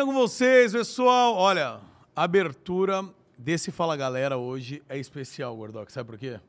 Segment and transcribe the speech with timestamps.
[0.00, 1.34] Belezinha com vocês, pessoal?
[1.34, 1.80] Olha,
[2.16, 3.04] a abertura
[3.36, 5.92] desse Fala Galera hoje é especial, Gordox.
[5.92, 6.40] Sabe por quê?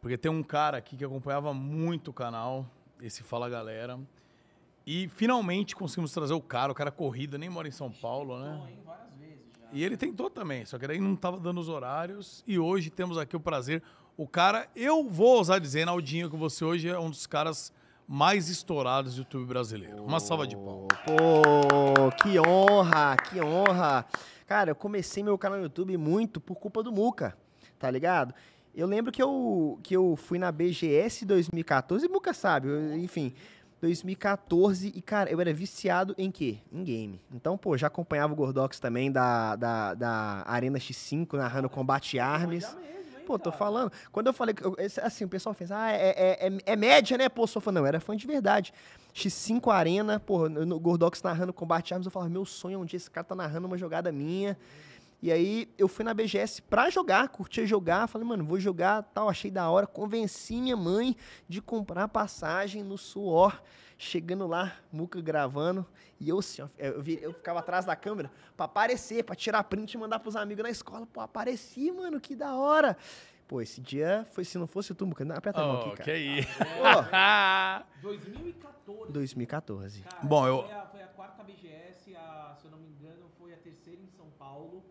[0.00, 2.66] Porque tem um cara aqui que acompanhava muito o canal,
[3.02, 3.98] esse Fala Galera.
[4.86, 8.72] E finalmente conseguimos trazer o cara, o cara corrida, nem mora em São Paulo, né?
[9.72, 12.42] E ele tentou também, só que daí não estava dando os horários.
[12.46, 13.82] E hoje temos aqui o prazer.
[14.16, 17.72] O cara, eu vou ousar dizer, Naldinho, que você hoje é um dos caras
[18.12, 20.02] mais estourados do YouTube brasileiro.
[20.02, 20.88] Uma salva de palmas.
[21.06, 24.04] Pô, que honra, que honra.
[24.48, 27.38] Cara, eu comecei meu canal no YouTube muito por culpa do Muca,
[27.78, 28.34] tá ligado?
[28.74, 33.32] Eu lembro que eu, que eu fui na BGS 2014, e Muca sabe, eu- enfim,
[33.80, 36.58] 2014, e cara, eu era viciado em quê?
[36.72, 37.20] Em game.
[37.32, 42.76] Então, pô, já acompanhava o Gordox também da, da, da Arena X5, narrando Combate Arms.
[43.30, 43.92] Pô, tô falando.
[44.10, 46.08] Quando eu falei, eu- assim, o pessoal fez, ah, é,
[46.40, 47.28] é, é, é média, né?
[47.28, 47.70] Pô, sou fã.
[47.70, 48.74] Não, era fã de verdade.
[49.14, 52.96] X5 Arena, pô, no Gordox narrando Combate Arms, eu falava, meu sonho é um dia
[52.96, 54.58] esse cara tá narrando uma jogada minha.
[55.22, 59.28] E aí eu fui na BGS pra jogar, curtia jogar, falei, mano, vou jogar, tal,
[59.28, 61.14] achei da hora, convenci minha mãe
[61.48, 63.62] de comprar passagem no suor.
[64.04, 65.86] Chegando lá, Muca gravando,
[66.18, 69.62] e eu assim, ó, eu, vi- eu ficava atrás da câmera pra aparecer, pra tirar
[69.64, 71.06] print e mandar pros amigos na escola.
[71.06, 72.96] Pô, apareci, mano, que da hora.
[73.46, 75.22] Pô, esse dia foi se não fosse tu, Muca.
[75.22, 76.12] Não, aperta a mão Oh, aqui, que cara.
[76.12, 76.46] aí.
[78.00, 79.12] 2014.
[79.12, 80.00] 2014.
[80.00, 83.26] Cara, Bom, eu- Foi a, foi a quarta BGS, a, se eu não me engano,
[83.38, 84.82] foi a terceira em São Paulo.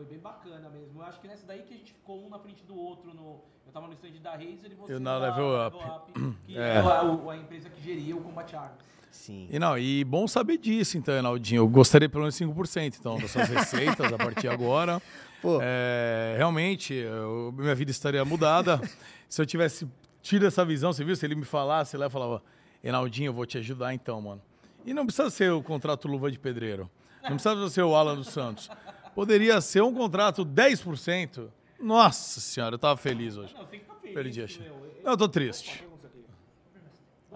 [0.00, 0.98] Foi bem bacana mesmo.
[1.02, 3.12] Eu acho que nessa daí que a gente ficou um na frente do outro.
[3.12, 6.12] No, eu tava no stand da Razer e você Eu na da Level Up.
[6.46, 6.76] que É.
[6.76, 7.00] é a,
[7.32, 8.78] a empresa que geria o Combat Arms.
[9.10, 9.46] Sim.
[9.50, 11.60] E não, e bom saber disso, então, Enaldinho.
[11.60, 15.02] Eu gostaria pelo menos 5%, então, das suas receitas a partir de agora.
[15.42, 15.58] Pô.
[15.60, 18.80] É, realmente, eu- minha vida estaria mudada.
[19.28, 19.86] Se eu tivesse
[20.22, 21.14] tido essa visão, você viu?
[21.14, 22.42] Se ele me falasse lá, eu falava,
[22.82, 24.40] Enaldinho, eu vou te ajudar então, mano.
[24.86, 26.88] E não precisa ser o contrato luva de pedreiro.
[27.22, 28.70] Não precisa ser o Alan dos Santos.
[29.20, 31.48] Poderia ser um contrato 10%.
[31.78, 33.54] Nossa senhora, eu tava feliz hoje.
[33.54, 34.08] Não, tem que.
[34.14, 34.62] Perdi a chance.
[34.62, 34.94] meu.
[35.04, 35.84] Não, eu tô triste.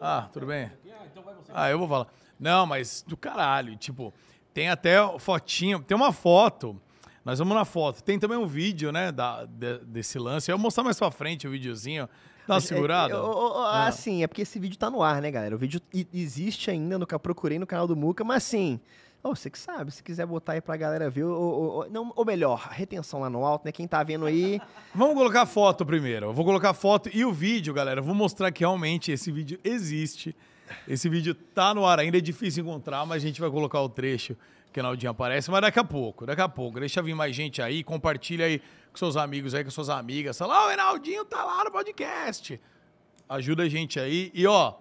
[0.00, 0.70] Ah, tudo bem?
[0.90, 1.24] Ah, então.
[1.52, 2.06] Ah, eu vou falar.
[2.40, 3.76] Não, mas do caralho.
[3.76, 4.14] Tipo,
[4.54, 5.78] tem até fotinho.
[5.82, 6.80] Tem uma foto.
[7.22, 8.02] Nós vamos na foto.
[8.02, 10.50] Tem também um vídeo, né, da, de- desse lance.
[10.50, 12.08] Eu vou mostrar mais pra frente o videozinho.
[12.48, 13.12] Dá uma segurada.
[13.14, 13.86] É, é, Ah.
[13.88, 15.54] Assim, é porque esse vídeo tá no ar, né, galera?
[15.54, 15.82] O vídeo
[16.14, 18.80] existe ainda, no, procurei no canal do Muca, mas assim,
[19.24, 22.12] ô, você que sabe, se quiser botar aí pra galera ver, ou, ou- ou- não,
[22.14, 23.72] ou melhor, retenção lá no alto, né?
[23.72, 24.60] Quem tá vendo aí,
[24.94, 26.26] Vamos colocar foto primeiro.
[26.26, 28.00] Eu vou colocar foto e o vídeo, galera.
[28.00, 30.36] Eu vou mostrar que realmente esse vídeo existe.
[30.86, 33.88] Esse vídeo tá no ar ainda, é difícil encontrar, mas a gente vai colocar o
[33.88, 34.36] trecho
[34.72, 35.50] que o Naldinho aparece.
[35.50, 36.78] Mas daqui a pouco, daqui a pouco.
[36.80, 40.36] Deixa vir mais gente aí, compartilha aí com seus amigos aí, com suas amigas.
[40.38, 42.60] Fala, ó, o Enaldinho tá lá no podcast.
[43.28, 44.30] Ajuda a gente aí.
[44.34, 44.74] E ó,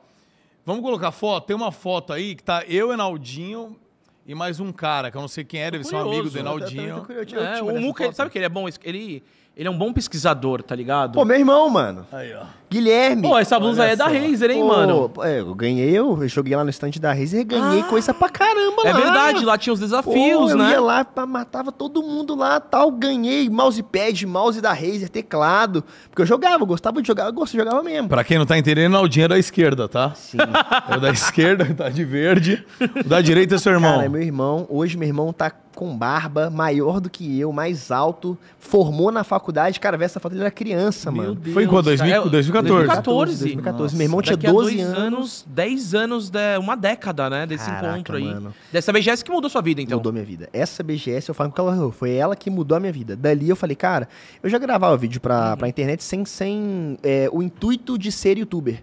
[0.65, 1.45] vamos colocar foto?
[1.47, 3.77] Tem uma foto aí que tá eu, Enaldinho
[4.25, 6.39] e mais um cara, que eu não sei quem é, deve ser um amigo do
[6.39, 7.05] Enaldinho.
[7.39, 8.67] É, o Muca, sabe que ele é bom?
[8.83, 9.23] Ele,
[9.55, 11.13] ele é um bom pesquisador, tá ligado?
[11.13, 12.07] Pô, meu irmão, mano.
[12.11, 12.43] Aí, ó.
[12.71, 13.21] Guilherme.
[13.21, 14.07] Pô, essa blusa aí é da.
[14.07, 15.07] Razer, hein, Pô, mano?
[15.09, 18.15] pô, é, eu ganhei, eu joguei lá no stand da Razer e ganhei Ah, coisa
[18.15, 18.99] pra caramba É lá.
[18.99, 20.71] verdade, lá tinha os Pô, desafios, eu né?
[20.71, 26.25] ia lá, matava todo mundo lá, tal, ganhei mousepad, mouse da Razer, teclado, porque eu
[26.25, 28.09] jogava, eu gostava de jogar, eu gosto, eu jogava mesmo.
[28.09, 30.11] Pra quem não tá entendendo, Naldinho é da esquerda, tá?
[30.15, 30.37] Sim.
[30.89, 32.65] É o da esquerda, tá de verde.
[33.05, 33.93] O da direita é seu irmão.
[33.93, 37.91] Cara, é meu irmão, hoje meu irmão tá com barba, maior do que eu, mais
[37.91, 41.37] alto, formou na faculdade, cara, vê essa foto, ele era criança, mano.
[41.53, 41.85] Foi em quando?
[41.85, 42.15] 2000?
[42.15, 42.27] cara.
[42.27, 42.87] É, 2014?
[42.87, 43.39] 2014.
[43.39, 43.95] 2014.
[43.95, 45.45] Meu irmão tinha Daqui a 12 dois anos.
[45.47, 48.25] 10 anos, de, uma década, né, desse Caraca, encontro aí.
[48.25, 48.53] mano.
[48.71, 49.97] Dessa BGS que mudou sua vida, então.
[49.97, 50.49] Mudou minha vida.
[50.53, 53.15] Essa BGS, eu falo com ela, foi ela que mudou a minha vida.
[53.15, 54.07] Dali eu falei, cara,
[54.41, 58.81] eu já gravava vídeo pra, pra internet sem, sem é, o intuito de ser youtuber.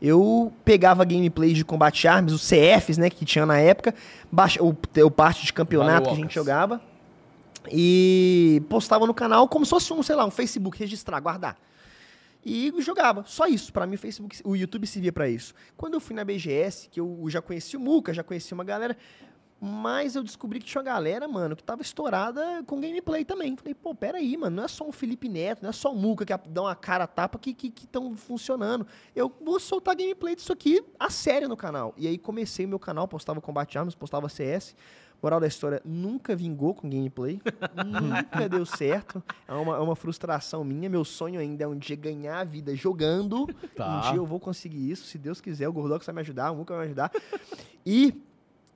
[0.00, 3.94] Eu pegava gameplays de Combat Arms, os CFs, né, que tinha na época,
[4.32, 6.80] baixa, o, o parte de campeonato que a gente jogava,
[7.70, 11.56] e postava no canal como se fosse um, sei lá, um Facebook, registrar, guardar.
[12.44, 13.72] E jogava, só isso.
[13.72, 15.54] Pra mim, o Facebook, o YouTube servia pra isso.
[15.76, 18.96] Quando eu fui na BGS, que eu já conheci o Muca, já conheci uma galera,
[19.60, 23.54] mas eu descobri que tinha uma galera, mano, que tava estourada com gameplay também.
[23.54, 26.24] Falei, pô, peraí, mano, não é só um Felipe Neto, não é só o Muca
[26.24, 28.86] que dá uma cara a tapa que estão que, estão funcionando.
[29.14, 31.92] Eu vou soltar gameplay disso aqui a sério no canal.
[31.98, 34.74] E aí comecei meu canal, postava Combate Arms, postava CS.
[35.22, 37.38] Moral da história, nunca vingou com gameplay.
[37.86, 39.22] nunca deu certo.
[39.46, 40.88] É uma, é uma frustração minha.
[40.88, 43.46] Meu sonho ainda é um dia ganhar a vida jogando.
[43.76, 43.98] Tá.
[43.98, 45.04] Um dia eu vou conseguir isso.
[45.04, 47.12] Se Deus quiser, o Gordox vai me ajudar, o Muca vai me ajudar.
[47.84, 48.14] E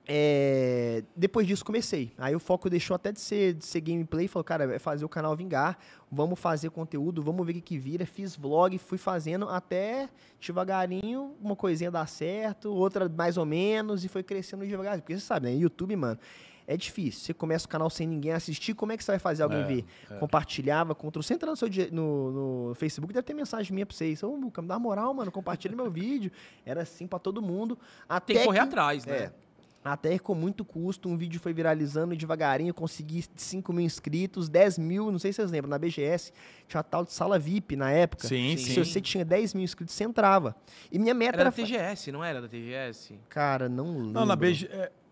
[0.07, 2.11] é, depois disso comecei.
[2.17, 5.09] Aí o foco deixou até de ser, de ser gameplay, falou, cara, é fazer o
[5.09, 5.77] canal vingar,
[6.11, 8.05] vamos fazer conteúdo, vamos ver o que, que vira.
[8.05, 10.07] Fiz vlog, fui fazendo até
[10.39, 14.99] devagarinho uma coisinha dar certo, outra mais ou menos, e foi crescendo devagar.
[15.01, 15.55] Porque você sabe, né?
[15.55, 16.19] YouTube, mano,
[16.67, 17.21] é difícil.
[17.21, 19.63] Você começa o canal sem ninguém assistir, como é que você vai fazer alguém É,
[19.63, 19.85] ver?
[20.11, 20.15] é.
[20.17, 24.21] Compartilhava, contra Você entra no, seu, no, no Facebook, deve ter mensagem minha pra vocês.
[24.23, 26.31] Ô, Muca, me dá moral, mano, compartilha meu vídeo.
[26.65, 27.77] Era assim pra todo mundo.
[28.07, 29.17] Até Tem que correr que- atrás, né?
[29.17, 29.44] é.
[29.85, 34.79] Até com muito custo, um vídeo foi viralizando devagarinho, eu consegui 5 mil inscritos, 10
[34.79, 36.33] mil, não sei se vocês lembram, na BGS,
[36.67, 38.27] tinha uma tal de sala VIP na época.
[38.27, 38.83] Sim, Se sim.
[38.83, 40.55] você tinha 10 mil inscritos, você entrava.
[40.91, 41.51] E minha meta Era era...
[41.51, 43.13] da TGS, não era da TGS?
[43.29, 44.11] Cara, não lembro.
[44.11, 44.67] Não, na BG...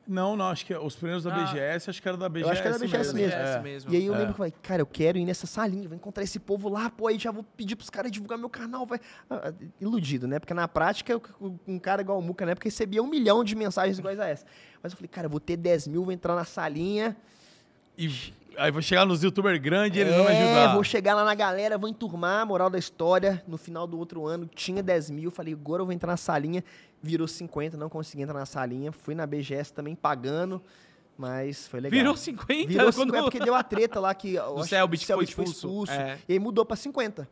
[0.07, 1.43] é, Não, não, acho que os primeiros da Ah.
[1.45, 3.29] BGS, acho que era da BGS Eu acho que era da BGS mesmo.
[3.37, 3.61] BGS É.
[3.61, 3.93] mesmo.
[3.93, 4.17] E aí eu É.
[4.17, 6.89] lembro que eu falei, cara, eu quero ir nessa salinha, vou encontrar esse povo lá,
[6.89, 8.99] pô, aí já vou pedir pros caras divulgar meu canal, vai.
[9.29, 10.39] Ah, ah, Iludido, né?
[10.39, 11.21] Porque na prática,
[11.67, 14.45] um cara igual o Muca, na época, recebia um milhão de mensagens iguais a essa.
[14.81, 17.15] Mas eu falei, cara, eu vou ter 10 mil, vou entrar na salinha.
[17.97, 20.73] E aí vou chegar nos youtubers grandes e eles vão me É, ajudar.
[20.73, 23.43] vou chegar lá na galera, vou enturmar, moral da história.
[23.47, 26.63] No final do outro ano, tinha 10 mil, falei, agora eu vou entrar na salinha.
[27.01, 28.91] Virou 50, não consegui entrar na salinha.
[28.91, 30.61] Fui na BGS também pagando,
[31.17, 31.97] mas foi legal.
[31.99, 32.67] Virou 50?
[32.67, 33.07] Virou quando...
[33.11, 35.91] 50 porque deu a treta lá que que Selbit o foi Selbit expulso.
[35.91, 36.17] É.
[36.27, 37.27] E aí mudou pra 50.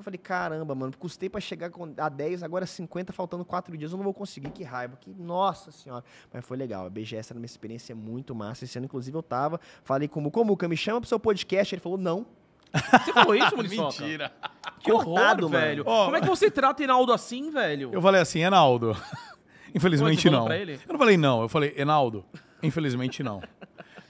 [0.00, 3.92] Eu falei, caramba, mano, custei pra chegar com- a 10, agora 50, faltando 4 dias,
[3.92, 6.02] eu não vou conseguir, que raiva, que nossa senhora.
[6.32, 8.64] Mas foi legal, a BGS era uma experiência muito massa.
[8.64, 11.74] Esse ano, inclusive, eu tava, falei com o Muca, me chama pro seu podcast.
[11.74, 12.26] Ele falou, não.
[12.72, 14.02] Você falou isso, Muriçoca?
[14.02, 14.32] Mentira.
[14.78, 15.64] Que horror, Cortado, mano.
[15.64, 15.82] velho.
[15.86, 17.90] Ó, Como é que você trata Enaldo assim, velho?
[17.92, 18.96] Eu falei assim, Enaldo.
[19.74, 20.46] Infelizmente falou não.
[20.46, 20.74] pra ele?
[20.86, 22.24] Eu não falei não, eu falei, Enaldo.
[22.62, 23.42] Infelizmente não.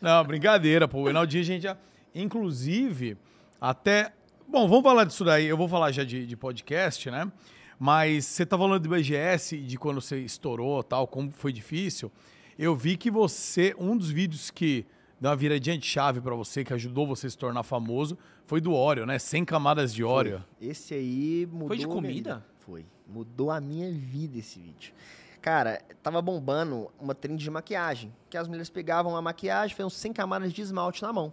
[0.00, 1.00] Não, brincadeira, pô.
[1.02, 1.76] O Enaldinho a gente já.
[2.14, 3.16] Inclusive,
[3.60, 4.12] até.
[4.50, 5.46] Bom, vamos falar disso daí.
[5.46, 7.30] Eu vou falar já de, de podcast, né?
[7.78, 12.10] Mas você tá falando de BGS e de quando você estourou tal, como foi difícil.
[12.58, 14.84] Eu vi que você, um dos vídeos que
[15.20, 18.60] deu uma viradinha de chave pra você, que ajudou você a se tornar famoso, foi
[18.60, 19.20] do Oreo, né?
[19.20, 20.44] 100 camadas de Oreo.
[20.60, 21.68] Esse aí mudou.
[21.68, 22.44] Foi de comida?
[22.58, 22.84] Foi.
[23.06, 24.92] Mudou a minha vida esse vídeo.
[25.40, 28.12] Cara, tava bombando uma trend de maquiagem.
[28.28, 31.32] Que as mulheres pegavam a maquiagem, faziam 100 camadas de esmalte na mão.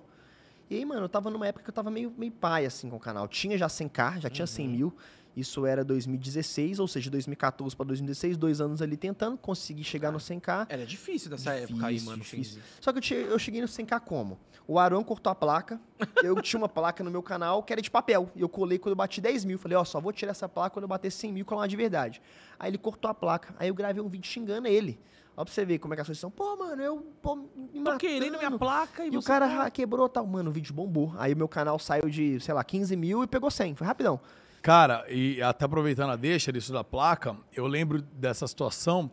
[0.69, 2.97] E aí, mano, eu tava numa época que eu tava meio, meio pai, assim, com
[2.97, 3.27] o canal.
[3.27, 4.47] Tinha já 100k, já tinha Uhum.
[4.47, 4.93] 100 mil.
[5.35, 10.17] Isso era 2016, ou seja, 2014 pra 2016, dois anos ali tentando, consegui chegar no
[10.17, 10.65] 100k.
[10.67, 12.23] Era difícil dessa época aí, Difícil, mano.
[12.23, 12.55] difícil.
[12.55, 12.67] 15.
[12.81, 14.39] Só que eu, che- eu cheguei no 100k como?
[14.67, 15.79] O Arão cortou a placa,
[16.23, 18.93] eu tinha uma placa no meu canal que era de papel, e eu colei quando
[18.93, 19.59] eu bati 10 mil.
[19.59, 22.19] Falei, ó, só vou tirar essa placa quando eu bater 100 mil, colar de verdade.
[22.59, 24.99] Aí ele cortou a placa, aí eu gravei um vídeo xingando ele.
[25.39, 26.31] Ó pra você ver como é que as coisas são.
[26.31, 30.09] Pô, mano, eu pô, me Tô querendo minha placa e, E o cara tá- quebrou
[30.09, 30.25] tal.
[30.25, 31.13] Mano, o vídeo bombou.
[31.15, 33.75] Aí o meu canal saiu de, sei lá, 15 mil e pegou 100.
[33.75, 34.19] Foi rapidão.
[34.63, 39.11] Cara, e até aproveitando a deixa disso da placa, eu lembro dessa situação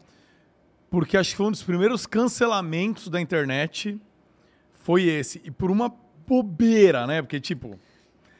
[0.90, 4.00] porque acho que foi um dos primeiros cancelamentos da internet
[4.72, 5.42] foi esse.
[5.44, 5.92] E por uma
[6.26, 7.20] bobeira, né?
[7.20, 7.78] Porque, tipo,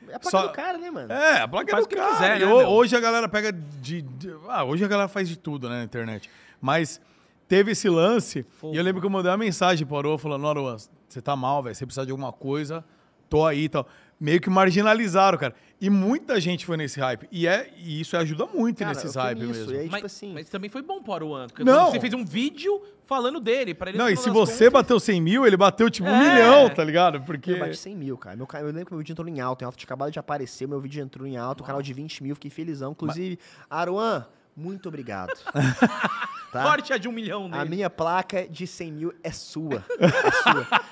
[0.08, 1.12] É a placa Só- do cara, né, mano?
[1.12, 2.12] é, a placa Faz é o do que cara.
[2.12, 5.69] quiser, né, hoje a galera pega de, de- Ah, hoje a galera faz de tudo,
[5.69, 6.31] né, na internet.
[6.60, 7.00] Mas
[7.49, 8.75] teve esse lance Fogo.
[8.75, 10.76] e eu lembro que eu mandei uma mensagem pro Aroa falando, Aroa,
[11.08, 12.85] você tá mal, velho, você precisa de alguma coisa,
[13.29, 13.87] tô aí e tal.
[14.20, 15.55] Meio que marginalizaram, cara.
[15.81, 17.29] E muita gente foi nesse hype.
[17.32, 19.73] E, é, e isso ajuda muito Cara, nesses hype nisso, mesmo.
[19.75, 20.32] e aí, Mas, tipo assim...
[20.32, 21.46] mas também foi bom pro Aruan.
[21.49, 21.91] Porque Não.
[21.91, 23.75] você fez um vídeo falando dele.
[23.75, 26.32] Pra ele, Não, e se você contas- bateu 100 mil, ele bateu tipo um É.
[26.32, 27.20] milhão, tá ligado?
[27.22, 27.51] Porque.
[27.51, 28.36] Eu bati 100 mil, cara.
[28.36, 29.63] Meu, eu lembro que meu vídeo entrou em alto.
[29.63, 32.22] Em alto tinha acabado de aparecer, meu vídeo entrou em alto, o canal de 20
[32.22, 32.93] mil, fiquei felizão.
[32.93, 34.24] Inclusive, Aruan,
[34.56, 35.32] muito obrigado.
[36.53, 36.63] tá?
[36.63, 37.70] Corte a de um milhão A dele.
[37.77, 39.84] minha placa de 100 mil é sua.
[39.99, 40.84] É sua.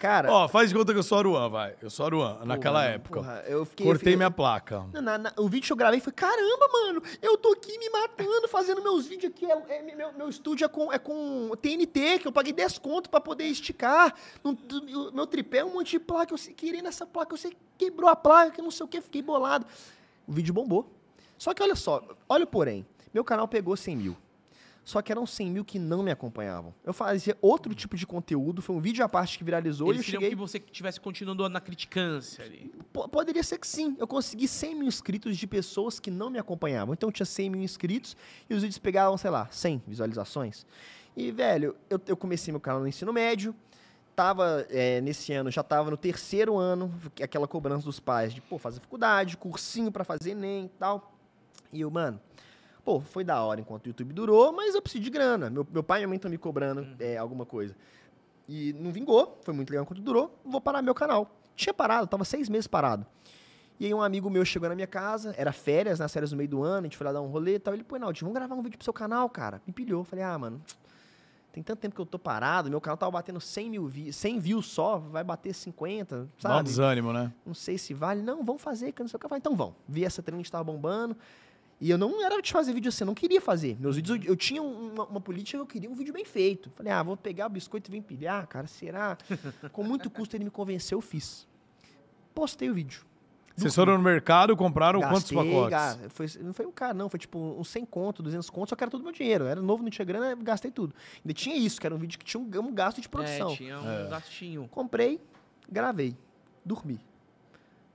[0.00, 1.74] Cara, Ó, faz de conta que eu sou Aruan, vai.
[1.82, 3.20] Eu sou Aruan, naquela porra, época.
[3.20, 4.86] porra, eu fiquei, Cortei eu fiquei- minha placa.
[4.94, 8.48] Na- na- o vídeo que eu gravei foi, caramba, mano, eu tô aqui me matando,
[8.48, 9.44] fazendo meus vídeos aqui.
[9.44, 13.10] é- é- meu, meu estúdio é com, é com TNT, que eu paguei 10 conto
[13.10, 14.14] pra poder esticar.
[14.42, 14.78] Não- tu-
[15.10, 16.32] o meu tripé é um monte de placa.
[16.32, 19.20] Eu sei- queria nessa placa, você quebrou a placa, que não sei o que, fiquei
[19.20, 19.66] bolado.
[20.26, 20.90] O vídeo bombou.
[21.36, 22.86] Só que olha só, olha o porém.
[23.12, 24.16] Meu canal pegou 100 mil.
[24.82, 26.74] Só que eram 100 mil que não me acompanhavam.
[26.82, 30.00] Eu fazia outro tipo de conteúdo, foi um vídeo à parte que viralizou e Eles
[30.00, 30.30] eu queriam cheguei...
[30.30, 32.72] que você estivesse continuando na criticância ali.
[32.92, 33.94] Po- Poderia ser que sim.
[34.00, 36.94] Eu consegui 100 mil inscritos de pessoas que não me acompanhavam.
[36.94, 38.16] Então tinha 100 mil inscritos
[38.48, 40.64] e os vídeos pegavam, sei lá, 100 visualizações.
[41.14, 43.54] E, velho, eu, eu comecei meu canal no ensino médio.
[44.16, 48.58] Tava, é, nesse ano, já tava no terceiro ano, aquela cobrança dos pais de, pô,
[48.58, 51.14] fazer faculdade, cursinho pra fazer Enem e tal.
[51.72, 52.20] E eu, mano,
[52.80, 55.50] pô, foi da hora enquanto o YouTube durou, mas eu preciso de grana.
[55.50, 57.74] Meu, meu pai e minha mãe estão me cobrando é, alguma coisa.
[58.48, 61.30] E não vingou, foi muito legal enquanto durou, vou parar meu canal.
[61.54, 63.06] Tinha parado, tava seis meses parado.
[63.78, 66.50] E aí um amigo meu chegou na minha casa, era férias, nas férias no meio
[66.50, 67.72] do ano, a gente foi lá dar um rolê e tal.
[67.72, 69.62] Ele, pô, Naldinho, vamos gravar um vídeo pro seu canal, cara.
[69.66, 70.04] Me pilhou.
[70.04, 70.60] Falei, ah, mano,
[71.52, 74.38] tem tanto tempo que eu tô parado, meu canal tava batendo 100 mil views, 100
[74.38, 76.64] views só, vai bater 50, Dá um sabe?
[76.64, 77.32] desânimo, né?
[77.44, 78.22] Não sei se vale.
[78.22, 79.26] Não, vamos fazer, que eu não sei o que.
[79.26, 79.74] Eu falei, então vamos.
[79.88, 81.16] Vi essa trend tava bombando.
[81.80, 83.76] E eu não era de fazer vídeo assim, eu não queria fazer.
[83.80, 86.70] Meus vídeos, eu, eu tinha uma, uma política que eu queria um vídeo bem feito.
[86.76, 89.16] Falei, ah, vou pegar o biscoito e vou empilhar, cara, será?
[89.72, 91.48] Com muito custo ele me convenceu, eu fiz.
[92.34, 93.04] Postei o vídeo.
[93.56, 95.70] Vocês foram no mercado, compraram quantos Gastei, pacotes?
[95.70, 97.08] ga- foi, não foi um cara, não.
[97.10, 99.44] Foi tipo uns 100 conto, 200 conto, só que era todo meu dinheiro.
[99.44, 100.94] Eu era novo, não tinha grana, gastei tudo.
[101.22, 103.52] Ainda tinha isso, que era um vídeo que tinha um, um gasto de produção.
[103.52, 104.68] É, tinha um gastinho.
[104.68, 105.20] Comprei,
[105.70, 106.16] gravei,
[106.64, 107.00] dormi.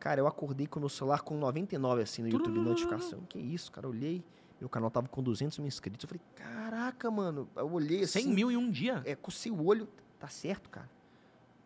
[0.05, 3.21] Cara, eu acordei com o meu celular com 99 assim no YouTube, notificação.
[3.27, 4.24] Que isso, cara, eu olhei,
[4.59, 6.03] meu canal tava com 200 mil inscritos.
[6.03, 7.50] Eu falei, caraca, mano.
[7.55, 8.21] Eu olhei assim.
[8.21, 9.01] 100 mil em um dia.
[9.03, 10.88] É, cocei o olho, tá certo, cara.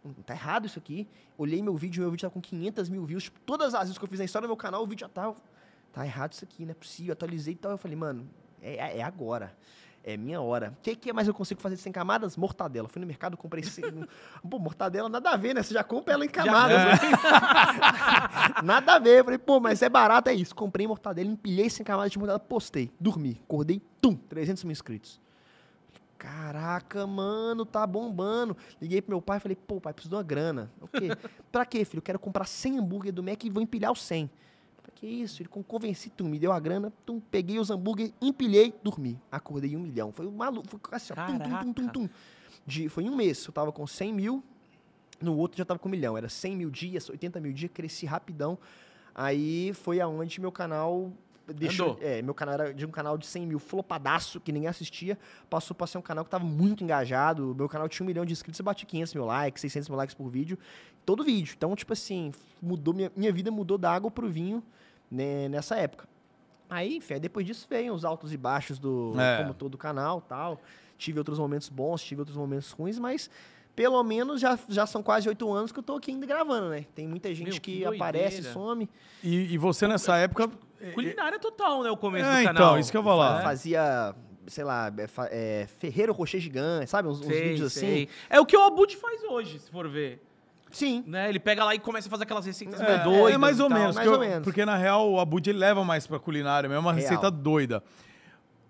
[0.05, 1.05] Hum, Tá errado isso aqui.
[1.37, 3.23] Olhei meu vídeo, meu vídeo tá com 500 mil views.
[3.23, 5.09] Tipo, todas as vezes que eu fiz na história do meu canal, o vídeo já
[5.09, 5.35] tá...
[5.91, 7.11] Tá errado isso aqui, não é possível.
[7.11, 7.71] Atualizei e tal.
[7.71, 8.25] Eu falei, mano,
[8.61, 9.53] é, é agora.
[10.03, 10.73] É minha hora.
[10.77, 12.37] O que, que mais eu consigo fazer sem camadas?
[12.37, 12.87] Mortadela.
[12.87, 13.63] Fui no mercado, comprei...
[14.49, 15.61] Pô, mortadela nada a ver, né?
[15.61, 16.77] Você já compra ela em camadas.
[16.77, 16.99] né?
[18.63, 19.19] nada a ver.
[19.19, 20.55] Eu falei, pô, mas é barato, é isso.
[20.55, 22.91] Comprei mortadela, empilhei sem camadas de mortadela, postei.
[22.99, 23.39] Dormi.
[23.43, 25.19] Acordei, tum, 300 mil inscritos.
[26.19, 28.55] Caraca, mano, tá bombando.
[28.81, 30.69] Liguei pro meu pai e falei, pô, pai, preciso de uma grana.
[30.81, 31.07] O quê?
[31.49, 31.99] pra quê, filho?
[31.99, 34.29] Eu quero comprar 100 hambúrguer do Mac e vou empilhar os 100.
[34.95, 35.41] Que isso?
[35.41, 39.19] Ele con- convenci, tum, me deu a grana, tum, peguei os hambúrguer, empilhei, dormi.
[39.31, 40.11] Acordei um milhão.
[40.11, 42.09] Foi um maluco, foi assim, ó, tum, tum, tum, tum, tum.
[42.65, 44.43] De, foi em um mês, eu tava com 100 mil,
[45.21, 46.17] no outro já tava com um milhão.
[46.17, 48.57] Era 100 mil dias, 80 mil dias, cresci rapidão.
[49.15, 51.11] Aí foi aonde meu canal
[51.53, 51.91] deixou.
[51.91, 52.03] Andou.
[52.03, 55.17] É, meu canal era de um canal de 100 mil flopadaço, que ninguém assistia,
[55.49, 57.55] passou pra ser um canal que tava muito engajado.
[57.57, 60.15] Meu canal tinha um milhão de inscritos, eu bati 500 mil likes, 600 mil likes
[60.15, 60.57] por vídeo,
[61.05, 61.53] todo vídeo.
[61.57, 64.63] Então, tipo assim, mudou minha, minha vida mudou da água pro vinho
[65.09, 66.07] né, nessa época.
[66.69, 69.37] Aí, enfim, aí depois disso veio os altos e baixos do É.
[69.41, 70.61] como todo canal, tal.
[70.97, 73.29] Tive outros momentos bons, tive outros momentos ruins, mas
[73.75, 76.85] pelo menos já, já são quase oito anos que eu tô aqui ainda gravando, né?
[76.93, 78.89] Tem muita gente Meu, que que, aparece, some.
[79.23, 80.51] E, e você nessa época.
[80.93, 81.89] Culinária total, né?
[81.91, 82.79] O começo É, do então, canal.
[82.79, 83.39] isso que eu vou falar.
[83.39, 83.43] É.
[83.43, 84.15] Fazia,
[84.47, 87.07] sei lá, é, é, Ferreiro Rocher Gigante, sabe?
[87.07, 88.03] Uns, uns Sei, vídeos sei.
[88.03, 88.07] assim.
[88.29, 90.21] É o que o Abud faz hoje, se for ver.
[90.71, 91.03] Sim.
[91.07, 91.29] Né?
[91.29, 93.33] Ele pega lá e começa a fazer aquelas receitas É, meio doidas.
[93.33, 93.95] é mais ou menos.
[93.95, 94.43] mais ou eu- menos.
[94.43, 97.01] Porque na real o Abud ele leva mais pra culinária mesmo, é uma Real.
[97.09, 97.83] receita doida.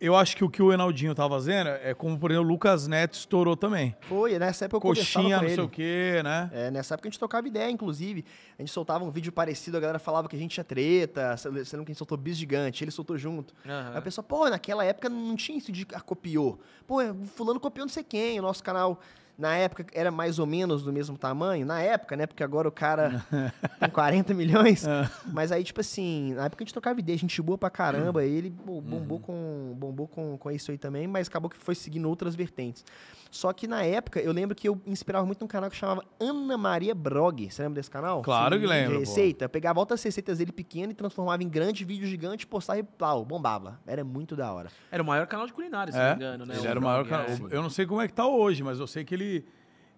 [0.01, 2.87] Eu acho que o que o Enaldinho tá fazendo é como, por exemplo, o Lucas
[2.87, 3.95] Neto estourou também.
[4.01, 5.61] Foi, nessa época eu Coxinha, não com sei ele.
[5.61, 6.49] o quê, né?
[6.53, 8.23] É, nessa época a gente trocava ideia, inclusive.
[8.57, 11.49] A gente soltava um vídeo parecido, a galera falava que a gente tinha treta, você
[11.49, 13.53] lembra que a gente soltou bis gigante, ele soltou junto.
[13.65, 16.59] Aí a pessoa, pô, naquela época não tinha isso de ah, copiou.
[16.87, 16.99] Pô,
[17.35, 19.01] fulano copiou não sei quem, o nosso canal
[19.39, 21.65] na época era mais ou menos do mesmo tamanho.
[21.65, 22.27] Na época, né?
[22.27, 23.25] Porque agora o cara
[23.79, 24.85] tem 40 milhões.
[25.31, 28.25] Mas aí, tipo assim, na época a gente trocava ideia, a gente boa pra caramba.
[28.25, 32.09] Ele pô, bombou, com, bombou com, com isso aí também, mas acabou que foi seguindo
[32.09, 32.83] outras vertentes.
[33.31, 36.03] Só que na época, eu lembro que eu me inspirava muito num canal que chamava
[36.19, 37.49] Ana Maria Brog.
[37.49, 38.21] Você lembra desse canal?
[38.23, 38.99] Claro que De lembro, pô.
[39.01, 39.45] Receita.
[39.45, 43.23] Eu pegava outras receitas dele pequeno e transformava em grande vídeo gigante, postava e plau,
[43.23, 43.79] bombava.
[43.85, 44.69] Era muito da hora.
[44.91, 46.55] Era o maior canal de culinária, se não É, me engano, né?
[46.57, 47.27] ele era o maior canal.
[47.27, 47.37] é.
[47.55, 49.45] Eu não sei como é que tá hoje, mas eu sei que ele,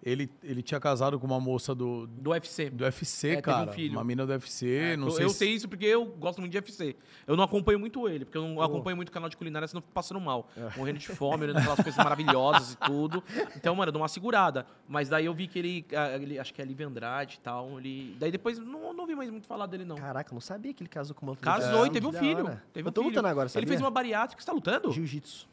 [0.02, 2.70] ele, ele tinha casado com uma moça do, Do UFC.
[2.70, 3.72] do UFC, É, teve um cara.
[3.72, 3.92] filho.
[3.92, 5.36] Uma mina do UFC, É, não eu, sei eu se...
[5.36, 6.96] sei isso porque eu gosto muito de UFC.
[7.26, 9.82] Eu não acompanho muito ele, porque eu não acompanho muito canal de culinária, senão eu
[9.82, 10.48] fico passando mal.
[10.56, 10.76] É.
[10.76, 13.22] Morrendo de fome, olhando aquelas coisas maravilhosas e tudo.
[13.56, 14.66] Então, mano, eu dou uma segurada.
[14.88, 17.78] Mas daí eu vi que ele, ah, ele acho que é Livre Andrade e tal.
[17.78, 18.16] Ele...
[18.18, 19.96] Daí depois não, não vi mais muito falar dele, não.
[19.96, 22.44] Caraca, eu não sabia que ele casou com uma Casou e teve um filho.
[22.72, 23.10] Teve eu um tô filho.
[23.10, 23.68] lutando agora, Ele sabia?
[23.68, 24.40] fez uma bariátrica.
[24.42, 24.90] Você tá lutando?
[24.92, 25.48] Jiu-jitsu.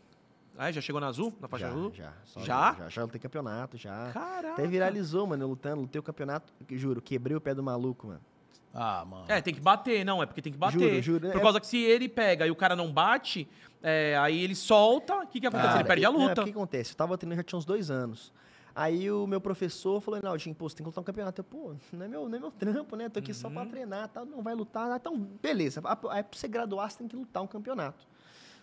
[0.62, 1.34] Ah, já chegou na Azul?
[1.40, 1.92] Na faixa Já, azul?
[1.94, 2.76] já, só- Já?
[2.78, 4.12] Já, já lutei campeonato, já.
[4.12, 4.54] Caraca.
[4.56, 5.82] Até viralizou, mano, eu lutando.
[5.84, 8.20] Lutei o campeonato, juro, quebrei o pé do maluco, mano.
[8.74, 9.24] Ah, mano.
[9.30, 11.02] É, tem que bater, não, é porque tem que bater.
[11.02, 11.32] Juro, juro.
[11.32, 13.48] Por É- causa que se ele pega e o cara não bate,
[13.82, 15.68] é, aí ele solta, o que, que acontece?
[15.70, 16.42] Cara, ele perde a não, é, luta.
[16.42, 16.92] O que acontece?
[16.92, 18.34] Eu tava treinando já tinha uns dois anos.
[18.76, 21.40] Aí o meu professor falou, Naldinho, pô, você tem que lutar um campeonato.
[21.40, 23.08] Eu, pô, não é meu, não é meu trampo, né?
[23.10, 23.54] Tô aqui só Uhum.
[23.54, 24.24] pra treinar, tá?
[24.26, 24.92] não vai lutar.
[24.92, 25.82] Ah, Então, beleza.
[26.12, 28.06] Aí pra você graduar, você tem que lutar um campeonato.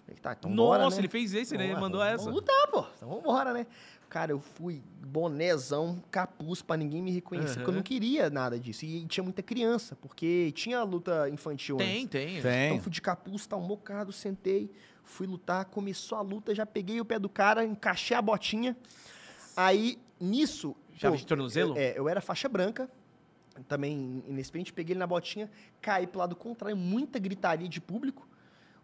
[0.07, 0.99] Falei, tá, então Nossa, bora, né?
[0.99, 1.65] ele fez esse, né?
[1.65, 2.25] Ele Vamos lá, mandou vamos- essa.
[2.25, 2.87] Vamos lutar, pô.
[2.97, 3.67] Então vambora, né?
[4.09, 8.85] Cara, eu fui bonézão, capuz pra ninguém me reconhecer, porque eu não queria nada disso.
[8.85, 11.89] E tinha muita criança, porque tinha luta infantil antes.
[11.89, 12.41] Tem, tem.
[12.41, 12.67] Tem.
[12.69, 14.71] Então fui de capuz, tá um mocado, sentei,
[15.03, 18.77] fui lutar, começou a luta, já peguei o pé do cara, encaixei a botinha.
[19.57, 20.77] Aí, nisso.
[20.95, 21.73] Chave de tornozelo?
[21.75, 22.89] Eu, é, eu era faixa branca,
[23.67, 28.27] também inexperiente, peguei ele na botinha, caí pro lado contrário, muita gritaria de público.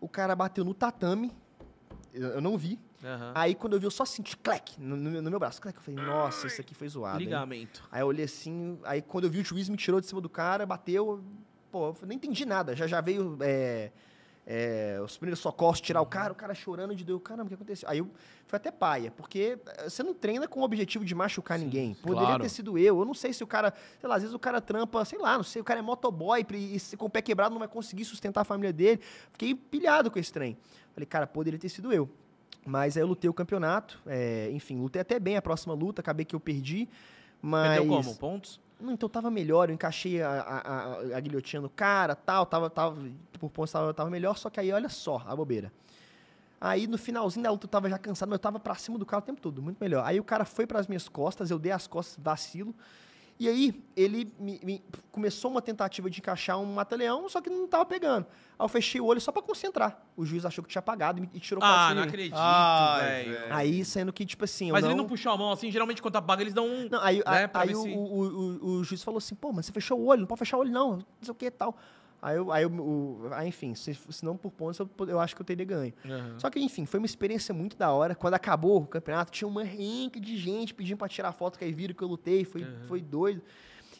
[0.02, 1.30] O cara bateu no tatame,
[2.12, 2.78] eu, eu não vi.
[3.04, 3.32] Aham.
[3.34, 5.60] Aí quando eu vi, eu só senti clec no, no- meu braço.
[5.62, 7.20] Clec, eu falei, nossa, isso aqui foi zoado.
[7.20, 7.26] hein?
[7.26, 7.82] Ligamento.
[7.90, 10.28] Aí eu olhei assim, aí quando eu vi o juiz me tirou de cima do
[10.28, 11.22] cara, bateu,
[11.70, 12.74] pô, eu nem entendi nada.
[12.76, 13.90] Já já veio é,
[14.46, 17.20] é, os primeiros socorros, tirar o cara, o cara chorando de dor.
[17.20, 17.88] Caramba, o que aconteceu?
[17.88, 18.10] Aí eu
[18.46, 21.94] foi até paia, porque eh, você não treina com o objetivo de machucar ninguém.
[21.94, 22.42] Poderia claro.
[22.42, 22.98] ter sido eu.
[22.98, 25.36] Eu não sei se o cara, sei lá, às vezes o cara trampa, sei lá,
[25.36, 28.42] não sei, o cara é motoboy e com o pé quebrado não vai conseguir sustentar
[28.42, 29.00] a família dele.
[29.30, 30.58] Fiquei pilhado com esse trem.
[30.92, 32.10] Falei, cara, poderia ter sido eu.
[32.66, 36.24] Mas aí eu lutei o campeonato, é, enfim, lutei até bem a próxima luta, acabei
[36.24, 36.88] que eu perdi.
[37.40, 37.78] Mas.
[37.78, 38.16] Perdeu como?
[38.16, 38.60] Pontos?
[38.82, 42.96] Não, então tava melhor, eu encaixei a, a, a, guilhotina no cara, tal, tava, tava,
[43.38, 45.72] por pontos tava, tava melhor, só que aí olha só a bobeira.
[46.60, 49.06] Aí no finalzinho da luta eu tava já cansado, mas eu tava pra cima do
[49.06, 50.04] cara o tempo todo, muito melhor.
[50.04, 52.74] Aí o cara foi pras minhas costas, eu dei as costas, vacilo.
[53.38, 57.66] E aí ele me, me- começou uma tentativa de encaixar um mata-leão, só que não
[57.66, 58.24] tava pegando.
[58.58, 60.00] Aí eu fechei o olho só pra concentrar.
[60.16, 62.36] O juiz achou que tinha apagado e, me- e tirou o Ah, não acredito,
[63.00, 63.38] velho.
[63.54, 64.90] Aí sendo que, tipo assim, eu Mas não...
[64.90, 66.88] ele não puxou a mão assim, geralmente quando apaga eles dão um.
[66.88, 67.22] Não, aí, né,
[67.52, 70.06] a- aí o, se- o, o, o juiz falou assim, pô, mas você fechou o
[70.06, 71.76] olho, não pode fechar o olho não, não sei o que e tal.
[72.22, 75.34] Aí, eu, aí, eu, o, aí enfim, se, se não por pontos, eu, eu acho
[75.34, 75.92] que eu teria ganho.
[76.04, 76.38] Aham.
[76.38, 78.14] Só que, enfim, foi uma experiência muito da hora.
[78.14, 81.72] Quando acabou o campeonato, tinha uma renca de gente pedindo pra tirar foto, que aí
[81.72, 83.42] viram que eu lutei, foi, foi doido.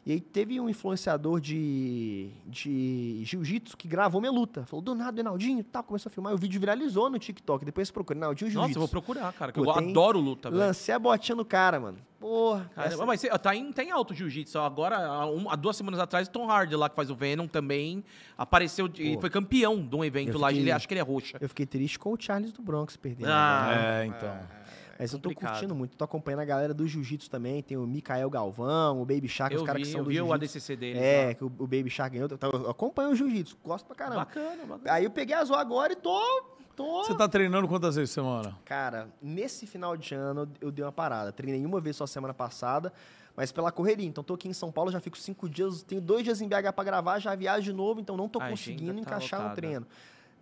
[0.04, 4.66] E aí teve um influenciador de, de jiu-jitsu que gravou minha luta.
[4.66, 6.32] Falou, do nada, Reinaldinho e tal, começou a filmar.
[6.32, 7.64] E o vídeo viralizou no TikTok.
[7.64, 8.78] Depois você procura, Reinaldinho Nossa, Jiu-Jitsu.
[8.78, 10.60] eu vou procurar, cara, que Pô, eu tem- adoro luta, velho.
[10.60, 11.98] Lancei a botinha no cara, mano.
[12.18, 12.68] Porra.
[12.76, 14.58] Essa- mas você, tá em, tem alto jiu-jitsu.
[14.58, 17.46] Agora, há, um- há duas semanas atrás, o Tom Hardy lá, que faz o Venom,
[17.46, 18.02] também
[18.36, 20.48] apareceu e foi campeão de um evento Eu lá.
[20.48, 21.38] fiquei- Ele acho que ele é roxa.
[21.40, 23.28] Eu fiquei triste com o Charles do Bronx perdendo.
[23.28, 24.02] Ah, agora.
[24.02, 24.38] É, então.
[25.02, 25.50] Mas eu tô complicado.
[25.52, 25.96] curtindo muito.
[25.96, 27.60] Tô acompanhando a galera do jiu-jitsu também.
[27.62, 30.10] Tem o Mikael Galvão, o Baby Shark, os Eu caras vi, que são eu do
[30.10, 30.34] vi o jiu-jitsu.
[30.58, 30.98] ADCC dele.
[30.98, 32.28] É, que o, Baby Shark ganhou.
[32.32, 34.18] Então, Eu acompanho o jiu-jitsu, gosto pra caramba.
[34.20, 34.92] Bacana, bacana.
[34.92, 36.20] Aí eu peguei a Zoa agora e tô.
[36.76, 37.02] tô...
[37.04, 38.56] Você tá treinando quantas vezes por semana?
[38.64, 41.32] Cara, nesse final de ano eu dei uma parada.
[41.32, 42.92] Treinei uma vez só semana passada,
[43.36, 44.06] mas pela correria.
[44.06, 46.72] Então tô aqui em São Paulo, já fico cinco dias, tenho dois dias em BH
[46.74, 49.60] pra gravar, já viajo de novo, então não tô A conseguindo tá encaixar no lotada.
[49.60, 49.86] treino.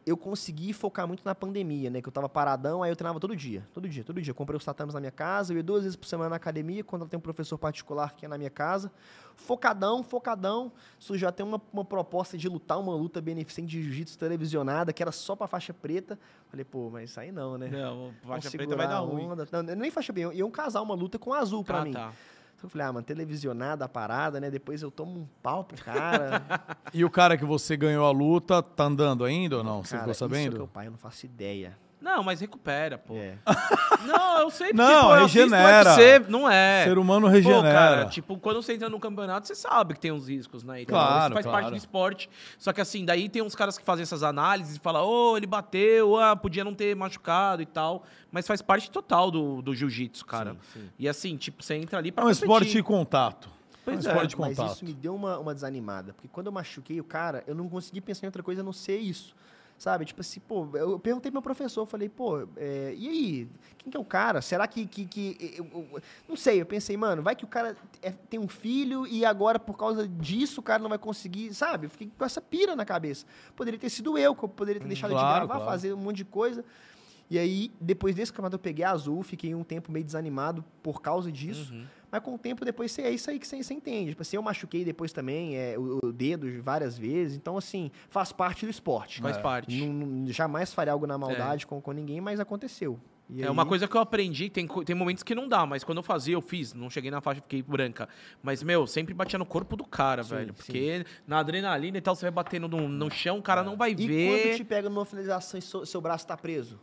[0.07, 2.01] Eu consegui focar muito na pandemia, né?
[2.01, 3.67] Que eu tava paradão, aí eu treinava todo dia.
[3.73, 4.33] Todo dia, todo dia.
[4.33, 7.07] Comprei os tatames na minha casa, eu ia duas vezes por semana na academia, quando
[7.07, 8.91] tenho um professor particular que é na minha casa.
[9.37, 10.73] Focadão, focadão.
[10.99, 15.13] Surgiu até uma, uma proposta de lutar uma luta beneficente de jiu-jitsu televisionada, que era
[15.13, 16.19] só pra faixa preta.
[16.49, 17.69] Falei, pô, mas isso aí não, né?
[17.69, 19.31] Não, faixa preta vai dar segurar a ruim.
[19.33, 19.49] onda.
[19.53, 21.93] Não, nem faixa preta, iam casar uma luta com azul pra Ah, mim.
[21.93, 22.13] tá.
[22.61, 24.51] Então eu falei, ah, mano, televisionada a parada, né?
[24.51, 26.43] Depois eu tomo um pau pro cara.
[26.93, 29.83] E o cara que você ganhou a luta, tá andando ainda ou não?
[29.83, 30.57] Você cara, ficou Isso é sabendo?
[30.57, 31.79] que eu, pai, eu não faço ideia.
[32.01, 33.15] Não, mas recupera, pô.
[33.15, 33.37] É.
[34.07, 35.91] Não, eu sei porque, Não, pô, regenera.
[35.91, 36.85] UFC, não é.
[36.85, 37.73] Ser humano Pô, regenera.
[37.73, 40.81] cara, tipo, quando você entra no campeonato, você sabe que tem uns riscos, né?
[40.83, 41.59] Então, Claro, isso faz claro.
[41.63, 42.31] parte do esporte.
[42.59, 45.47] Só que assim, daí tem uns caras que fazem essas análises e falam, ô, ele
[45.47, 48.05] bateu, ah, podia não ter machucado e tal.
[48.33, 50.53] Mas faz parte total do, do jiu-jitsu, cara.
[50.73, 50.89] Sim, sim.
[50.99, 52.43] E assim, tipo, você entra ali É pra um competir.
[52.45, 53.49] esporte de contato.
[53.87, 54.73] É um Pois é, Mas contato.
[54.75, 56.13] isso me deu uma, uma desanimada.
[56.15, 58.73] Porque quando eu machuquei o cara, eu não consegui pensar em outra coisa a não
[58.73, 59.35] ser isso.
[59.81, 60.05] Sabe?
[60.05, 63.49] Tipo assim, pô, eu perguntei pro meu professor, falei, pô, é, e aí?
[63.79, 64.43] Quem que é o cara?
[64.43, 64.85] Será que.
[64.87, 68.39] que, que eu- eu- não sei, eu pensei, mano, vai que o cara é- tem
[68.39, 71.87] um filho e agora, por causa disso, o cara não vai conseguir, sabe?
[71.87, 73.25] Eu fiquei com essa pira na cabeça.
[73.57, 75.71] Poderia ter sido eu, que eu poderia ter deixado claro, de gravar, claro.
[75.71, 76.63] fazer um monte de coisa.
[77.31, 81.33] E aí, depois desse campeonato, eu peguei azul, fiquei um tempo meio desanimado por causa
[81.33, 81.73] disso.
[81.73, 81.87] Uhum.
[82.11, 84.11] Mas com o tempo depois você- é isso aí que você, você entende.
[84.11, 87.37] Tipo assim, eu machuquei depois também é, o, o dedo várias vezes.
[87.37, 89.21] Então, assim, faz parte do esporte.
[89.21, 89.41] Faz É.
[89.41, 89.87] parte.
[89.87, 92.99] Não- não- jamais faria algo na maldade com, com ninguém, mas aconteceu.
[93.33, 95.85] E É aí- uma coisa que eu aprendi, tem, tem momentos que não dá, mas
[95.85, 96.75] quando eu fazia, eu fiz.
[96.75, 98.09] Não cheguei na faixa, fiquei branca.
[98.43, 100.49] Mas, meu, sempre batia no corpo do cara, Sim, velho.
[100.49, 100.55] sim.
[100.57, 103.93] Porque na adrenalina e tal, você vai batendo no, no chão, o cara não vai
[103.93, 104.43] E ver.
[104.49, 106.77] quando te pega numa finalização e seu, seu braço tá preso?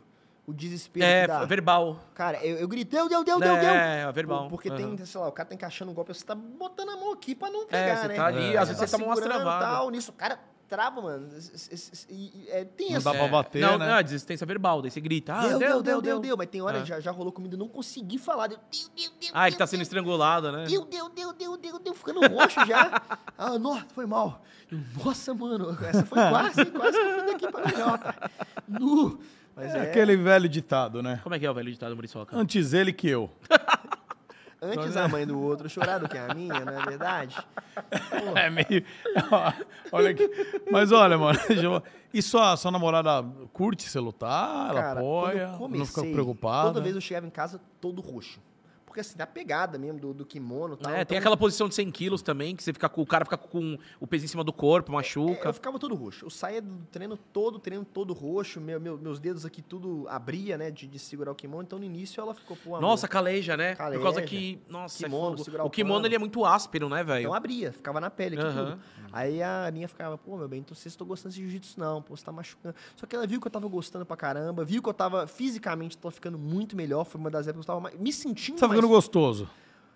[0.48, 1.44] O desespero É, que dá.
[1.44, 2.00] verbal.
[2.14, 3.60] Cara, eu, eu gritei, deu, deu, deu, deu, É,
[4.00, 4.08] deu.
[4.08, 4.44] é verbal.
[4.44, 4.96] Por- Porque Aham.
[4.96, 7.34] tem, sei lá, o cara tá encaixando um golpe, você tá botando a mão aqui
[7.34, 8.14] pra não É, pegar, você né?
[8.14, 8.58] tá ali, É.
[8.58, 9.68] às vezes Tá você toma umas e travadas.
[9.68, 11.28] tal, nisso, o cara trava, mano.
[12.08, 13.04] E- e- É Não tenso.
[13.04, 13.28] dá pra É.
[13.28, 13.88] bater, não, né?
[13.88, 15.34] Não, é desistência verbal, daí você grita.
[15.34, 16.36] Ah, deu, deu, deu, deu, deu.
[16.38, 16.80] Mas tem hora É.
[16.80, 18.46] que já, já rolou comigo, eu não consegui falar.
[18.46, 20.64] Deu, deu, deu, deu, Ah, ele deu, tá sendo deu, estrangulado, né?
[20.66, 23.02] Deu, deu, deu, deu, deu, deu, ficando roxo já.
[23.36, 24.40] Ah, nossa, foi mal.
[25.04, 28.30] Nossa, mano, essa foi quase, quase que eu fui daqui pra melhor, cara.
[28.66, 29.18] Nu.
[29.58, 31.18] Mas É é, aquele velho ditado, né?
[31.20, 32.36] Como é que é o velho ditado Muriçoca?
[32.36, 33.28] Antes ele que eu.
[34.62, 37.36] antes a mãe do outro chorar do que a minha, não é verdade?
[38.34, 38.84] É meio.
[39.92, 40.28] olha aqui.
[40.70, 41.38] Mas olha, mano.
[42.12, 44.70] E sua, sua namorada curte você lutar?
[44.70, 45.32] Ela Cara, apoia?
[45.32, 46.68] eu não fica comecei, preocupada?
[46.68, 48.40] Toda vez eu chegava em casa todo roxo.
[48.88, 50.92] Porque assim, da pegada mesmo do, do kimono e tal.
[50.92, 53.24] É, tem então- aquela posição de 100 quilos também, que você fica com, o cara
[53.24, 55.48] fica com o peso em cima do corpo, machuca.
[55.48, 56.24] Eu ficava todo roxo.
[56.26, 58.60] Eu saía do treino todo, treino todo roxo.
[58.60, 60.70] Meu, meu- meus dedos aqui tudo abria, né?
[60.70, 61.62] De, de segurar o kimono.
[61.62, 62.70] Então no início ela ficou, pô.
[62.76, 63.72] amor, Nossa, caleja, né?
[63.72, 64.22] Por causa Caleja.
[64.26, 64.60] que.
[64.68, 65.44] Nossa, Kimono, é fogo.
[65.44, 67.20] segurar O o kimono ele é muito áspero, né, velho?
[67.20, 68.70] Então abria, ficava na pele aqui Aham.
[68.72, 68.80] tudo.
[69.12, 72.16] Aí a Aninha ficava, pô, meu bem, então vocês estão gostando de jiu-jitsu, não, pô,
[72.16, 72.74] você tá machucando.
[72.96, 75.96] Só que ela viu que eu tava gostando pra caramba, viu que eu tava fisicamente,
[75.96, 77.04] tô ficando muito melhor.
[77.04, 78.58] Foi uma das épocas que eu tava me sentindo.
[78.58, 79.48] Tá ficando gostoso.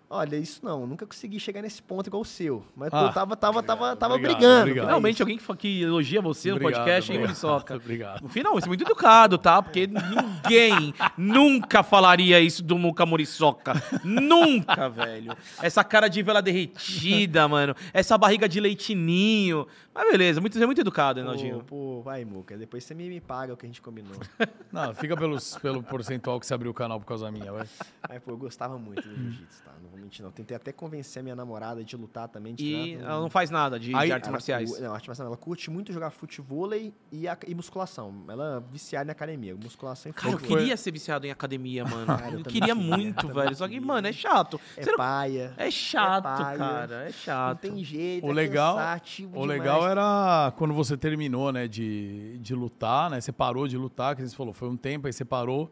[0.09, 2.63] Olha, isso não, nunca consegui chegar nesse ponto igual o seu.
[2.75, 4.61] Mas Ah, eu tava, tava, tava, tava obrigado, brigando.
[4.61, 4.85] obrigado.
[4.85, 7.73] Finalmente alguém que, que elogia você no Obrigado, podcast, hein, obrigado, Muriçoca?
[7.83, 8.21] Obrigado.
[8.21, 9.59] No final, isso é muito educado, tá?
[9.63, 13.73] Porque ninguém nunca falaria isso do Muca Muriçoca.
[14.03, 15.35] nunca, velho.
[15.59, 17.75] Essa cara de vela derretida, mano.
[17.91, 19.65] Essa barriga de leitinho.
[19.95, 21.63] Mas beleza, muito, é muito educado, Pô, Renaldinho.
[21.63, 22.57] pô, vai, Muca.
[22.57, 24.11] Depois você me, me paga o que a gente combinou.
[24.71, 27.67] Não, fica pelos, pelo percentual que você abriu o canal por causa minha, vai.
[28.09, 29.71] Mas, pô, eu gostava muito do jiu-jitsu, tá?
[29.83, 30.31] Não vou mentir, não.
[30.31, 32.55] Tentei até convencer a minha namorada de lutar também.
[32.55, 34.79] De E treinar, ela não faz nada de, de Aí- artes Ela marciais.
[34.79, 35.33] Não, arte marcial não.
[35.33, 38.23] Ela curte muito jogar futevôlei e, a- e musculação.
[38.27, 39.55] Ela é viciada em academia.
[39.55, 42.07] Musculação e Cara, eu queria ser viciado em academia, mano.
[42.07, 43.55] Cara, eu eu queria queria, muito, velho.
[43.55, 44.59] Só que, mano, é chato.
[44.75, 45.53] É Você não- paia.
[45.55, 46.57] É chato, paia.
[46.57, 46.95] cara.
[46.95, 47.59] É Não chato.
[47.59, 48.25] tem jeito.
[48.25, 49.01] O é legal, o demais.
[49.83, 53.21] Legal era quando você terminou, né, de, de lutar, né?
[53.21, 55.69] Você parou de lutar, que você falou, foi um tempo, aí você parou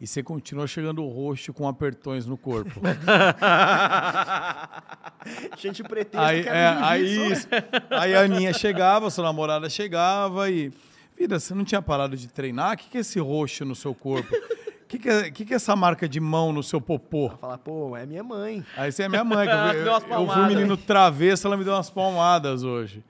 [0.00, 2.80] e você continuou chegando roxo com apertões no corpo.
[5.56, 7.48] Gente, o pretexto aí, que é, aí, jiu-jitsu.
[7.90, 10.72] aí a Aninha chegava, sua namorada chegava e.
[11.16, 12.74] Vida, você não tinha parado de treinar?
[12.74, 14.34] O que, que é esse roxo no seu corpo?
[14.34, 17.30] O que, que, é, que, que é essa marca de mão no seu popô?
[17.40, 18.64] Falar, pô, é minha mãe.
[18.76, 21.62] Aí você é minha mãe, Ela eu, eu, eu fui um menino travesso, ela me
[21.64, 23.04] deu umas palmadas hoje.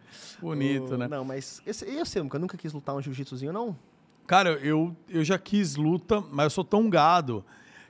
[0.44, 1.08] Bonito, Ô, né?
[1.08, 3.76] Não, mas esse, eu sei, nunca, nunca quis lutar um jiu-jitsuzinho, não.
[4.26, 7.44] Cara, eu, eu já quis luta, mas eu sou tão gado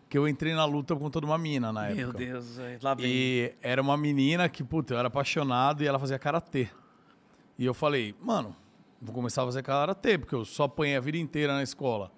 [0.09, 1.97] que eu entrei na luta com toda uma mina na época.
[2.01, 2.79] Meu Deus, velho.
[2.83, 3.07] lá vem.
[3.07, 6.69] E era uma menina que, puta, eu era apaixonado e ela fazia karatê.
[7.59, 8.55] E eu falei, mano,
[9.01, 12.11] vou começar a fazer karatê, porque eu só apanhei a vida inteira na escola.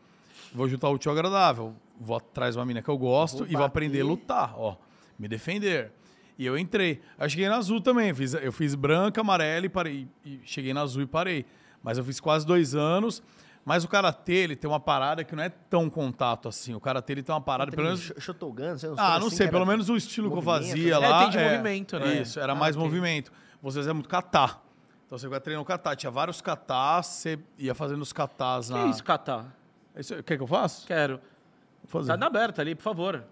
[0.55, 1.75] Vou juntar o útil ao agradável.
[2.01, 4.11] Vou atrás de uma mina que eu gosto Vou e vou aprender a bater.
[4.11, 4.77] lutar, ó.
[5.19, 5.93] Me defender.
[6.39, 7.01] E eu entrei.
[7.19, 8.13] Aí cheguei na azul também.
[8.15, 10.07] Fiz, eu fiz branca, amarela e parei.
[10.25, 11.47] E cheguei na azul e parei.
[11.83, 13.23] Mas eu fiz quase dois anos.
[13.65, 16.73] Mas o karatê, ele tem uma parada que não é tão contato assim.
[16.75, 18.01] O karatê, ele tem uma parada, pelo menos...
[18.01, 21.01] Sh- Shotogun, você não Ah, não assim, sei, pelo menos o estilo que eu fazia
[21.01, 21.09] né?
[21.09, 21.17] lá.
[21.17, 22.21] É, tem de movimento, né?
[22.23, 22.87] Isso, era Ah, mais ok.
[22.87, 23.33] movimento.
[23.61, 24.63] Vocês é muito catar.
[25.07, 25.97] Então você vai treinando catar.
[25.97, 28.87] Tinha vários catás, você ia fazendo os catás Que na.
[28.87, 29.53] isso, Catar?
[29.97, 30.87] Isso, quer que eu faça?
[30.87, 31.15] Quero.
[31.83, 32.13] Vou fazer.
[32.13, 33.25] Tá na aberta ali, por favor.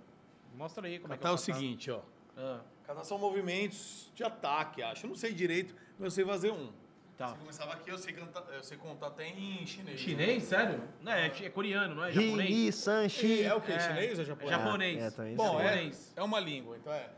[0.57, 1.55] Mostra aí como é que Catar é o o catar.
[1.59, 2.01] seguinte, ó.
[2.37, 5.07] Ah, Catar são movimentos de ataque, acho.
[5.07, 6.71] Eu não sei direito, mas eu sei fazer um.
[7.17, 7.29] tá.
[7.29, 9.99] Você começava aqui, eu sei, cantar, eu sei contar até em chinês.
[9.99, 10.83] Chinês, sério?
[11.01, 12.51] Não, é, é coreano, não é japonês?
[12.51, 13.43] Ri, Sanchi.
[13.43, 13.73] É o quê?
[13.73, 13.81] É.
[13.81, 14.51] chinês ou japonês?
[14.51, 15.03] Japonês.
[15.03, 17.11] É, também Bom, é, é uma língua, então é.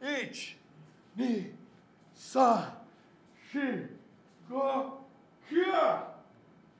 [0.30, 0.58] Ich,
[1.16, 1.54] ni,
[2.12, 2.82] sa,
[3.50, 3.88] shi,
[4.48, 5.02] go,
[5.48, 6.08] kia.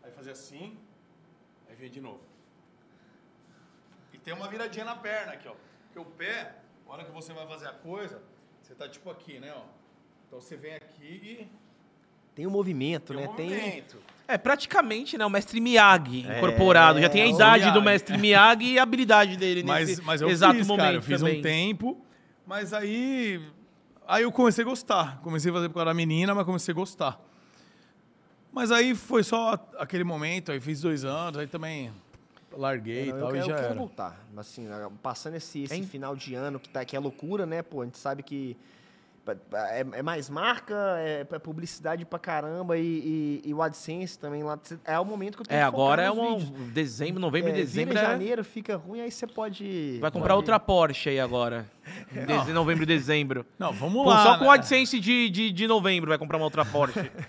[0.02, 0.78] Aí fazia assim,
[1.68, 2.20] aí vinha de novo.
[4.12, 5.54] E tem uma viradinha na perna aqui, ó.
[5.87, 6.60] Porque o pé,
[6.90, 8.20] na hora que você vai fazer a coisa,
[8.61, 9.62] você tá tipo aqui, né, ó.
[10.26, 11.48] Então você vem aqui e
[12.35, 13.29] Tem um movimento, tem né?
[13.29, 13.48] um Tem.
[13.48, 13.96] movimento.
[14.26, 17.00] É praticamente, né, o mestre Miyagi incorporado.
[17.00, 17.85] Já tem a o idade do Miyagi.
[17.85, 21.03] mestre Miyagi e a habilidade dele Mas, nesse mas eu exato fiz, momento cara, eu
[21.03, 21.38] fiz também.
[21.38, 22.05] um tempo,
[22.44, 23.40] mas aí
[24.09, 25.20] aí eu comecei a gostar.
[25.22, 27.20] Comecei a fazer por causa da menina, mas comecei a gostar.
[28.53, 31.92] Mas aí foi só aquele momento, aí fiz dois anos, aí também
[32.52, 33.74] larguei Não, e eu tal, quero, e já eu quero era.
[33.74, 34.26] voltar.
[34.36, 34.66] Assim,
[35.02, 37.62] passando esse, esse final de ano que, tá, que é loucura, né?
[37.62, 38.56] Pô, a gente sabe que
[39.52, 44.42] é, é mais marca, é, é publicidade pra caramba e, e, e o AdSense também
[44.42, 44.58] lá.
[44.84, 46.72] É o momento que eu tenho É, agora é um vídeos.
[46.72, 47.94] dezembro, novembro É, e dezembro.
[47.94, 49.98] vira é- janeiro, fica ruim, aí você pode...
[50.00, 51.64] Vai comprar pode- outra Porsche aí agora.
[52.12, 53.46] Em deze- novembro e dezembro.
[53.58, 54.22] Não, vamos Pô, lá.
[54.24, 54.54] só com o né?
[54.54, 57.10] AdSense de, de, de novembro vai comprar uma outra Porsche.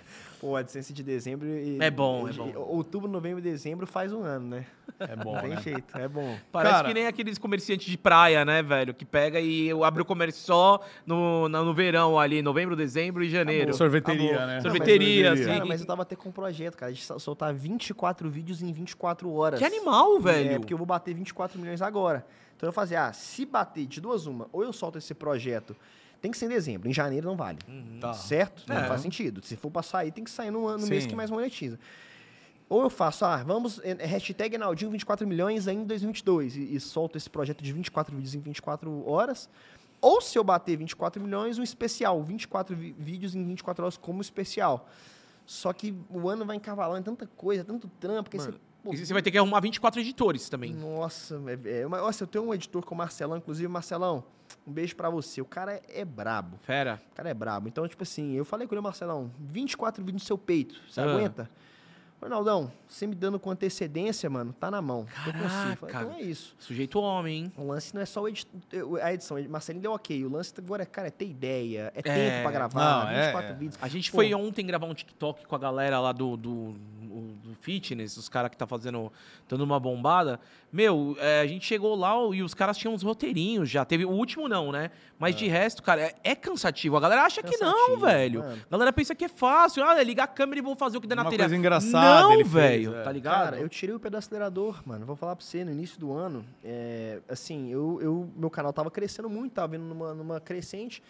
[0.42, 1.78] Pô, AdSense de dezembro e...
[1.80, 2.52] É bom, é bom.
[2.56, 4.66] Outubro, novembro e dezembro faz um ano, né?
[4.98, 5.60] É bom, Não tem né?
[5.62, 6.36] jeito, é bom.
[6.50, 8.92] Parece Cara- que nem aqueles comerciantes de praia, né, velho?
[8.92, 13.30] Que pega e abre o comércio só no, no, no verão ali, novembro, dezembro e
[13.30, 13.72] janeiro.
[13.72, 14.46] Sorveteria, Acabou.
[14.48, 14.54] né?
[14.56, 15.48] Não, Sorveteria, mas- assim.
[15.52, 18.72] Cara, mas eu tava até com um projeto, cara, de sol- soltar 24 vídeos em
[18.72, 19.60] 24 horas.
[19.60, 20.50] Que animal, velho.
[20.50, 22.26] É, porque eu vou bater 24 milhões agora.
[22.56, 25.76] Então eu fazia, ah, se bater de duas uma, ou eu solto esse projeto,
[26.22, 27.58] tem que ser em dezembro, em janeiro não vale.
[28.00, 28.14] Tá.
[28.14, 28.62] Certo?
[28.66, 28.86] Não É.
[28.88, 29.44] faz sentido.
[29.44, 31.78] Se for pra sair, tem que sair no, ano- no mês que mais monetiza.
[32.68, 36.80] Ou eu faço, ah, vamos, é, é, hashtag Naldinho 24 milhões em 2022 e, e
[36.80, 39.50] solto esse projeto de 24 vídeos em 24 horas.
[40.00, 44.22] Ou se eu bater 24 milhões, um especial, 24 vi- vídeos em 24 horas como
[44.22, 44.88] especial.
[45.44, 48.58] Só que o ano vai encavalando tanta coisa, tanto trampo, que aí você
[49.02, 50.72] E você vai ter que arrumar 24 editores também.
[50.72, 54.24] Nossa, é, é, mas, nossa, eu tenho um editor com o Marcelão, inclusive, Marcelão,
[54.66, 55.40] um beijo pra você.
[55.40, 56.58] O cara é, é brabo.
[56.62, 57.00] Fera.
[57.12, 57.68] O cara é brabo.
[57.68, 61.04] Então, tipo assim, eu falei com ele, Marcelão, 24 vídeos no seu peito, você Ah.
[61.04, 61.50] aguenta?
[62.22, 65.06] Ronaldão, você me dando com antecedência, mano, tá na mão.
[65.26, 65.42] Eu consigo.
[65.72, 66.10] Eu Falei, Caraca.
[66.12, 66.54] então é isso.
[66.58, 67.52] Sujeito homem, hein?
[67.56, 68.48] O lance não é só o edit-
[69.02, 69.36] a edição.
[69.48, 70.24] Marcelinho deu ok.
[70.24, 72.02] O lance agora, cara, é ter ideia, é, É.
[72.02, 73.54] tempo pra gravar, Não, é, 24 é.
[73.54, 73.78] vídeos.
[73.82, 74.18] A gente Pô.
[74.18, 76.72] foi ontem gravar um TikTok com a galera lá do, do,
[77.42, 79.12] do fitness, os caras que tá fazendo,
[79.48, 80.38] dando uma bombada.
[80.72, 83.84] Meu, é, a gente chegou lá e os caras tinham uns roteirinhos já.
[83.84, 84.90] Teve o último não, né?
[85.18, 86.96] Mas de resto, cara, é, é cansativo.
[86.96, 88.40] A galera acha que não, Cansativo, velho.
[88.40, 88.62] mano.
[88.68, 89.84] A galera pensa que é fácil.
[89.84, 91.42] Ah, ligar a câmera e vou fazer o que der na Uma telha.
[91.44, 92.52] coisa engraçada Não, ele fez,
[92.84, 92.94] velho.
[92.96, 93.02] é.
[93.02, 93.44] Tá ligado?
[93.44, 95.04] Cara, eu tirei o pé do acelerador, mano.
[95.06, 98.90] Vou falar pra você, no início do ano, é, assim, eu, eu- meu canal tava
[98.90, 101.02] crescendo muito, tava vindo numa, numa crescente.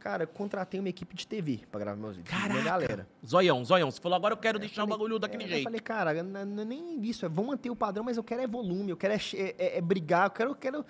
[0.00, 2.28] Cara, eu contratei uma equipe de TV pra gravar meus vídeos.
[2.34, 2.52] Caraca.
[2.54, 3.06] Minha galera.
[3.24, 3.88] Zoião, zoião.
[3.88, 5.62] Você falou, agora eu quero deixar o bagulho daquele É, Eu jeito.
[5.64, 8.46] falei, cara, n- n- nem isso, é, vamos manter o padrão, mas eu quero é
[8.48, 10.84] volume, eu quero é, é- é- é brigar, eu quero, eu quero.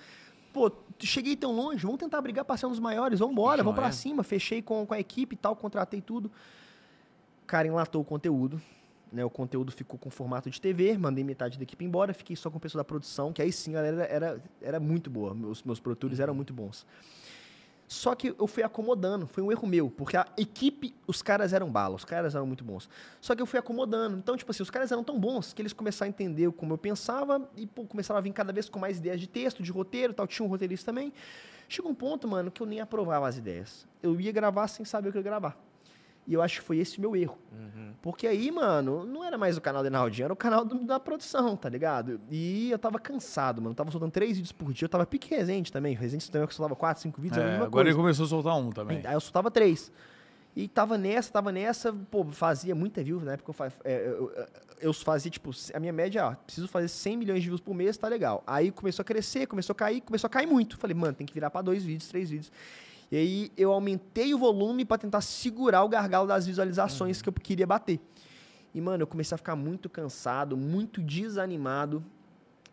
[0.50, 3.78] Pô, cheguei tão longe, vamos tentar brigar pra ser um dos maiores, vamos embora, vamos
[3.78, 4.22] pra cima.
[4.22, 6.30] Fechei com, com a equipe e tal, contratei tudo.
[7.46, 8.60] Cara, enlatou o conteúdo.
[9.12, 12.50] Né, o conteúdo ficou com formato de TV, mandei metade da equipe embora, fiquei só
[12.50, 15.62] com o pessoal da produção, que aí sim a galera era, era muito boa, meus,
[15.62, 16.86] meus produtores eram muito bons.
[17.92, 21.70] Só que eu fui acomodando, foi um erro meu, porque a equipe, os caras eram
[21.70, 22.88] bala, os caras eram muito bons.
[23.20, 24.16] Só que eu fui acomodando.
[24.16, 26.78] Então, tipo assim, os caras eram tão bons que eles começaram a entender como eu
[26.78, 30.14] pensava e pô, começaram a vir cada vez com mais ideias de texto, de roteiro
[30.14, 30.26] tal.
[30.26, 31.12] Tinha um roteirista também.
[31.68, 33.86] Chegou um ponto, mano, que eu nem aprovava as ideias.
[34.02, 35.54] Eu ia gravar sem saber o que eu ia gravar.
[36.26, 37.38] E eu acho que foi esse o meu erro.
[38.00, 40.98] Porque aí, mano, não era mais o canal do Enaldinho, era o canal do- da
[40.98, 42.20] produção, tá ligado?
[42.30, 43.72] E eu tava cansado, mano.
[43.72, 44.86] Eu tava soltando três vídeos por dia.
[44.86, 45.94] Eu tava pique resente também.
[45.94, 47.96] Resente também que eu soltava quatro, cinco vídeos, era a É, agora ele coisa.
[47.96, 49.00] começou a soltar um também.
[49.04, 49.92] Aí eu soltava três.
[50.54, 54.30] E tava nessa, tava nessa, pô, fazia muita view, na época eu, fa- é, eu,
[54.80, 57.96] eu- fazia, tipo, a minha média, ó, preciso fazer 100 milhões de views por mês,
[57.96, 58.42] tá legal.
[58.46, 60.76] Aí começou a crescer, começou a cair, começou a cair muito.
[60.76, 62.52] Falei, mano, tem que virar pra dois vídeos, três vídeos.
[63.12, 67.32] E aí eu aumentei o volume pra tentar segurar o gargalo das visualizações que eu
[67.34, 68.00] queria bater.
[68.74, 72.02] E, mano, eu comecei a ficar muito cansado, muito desanimado.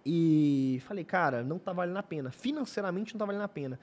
[0.06, 2.32] E falei, cara, não tá valendo a pena.
[2.32, 3.78] Financeiramente não tá valendo a pena.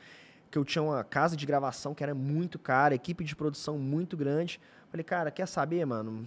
[0.51, 4.17] Que eu tinha uma casa de gravação que era muito cara, equipe de produção muito
[4.17, 4.59] grande.
[4.89, 6.27] Falei, cara, quer saber, mano?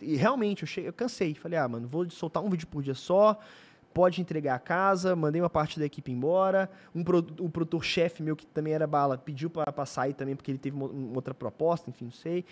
[0.00, 1.32] E realmente, eu, cheguei, eu cansei.
[1.32, 3.38] Falei, ah, mano, vou soltar um vídeo por dia só.
[3.92, 6.70] Pode entregar a casa, mandei uma parte da equipe embora.
[6.94, 10.58] Um pro, o produtor-chefe meu, que também era bala, pediu pra sair também, porque ele
[10.58, 12.44] teve uma, uma outra proposta, enfim, não sei.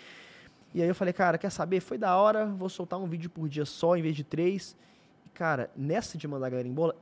[0.73, 1.79] E aí eu falei, cara, quer saber?
[1.79, 4.75] Foi da hora, vou soltar um vídeo por dia só, em vez de três.
[5.25, 6.95] E, cara, nessa de mandar a galera embora,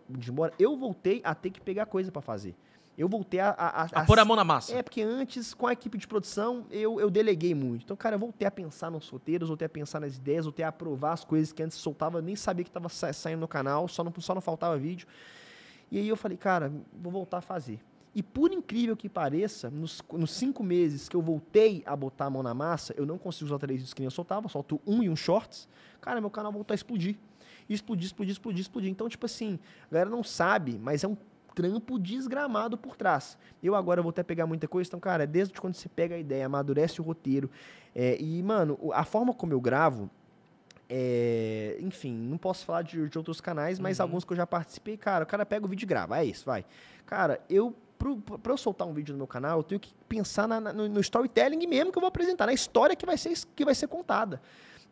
[0.57, 2.55] eu voltei a ter que pegar coisa pra fazer.
[2.97, 3.49] Eu voltei a...
[3.51, 4.73] A, A pôr a mão na massa.
[4.73, 7.83] É, porque antes, com a equipe de produção, eu, eu deleguei muito.
[7.83, 10.69] Então, cara, eu voltei a pensar nos roteiros, voltei a pensar nas ideias, voltei a
[10.69, 14.03] aprovar as coisas que antes soltava, nem sabia que tava sa- saindo no canal, só
[14.03, 15.07] não, só não faltava vídeo.
[15.91, 17.79] E aí eu falei, cara, vou voltar a fazer.
[18.15, 22.29] E por incrível que pareça, nos, nos cinco meses que eu voltei a botar a
[22.31, 25.03] mão na massa, eu não consigo usar três vídeos que nem eu soltava, solto um
[25.03, 25.69] e um shorts.
[26.01, 27.15] Cara, meu canal voltou a explodir.
[27.69, 28.89] Explodir, explodir, explodir, explodir.
[28.89, 29.59] Então, tipo assim,
[29.91, 31.15] a galera não sabe, mas é um
[31.57, 33.35] trampo desgramado por trás.
[33.63, 36.19] Eu agora vou até pegar muita coisa, então, cara, é desde quando você pega a
[36.19, 37.49] ideia, amadurece o roteiro.
[37.95, 40.07] é, e, mano, a forma como eu gravo,
[40.89, 44.95] é, enfim, não posso falar de, de outros canais, mas alguns que eu já participei,
[44.97, 46.63] cara, o cara pega o vídeo e grava, é isso, vai.
[47.05, 50.47] Cara, eu, pro, pra eu soltar um vídeo no meu canal, eu tenho que pensar
[50.47, 53.33] na- na- no, no storytelling mesmo que eu vou apresentar, na história que vai ser,
[53.55, 54.39] que vai ser contada.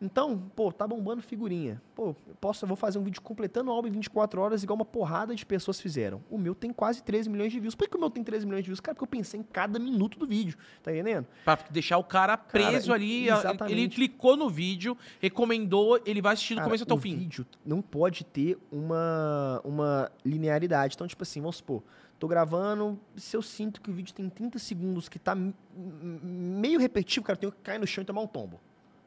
[0.00, 1.80] Então, pô, tá bombando figurinha.
[1.94, 4.76] Pô, eu posso, eu vou fazer um vídeo completando o álbum em 24 horas, igual
[4.76, 6.22] uma porrada de pessoas fizeram.
[6.30, 7.74] O meu tem quase 13 milhões de views.
[7.74, 8.78] Por que o meu tem 13 milhões de views?
[8.80, 11.26] Cara, porque eu pensei em cada minuto do vídeo, tá entendendo?
[11.46, 13.30] Pra deixar o cara preso Cara, ali.
[13.30, 13.94] a- Ele exatamente.
[13.96, 17.16] clicou no vídeo, recomendou, ele vai assistir do Cara, começo até o o fim.
[17.16, 20.94] vídeo não pode ter uma, uma linearidade.
[20.94, 21.82] Então, tipo assim, vamos supor,
[22.18, 25.34] tô gravando, se eu sinto que o vídeo tem 30 segundos que tá
[25.74, 28.60] meio repetitivo, cara, eu tenho que cair no chão e tomar um tombo.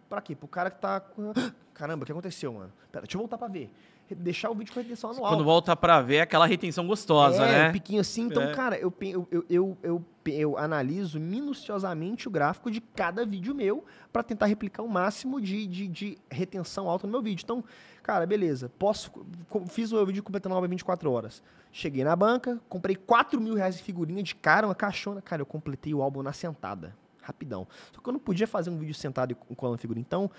[0.10, 0.36] Pra quê?
[0.36, 1.02] Pro cara que tá.
[1.74, 2.74] Caramba, o que aconteceu, mano?
[2.92, 3.72] Pera, deixa eu voltar pra ver.
[4.10, 5.32] Deixar o vídeo com retenção anual.
[5.32, 7.70] Quando volta pra ver, é aquela retenção gostosa, é, né?
[7.70, 8.24] um piquinho assim.
[8.24, 8.54] Então, É.
[8.56, 14.24] cara, eu, eu, eu, eu, eu, analiso minuciosamente o gráfico de cada vídeo meu pra
[14.24, 17.44] tentar replicar o máximo de, de, de retenção alta no meu vídeo.
[17.44, 17.64] Então,
[18.02, 18.68] cara, beleza.
[18.80, 19.12] Posso,
[19.68, 21.44] fiz o meu vídeo completando a obra em 24 horas.
[21.72, 25.22] Cheguei na banca, comprei 4 mil reais de figurinha de cara, uma caixona.
[25.22, 26.96] Cara, eu completei o álbum na sentada.
[27.30, 27.68] Rapidão.
[27.94, 30.04] Só que eu não podia fazer um vídeo sentado com colando figurinha.
[30.06, 30.30] Então,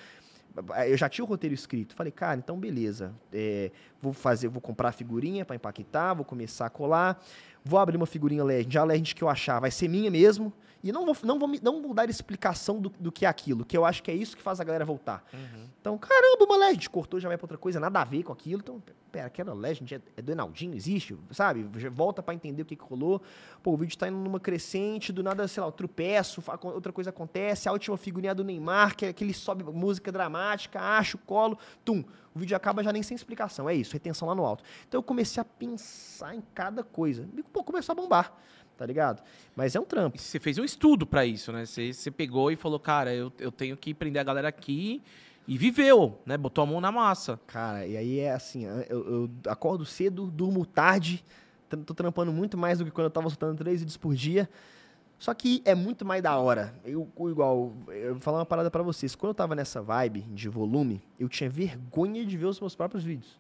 [0.89, 1.95] eu já tinha o roteiro escrito.
[1.95, 3.15] Falei, cara, então beleza.
[3.33, 3.71] É,
[4.03, 7.23] vou fazer, vou comprar a figurinha para empaquetar, vou começar a colar.
[7.65, 8.79] Vou abrir uma figurinha Legend.
[8.79, 10.53] A Legend que eu achar vai ser minha mesmo.
[10.83, 13.77] E não vou, não vou, não vou dar explicação do, do que é aquilo, que
[13.77, 15.25] eu acho que é isso que faz a galera voltar.
[15.81, 18.61] Então, caramba, uma Legend cortou, já vai pra outra coisa, nada a ver com aquilo.
[18.63, 21.69] Então, pera, aquela Legend é, é do Enaldinho, existe, sabe?
[21.79, 23.21] Já volta pra entender o que, que rolou.
[23.63, 27.11] Pô, o vídeo tá indo numa crescente, do nada, sei lá, eu tropeço, outra coisa
[27.11, 32.05] acontece, a última figurinha do Neymar, que é aquele sobe música dramática, acho, colo, tum.
[32.35, 34.63] O vídeo acaba já nem sem explicação, é isso, retenção lá no alto.
[34.87, 37.29] Então eu comecei a pensar em cada coisa.
[37.37, 38.33] E, pô, começou a bombar,
[38.81, 39.23] tá ligado?
[39.55, 40.19] Mas é um trampo.
[40.19, 41.67] Você fez um estudo pra isso, né?
[41.67, 45.03] Você, você pegou e falou, cara, eu, eu tenho que prender a galera aqui
[45.47, 46.39] e viveu, né?
[46.39, 47.39] Botou a mão na massa.
[47.47, 51.23] Cara, e aí é assim, eu, eu acordo cedo, durmo tarde,
[51.85, 54.49] tô trampando muito mais do que quando eu tava soltando três vídeos por dia.
[55.19, 56.73] Só que é muito mais da hora.
[56.83, 59.15] Eu, igual, eu vou falar uma parada pra vocês.
[59.15, 63.05] Quando eu tava nessa vibe de volume, eu tinha vergonha de ver os meus próprios
[63.05, 63.39] vídeos.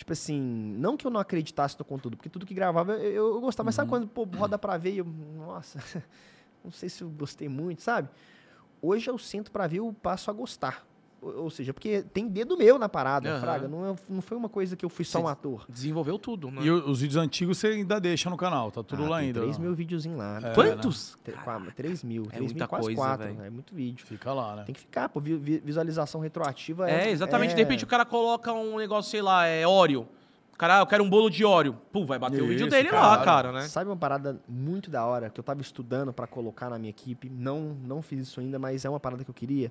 [0.00, 0.40] Tipo assim,
[0.78, 3.66] não que eu não acreditasse no conteúdo, porque tudo que gravava eu, eu gostava.
[3.66, 5.78] Mas sabe quando, pô, roda pra ver e eu, nossa,
[6.64, 8.08] não sei se eu gostei muito, sabe?
[8.80, 10.86] Hoje eu sento pra ver, eu passo a gostar.
[11.22, 13.40] Ou, seja, porque tem dedo meu na parada, Aham.
[13.40, 13.68] Fraga.
[13.68, 15.66] Não, é- não foi uma coisa que eu fui só um ator.
[15.68, 16.62] Desenvolveu tudo, né?
[16.62, 19.40] E os vídeos antigos você ainda deixa no canal, tá tudo Ah, lá tem ainda.
[19.40, 19.66] 3 não?
[19.66, 20.40] mil videozinhos lá.
[20.42, 21.16] É, Quantos?
[21.44, 22.24] Qua- 3 mil.
[22.26, 23.26] 3 muita mil, quase coisa, 4.
[23.26, 23.42] velho.
[23.44, 24.06] É muito vídeo.
[24.06, 24.62] Fica lá, né?
[24.64, 25.20] Tem que ficar, pô.
[25.20, 27.52] vi- vi- Visualização retroativa É, exatamente.
[27.52, 30.08] é- De repente o cara coloca um negócio, sei lá, é Oreo.
[30.54, 31.74] O cara, ah, eu quero um bolo de Oreo.
[31.92, 33.24] Pum, vai bater o vídeo Isso, dele lá, cara.
[33.24, 33.62] cara, né?
[33.68, 37.28] Sabe uma parada muito da hora que eu tava estudando pra colocar na minha equipe?
[37.30, 39.70] Não, não fiz isso ainda, mas é uma parada que eu queria.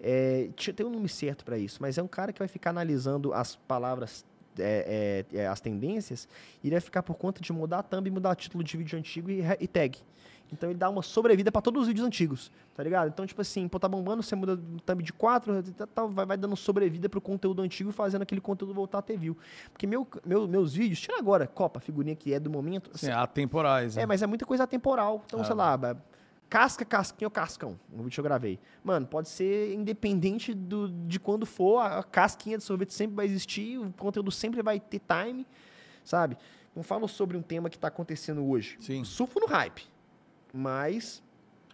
[0.00, 3.32] É, tem um nome certo pra isso, mas é um cara que vai ficar analisando
[3.32, 4.24] as palavras,
[4.58, 6.28] é, é, é, as tendências,
[6.62, 8.98] e ele vai ficar por conta de mudar a thumb, mudar o título de vídeo
[8.98, 9.98] antigo e, e tag.
[10.52, 13.08] Então ele dá uma sobrevida pra todos os vídeos antigos, tá ligado?
[13.08, 15.64] Então, tipo assim, pô, tá bombando, você muda o thumb de 4,
[16.10, 19.36] vai, vai dando sobrevida pro conteúdo antigo e fazendo aquele conteúdo voltar a ter view.
[19.72, 23.96] Porque meu, meu- meus vídeos, tira agora, Copa, figurinha que é do momento, Sim, atemporais.
[23.96, 24.06] é, né?
[24.06, 25.22] mas é muita coisa atemporal.
[25.26, 25.44] Então, É.
[25.44, 25.76] sei lá,
[26.48, 28.58] casca, casquinha ou cascão, no vídeo que eu gravei.
[28.82, 33.26] Mano, pode ser independente do, de quando for, a, a casquinha de sorvete sempre vai
[33.26, 35.46] existir, o conteúdo sempre vai ter time,
[36.04, 36.36] sabe?
[36.74, 38.76] Não falo sobre um tema que tá acontecendo hoje.
[38.80, 39.04] Sim.
[39.04, 39.86] Surfo no hype.
[40.52, 41.22] Mas,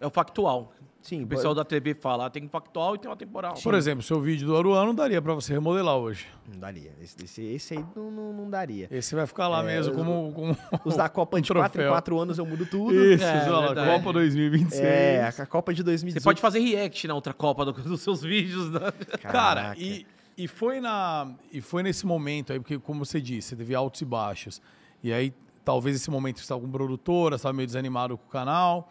[0.01, 0.73] É o factual.
[1.03, 3.55] Sim, O pessoal da TV fala, tem um factual e tem uma temporal.
[3.63, 6.27] Por exemplo, seu vídeo do Aruano daria pra você remodelar hoje.
[6.53, 6.93] não daria.
[7.01, 8.89] Esse, esse, esse aí não, não, não daria.
[8.91, 11.71] Esse vai ficar lá É, mesmo os- como, como Os da Copa de 4 em
[11.73, 11.93] troféu.
[11.93, 12.95] 4 anos eu mudo tudo.
[12.95, 13.91] Isso, É, lá, verdade.
[13.99, 14.83] Copa 2026.
[14.85, 16.25] É, a Copa de Você 2018.
[16.25, 18.81] pode fazer react na outra Copa do- dos seus vídeos, né?
[19.23, 23.57] Cara, e, e, foi na, e foi nesse momento aí, porque como você disse, você
[23.57, 24.61] teve altos e baixos.
[25.03, 25.33] E aí,
[25.65, 28.91] talvez esse momento você estava com produtora, estava meio desanimado com o canal,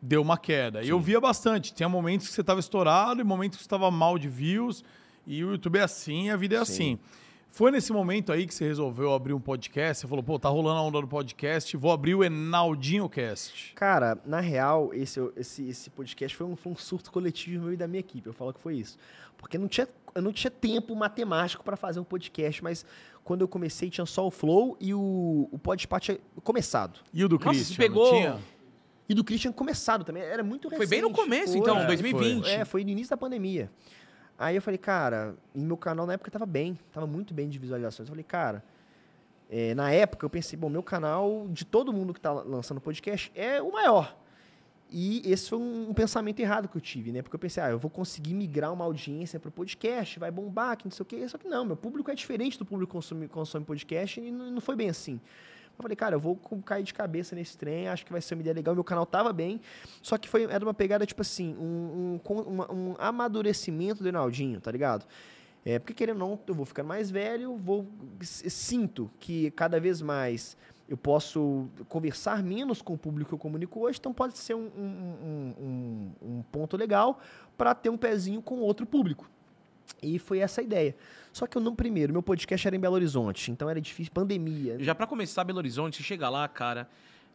[0.00, 0.82] deu uma queda.
[0.82, 1.72] E eu via bastante.
[1.74, 4.82] Tinha momentos que você estava estourado e momentos que você estava mal de views.
[5.26, 6.98] E o YouTube é assim, a vida é assim.
[7.52, 10.00] Foi nesse momento aí que você resolveu abrir um podcast?
[10.02, 13.72] Você falou, pô, tá rolando a onda do podcast, vou abrir o Enaldinho Cast.
[13.74, 17.76] Cara, na real, esse, esse, esse podcast foi um, foi um surto coletivo meu e
[17.76, 18.28] da minha equipe.
[18.28, 18.96] Eu falo que foi isso.
[19.36, 22.86] Porque não tinha, eu não tinha tempo matemático para fazer um podcast, mas
[23.24, 27.00] quando eu comecei tinha só o Flow e o, o Podpah tinha começado.
[27.12, 27.74] E o do Nossa, Christian?
[27.74, 28.38] você pegou- tinha?
[29.10, 30.22] E do Christian começado também.
[30.22, 30.86] Era muito recente.
[30.86, 32.46] Foi bem no começo, Foi, então, é, 2020.
[32.48, 33.68] É, foi no início da pandemia.
[34.38, 37.58] Aí eu falei, cara, e meu canal na época tava bem, tava muito bem de
[37.58, 38.08] visualizações.
[38.08, 38.62] Eu falei, cara,
[39.50, 43.32] é, na época eu pensei, bom, meu canal, de todo mundo que tá lançando podcast,
[43.34, 44.16] é o maior.
[44.88, 47.20] E esse foi um, um pensamento errado que eu tive, né?
[47.20, 50.84] Porque eu pensei, ah, eu vou conseguir migrar uma audiência para podcast, vai bombar, que
[50.84, 51.28] não sei o quê.
[51.28, 54.52] Só que não, meu público é diferente do público que consome, consome podcast e não,
[54.52, 55.20] não foi bem assim.
[55.80, 58.42] Eu falei, cara, eu vou cair de cabeça nesse trem, acho que vai ser uma
[58.42, 58.74] ideia legal.
[58.74, 59.60] Meu canal tava bem,
[60.02, 64.70] só que foi, era uma pegada, tipo assim, um, um, um amadurecimento do Reinaldinho, tá
[64.70, 65.06] ligado?
[65.64, 67.86] É, porque querendo ou não, eu vou ficando mais velho, vou
[68.20, 70.56] sinto que cada vez mais
[70.88, 74.70] eu posso conversar menos com o público que eu comunico hoje, então pode ser um-
[74.76, 77.20] um- um- um ponto legal
[77.56, 79.30] para ter um pezinho com outro público.
[80.02, 80.94] E foi essa a ideia.
[81.32, 84.76] Só que eu não, primeiro, meu podcast era em Belo Horizonte, então era difícil, pandemia.
[84.80, 86.88] Já pra começar, Belo Horizonte, você chega lá, cara.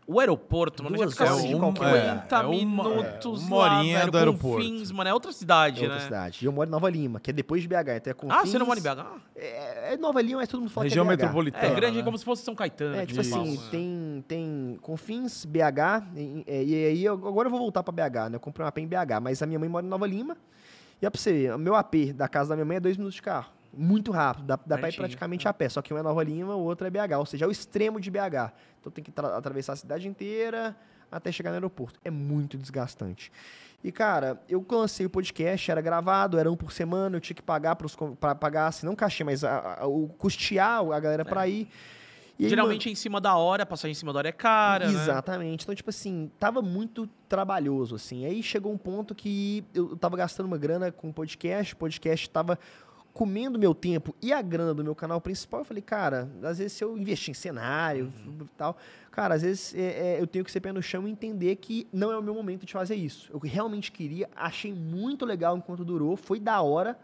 [0.07, 1.79] O aeroporto, mano, já Duas fica horas assim, de qualquer
[2.13, 4.63] 50 é, é uma- minutos é, uma lá, velho, do aeroporto.
[4.63, 6.03] Confins, mano, é outra cidade, É outra né?
[6.03, 6.39] cidade.
[6.43, 7.97] E eu moro em Nova Lima, que é depois de BH.
[8.11, 9.21] Então é Ah, você não Confins- mora em BH?
[9.35, 11.21] É, é Nova Lima, mas todo mundo fala Região que é BH.
[11.23, 11.65] metropolitana.
[11.65, 12.03] É, grande né?
[12.03, 12.95] como se fosse São Caetano.
[12.97, 13.35] É, tipo Isso.
[13.35, 17.91] assim, tem, tem Confins, BH, e, e- e aí eu- agora eu vou voltar pra
[17.91, 18.35] BH, né?
[18.35, 20.37] Eu comprei um AP em BH, mas a minha mãe mora em Nova Lima.
[21.05, 23.21] E pra você ver, meu AP da casa da minha mãe é dois minutos de
[23.21, 23.51] carro.
[23.77, 25.67] Muito rápido, dá, dá pra ir praticamente a pé.
[25.69, 27.99] Só que um é Nova Lima, o outro é BH, ou seja, é o extremo
[27.99, 28.53] de BH.
[28.79, 30.75] Então tem que tra- atravessar a cidade inteira
[31.11, 31.99] até chegar no aeroporto.
[32.03, 33.31] É muito desgastante.
[33.83, 37.41] E, cara, eu lancei o podcast, era gravado, era um por semana, eu tinha que
[37.41, 41.69] pagar pra pagar, assim, não cachê, mas a- a- o custear a galera pra ir.
[42.39, 44.91] Aí, Geralmente é em cima da hora, a passagem em cima da hora é cara,
[44.91, 45.01] né?
[45.01, 45.63] Exatamente.
[45.63, 48.25] Então, tipo assim, tava muito trabalhoso, assim.
[48.25, 52.59] Aí chegou um ponto que eu tava gastando uma grana com podcast, o podcast tava
[53.15, 55.61] comendo meu tempo e a grana do meu canal principal.
[55.61, 58.75] Eu falei, cara, às vezes se eu investir em cenário e tal,
[59.09, 61.87] cara, às vezes é, é, eu tenho que ser pé no chão e entender que
[61.93, 63.31] não é o meu momento de fazer isso.
[63.31, 66.99] Eu realmente queria, achei muito legal enquanto durou, foi da hora.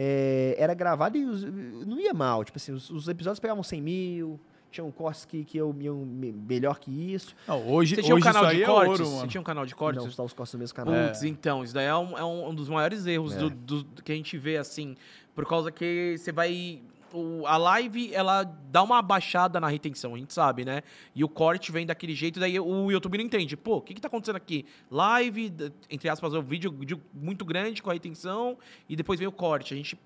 [0.00, 1.42] É, era gravado e os-
[1.84, 2.44] não ia mal.
[2.44, 4.38] Tipo assim, os, os episódios pegavam 100 mil,
[4.70, 7.34] tinham cortes que, que eu iam me- melhor que isso.
[7.48, 9.00] Não, hoje, Você tinha um hoje canal isso aí de é cortes?
[9.00, 10.16] ouro, Você tinha um canal de cortes?
[10.16, 10.94] Não, os cortes no mesmo canal.
[11.08, 13.38] Putz, então, isso daí é um, é um- um dos maiores erros É.
[13.38, 14.94] do, do- que a gente vê, assim,
[15.34, 16.80] por causa que você vai...
[17.12, 20.82] o- a live, ela dá uma baixada na retenção, a gente sabe, né?
[21.14, 23.56] E o corte vem daquele jeito, daí o YouTube não entende.
[23.56, 24.66] Pô, o que que tá acontecendo aqui?
[24.90, 25.52] Live,
[25.90, 29.74] entre aspas, o vídeo, vídeo muito grande com a retenção, e depois vem o corte.
[29.74, 29.98] A gente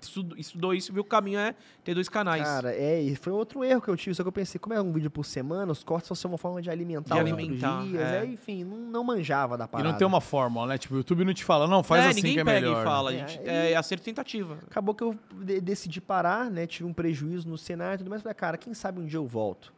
[0.00, 2.42] estu- estudou isso e viu que o caminho é ter dois canais.
[2.42, 4.80] Cara, é, e foi outro erro que eu tive, só que eu pensei, como é
[4.80, 7.82] um vídeo por semana, os cortes vão ser uma forma de alimentar De os alimentar,
[7.82, 8.00] dias.
[8.00, 8.18] é.
[8.20, 9.90] Aí, enfim, não, não manjava da E parada.
[9.90, 10.78] não tem uma fórmula, né?
[10.78, 12.80] Tipo, o YouTube não te fala, não, faz é, assim ninguém que é pega melhor.
[12.80, 14.58] e fala, a É, gente, aí- é acerto e tentativa.
[14.70, 16.66] Acabou que eu de- decidi parar, né?
[16.66, 18.22] Tive um prejuízo no cenário e tudo mais.
[18.22, 19.72] Falei, cara, quem sabe um dia eu volto.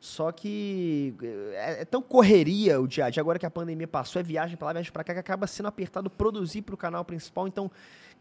[0.00, 1.14] Só que
[1.52, 3.20] é, é tão correria o dia a dia.
[3.20, 5.66] Agora que a pandemia passou, é viagem pra lá, viagem pra cá, que acaba sendo
[5.68, 7.46] apertado produzir pro canal principal.
[7.46, 7.70] Então,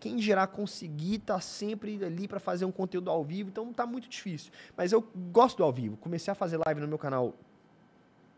[0.02, 3.50] quem dirá conseguir tá sempre ali pra fazer um conteúdo ao vivo.
[3.50, 4.52] Então, tá muito difícil.
[4.76, 5.96] Mas eu gosto do ao vivo.
[5.96, 7.34] Comecei a fazer live no meu canal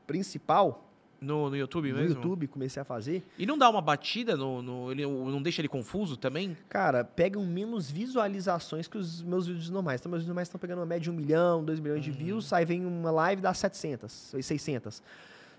[0.05, 0.83] principal,
[1.21, 2.15] No, no YouTube no mesmo?
[2.17, 3.23] YouTube, comecei a fazer.
[3.39, 4.61] E não dá uma batida no.
[4.61, 6.57] no- ele não deixa ele confuso também?
[6.67, 10.01] Cara, pegam menos visualizações que os meus vídeos normais.
[10.01, 12.17] Então, meus vídeos normais estão pegando uma média de 1 milhão, 2 milhões de Uhum.
[12.17, 15.01] views, aí vem uma live dá 700, 600.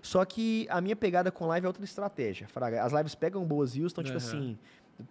[0.03, 2.83] Só que a minha pegada com live é outra estratégia, Fraga.
[2.83, 4.27] As lives pegam boas views, então, tipo Aham.
[4.27, 4.57] assim,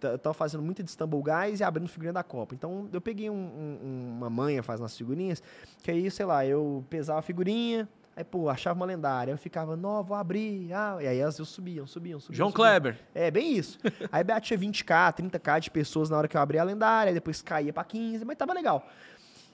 [0.01, 2.55] eu tava fazendo muita de Stumble Guys e abrindo figurinha da Copa.
[2.55, 5.41] Então, eu peguei um- um- uma manha, faz nas figurinhas,
[5.83, 9.75] que aí, sei lá, eu pesava a figurinha, aí, pô, achava uma lendária, eu ficava,
[9.75, 12.35] não, vou abrir, ah, e aí elas eu subiam, subiam, subiam.
[12.37, 12.65] João subiam.
[12.67, 12.99] Kleber.
[13.13, 13.77] É, bem isso.
[14.11, 17.71] Aí batia 20k, 30k de pessoas na hora que eu abri a lendária, depois caía
[17.73, 18.87] pra 15, mas tava legal.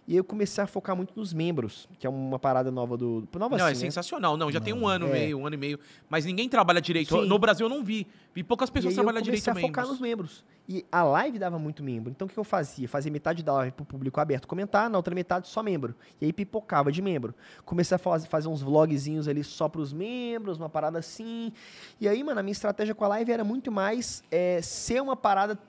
[0.08, 3.28] E aí eu comecei a focar muito nos membros, que é uma parada nova do.
[3.38, 3.92] Nova não, é assim, né?
[3.92, 4.36] sensacional.
[4.36, 5.14] Não, já tem um ano e É.
[5.14, 5.80] meio, um ano e meio.
[6.10, 7.16] Mas ninguém trabalha direito.
[7.16, 7.28] Sim.
[7.28, 8.08] No Brasil eu não vi.
[8.34, 10.00] Vi poucas pessoas aí eu trabalhando comecei direito a focar membros.
[10.00, 10.44] nos membros.
[10.70, 12.12] E a live dava muito membro.
[12.12, 12.88] Então o que eu fazia?
[12.88, 15.96] Fazia metade da live pro público aberto comentar, na outra metade só membro.
[16.22, 17.34] E aí pipocava de membro.
[17.66, 21.52] Comecei a faz- fazer uns vlogzinhos ali só pros membros, uma parada assim.
[22.00, 25.16] E aí, mano, a minha estratégia com a live era muito mais é, ser uma
[25.16, 25.60] parada.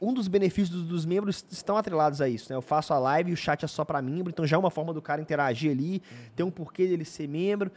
[0.00, 2.56] Um dos benefícios dos, dos membros estão atrelados a isso, né?
[2.56, 4.70] Eu faço a live e o chat é só pra membro, então já é uma
[4.70, 6.02] forma do cara interagir ali,
[6.36, 7.70] tem um porquê dele ser membro.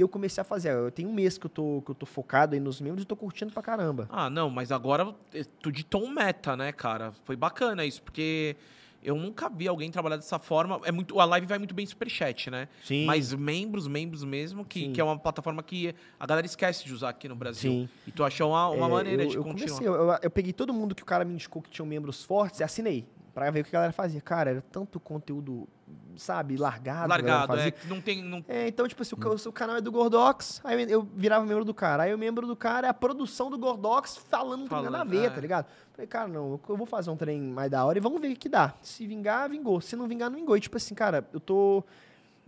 [0.00, 0.70] E eu comecei a fazer.
[0.72, 3.06] Eu tenho um mês que eu tô, que eu tô focado aí nos membros e
[3.06, 4.08] tô curtindo pra caramba.
[4.10, 7.12] Ah, não, mas agora é tudo de tom meta, né, cara?
[7.24, 8.56] Foi bacana isso, porque
[9.02, 10.80] eu nunca vi alguém trabalhar dessa forma.
[10.84, 12.66] É muito, a live vai muito bem superchat, né?
[12.82, 13.04] Sim.
[13.04, 14.92] Mas membros, membros mesmo, que, Sim.
[14.94, 17.70] que é uma plataforma que a galera esquece de usar aqui no Brasil.
[17.70, 17.88] Sim.
[18.06, 19.66] E tu achou uma, uma É, maneira eu, de eu continuar.
[19.68, 22.24] comecei, eu, eu- eu peguei todo mundo que o cara me indicou que tinham membros
[22.24, 23.06] fortes e assinei.
[23.34, 24.20] Pra ver o que a galera fazia.
[24.20, 25.68] Cara, era tanto conteúdo,
[26.16, 27.08] sabe, largado.
[27.08, 27.72] Largado, é.
[27.88, 28.22] Não tem.
[28.22, 28.44] Não...
[28.48, 31.64] É, então, tipo assim, o ca- o canal é do Gordox, aí eu virava membro
[31.64, 32.02] do cara.
[32.04, 35.10] Aí o membro do cara é a produção do Gordox falando, tem nada a Falando,
[35.10, 35.30] ver, é.
[35.30, 35.66] tá ligado?
[35.92, 38.36] Falei, cara, não, eu vou fazer um trem mais da hora e vamos ver o
[38.36, 38.74] que dá.
[38.82, 39.80] Se vingar, vingou.
[39.80, 40.56] Se não vingar, não vingou.
[40.56, 41.84] E tipo assim, cara, eu tô.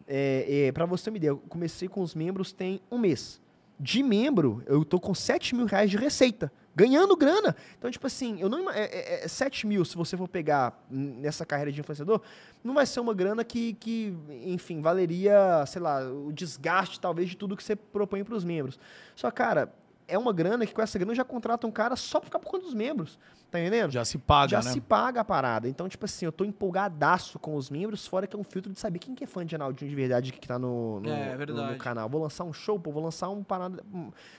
[0.07, 3.41] É, é, pra você ter uma ideia, eu comecei com os membros tem um mês.
[3.79, 6.53] De membro, eu tô com 7 mil reais de receita.
[6.75, 7.55] Ganhando grana.
[7.79, 11.45] Então, tipo assim, eu não é, é, é 7 mil, se você for pegar nessa
[11.45, 12.23] carreira de influenciador,
[12.65, 17.37] não vai ser uma grana que, que, enfim, valeria, sei lá, o desgaste, talvez, de
[17.37, 18.79] tudo que você propõe para os membros.
[19.15, 19.73] Só, cara,
[20.09, 22.51] é uma grana que com essa grana já contrata um cara só pra ficar por
[22.51, 23.19] conta dos membros.
[23.53, 23.91] Tá entendendo?
[23.91, 24.73] Já se paga, já né?
[24.73, 25.69] se paga a parada.
[25.69, 28.79] Então, tipo assim, eu tô empolgadaço com os membros, fora que é um filtro de
[28.81, 31.37] saber quem que é fã de Arnaldinho de verdade que tá no, no, É, no-
[31.37, 31.73] verdade.
[31.73, 32.09] no canal.
[32.09, 33.85] Vou lançar um show, pô, vou lançar um parada.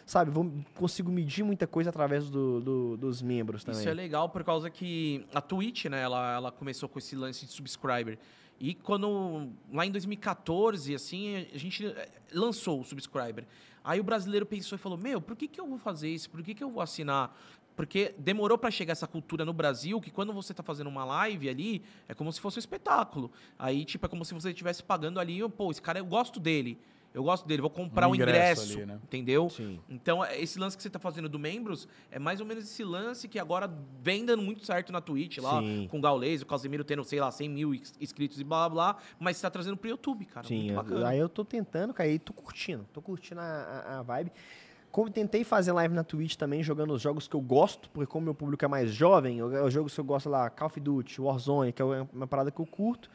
[0.04, 3.80] sabe, vou, consigo medir muita coisa através do, do- dos membros também.
[3.82, 7.46] Isso é legal por causa que a Twitch, né, ela, ela começou com esse lance
[7.46, 8.18] de subscriber.
[8.60, 13.46] E quando, lá em 2014, assim, a gente eh, lançou o subscriber.
[13.84, 16.30] Aí o brasileiro pensou e falou, meu, por que, que eu vou fazer isso?
[16.30, 17.36] Por que, que eu vou assinar?
[17.76, 21.50] Porque demorou pra chegar essa cultura no Brasil, que quando você tá fazendo uma live
[21.50, 23.32] ali, é como se fosse um espetáculo.
[23.58, 26.78] Aí, tipo, é como se você estivesse pagando ali, pô, esse cara, eu gosto dele.
[27.16, 29.00] Eu gosto dele, vou comprar Um o ingresso ingresso, ali, né?
[29.04, 29.48] entendeu?
[29.48, 29.80] Sim.
[29.88, 32.84] Então, é- esse lance que você tá fazendo do membros é mais ou menos esse
[32.84, 33.72] lance que agora
[34.02, 35.88] vem dando muito certo na Twitch, lá, Sim.
[35.92, 38.94] com o Gaules, o Casemiro tendo, sei lá, 100 mil ins- inscritos e blá, blá,
[38.94, 40.48] blá, mas você tá trazendo pro YouTube, cara.
[40.48, 41.08] Sim, muito eu- bacana.
[41.10, 42.84] aí eu tô tentando, cara, e tô curtindo.
[42.92, 44.32] Tô curtindo a, a- a vibe.
[44.94, 48.26] Como tentei fazer live na Twitch também, jogando os jogos que eu gosto, porque como
[48.26, 51.20] meu público é mais jovem, eu- os jogos que eu gosto lá, Call of Duty,
[51.20, 53.10] Warzone, que é uma parada que eu curto.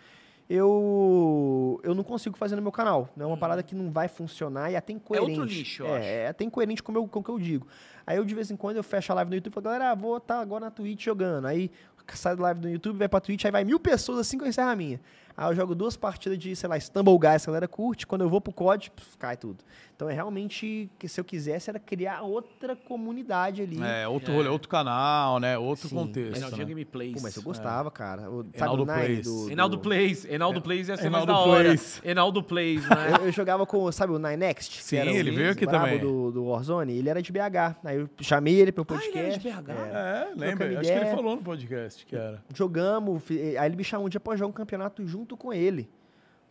[0.51, 3.09] eu eu não consigo fazer no meu canal.
[3.17, 5.31] Não é uma parada que não vai funcionar e é até incoerente.
[5.41, 6.07] outro nicho, eu é, acho.
[6.07, 7.67] é até incoerente com, o meu- com o que eu digo.
[8.07, 9.95] Aí eu, de vez em quando, eu fecho a live no YouTube e falo, galera,
[9.95, 11.47] vou estar agora na Twitch jogando.
[11.47, 11.71] Aí
[12.15, 14.49] sai da live do YouTube, vai pra Twitch, aí vai mil pessoas assim que eu
[14.49, 14.99] encerro a minha.
[15.39, 18.05] Aí eu jogo duas partidas de, sei lá, Stumble Guys, a galera curte.
[18.09, 19.59] Quando eu vou pro COD, cai tudo.
[19.95, 23.81] Então é realmente que se eu quisesse era criar outra comunidade ali.
[23.83, 25.57] É, outro rolê, outro canal, né?
[25.59, 26.33] Outro Sim, contexto.
[26.35, 26.71] Reinaldinho né?
[26.71, 27.15] Gameplays.
[27.15, 28.31] Pô, mas eu gostava, cara.
[28.31, 29.25] O, sabe Enaldo Plays.
[29.27, 30.25] do, do- Enaldo Plays.
[30.25, 31.65] Enaldo Plays ia ser mais Enaldo da hora.
[31.65, 32.03] Plays.
[32.05, 32.97] Enaldo Plays, né?
[33.21, 34.77] Eu, eu jogava com, sabe, o Nine Next?
[34.79, 35.99] que Sim, ele veio aqui também.
[35.99, 36.93] Do, do Warzone.
[36.97, 37.77] Ele era de BH.
[37.85, 39.49] Aí eu chamei ele pro Ah, ele podcast.
[39.49, 39.71] era de BH?
[39.71, 40.29] é.
[40.33, 40.81] É, lembra?
[40.81, 42.43] Acho que ele falou no podcast que era.
[42.55, 43.23] Jogamos.
[43.31, 45.89] Aí ele me chamou um dia pra jogar um campeonato junto com ele.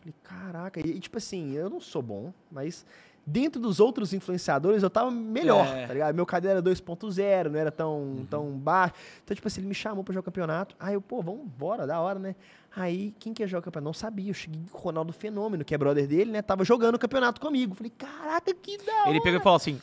[0.00, 0.80] Falei, caraca.
[0.80, 2.86] E, tipo assim, eu não sou bom, mas
[3.26, 5.86] dentro dos outros influenciadores eu tava melhor, É.
[5.86, 6.14] tá ligado?
[6.14, 8.94] Meu KD era 2.0, não era tão, tão baixo.
[9.22, 10.74] Então, tipo assim, ele me chamou pra jogar campeonato.
[10.80, 12.34] Aí eu, pô, vamos embora, da hora, né?
[12.74, 13.84] Aí, quem que ia jogar campeonato?
[13.86, 14.30] Não sabia.
[14.30, 16.40] Eu cheguei com o Ronaldo Fenômeno, que é brother dele, né?
[16.42, 17.74] Tava jogando o campeonato comigo.
[17.74, 19.10] Falei, caraca, que da hora.
[19.10, 19.80] Ele pegou e falou assim: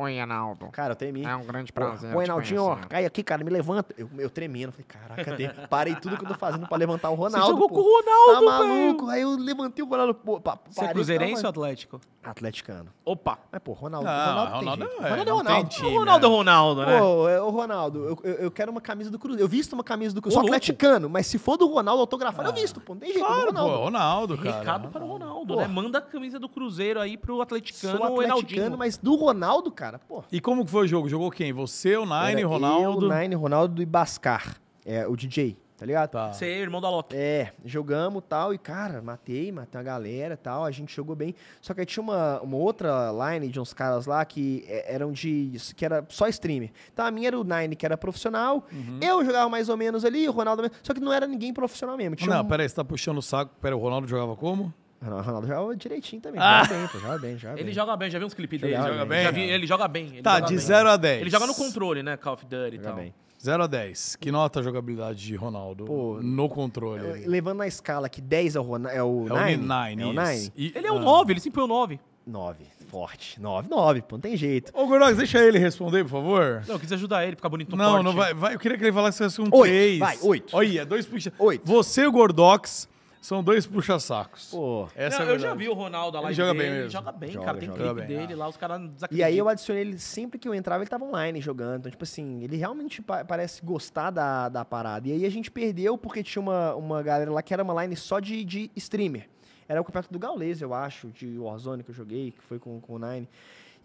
[0.00, 0.68] Oi, Arnaldo.
[0.70, 1.24] Cara, eu tremi.
[1.24, 2.10] É um grande prazer.
[2.10, 3.92] Ô, te Reinaldinho, ó, cai aqui, cara, me levanta.
[3.98, 7.16] Eu, eu tremendo, falei, caraca, de- parei tudo que eu tô fazendo pra levantar o
[7.16, 7.48] Ronaldo.
[7.48, 7.74] jogou pô.
[7.74, 9.08] com o Ronaldo, Tá maluco?
[9.08, 12.00] Aí eu levantei o Ronaldo, pô, pa, Você é cruzeirense ou atlético?
[12.22, 12.90] Atleticano.
[13.04, 13.38] Opa.
[13.50, 15.68] Mas, pô, Ronaldo, Ah, Ronaldo, Ronaldo tem é, Ronaldo é Ronaldo.
[15.70, 16.36] time, o Ronaldo é né?
[16.36, 17.00] Ronaldo, né?
[17.00, 19.42] Pô, é, ô Ronaldo, eu, eu, eu quero uma camisa do Cruzeiro.
[19.44, 20.46] Eu visto uma camisa do Cruzeiro.
[20.46, 22.92] Sou atleticano, mas se for do Ronaldo autografado, eu visto, pô.
[22.94, 23.72] Não tem jeito, Claro, Ronaldo.
[23.72, 24.58] pô, Ronaldo, cara.
[24.58, 25.66] Recado para o Ronaldo, né?
[25.66, 28.76] Manda a camisa do Cruzeiro aí pro atleticano Sou ou Enaldinho.
[28.76, 30.24] mas do Ronaldo, cara, pô.
[30.32, 31.08] E como que foi o jogo?
[31.08, 31.52] Jogou quem?
[31.52, 33.06] Você, o Nine, Era Ronaldo?
[33.12, 34.56] Eu, Nine, Ronaldo e Bascar.
[34.84, 36.10] É, o DJ, tá ligado?
[36.10, 36.32] Tá.
[36.32, 37.14] Você é irmão da Loki.
[37.14, 41.34] É, jogamos tal, e cara, matei, matei uma galera tal, a gente jogou bem.
[41.60, 45.12] Só que aí tinha uma, uma outra line de uns caras lá que é, eram
[45.12, 45.52] de.
[45.76, 46.72] que era só streamer.
[46.92, 48.66] Então a minha era o Nine, que era profissional.
[48.72, 48.98] Uhum.
[49.00, 50.70] Eu jogava mais ou menos ali, o Ronaldo.
[50.82, 52.16] Só que não era ninguém profissional mesmo.
[52.16, 52.48] Tinha Não, um...
[52.48, 53.54] peraí, você tá puxando o saco.
[53.60, 54.72] Pera, o Ronaldo jogava como?
[55.00, 56.40] O Ronaldo jogava direitinho também.
[56.42, 56.64] Ah!
[56.68, 57.74] Bem, pô, jogava bem, jogava Ele bem.
[57.74, 58.74] joga bem, já vi uns clipes dele.
[58.76, 59.22] Jogava Já bem.
[59.24, 60.06] Já vi- ele joga bem.
[60.08, 60.64] ele Tá, joga de bem.
[60.64, 61.20] 0 a 10.
[61.20, 62.16] Ele joga no controle, né?
[62.16, 62.96] Call of Duty e Joga tal.
[62.96, 63.14] bem.
[63.40, 64.16] 0 a 10.
[64.16, 67.24] Que nota a jogabilidade de Ronaldo Pô, no controle?
[67.26, 69.56] Levando na escala que 10 é o, Rona- é o É o Nine.
[69.58, 70.20] Nine, é o isso.
[70.20, 70.52] Nine.
[70.56, 71.02] E- Ele é um ah.
[71.02, 72.00] 9, ele sempre foi um 9.
[72.26, 72.64] 9.
[72.88, 73.40] Forte.
[73.40, 74.72] 9, 9, pô, não tem jeito.
[74.74, 76.62] Ô, Gordox, deixa ele responder, por favor.
[76.66, 78.04] Não, eu quis ajudar ele, ficar bonito no Não, corte.
[78.04, 78.54] não vai, vai.
[78.54, 79.98] Eu queria que ele falasse que fosse um Oito, 3.
[80.00, 80.56] vai, oito.
[80.56, 81.32] Olha, dois puxa.
[81.38, 81.62] Oito.
[81.66, 82.88] Você o Gordox
[83.20, 84.48] são dois puxa-sacos.
[84.50, 84.88] Pô.
[84.94, 86.84] Essa Não, é a eu já vi o Ronaldo lá Ele joga bem dele, mesmo.
[86.84, 87.58] Ele joga bem, Joga, cara.
[87.58, 88.06] Tem joga clipe bem.
[88.18, 89.28] dele lá, os caras E desacreditam.
[89.28, 91.80] aí eu adicionei ele, sempre que eu entrava, ele tava online jogando.
[91.80, 95.08] Então, tipo assim, ele realmente pa- parece gostar da, da parada.
[95.08, 97.96] E aí a gente perdeu porque tinha uma, uma galera lá que era uma line
[97.96, 99.28] só de, de streamer.
[99.68, 102.80] Era o campeonato do Gaules, eu acho, de Warzone que eu joguei, que foi com,
[102.80, 103.28] com o Nine.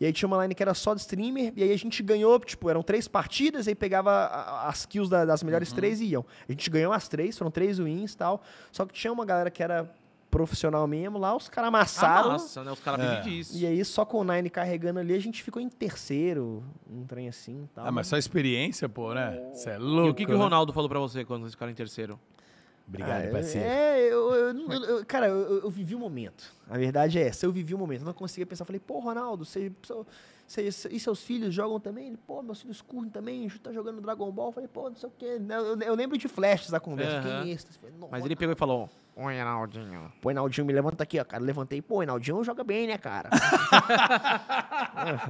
[0.03, 2.37] E aí tinha uma line que era só de streamer, e aí a gente ganhou,
[2.41, 4.25] tipo, eram três partidas, aí pegava
[4.67, 6.25] as kills da- das melhores três e iam.
[6.45, 8.41] A gente ganhou as três, foram três wins e tal.
[8.69, 9.89] Só que tinha uma galera que era
[10.29, 12.31] profissional mesmo lá, os caras amassaram.
[12.33, 12.71] Nossa, né?
[12.73, 13.15] Os caras É.
[13.21, 13.57] vivem disso.
[13.57, 17.29] E aí, só com o Nine carregando ali, a gente ficou em terceiro, um trem
[17.29, 17.85] assim e tal.
[17.87, 19.39] Ah, mas só experiência, pô, né?
[19.53, 20.07] Você é louco.
[20.07, 20.43] E o que, que o né?
[20.43, 22.19] Ronaldo falou pra você quando vocês ficaram em terceiro?
[22.87, 23.67] Obrigado, Ah, parceiro.
[23.67, 26.53] É, eu, eu- eu- cara, eu, eu- vivi o momento.
[26.69, 28.01] A verdade é essa, eu vivi o momento.
[28.01, 28.65] Eu não conseguia pensar.
[28.65, 29.71] Falei, pô, Ronaldo, você-
[30.91, 32.07] e seus filhos jogam também?
[32.07, 34.47] Ele, pô, meus filhos curtem também, tá jogando Dragon Ball.
[34.49, 35.39] Eu falei, pô, não sei o quê.
[35.49, 37.21] Eu, eu- eu lembro de flashes da conversa, Aham.
[37.37, 37.77] fiquei em êxtase.
[37.79, 40.11] Falei, "Nossa, Mas ele pegou e falou: Oi, Arnaldinho.
[40.21, 41.43] Pô, Enaldinho, me levanta aqui, ó, cara.
[41.43, 43.29] Levantei, pô, Enaldinho joga bem, né, cara?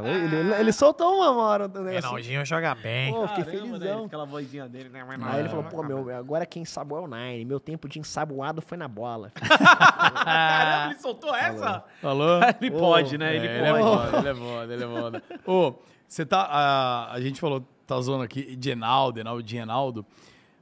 [0.03, 1.89] Ele, ele- ele soltou uma hora negócio.
[1.89, 3.11] Reinaldinho joga bem.
[3.13, 3.79] Pô, fiquei Caramba, né?
[3.79, 4.05] felizão.
[4.05, 5.03] Aquela vozinha dele, né?
[5.03, 5.49] Mas Aí ele não.
[5.49, 7.43] falou, pô, meu, agora quem sabe é o Nine.
[7.45, 9.31] Meu tempo de ensaboado foi na bola.
[10.13, 11.83] Caramba, ele soltou essa?
[12.01, 12.39] Falou?
[12.61, 13.33] ele pode, né?
[13.33, 13.83] É, Ele ele é pode.
[13.83, 15.23] foda, ele é foda, ele é foda.
[15.45, 15.73] Ô,
[16.07, 16.41] você tá.
[16.49, 20.05] A, a gente falou, tá zoando aqui de Enaldo, Enaldo de Enaldo,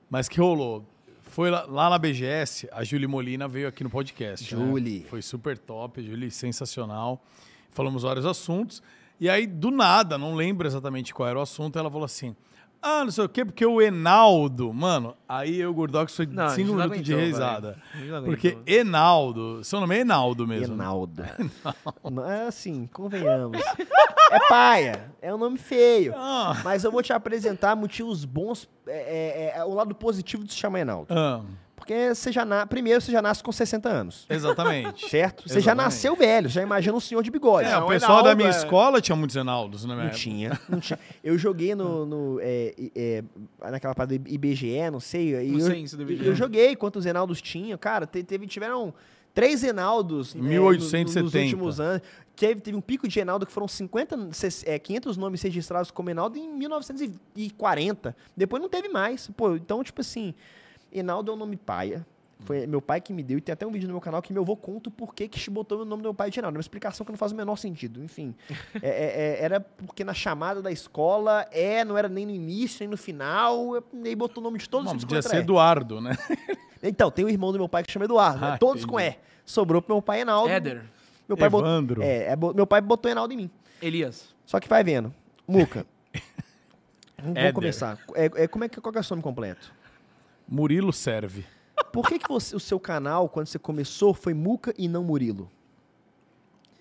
[0.10, 0.86] mas que rolou?
[1.24, 4.54] Foi lá, lá na BGS, a Julie Molina veio aqui no podcast.
[4.54, 4.66] né?
[4.66, 5.06] Julie.
[5.10, 7.24] Foi super top, Julie sensacional.
[7.70, 8.84] Falamos vários assuntos.
[9.18, 12.36] E aí, do nada, não lembro exatamente qual era o assunto, ela falou assim.
[12.82, 16.74] Ah, não sei o quê, porque o Enaldo, mano, aí eu, Gordox, foi Não, cinco
[16.74, 17.68] minutos de aguentou, risada.
[17.72, 17.82] velho.
[17.94, 18.58] A gente não Porque.
[18.66, 20.76] Enaldo, seu nome é Enaldo mesmo.
[20.76, 20.84] né?
[20.84, 21.24] Enaldo.
[22.12, 23.62] Não, É assim, convenhamos.
[24.32, 26.14] É paia, é um nome feio.
[26.16, 26.60] Ah.
[26.64, 30.58] Mas eu vou te apresentar motivos bons, é, é, é, o lado positivo de se
[30.58, 31.08] chamar Enaldo.
[31.14, 31.42] Ah,
[31.82, 32.66] Porque você já na...
[32.66, 34.26] primeiro você já nasce com 60 anos.
[34.30, 35.10] exatamente.
[35.10, 35.44] Certo?
[35.44, 35.84] Você já Exatamente.
[35.86, 37.68] nasceu velho, já imagina um senhor de bigode.
[37.68, 39.96] É, Não, o pessoal da minha Enaldo é- escola tinha muitos Enaldos, né?
[39.96, 41.00] Não tinha, não tinha.
[41.24, 43.24] Eu joguei no, no, é, é,
[43.72, 45.34] naquela parada do IBGE, não sei.
[45.44, 46.26] E Não eu, sei isso do IBGE.
[46.28, 47.78] eu joguei quantos Enaldos tinha.
[47.78, 48.94] Cara, te- teve, tiveram
[49.34, 51.24] três Enaldos Em é, no- 1870.
[51.24, 52.02] nos últimos anos.
[52.36, 56.10] Teve, teve um pico de Enaldo que foram 50, ses- é, 500 nomes registrados como
[56.10, 56.48] Enaldo em
[57.36, 58.16] 1940.
[58.36, 59.28] Depois não teve mais.
[59.36, 60.34] Pô, então, tipo assim,
[60.92, 62.06] Enaldo é um nome paia.
[62.44, 64.34] Foi meu pai que me deu, e tem até um vídeo no meu canal que
[64.34, 66.56] meu avô conta o porquê que botou o nome do meu pai de Reinaldo.
[66.56, 68.04] É uma explicação que não faz o menor sentido.
[68.04, 68.34] Enfim,
[68.82, 72.78] é- é- é- era porque na chamada da escola, é, não era nem no início,
[72.80, 75.38] nem no final, e aí botou o nome de todos Não, os podia ser.
[75.38, 76.18] Eduardo, né?
[76.84, 78.54] Então, tem o irmão do meu pai que chama Eduardo, né?
[78.54, 79.16] Ah, todos com E.
[79.46, 80.50] Sobrou pro meu pai Enaldo.
[80.50, 80.84] Éder.
[81.30, 82.02] Meu pai botou, Evandro.
[82.02, 83.52] é, é, bo- meu pai botou Enaldo em mim.
[83.80, 84.34] Elias.
[84.48, 85.14] Só que vai vendo.
[85.48, 85.86] Muca.
[87.22, 88.00] vamos, começar.
[88.16, 89.72] É, é, como é que, qual que é o seu nome completo?
[90.52, 91.46] Murilo serve.
[91.94, 95.50] Por que, que você- o seu canal, quando você começou, foi Muca e não Murilo?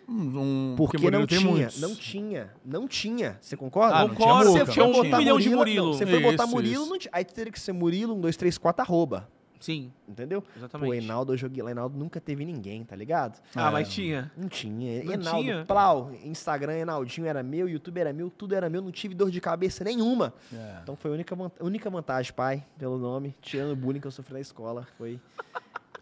[0.08, 1.80] Um, Porque, Murilo não tem tinha, muitos.
[1.80, 3.38] não tinha, não tinha.
[3.40, 3.94] Você concorda?
[3.96, 5.86] Ah, não tinha Você tinha foi um não botar milhão de Murilo, Murilo.
[5.86, 6.90] não, você foi botar Isso, Murilo, isso.
[6.90, 6.98] não.
[7.12, 9.28] Aí teria que ser Murilo, um, dois, três, quatro, arroba.
[9.60, 10.42] Sim, Entendeu?
[10.42, 11.04] Pô, exatamente.
[11.04, 13.40] Enaldo, eu joguei lá, Enaldo nunca teve ninguém, tá ligado?
[13.54, 13.70] Ah, É.
[13.70, 14.32] mas tinha.
[14.36, 15.04] Não tinha.
[15.04, 15.64] Não Enaldo, tinha?
[15.66, 19.40] Plau, Instagram, Enaldinho era meu, YouTube era meu, tudo era meu, não tive dor de
[19.40, 20.32] cabeça nenhuma.
[20.52, 20.78] É.
[20.82, 24.32] Então foi a única, única vantagem, pai, pelo nome, tirando o bullying que eu sofri
[24.34, 25.20] na escola, foi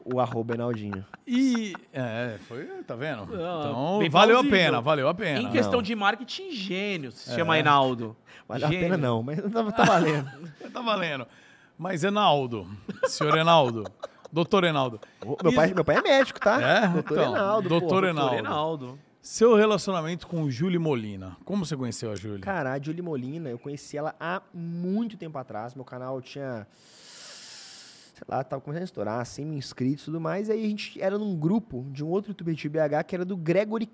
[0.04, 1.04] o arroba Enaldinho.
[1.26, 1.74] E.
[1.92, 2.64] É, foi.
[2.86, 3.24] Tá vendo?
[3.24, 5.40] então, bem valeu a pena, valeu a pena.
[5.40, 5.82] Em questão não.
[5.82, 7.12] de marketing, gênio.
[7.12, 8.16] Se chama Reinaldo.
[8.48, 8.98] Valeu a pena Gênio.
[8.98, 10.30] não, mas tá, tá valendo.
[10.72, 11.26] Tá valendo.
[11.78, 12.66] Mas, Enaldo,
[13.04, 13.84] senhor Enaldo,
[14.32, 15.00] doutor Enaldo,
[15.42, 16.60] meu, pai, meu pai é médico, tá?
[16.60, 16.88] É?
[16.88, 18.04] Doutor Então, Enaldo, doutor.
[18.04, 18.34] Enaldo.
[18.34, 18.98] Reinaldo.
[19.22, 21.36] seu relacionamento com o Júlio Molina.
[21.44, 22.40] Como você conheceu a Júlia?
[22.40, 25.74] Cara, a Julie Molina, eu conheci ela há muito tempo atrás.
[25.74, 26.66] Meu canal tinha.
[28.18, 30.50] Sei lá, tava começando a estourar, 100 mil inscritos e tudo mais.
[30.50, 33.36] Aí a gente era num grupo de um outro youtuber de BH que era do
[33.36, 33.88] Gregory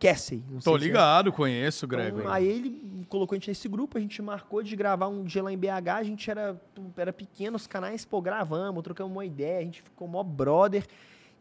[0.51, 2.27] não Tô se é- ligado, conheço o Então, Gregory.
[2.29, 5.53] aí ele colocou a gente nesse grupo, a gente marcou de gravar um dia lá
[5.53, 6.59] em BH, a gente era,
[6.97, 10.87] era pequeno, os canais, pô, gravamos, trocamos uma ideia, a gente ficou mó brother.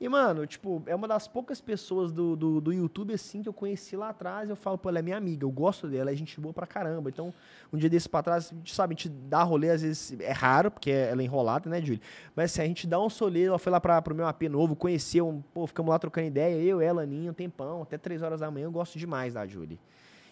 [0.04, 3.54] E, mano, tipo, é uma das poucas pessoas do, do, do YouTube, assim, que eu
[3.54, 6.41] conheci lá atrás, eu falo, pô, ela é minha amiga, eu gosto dela, é gente
[6.41, 7.10] boa pra caramba.
[7.10, 7.34] Então,
[7.72, 10.34] um dia desse pra trás, a gente sabe, a gente dá rolê, às vezes, é
[10.34, 12.01] raro, porque ela é enrolada, né, Júlio?
[12.36, 14.76] Mas, assim, a gente dá um solê, ela foi lá pra, pro meu AP novo,
[14.76, 18.41] conheceu, um, pô, ficamos lá trocando ideia, eu, ela, Aninha, um tempão, até três horas
[18.41, 19.78] da manhã, eu gosto demais da Júlia.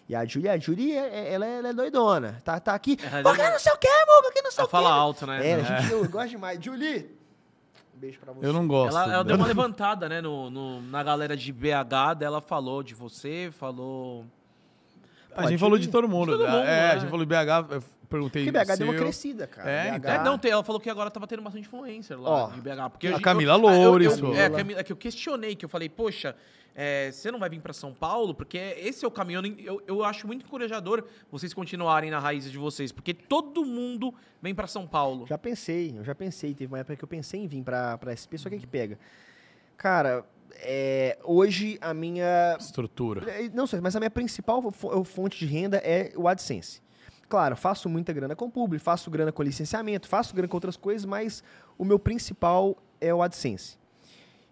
[0.06, 2.42] E a Julie, a Julie, é- é- ela, é- ela é doidona.
[2.44, 2.98] Tá, tá aqui.
[3.02, 4.70] É, Porque não sei o que, Muga, que não sei o que.
[4.70, 5.48] fala alto, né?
[5.48, 6.62] É, a gente, eu gosto demais.
[6.62, 7.21] Julie,
[8.02, 8.44] beijo pra você.
[8.46, 8.96] Eu não gosto.
[8.96, 12.94] Ela, ela deu uma levantada, né, no, no- na galera de BH dela, falou de
[12.94, 14.24] você, falou...
[15.34, 16.32] A gente falou de todo mundo.
[16.32, 16.50] De todo né?
[16.50, 17.00] mundo, é, a né?
[17.00, 18.44] gente falou de BH, eu perguntei.
[18.44, 19.02] Porque BH deu uma seu.
[19.02, 19.70] crescida, cara.
[19.70, 22.60] É, BH, É, não, ela falou que agora tava tendo bastante influencer lá Ó, de
[22.60, 22.90] BH.
[22.90, 24.34] Porque a eu- Camila eu- Loures, eu-.
[24.34, 24.46] É,
[24.80, 26.36] a que eu questionei, que eu falei, poxa,
[26.74, 28.34] é, você não vai vir pra São Paulo?
[28.34, 29.40] Porque esse é o caminho.
[29.58, 34.54] Eu Eu, acho muito encorajador vocês continuarem na raiz de vocês, porque todo mundo vem
[34.54, 35.26] pra São Paulo.
[35.26, 36.54] Já pensei, eu já pensei.
[36.54, 38.66] Teve uma época que eu pensei em vir pra, pra SP, só que é que
[38.66, 38.98] pega.
[39.76, 40.24] Cara,
[40.56, 43.30] é, hoje a minha Estrutura.
[43.30, 46.80] É, Não sei, mas a minha principal fo- fonte de renda é o AdSense.
[47.28, 51.06] Claro, faço muita grana com publi, faço grana com licenciamento, faço grana com outras coisas,
[51.06, 51.42] mas
[51.78, 53.78] o meu principal é o AdSense.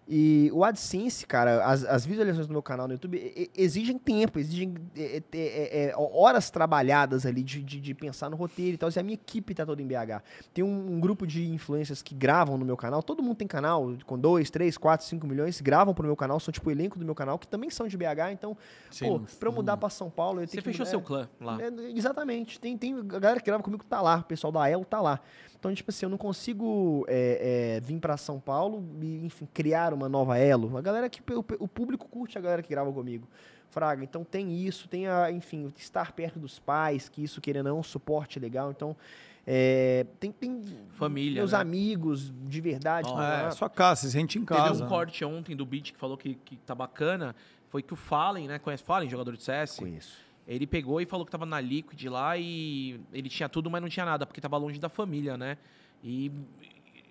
[0.07, 4.75] E o AdSense, cara, as, as visualizações do meu canal no YouTube exigem tempo, exigem
[4.97, 8.89] é, é, é, é, horas trabalhadas ali de, de, de pensar no roteiro e tal.
[8.93, 10.21] E a minha equipe tá toda em BH.
[10.53, 13.01] Tem um, um grupo de influencers que gravam no meu canal.
[13.01, 16.51] Todo mundo tem canal com 2, 3, 4, 5 milhões, gravam pro meu canal, são
[16.51, 18.31] tipo o elenco do meu canal, que também são de BH.
[18.33, 18.57] Então,
[18.89, 21.29] Sim, pô, pra eu mudar pra São Paulo, eu Você tenho fechou que, seu clã
[21.39, 21.57] lá.
[21.61, 22.59] é, exatamente.
[22.59, 25.21] Tem, tem a galera que grava comigo tá lá, o pessoal da El tá lá.
[25.61, 29.93] Então, tipo assim, eu não consigo é, é, vir pra São Paulo e, enfim, criar
[29.93, 30.75] uma nova Elo.
[30.75, 31.21] A galera que.
[31.31, 33.27] O, o público curte a galera que grava comigo.
[33.69, 37.73] Fraga, então tem isso, tem a, enfim, estar perto dos pais, que isso, querendo ou
[37.73, 38.71] não, é um suporte legal.
[38.71, 38.97] Então,
[39.45, 41.59] é, tem, tem Família, meus né?
[41.59, 43.07] amigos de verdade.
[43.07, 43.43] Lá.
[43.43, 44.83] É, sua casa, você sente em Teve casa.
[44.83, 47.35] um corte ontem do Beat que falou que, que tá bacana.
[47.69, 48.57] Foi que o Fallen, né?
[48.57, 49.77] Conhece Fallen, jogador de CS?
[49.77, 50.17] Conheço.
[50.47, 53.89] Ele pegou e falou que tava na Liquid lá e ele tinha tudo, mas não
[53.89, 55.57] tinha nada, porque tava longe da família, né?
[56.03, 56.31] E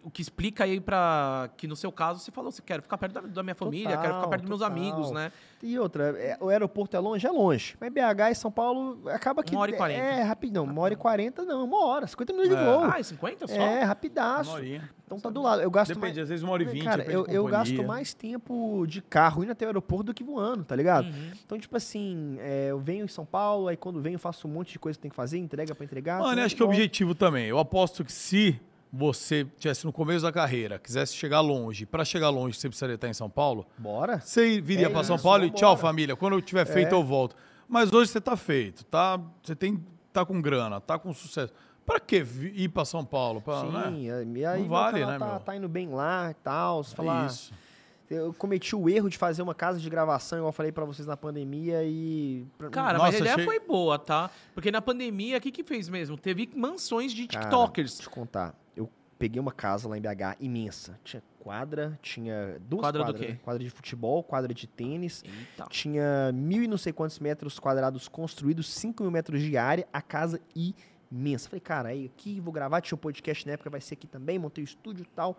[0.02, 1.50] o que explica aí pra.
[1.56, 4.00] Que no seu caso você falou, você quer ficar perto da, da minha família, quero
[4.02, 4.76] ficar Total, perto dos meus total.
[4.76, 5.30] amigos, né?
[5.62, 7.26] E outra, é, o aeroporto é longe?
[7.26, 7.76] É longe.
[7.78, 9.52] Mas BH e São Paulo acaba que.
[9.54, 10.00] Uma hora e quarenta.
[10.00, 10.64] É, rapidão.
[10.64, 12.06] Uma hora e quarenta, não, uma hora.
[12.06, 12.64] 50 minutos de É.
[12.64, 12.84] voo.
[12.84, 13.54] Ah, é 50 só?
[13.54, 14.50] é, Uma rapidaço.
[14.52, 14.90] horinha.
[15.04, 15.60] Então tá do lado.
[15.60, 16.18] Eu gasto Depende, mais.
[16.18, 16.84] às vezes uma hora e vinte.
[16.84, 20.64] Cara, eu, eu gasto mais tempo de carro indo até o aeroporto do que voando,
[20.64, 21.06] tá ligado?
[21.06, 21.30] Uhum.
[21.44, 24.50] Então, tipo assim, é, eu venho em São Paulo, aí quando venho eu faço um
[24.52, 26.20] monte de coisa que tem que fazer, entrega pra entregar.
[26.20, 26.76] Mano, acho que é volto.
[26.76, 27.46] objetivo também.
[27.46, 28.58] Eu aposto que se
[28.92, 33.08] você tivesse no começo da carreira, quisesse chegar longe, pra chegar longe você precisaria estar
[33.08, 34.20] em São Paulo, Bora.
[34.20, 36.16] você viria É pra São Paulo e tchau, família.
[36.16, 36.98] Quando eu tiver feito, É.
[36.98, 37.36] eu volto.
[37.68, 39.20] Mas hoje você tá feito, tá?
[39.42, 41.52] Você tem, tá com grana, tá com sucesso.
[41.86, 42.16] Pra que
[42.54, 43.40] ir pra São Paulo?
[43.40, 43.84] Pra, né?
[43.90, 45.40] Sim, e aí Não vale, né, tá, meu?
[45.40, 46.82] tá indo bem lá e tal.
[46.84, 47.52] Você falar, É isso.
[48.10, 51.06] Eu cometi o erro de fazer uma casa de gravação, igual eu falei pra vocês
[51.06, 52.44] na pandemia, e.
[52.72, 54.28] Cara, Nossa, mas a ideia achei- foi boa, tá?
[54.52, 56.18] Porque na pandemia, o que que fez mesmo?
[56.18, 57.94] Teve mansões de Cara, TikTokers.
[57.98, 58.52] Deixa eu contar.
[59.20, 60.98] Peguei uma casa lá em BH imensa.
[61.04, 63.26] Tinha quadra, tinha duas Quadra do quadras.
[63.26, 63.32] quê?
[63.32, 63.38] né?
[63.42, 65.22] Quadra de futebol, quadra de tênis.
[65.22, 65.66] Eita.
[65.68, 70.00] Tinha mil e não sei quantos metros quadrados construídos, 5 mil metros de área, a
[70.00, 70.40] casa
[71.12, 71.50] imensa.
[71.50, 74.38] Falei, cara, aí aqui vou gravar, tinha um podcast na época, vai ser aqui também,
[74.38, 75.36] montei o estúdio e tal.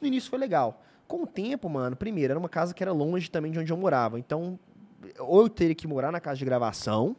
[0.00, 0.80] No início foi legal.
[1.08, 3.76] Com o tempo, mano, primeiro, era uma casa que era longe também de onde eu
[3.76, 4.16] morava.
[4.16, 4.56] Então,
[5.18, 7.16] ou eu teria que morar na casa de gravação,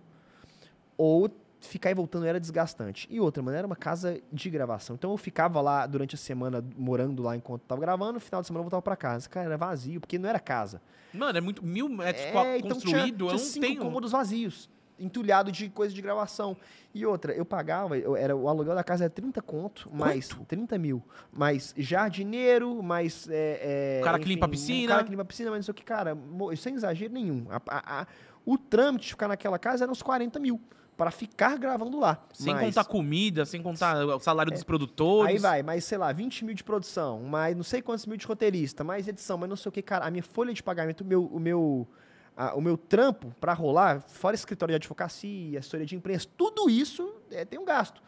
[0.98, 1.30] ou
[1.60, 3.08] ficar e voltando era desgastante.
[3.12, 4.96] E outra, mano, era uma casa de gravação.
[4.96, 8.48] Então eu ficava lá durante a semana, morando lá enquanto tava gravando, no final de
[8.48, 9.28] semana eu voltava pra casa.
[9.30, 10.82] Cara, era vazio, porque não era casa.
[11.14, 12.98] Mano, é muito mil metros É, qua- então construído.
[13.06, 13.82] tinha, tinha não cinco tenho.
[13.82, 16.56] cômodos vazios, entulhado de coisa de gravação.
[16.94, 20.78] E outra, eu pagava, eu, era, o aluguel da casa era 30 conto, mais 30
[20.78, 23.28] mil, mais jardineiro, mais...
[23.30, 24.86] É, é, O cara que limpa a piscina.
[24.86, 26.18] O cara que limpa a piscina, mas não sei o que, cara,
[26.58, 27.46] sem exagero nenhum.
[27.50, 28.08] A- a- a-
[28.46, 30.60] o trâmite de ficar naquela casa era uns 40 mil,
[31.00, 32.22] para ficar gravando lá.
[32.34, 35.34] Sem Mas- contar comida, sem contar o salário dos produtores.
[35.34, 38.26] Aí vai, mais, sei lá, 20 mil de produção, mais não sei quantos mil de
[38.28, 40.06] roteirista, mais edição, mas não sei o que, cara.
[40.06, 41.88] A minha folha de pagamento, o meu, o meu,
[42.36, 47.16] a- o meu trampo pra rolar, fora escritório de advocacia, assessoria de imprensa, tudo isso
[47.32, 48.02] é, tem um gasto.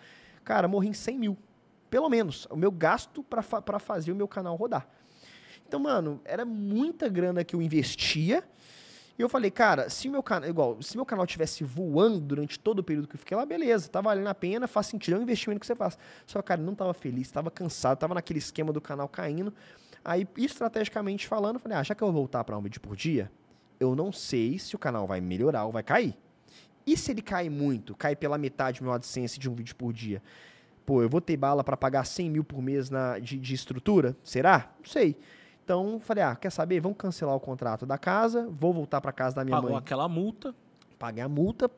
[0.44, 1.38] Cara, morri em 100 mil,
[1.90, 2.46] pelo menos.
[2.52, 4.86] O meu gasto pra fa pra fazer o meu canal rodar.
[5.66, 8.44] Então, mano, era muita grana que eu investia.
[9.18, 12.80] E eu falei, cara, se meu canal, igual, se meu canal tivesse voando durante todo
[12.80, 15.24] o período que eu fiquei lá, beleza, tá valendo a pena, faz sentido, é um
[15.24, 15.98] investimento que você faz.
[16.26, 19.54] Só que, cara, não tava feliz, tava cansado, tava naquele esquema do canal caindo.
[20.04, 23.32] Aí, estrategicamente falando, falei, ah, já que eu vou voltar para um vídeo por dia,
[23.80, 26.16] eu não sei se o canal vai melhorar ou vai cair.
[26.86, 30.22] E se ele cai muito, cai pela metade meu AdSense de um vídeo por dia?
[30.86, 34.16] Pô, eu vou ter bala para pagar 100 mil por mês na, de, de estrutura?
[34.24, 34.72] Será?
[34.80, 35.16] Não sei.
[35.64, 36.80] Então, falei, ah, quer saber?
[36.80, 40.08] Vamos cancelar o contrato da casa, vou voltar para casa da minha Pagou mãe aquela
[40.08, 40.54] multa.
[40.98, 41.70] paguei a multa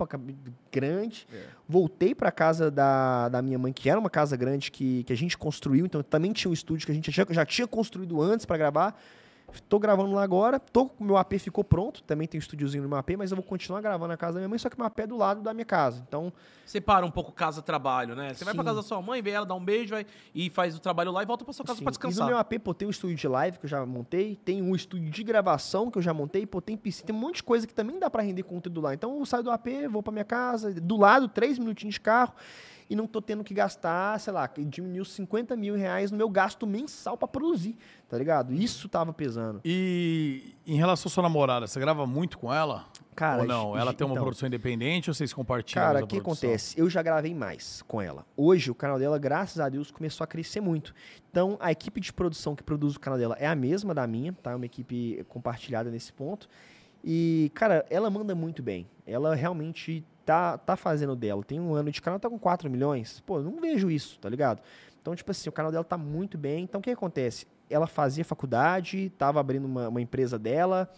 [0.71, 1.27] grande.
[1.67, 5.17] Voltei pra casa da, da minha mãe, que era uma casa grande que, que a
[5.17, 5.85] gente construiu.
[5.85, 8.99] Então também tinha um estúdio que a gente já, já tinha construído antes pra gravar.
[9.69, 10.59] Tô gravando lá agora.
[10.59, 12.01] Tô, meu AP ficou pronto.
[12.03, 14.39] Também tem um estúdiozinho no meu AP, mas eu vou continuar gravando na casa da
[14.39, 16.03] minha mãe, só que meu AP é do lado da minha casa.
[16.07, 16.31] Então,
[16.65, 18.33] Separa um pouco casa-trabalho, né?
[18.33, 20.75] Você vai pra casa da sua mãe, vê ela, dá um beijo vai, e faz
[20.75, 21.83] o trabalho lá e volta pra sua casa Sim.
[21.83, 22.23] pra E descansar.
[22.25, 24.73] no meu AP, pô, tem um estúdio de live que eu já montei, tem um
[24.73, 27.67] estúdio de gravação que eu já montei, pô, tem piscina, tem um monte de coisa
[27.67, 28.93] que também dá pra render conteúdo lá.
[28.93, 32.33] Então eu saio do AP, vou pra minha casa, do lado, três minutinhos de carro,
[32.93, 36.29] e não tô tendo que gastar, sei lá, que diminuiu 50 mil reais no meu
[36.29, 37.75] gasto mensal pra produzir,
[38.07, 38.53] tá ligado?
[38.53, 39.61] Isso tava pesando.
[39.65, 42.85] E em relação à sua namorada, você grava muito com ela?
[43.15, 43.75] Cara, ou não?
[43.75, 45.83] Ela tem uma então, produção independente ou vocês compartilham?
[45.83, 46.47] Cara, o que produção?
[46.47, 46.79] acontece?
[46.79, 48.27] Eu já gravei mais com ela.
[48.37, 50.93] Hoje, o canal dela, graças a Deus, começou a crescer muito.
[51.31, 54.33] Então, a equipe de produção que produz o canal dela é a mesma da minha,
[54.33, 54.51] tá?
[54.51, 56.47] É uma equipe compartilhada nesse ponto.
[57.03, 58.87] E, cara, ela manda muito bem.
[59.05, 61.43] Ela realmente tá, tá fazendo dela.
[61.43, 63.19] Tem um ano de canal, tá com 4 milhões.
[63.25, 64.61] Pô, não vejo isso, tá ligado?
[65.01, 66.63] Então, tipo assim, o canal dela tá muito bem.
[66.63, 67.45] Então, o que acontece?
[67.69, 70.89] Ela fazia faculdade, tava abrindo uma, uma empresa dela.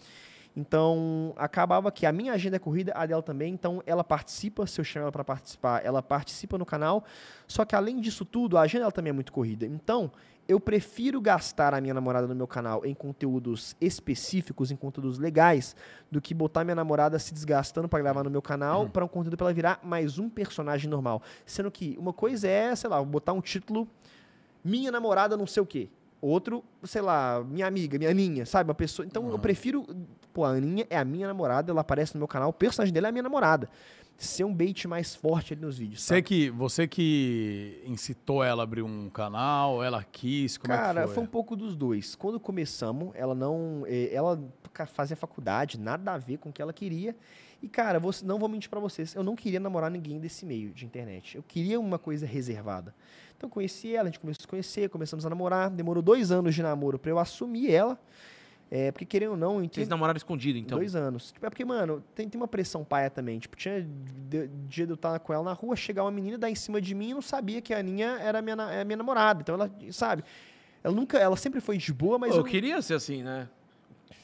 [0.56, 3.52] Então, acabava que a minha agenda é corrida, a dela também.
[3.52, 7.04] Então, ela participa, se eu chamo ela para participar, ela participa no canal.
[7.46, 9.66] Só que, além disso tudo, a agenda dela também é muito corrida.
[9.66, 10.10] Então,
[10.48, 15.74] eu prefiro gastar a minha namorada no meu canal em conteúdos específicos, em conteúdos legais,
[16.10, 19.36] do que botar minha namorada se desgastando para gravar no meu canal para um conteúdo
[19.36, 21.22] para ela virar mais um personagem normal.
[21.44, 23.88] Sendo que uma coisa é, sei lá, botar um título
[24.64, 25.88] minha namorada não sei o quê.
[26.20, 28.68] Outro, sei lá, minha amiga, minha Aninha, sabe?
[28.68, 29.06] Uma pessoa.
[29.06, 29.86] Então eu prefiro.
[30.32, 33.08] Pô, a Aninha é a minha namorada, ela aparece no meu canal, o personagem dela
[33.08, 33.68] é a minha namorada.
[34.18, 36.02] Ser um bait mais forte ali nos vídeos.
[36.02, 36.22] Você sabe?
[36.22, 41.12] que, você que incitou ela a abrir um canal, ela quis, como Cara, é que
[41.14, 41.22] foi?
[41.22, 42.14] um pouco dos dois.
[42.14, 43.84] Quando começamos, ela não.
[43.86, 44.42] eh, Ela
[44.86, 47.14] fazia faculdade, nada a ver com o que ela queria.
[47.62, 50.70] E, cara, você, não vou mentir pra vocês, eu não queria namorar ninguém desse meio
[50.70, 51.36] de internet.
[51.36, 52.94] Eu queria uma coisa reservada.
[53.36, 55.68] Então, eu conheci ela, a gente começou a se conhecer, começamos a namorar.
[55.70, 57.98] Demorou dois anos de namoro pra eu assumir ela.
[58.68, 60.76] É, porque, querendo ou não, Vocês namoraram escondido, então.
[60.78, 61.30] Dois anos.
[61.30, 63.38] Tipo, é porque, mano, tem, tem uma pressão paia também.
[63.38, 66.50] Tipo, tinha de- dia de eu estar com ela na rua, chegar uma menina, dar
[66.50, 69.40] em cima de mim e não sabia que a Aninha era minha, é minha namorada.
[69.40, 70.24] Então ela, sabe?
[70.82, 73.48] Ela nunca, ela sempre foi de boa, mas Pô, eu eu, queria ser assim, né?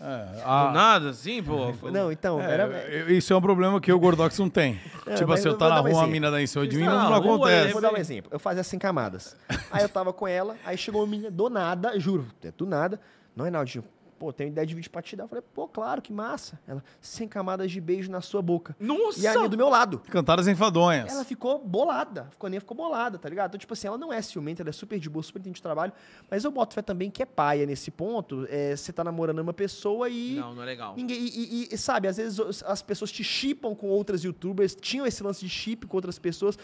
[0.00, 1.72] É, Do a- nada, assim, pô.
[1.90, 3.12] Não, então, é, era.
[3.12, 4.80] isso é um problema que o Gordox não tem.
[5.06, 6.10] É, tipo assim, eu tá na um rua, uma exemplo.
[6.10, 7.66] mina dá em cima de mim, não, não rua, acontece.
[7.68, 8.30] Eu vou dar um exemplo.
[8.32, 9.36] Eu fazia assim camadas.
[9.70, 13.00] Aí eu tava com ela, aí chegou uma menina do nada, juro, é do nada.
[13.36, 13.84] Não, Reinaldinho,
[14.22, 15.24] pô, tenho ideia de vídeo pra te dar.
[15.24, 16.56] Eu falei, pô, claro, que massa.
[16.64, 18.76] Ela, 100 camadas de beijo na sua boca.
[18.78, 19.18] Nossa!
[19.18, 19.98] E a Aninha do meu lado.
[20.08, 21.10] Cantadas enfadonhas.
[21.12, 22.28] Ela ficou bolada.
[22.30, 23.48] Ficou, a Aninha ficou bolada, tá ligado?
[23.50, 25.62] Então, tipo assim, ela não é ciumenta, ela é super de boa, super entende de
[25.62, 25.92] trabalho.
[26.30, 28.46] Mas eu boto fé também que é paia nesse ponto.
[28.48, 30.36] É, você tá namorando uma pessoa e.
[30.36, 30.94] Não, não é legal.
[30.94, 35.04] Ninguém, e, e- e, sabe, às vezes as pessoas te chipam com outras youtubers, tinham
[35.04, 36.56] esse lance de chip com outras pessoas,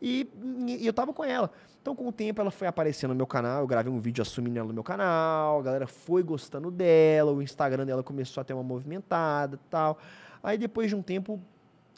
[0.00, 0.28] e,
[0.66, 1.50] e eu tava com ela.
[1.80, 4.58] Então, com o tempo, ela foi aparecendo no meu canal, eu gravei um vídeo assumindo
[4.58, 8.54] ela no meu canal, a galera foi gostando dela, o Instagram dela começou a ter
[8.54, 9.98] uma movimentada e tal.
[10.42, 11.40] Aí, depois de um tempo,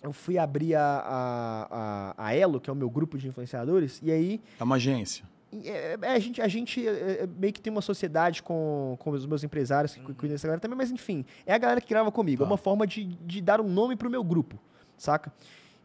[0.03, 3.99] eu fui abrir a, a, a, a Elo, que é o meu grupo de influenciadores,
[4.03, 5.24] e aí É uma agência.
[5.64, 9.11] é, é, a gente, a gente é, é, meio que tem uma sociedade com, com
[9.11, 11.88] os meus empresários que cu- cuidam dessa galera também, mas enfim, é a galera que
[11.88, 12.42] grava comigo.
[12.42, 12.53] É Tá.
[12.53, 14.59] uma forma de, de dar um nome pro meu grupo,
[14.99, 15.32] saca?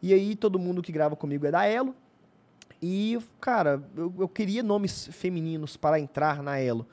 [0.02, 1.94] E aí todo mundo que grava comigo é da Elo.
[2.86, 6.86] E, cara, eu, eu queria nomes femininos para entrar na Elo.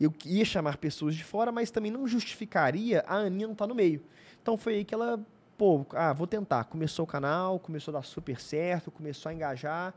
[0.00, 3.74] Eu ia chamar pessoas de fora, mas também não justificaria a Aninha não estar no
[3.74, 4.04] meio.
[4.40, 5.18] Então foi aí que ela,
[5.58, 6.62] pô, ah, vou tentar.
[6.64, 9.92] Começou o canal, começou a dar super certo, começou a engajar.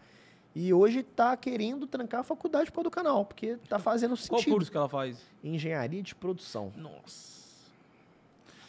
[0.56, 4.39] E hoje tá querendo trancar a faculdade por causa do canal, porque tá fazendo Qual
[4.39, 4.54] sentido.
[4.54, 5.20] curso que ela faz?
[5.43, 6.74] Engenharia de produção.
[6.76, 7.36] Nossa.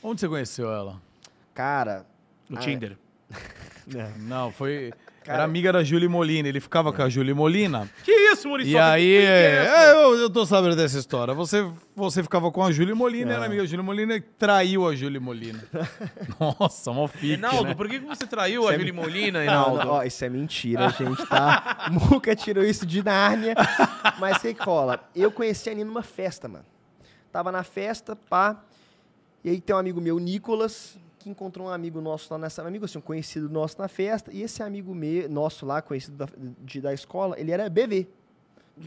[0.02, 1.00] Onde você conheceu ela?
[1.54, 2.04] Cara,
[2.50, 2.98] No Ah, Tinder.
[4.18, 4.92] Não, foi.
[5.26, 6.48] Cara- Era amiga da Julie Molina.
[6.48, 7.90] Ele ficava com a Julie Molina.
[8.04, 8.72] Que isso, Maurício?
[8.72, 9.16] E aí.
[9.16, 11.34] é, eu, eu tô sabendo dessa história.
[11.34, 14.94] Você, você ficava com a Julie Molina, era amiga da Julie Molina e traiu a
[14.94, 15.62] Julie Molina.
[16.60, 17.74] Nossa, mó fique, Reinaldo, né?
[17.74, 19.84] por que que você traiu a Julie Molina, Não, Reinaldo?
[19.84, 21.88] não, ó, isso é mentira, gente, tá?
[21.90, 23.54] Muca tirou isso de Nárnia.
[24.18, 25.00] Mas sei que rola.
[25.14, 26.64] Eu conheci a Nina numa festa, mano.
[27.32, 28.62] Tava na festa, pá.
[29.44, 30.96] E aí tem um amigo meu, Nicolas,
[31.26, 32.62] que encontrou um amigo nosso lá nessa.
[32.62, 34.32] Um amigo assim, um conhecido nosso na festa.
[34.32, 36.28] E esse amigo meu, nosso lá, conhecido da,
[36.60, 38.06] de- da escola, ele era bebê.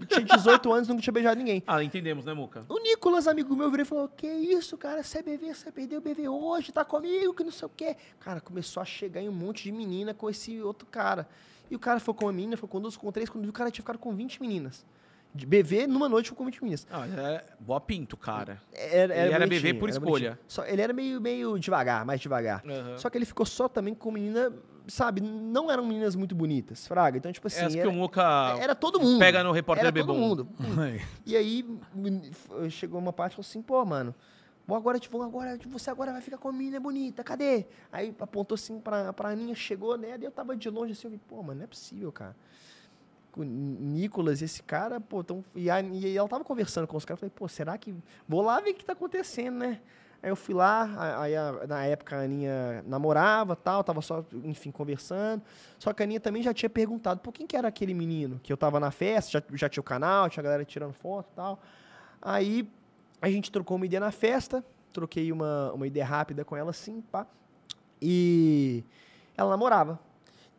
[0.07, 1.61] Tinha 18 anos, nunca tinha beijado ninguém.
[1.67, 2.63] Ah, entendemos, né, Muca?
[2.69, 5.03] O Nicolas, amigo meu, virou e falou: Que isso, cara?
[5.03, 7.97] Você é bebê, você perdeu o bebê hoje, tá comigo, que não sei o quê.
[8.19, 11.27] Cara, começou a chegar em um monte de menina com esse outro cara.
[11.69, 13.53] E o cara foi com uma menina, foi com duas, com três, quando viu o
[13.53, 14.85] cara tinha ficado com 20 meninas.
[15.33, 16.87] De bebê, numa noite, com 20 meninas.
[16.89, 18.59] Ah, é boa pinto, cara.
[18.73, 20.39] Era, Ele era bebê por era escolha.
[20.47, 22.63] Só, ele era meio, meio devagar, mais devagar.
[22.65, 22.97] Aham.
[22.97, 24.51] Só que ele ficou só também com menina,
[24.87, 25.21] sabe?
[25.21, 27.17] Não eram meninas muito bonitas, Fraga.
[27.19, 27.59] Então, tipo assim.
[27.61, 29.19] é as que era, o Muca era todo mundo.
[29.19, 30.47] pega no repórter era todo mundo.
[31.25, 31.63] E aí
[32.71, 34.15] chegou uma parte e falou assim, pô, mano,
[34.67, 37.67] agora, tipo, agora, você agora vai ficar com a menina bonita, cadê?
[37.91, 40.17] Aí apontou assim pra, pra Aninha, chegou, né?
[40.17, 42.35] Daí eu tava de longe assim, eu vi, pô, mano, não é possível, cara.
[43.39, 47.19] O Nicolas, esse cara, pô, tão, e, a, e ela tava conversando com os caras,
[47.21, 47.95] falei, pô, será que.
[48.27, 49.79] Vou lá ver o que tá acontecendo, né?
[50.21, 54.69] Aí eu fui lá, aí a- na época a Aninha namorava tal, tava só, enfim,
[54.71, 55.41] conversando.
[55.77, 58.37] Só que a Aninha também já tinha perguntado, pô, quem que era aquele menino?
[58.43, 61.29] Que eu tava na festa, já, já tinha o canal, tinha a galera tirando foto
[61.33, 61.61] tal.
[62.21, 62.69] Aí
[63.21, 64.61] a gente trocou uma ideia na festa,
[64.91, 67.25] troquei uma, uma ideia rápida com ela assim, pá.
[68.01, 68.83] E
[69.37, 69.97] ela namorava.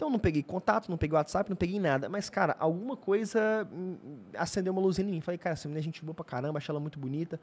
[0.01, 2.09] Então não peguei contato, não peguei WhatsApp, não peguei nada.
[2.09, 3.97] Mas, cara, alguma coisa hum,
[4.35, 5.21] acendeu uma luzinha em mim.
[5.21, 7.39] Falei, cara, essa menina é gente boa pra caramba, achei ela muito bonita.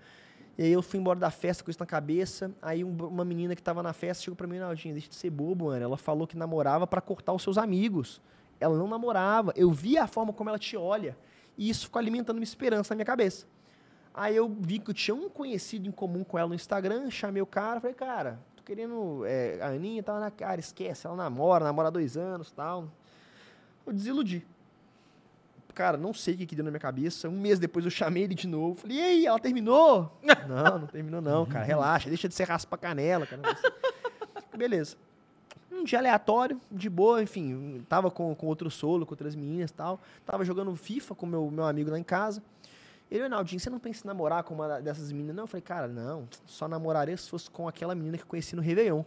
[0.58, 2.52] E aí eu fui embora da festa com isso na cabeça.
[2.60, 5.30] Aí um- uma menina que tava na festa chegou pra mim, Naldinho, deixa de ser
[5.30, 5.84] bobo, Ana.
[5.84, 8.20] Ela falou que namorava pra cortar os seus amigos.
[8.60, 9.54] Ela não namorava.
[9.56, 11.16] Eu vi a forma como ela te olha.
[11.56, 13.46] E isso ficou alimentando uma esperança na minha cabeça.
[14.16, 17.40] Aí eu vi que eu tinha um conhecido em comum com ela no Instagram, chamei
[17.40, 19.26] o cara, falei, cara, querendo.
[19.26, 22.90] é, a Aninha tava na cara, esquece, ela namora, namora há dois anos tal.
[23.86, 24.46] Eu desiludi.
[25.74, 27.30] Cara, não sei o que, que deu na minha cabeça.
[27.30, 28.82] Um mês depois eu chamei ele de novo.
[28.82, 30.12] Falei, e aí, ela terminou?
[30.50, 31.64] não, não terminou, não, cara.
[31.64, 33.42] Relaxa, deixa de ser raspa canela, cara.
[34.58, 34.98] Beleza.
[35.72, 39.74] Um dia aleatório, de boa, enfim, tava com, com outro solo, com outras meninas e
[39.74, 40.02] tal.
[40.26, 42.42] Tava jogando FIFA com meu, meu amigo lá em casa.
[43.10, 45.36] Ele, Reinaldinho, você não pensa em namorar com uma dessas meninas?
[45.36, 48.56] Não, eu falei, cara, não, só namoraria se fosse com aquela menina que eu conheci
[48.56, 49.04] no Réveillon.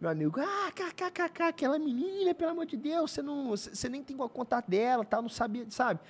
[0.00, 4.16] Meu amigo, ah, kkkk, aquela menina, pelo amor de Deus, você não, você nem tem
[4.16, 6.00] contato dela, tal, não sabia, sabe?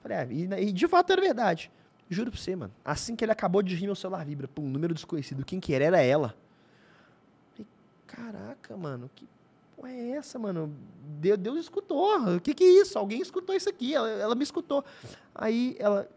[0.00, 1.70] Falei, é, e, e de fato era verdade.
[2.08, 2.72] Juro pra você, mano.
[2.84, 4.46] Assim que ele acabou de rir, meu celular vibra.
[4.46, 5.44] Pum, número desconhecido.
[5.44, 5.84] Quem que era?
[5.84, 6.36] Era ela.
[7.50, 7.66] Falei,
[8.06, 9.28] caraca, mano, que
[9.76, 10.74] porra é essa, mano?
[11.18, 12.36] Deus, Deus escutou.
[12.36, 12.98] O que que é isso?
[12.98, 13.94] Alguém escutou isso aqui.
[13.94, 14.84] Ela, ela me escutou.
[15.34, 16.08] Aí ela.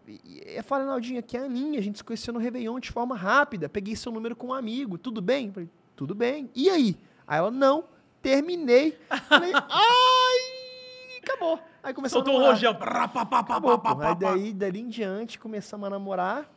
[0.46, 1.80] Eu falei, Naldinha, aqui é a Aninha.
[1.80, 3.70] A gente se conheceu no Réveillon de forma rápida.
[3.70, 4.98] Peguei seu número com um amigo.
[4.98, 5.52] Tudo bem?
[5.52, 6.50] Falei, tudo bem.
[6.56, 6.98] E aí?
[7.28, 7.84] Aí ela, não.
[8.22, 8.98] Terminei.
[9.28, 11.20] Falei, ai!
[11.24, 11.60] Acabou.
[11.84, 12.56] Aí começou Soltou a namorar.
[12.56, 12.76] rojão.
[12.76, 13.78] Pá, pá, pô.
[13.80, 16.50] pá, Aí daí, dali em diante, começamos a namorar.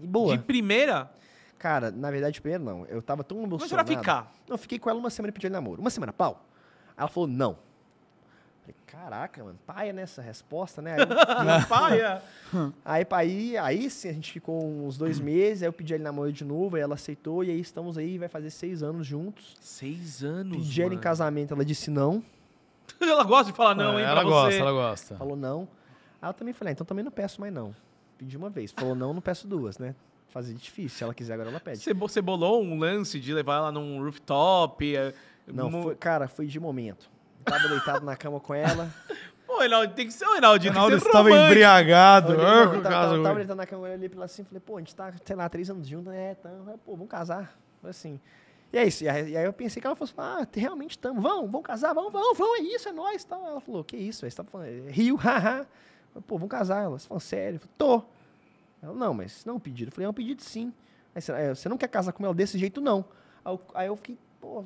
[0.00, 0.36] E boa.
[0.36, 1.10] De primeira,
[1.60, 2.86] Cara, na verdade, primeiro não.
[2.86, 3.92] Eu tava tão mas emocionado.
[3.92, 4.32] era ficar.
[4.48, 5.78] Não, eu fiquei com ela uma semana e pedi namoro.
[5.78, 6.42] Uma semana, pau.
[6.88, 7.58] Aí ela falou, não.
[8.62, 10.94] Falei, Caraca, mano, paia nessa resposta, né?
[10.94, 11.06] Aí, eu-
[11.68, 12.22] Paia.
[12.82, 16.04] aí, aí, aí sim, a gente ficou uns dois meses, aí eu pedi ela em
[16.04, 19.54] namoro de novo, aí ela aceitou, e aí estamos aí, vai fazer seis anos juntos.
[19.60, 22.24] Seis anos, Pedi ela em casamento, ela disse não,
[23.00, 24.58] Ela gosta de falar não, hein, É, ela pra gosta, você.
[24.60, 25.16] ela gosta.
[25.16, 25.68] falou não.
[26.22, 27.74] Aí eu também falei, ah, então também não peço mais não.
[28.18, 29.94] Pedi uma vez, falou não, não peço duas, né?
[30.30, 31.78] Fazer difícil, se ela quiser agora ela pede.
[31.78, 34.96] Você, bo- você bolou um lance de levar ela num rooftop?
[34.96, 35.12] é,
[35.46, 37.10] Não, mo- foi, cara, foi de momento.
[37.40, 38.88] Eu tava deitado na cama com ela.
[39.46, 40.62] Pô, Reinaldo, tem que ser o Reinaldo.
[40.62, 42.34] Reinaldo estava embriagado.
[42.34, 44.76] Eu, com eu o tava, deitado na cama, eu olhei pra ela assim, falei, pô,
[44.76, 46.36] a gente tá, sei lá, três anos juntos, né?
[46.38, 47.58] Então, eu pô, vamos casar.
[47.80, 48.20] Foi assim.
[48.72, 49.02] E é isso.
[49.02, 52.12] E aí, eu pensei que ela fosse falar, ah, realmente estamos, vamos, vamos casar, vamos,
[52.12, 53.24] vamos, vamos, é isso, é nóis.
[53.24, 53.44] Tal.
[53.44, 55.58] Ela falou, que isso, você tá falando, é Rio, haha.
[55.58, 55.66] Eu
[56.12, 56.84] falei, Pô, vamos casar.
[56.84, 57.56] Ela, você falou, sério?
[57.56, 58.04] Eu falei, tô.
[58.82, 59.88] Ela, não, mas não é um pedido.
[59.88, 60.72] Eu falei, é um pedido sim.
[61.14, 63.04] Aí, você, você não quer casar com ela desse jeito, não.
[63.44, 64.64] Aí eu, aí eu fiquei, pô,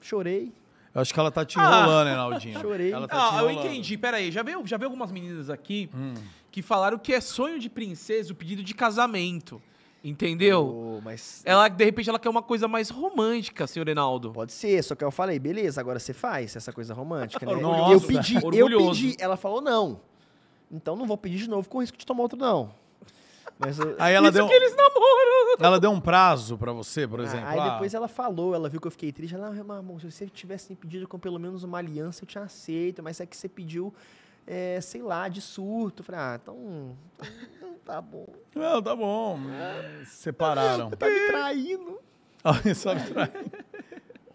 [0.00, 0.52] chorei,
[0.94, 1.62] Eu acho que ela tá te Ah.
[1.80, 2.60] enrolando, Reinaldinho.
[2.60, 2.92] Chorei.
[2.92, 3.98] Ela tá te Ah, eu entendi.
[3.98, 6.14] Pera aí, já veio, já veio algumas meninas aqui Hum.
[6.52, 9.60] que falaram que é sonho de princesa o pedido de casamento.
[10.04, 10.64] Entendeu?
[10.66, 14.30] Pô, mas Ela, de repente, ela quer uma coisa mais romântica, senhor Reinaldo.
[14.32, 17.54] Pode ser, só que eu falei, beleza, agora você faz essa coisa romântica, né?
[17.56, 19.00] Nossa, eu pedi, eu orgulhoso.
[19.02, 20.00] pedi, ela falou não.
[20.70, 22.72] Então não vou pedir de novo com risco de tomar outro não.
[23.58, 25.56] Mas Aí ela Isso deu, que eles namoram.
[25.60, 27.48] ela deu um prazo pra você, por Ah, exemplo.
[27.48, 30.00] aí Ah, depois ela falou, ela viu que eu fiquei triste, ela, ah, meu amor,
[30.00, 33.26] se você tivesse me pedido com pelo menos uma aliança, eu tinha aceito, mas é
[33.26, 33.94] que você pediu,
[34.46, 36.00] é, sei lá, de surto.
[36.02, 36.96] Eu falei, ah, então,
[37.56, 38.26] então tá bom.
[38.56, 39.38] Não, tá bom.
[40.04, 40.90] Separaram.
[40.90, 42.00] Tá me traindo.
[42.42, 42.90] Olha só,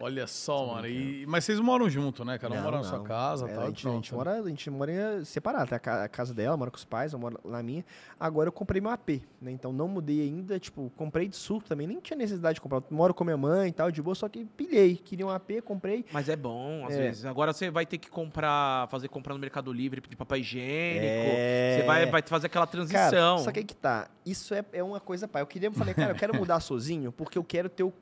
[0.02, 0.88] Olha só, mano.
[0.88, 2.38] E- mas vocês moram junto, né?
[2.38, 3.64] Cada um mora na sua casa É, tal.
[3.64, 4.16] a, gente, a, gente né?
[4.18, 5.66] mora, a gente mora separado.
[5.68, 7.84] Tem a, ca- a casa dela, mora com os pais, eu moro na minha.
[8.18, 9.50] Agora eu comprei meu AP, né?
[9.50, 10.58] Então não mudei ainda.
[10.58, 11.86] Tipo, comprei de surto também.
[11.86, 12.78] Nem tinha necessidade de comprar.
[12.78, 14.96] Eu moro com minha mãe e tal, de boa, só que pilhei.
[14.96, 16.04] Queria um AP, comprei.
[16.10, 17.02] Mas é bom, às É.
[17.02, 17.24] vezes.
[17.26, 21.04] Agora você vai ter que comprar, fazer comprar no Mercado Livre, pedir papel higiênico.
[21.04, 21.76] É.
[21.80, 23.38] Você vai, vai fazer aquela Cara, transição.
[23.38, 24.08] só que aí que tá.
[24.24, 25.42] Isso é, é uma coisa, pai.
[25.42, 27.92] Eu queria, eu falei, cara, eu quero mudar sozinho porque eu quero ter o-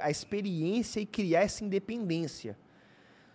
[0.00, 2.56] a experiência e criar essa independência.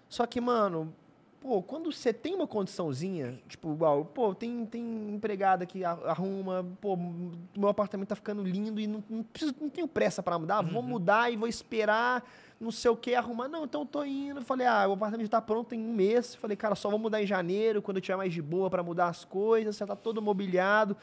[0.08, 0.94] Só que, mano,
[1.42, 6.96] pô, quando você tem uma condiçãozinha, tipo, igual, pô, tem, tem empregada que arruma, pô,
[6.96, 10.82] meu apartamento tá ficando lindo e não, não, preciso, não tenho pressa pra mudar, vou
[10.82, 12.24] mudar e vou esperar,
[12.62, 13.50] não sei o que, arrumar.
[13.50, 14.42] Não, então eu tô indo.
[14.42, 16.34] Falei, ah, o apartamento tá pronto em um mês.
[16.36, 19.08] Falei, cara, só vou mudar em janeiro, quando eu tiver mais de boa pra mudar
[19.08, 20.96] as coisas, já tá todo mobiliado.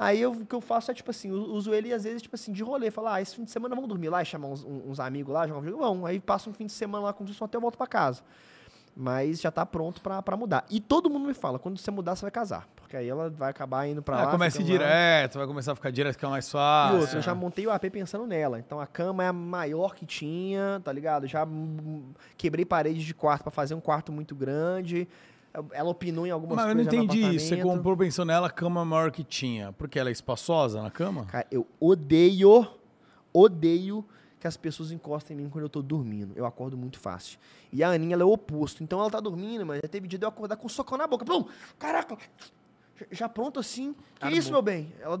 [0.00, 2.52] Aí eu- o que eu faço é, tipo assim, uso ele às vezes, tipo assim,
[2.52, 2.88] de rolê.
[2.88, 5.44] Falar, ah, esse fim de semana vamos dormir lá e chamar uns, uns amigos lá,
[5.46, 5.78] jogar um jogo.
[5.78, 6.04] Vamos.
[6.08, 8.22] Aí passa um fim de semana lá com o até eu volto pra casa.
[8.96, 10.64] Mas já tá pronto pra, pra mudar.
[10.70, 12.66] E todo mundo me fala, quando você mudar, você vai casar.
[12.74, 14.30] Porque aí ela vai acabar indo pra Ah, lá.
[14.30, 14.78] começa ficando lá.
[14.78, 17.00] direto, vai começar a ficar direto, fica mais E fácil.
[17.00, 18.58] outra, eu já montei o AP pensando nela.
[18.58, 21.26] Então a cama é a maior que tinha, tá ligado?
[21.28, 21.46] Já
[22.36, 25.06] quebrei paredes de quarto pra fazer um quarto muito grande.
[25.72, 26.92] Ela opinou em algumas Mas eu não coisas.
[26.92, 27.48] já no entendi isso.
[27.48, 29.72] Você comprou pensando nela a cama maior que tinha.
[29.72, 31.24] Porque ela é espaçosa na cama?
[31.26, 32.66] Cara, eu odeio,
[33.32, 34.04] odeio
[34.38, 36.32] que as pessoas encostem em mim quando eu tô dormindo.
[36.36, 37.38] Eu acordo muito fácil.
[37.72, 38.82] E a Aninha, ela é o oposto.
[38.84, 41.06] Então ela tá dormindo, mas já teve dia de eu acordar com um socão na
[41.06, 41.24] boca.
[41.24, 41.44] Plum!
[41.78, 42.16] Caraca!
[43.10, 43.94] Já- pronto assim.
[44.20, 44.92] Que isso, meu bem?
[45.00, 45.20] Ela...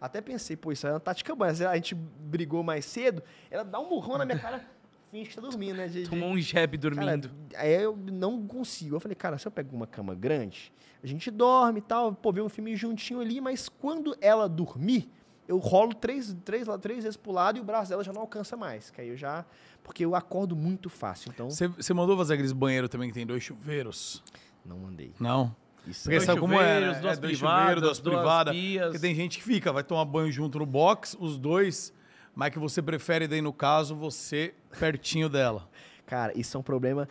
[0.00, 1.50] Até pensei, pô, isso é uma tática boa.
[1.50, 4.64] A gente brigou mais cedo, ela dá um murrão na minha cara,
[5.10, 5.88] finge que tá dormindo, né?
[5.88, 7.30] De- Tomou um jab Cara, dormindo.
[7.56, 8.96] aí eu não consigo.
[8.96, 12.32] Eu falei, cara, se eu pego uma cama grande, a gente dorme e tal, pô,
[12.32, 15.08] vê um filme juntinho ali, mas quando ela dormir,
[15.48, 18.20] eu rolo três, três, lá- três vezes pro lado e o braço dela já não
[18.20, 18.90] alcança mais.
[18.90, 19.44] Que aí eu já.
[19.82, 21.30] Porque eu acordo muito fácil.
[21.34, 24.22] Então, Você, mandou fazer aqueles banheiros também que tem dois chuveiros?
[24.64, 25.12] não mandei.
[25.18, 25.56] Não?
[25.86, 26.86] Isso Porque Dois sabe como é, né?
[26.86, 28.54] duas É, dois privadas, chuveiros, duas duas privadas.
[28.84, 31.92] Porque tem gente que fica, vai tomar banho junto no box, os dois,
[32.34, 35.68] mas que você prefere daí, no caso, você pertinho dela.
[36.06, 37.08] Cara, isso é um problema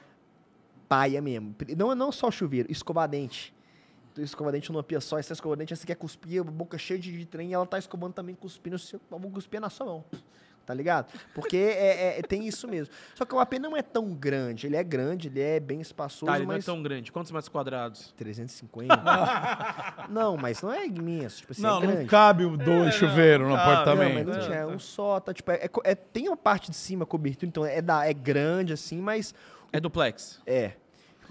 [0.88, 1.56] paia mesmo.
[1.78, 3.54] Não, não só chuveiro, escovadente.
[4.14, 7.16] Tu escova dente numa pia só, essa escova dente, você quer cuspir, boca cheia de,
[7.16, 8.78] de trem, e ela tá escovando também, cuspindo,
[9.32, 10.06] cuspir na sua mão.
[10.70, 11.12] Tá ligado?
[11.34, 12.94] Porque é, é- tem isso mesmo.
[13.16, 14.68] Só que o AP não é tão grande.
[14.68, 16.66] Ele é grande, ele é bem espaçoso, Tá, ele não é mas...
[16.66, 17.12] tão grande.
[17.12, 18.14] Quantos metros quadrados?
[18.16, 18.96] 350?
[20.10, 21.38] não, mas não é imenso.
[21.40, 22.00] Tipo assim, não, é grande.
[22.02, 23.66] não cabe o dois chuveiros no cabe.
[23.68, 24.28] Não, apartamento.
[24.28, 26.78] mas não tinha, é um só, tá, tipo, é, é é- tem uma parte de
[26.78, 29.34] cima cobertura, então é, da, é grande assim, mas
[29.74, 30.40] É duplex.
[30.46, 30.74] é.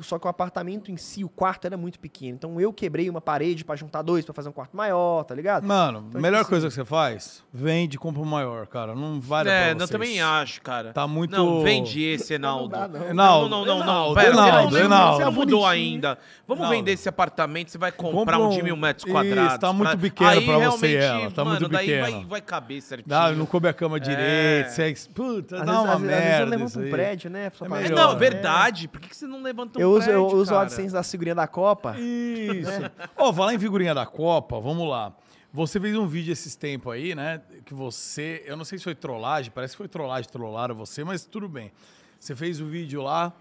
[0.01, 2.35] Só que o apartamento em si, o quarto era muito pequeno.
[2.35, 5.67] Então eu quebrei uma parede pra juntar dois, pra fazer um quarto maior, tá ligado?
[5.67, 8.95] Mano, Então, a melhor tipo coisa que você faz, vende e compra o maior, cara.
[8.95, 9.91] Não vale é, pra eu vocês.
[9.91, 10.93] também acho, cara.
[10.93, 12.77] Tá muito- Não, vende esse, Enaldo.
[12.77, 13.15] Não não.
[13.15, 14.15] Não, não, não, não.
[14.15, 15.17] Pera, Enaldo, você não, Enaldo.
[15.17, 16.19] você não mudou ainda.
[16.47, 16.77] Vamos Enaldo.
[16.77, 19.59] vender esse apartamento, você vai comprar Compra um um- de mil metros Isso, quadrados.
[19.59, 22.11] tá muito Pra- pequeno aí, pra você e realmente, ela, tá mano, muito daí vai,
[22.13, 22.29] pequeno.
[22.29, 23.09] vai caber certinho.
[23.09, 24.95] Dá, não coube a cama direito, você...
[25.15, 27.51] Puta, dá uma vezes, às vezes eu merda levanto isso um prédio, né?
[27.61, 28.89] É É, não, verdade.
[28.89, 30.59] Por que, que você não levanta um Eu eu uso, eu prédio, uso o.
[30.59, 31.97] AdSense da figurinha da Copa.
[31.99, 32.71] Isso.
[33.17, 35.13] Ó, falar em figurinha da Copa, vamos lá.
[35.53, 37.41] Você fez um vídeo esses tempos aí, né?
[37.65, 38.43] Que você.
[38.47, 41.73] Eu não sei se foi trollagem, parece que foi trollagem, trollaram você, mas tudo bem.
[42.21, 43.33] Você fez o vídeo lá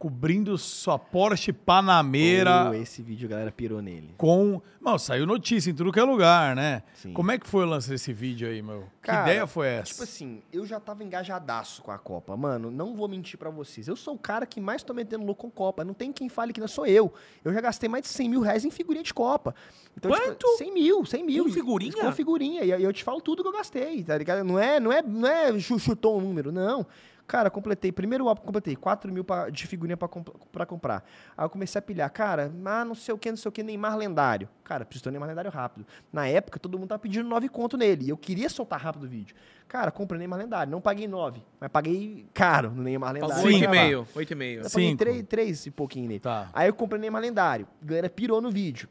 [0.00, 4.14] cobrindo sua Porsche Panamera Oh, esse vídeo a galera pirou nele.
[4.16, 4.60] com.
[4.80, 6.82] Não, saiu notícia em tudo que é lugar, né?
[6.94, 7.12] Sim.
[7.12, 8.84] Como é que foi o lance desse vídeo aí, meu?
[9.02, 9.92] Cara, que ideia foi essa?
[9.92, 12.34] Tipo assim, eu já tava engajadaço com a Copa.
[12.34, 13.88] Mano, não vou mentir pra vocês.
[13.88, 15.84] Eu sou o cara que mais tô metendo louco com Copa.
[15.84, 17.12] Não tem quem fale que não sou eu.
[17.44, 19.54] Eu já gastei mais de 100 mil reais em figurinha de Copa.
[19.94, 20.46] Então, Quanto?
[20.46, 21.44] Tipo, 100 mil, 100 mil.
[21.44, 21.92] Com figurinha?
[21.92, 22.62] Com figurinha.
[22.64, 24.42] E eu te falo tudo que eu gastei, tá ligado?
[24.44, 26.86] Não é, não é, não é chu- chutou um número, não.
[27.30, 27.92] Cara, completei.
[27.92, 31.04] Primeiro álbum, completei 4 mil pra- de figurinha pra, comp- pra comprar.
[31.38, 32.10] Aí eu comecei a pilhar.
[32.10, 34.48] Cara, ah, não sei o que, não sei o que, Neymar lendário.
[34.64, 35.86] Cara, preciso ter um Neymar lendário rápido.
[36.12, 38.06] Na época, todo mundo tava pedindo 9 conto nele.
[38.06, 39.36] E eu queria soltar rápido o vídeo.
[39.68, 40.72] Cara, comprei Neymar lendário.
[40.72, 43.32] Não paguei 9, mas paguei caro no Neymar lendário.
[43.36, 43.70] Pagou Cinco.
[43.70, 44.06] 8,5.
[44.16, 44.56] 8,5.
[44.64, 44.98] Eu paguei Cinco.
[44.98, 46.18] 3, 3 e pouquinho nele.
[46.18, 46.50] Tá.
[46.52, 47.68] Aí eu comprei Neymar lendário.
[47.80, 48.88] A galera pirou no vídeo.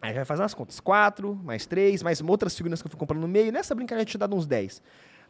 [0.00, 0.78] Aí vai fazer as contas.
[0.78, 3.52] 4, mais 3, mais outras figurinhas que eu fui comprando no meio.
[3.52, 4.80] Nessa brincadeira eu tinha dado uns 10.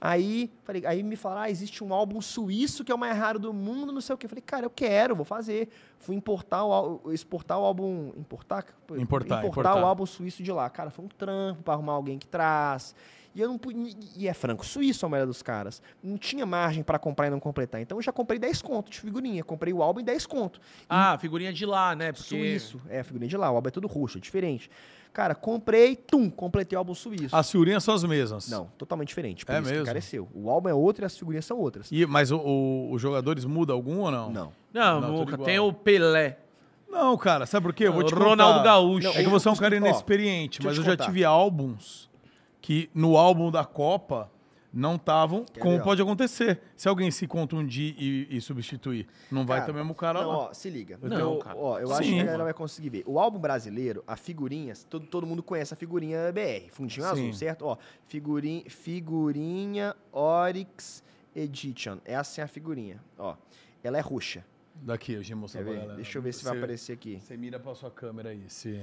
[0.01, 3.39] Aí, falei, aí me falaram, ah, existe um álbum suíço que é o mais raro
[3.39, 4.25] do mundo, não sei o quê.
[4.25, 5.69] Eu falei, cara, eu quero, vou fazer.
[5.99, 8.13] Fui importar o, exportar o álbum.
[8.17, 8.65] Importar?
[8.93, 9.75] Importar, importar, importar.
[9.77, 10.71] o álbum suíço de lá.
[10.71, 12.95] Cara, foi um trampo pra arrumar alguém que traz.
[13.35, 13.61] E eu não.
[14.17, 15.83] E é franco suíço a maioria dos caras.
[16.03, 17.81] Não tinha margem pra comprar e não completar.
[17.81, 19.45] Então eu já comprei 10 conto de figurinha.
[19.45, 20.61] Comprei o álbum em 10 conto.
[20.89, 22.11] Ah, figurinha de lá, né?
[22.13, 22.29] Porque...
[22.29, 22.81] Suíço.
[22.89, 23.51] É, figurinha de lá.
[23.51, 24.71] O álbum é todo roxo, é diferente.
[25.13, 27.35] Cara, comprei, tum, completei o álbum suíço.
[27.35, 28.49] As figurinhas são as mesmas.
[28.49, 29.45] Não, totalmente diferente.
[29.45, 29.83] Por É isso que mesmo?
[29.85, 30.29] encareceu.
[30.35, 31.89] O álbum é outro e as figurinhas são outras.
[31.91, 34.31] E, mas o- o- os jogadores mudam algum ou não?
[34.31, 34.53] Não.
[34.73, 35.27] Não, Não.
[35.39, 36.39] Tem o Pelé.
[36.89, 37.87] Não, cara, sabe por quê?
[37.87, 38.65] Eu vou te o Ronaldo contar.
[38.71, 39.09] Gaúcho.
[39.09, 42.09] Não, É que você é um Ó, cara inexperiente, eu mas eu já tive álbuns
[42.61, 44.31] que no álbum da Copa
[44.73, 46.61] não estavam, como ver, pode acontecer.
[46.77, 50.39] Se alguém se contundir e, e substituir, não vai Cara, ter mesmo cara Não, lá.
[50.39, 50.99] ó, se liga.
[51.03, 51.57] Não, Eu- cara.
[51.59, 52.15] Ó, eu acho Sim.
[52.15, 53.03] que a galera vai conseguir ver.
[53.07, 57.13] O álbum brasileiro, a figurinha, todo, todo mundo conhece a figurinha BR, fundinho Sim.
[57.13, 57.63] azul, certo?
[57.67, 61.03] Ó, figurinha, figurinha Oryx
[61.35, 61.99] Edition.
[62.05, 63.35] Essa é a figurinha, ó.
[63.83, 64.45] Ela é roxa.
[64.83, 65.95] Daqui, eu já mostrei pra galera.
[65.95, 67.21] Deixa eu ver se vai Você- aparecer aqui.
[67.21, 68.45] Você mira pra sua câmera aí.
[68.49, 68.81] Se...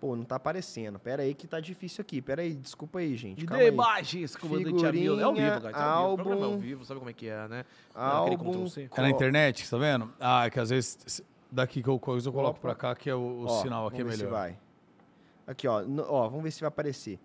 [0.00, 0.98] Pô, não tá aparecendo.
[0.98, 2.22] Pera aí que tá difícil aqui.
[2.22, 3.38] Pera aí, desculpa aí, gente.
[3.40, 3.68] De Calma aí.
[3.68, 5.20] imagens, comandante Amil.
[5.20, 5.70] É ao vivo, cara.
[5.72, 6.30] Tá ao vivo.
[6.30, 7.64] É ao álbum- vivo, sabe como é que é, né?
[7.94, 8.64] Aquele Álbum...
[8.96, 10.10] É na internet, tá vendo?
[10.18, 11.22] Ah, é que às vezes
[11.52, 12.60] daqui que eu coisa eu coloco Opa.
[12.60, 14.34] pra cá, que é o, o Ó, sinal aqui é vamos ver melhor.
[14.34, 14.58] Se vai.
[15.46, 17.18] Aqui, ó, no- ó, vamos ver se vai aparecer.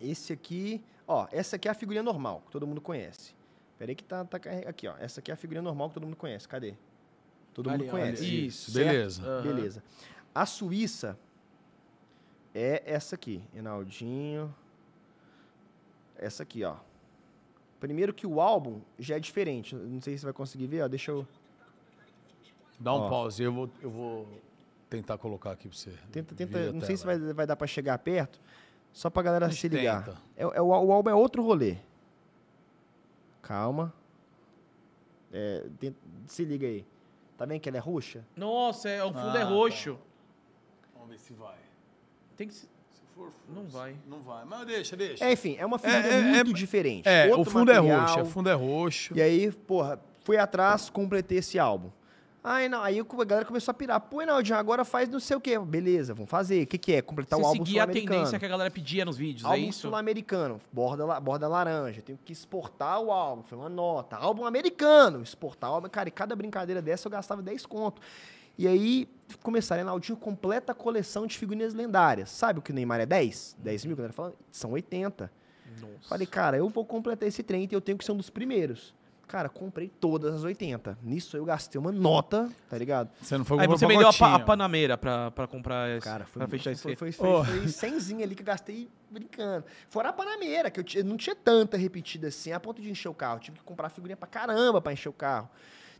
[0.00, 3.34] Esse aqui, ó, essa aqui é a figurinha normal, que todo mundo conhece.
[3.78, 5.94] Pera aí que tá, tá carre- aqui, ó, essa aqui é a figurinha normal que
[5.94, 6.48] todo mundo conhece.
[6.48, 6.74] Cadê?
[7.52, 8.24] Todo Ali, mundo conhece.
[8.24, 8.46] ali.
[8.46, 8.86] Isso, certo?
[8.88, 9.22] beleza.
[9.22, 9.42] Aham.
[9.42, 9.82] Beleza.
[10.34, 11.18] A Suíça
[12.54, 14.54] é essa aqui, Enaldinho.
[16.16, 16.76] Essa aqui, ó.
[17.80, 19.74] Primeiro que o álbum já é diferente.
[19.74, 20.88] Não sei se você vai conseguir ver, ó.
[20.88, 21.26] Deixa eu.
[22.78, 23.08] Dá um Ó.
[23.08, 24.28] pause, eu vou, eu vou
[24.90, 25.92] tentar colocar aqui pra você.
[26.10, 26.72] Tenta, tenta.
[26.72, 28.40] Não sei se vai, vai dar pra chegar perto.
[28.92, 30.04] Só pra galera se ligar.
[30.04, 30.18] tenta.
[30.36, 31.76] É, é o, o álbum é outro rolê.
[33.40, 33.92] Calma.
[35.32, 35.96] É, tem-
[36.26, 36.84] se liga aí.
[37.36, 38.24] Tá vendo que ela é roxa?
[38.36, 39.48] Nossa, é, o fundo Ah, é tá.
[39.48, 39.98] roxo.
[40.94, 41.56] Vamos ver se vai.
[42.42, 42.54] Tem que...
[42.54, 43.94] se- Se for Não vai.
[44.08, 45.24] Não vai, mas deixa, deixa.
[45.24, 47.08] É, enfim, é uma figura é- muito é- diferente.
[47.08, 48.00] É, o Outro fundo é material.
[48.00, 49.14] roxo, o fundo é roxo.
[49.16, 51.90] E aí, porra, fui atrás, completei esse álbum.
[52.44, 54.00] Aí, não, aí a galera começou a pirar.
[54.00, 55.56] Pô, Enaldinho, agora faz não sei o quê.
[55.60, 56.64] Beleza, vamos fazer.
[56.64, 57.00] O que, que é?
[57.00, 58.16] Completar Você o álbum seguir a sul-americano.
[58.18, 59.82] tendência que a galera pedia nos vídeos, é Álbum isso?
[59.82, 62.02] sul-americano, borda, borda laranja.
[62.02, 64.16] Tenho que exportar o álbum, foi uma nota.
[64.16, 65.88] Álbum americano, exportar o álbum.
[65.88, 68.02] Cara, e cada brincadeira dessa eu gastava 10 conto.
[68.58, 69.08] E aí
[69.42, 72.30] começaram, Enaldinho completa a coleção de figurinhas lendárias.
[72.30, 73.56] Sabe o que o Neymar é 10?
[73.58, 74.34] 10 mil, que a galera fala?
[74.50, 75.30] São 80.
[75.80, 76.08] Nossa.
[76.08, 78.94] Falei, cara, eu vou completar esse 30 e eu tenho que ser um dos primeiros.
[79.26, 80.98] Cara, comprei todas as 80.
[81.02, 83.08] Nisso eu gastei uma nota, tá ligado?
[83.22, 84.38] Você não foi Aí você vendeu a, pa- a.
[84.38, 86.82] Panameira pra, pra comprar esse, Cara, foi, pra fechar esse...
[86.82, 87.42] foi, foi, foi, Oh.
[87.42, 89.64] foi 100 ali que eu gastei brincando.
[89.88, 93.08] Fora a Panameira, que eu, eu não tinha tanta repetida assim, a ponto de encher
[93.08, 93.36] o carro.
[93.36, 95.48] Eu tive que comprar figurinha pra caramba pra encher o carro.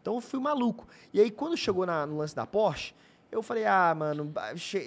[0.02, 0.86] Então eu fui maluco.
[1.14, 2.92] E aí, quando chegou na- no lance da Porsche,
[3.30, 4.30] eu falei, ah, mano,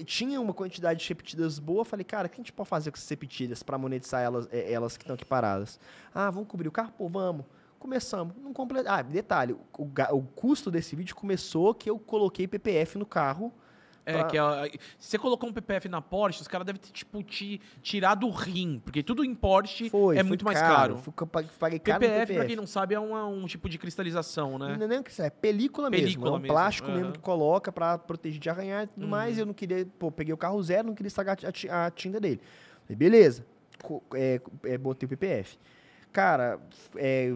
[0.05, 1.79] tinha uma quantidade de repetidas boa.
[1.81, 4.47] Eu falei, cara, o que a gente pode fazer com essas repetidas pra monetizar elas,
[4.51, 5.79] eh, elas que estão aqui paradas?
[6.13, 6.91] Ah, vamos cobrir o carro?
[6.97, 7.45] Pô, vamos.
[7.79, 8.35] Começamos.
[8.37, 8.79] Não comple...
[8.87, 13.51] Ah, detalhe, o, o custo desse vídeo começou que eu coloquei PPF no carro.
[14.05, 16.91] É, pra- que é, se você colocou um PPF na Porsche, os caras devem ter,
[16.91, 18.79] tipo, te tirado o rim.
[18.83, 20.97] Porque tudo em Porsche Foi, é muito mais caro.
[20.97, 23.77] Fui, eu paguei, caro no PPF, pra quem não sabe, é uma- um tipo de
[23.79, 24.75] cristalização, né?
[24.77, 26.05] Não é nem que é película, mesmo.
[26.05, 26.97] Película É um mesmo, plástico aham.
[26.97, 29.09] mesmo que coloca pra proteger de arranhar e tudo Uhum.
[29.09, 29.37] mais.
[29.39, 31.37] Eu não queria, pô, peguei o carro zero, não queria estragar
[31.71, 32.39] a, a tinta dele.
[32.83, 33.45] Falei, beleza.
[34.13, 35.57] É, é, botei o PPF.
[36.15, 36.57] Cara,
[36.95, 37.29] é,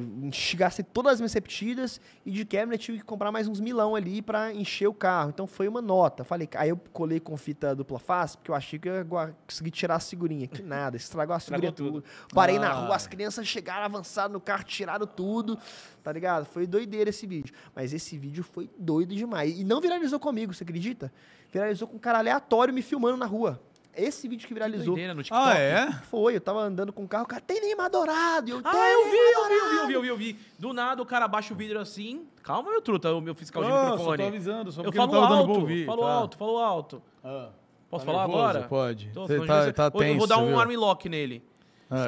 [0.56, 4.22] gastei todas as minhas repetidas e de quebra tive que comprar mais uns milão ali
[4.22, 5.32] pra encher o carro.
[5.32, 6.24] Então foi uma nota.
[6.24, 9.72] Falei, aí eu colei com fita dupla face, porque eu achei que eu ia conseguir
[9.72, 10.48] tirar a segurinha.
[10.48, 12.06] Que nada, estragou a segurinha Estragou tudo.
[12.34, 12.74] Parei na Ah.
[12.86, 15.58] rua, as crianças chegaram, avançaram no carro, tiraram tudo,
[16.02, 16.46] tá ligado?
[16.46, 17.54] Foi doideira esse vídeo.
[17.76, 19.60] Mas esse vídeo foi doido demais.
[19.60, 21.12] E não viralizou comigo, você acredita?
[21.52, 23.62] Viralizou com um cara aleatório me filmando na rua.
[24.02, 24.88] Esse vídeo que viralizou.
[24.94, 25.48] Doideira no TikTok.
[25.50, 25.92] Ah, é?
[26.10, 28.50] Foi, eu tava andando com o carro, o cara, tem Neymar dourado.
[28.50, 30.18] Eu, Ah, "Tem eu vi, eu vi, eu vi, eu dourado." vi, eu vi, eu
[30.18, 30.40] vi.
[30.58, 32.26] Do nada o cara abaixa o vidro assim.
[32.44, 34.18] Calma, meu truta, o meu fiscal de Ah, microfone.
[34.18, 36.12] tô avisando, só eu falo não tava dando alto, ouvir, falo tá.
[36.12, 37.02] alto, falo alto.
[37.24, 37.50] Ah,
[37.90, 38.44] Posso tá falar nervoso?
[38.48, 38.68] agora?
[38.68, 39.10] Pode.
[39.14, 40.60] Tô- tá, você- tá eu tenso, vou dar um viu?
[40.60, 41.44] armlock nele.
[41.90, 42.06] Ah,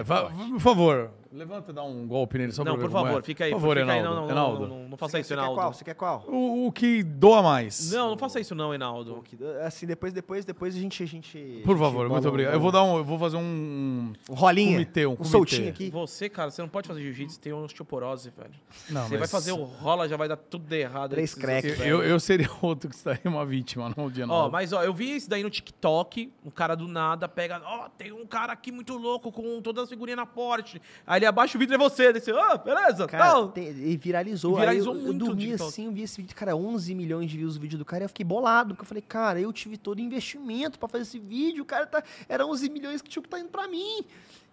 [0.52, 3.24] por favor, levanta e dá um golpe nele só não, por favor, é.
[3.24, 3.52] fica aí.
[3.52, 4.00] Por favor, fica aí.
[4.00, 4.16] Enaldo.
[4.16, 4.68] Não, não, Enaldo.
[4.68, 5.56] não, não, não faça Você, isso, você quer Enaldo.
[5.56, 5.74] qual?
[5.74, 6.26] Você quer qual?
[6.28, 7.92] O, o que doa mais.
[7.92, 9.22] Não, não faça isso não, Enaldo.
[9.24, 11.02] Que- Assim, depois, depois, depois a gente...
[11.04, 12.54] A gente Por a gente favor, bola muito um- obrigado.
[12.54, 14.74] Eu vou dar um, eu vou fazer um Um rolinha.
[14.74, 15.32] comitê, um um comitê.
[15.32, 15.90] soltinho aqui.
[15.90, 18.52] Você, cara, você não pode fazer jiu-jitsu, tem osteoporose, velho.
[18.90, 21.12] Não, você mas vai fazer o rola, já vai dar tudo errado.
[21.12, 21.42] Três aí.
[21.42, 21.68] crack.
[21.68, 24.52] eu, eu, eu seria outro que estaria uma vítima, não o de Ó, Enaldo.
[24.52, 28.12] mas ó, eu vi isso daí no TikTok, um cara do nada pega, ó, tem
[28.12, 30.82] um cara aqui muito louco com todas as figurinhas na Porsche.
[31.06, 33.48] Aí ele abaixa o vidro e é você, você, ah, beleza, Cara, tal.
[33.50, 34.58] tem- e viralizou.
[34.58, 37.38] E viralizou eu, muito eu dormi assim, eu vi esse vídeo, cara, 11 milhões de
[37.38, 39.78] views o vídeo do cara, e eu fiquei bolado, porque eu falei, cara, eu tive
[39.78, 43.30] todo investimento pra fazer esse vídeo, o cara tá, era 11 milhões que tinha que
[43.30, 44.04] tá indo pra mim.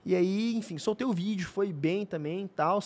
[0.04, 2.80] E aí, enfim, soltei o vídeo, foi bem também e tal,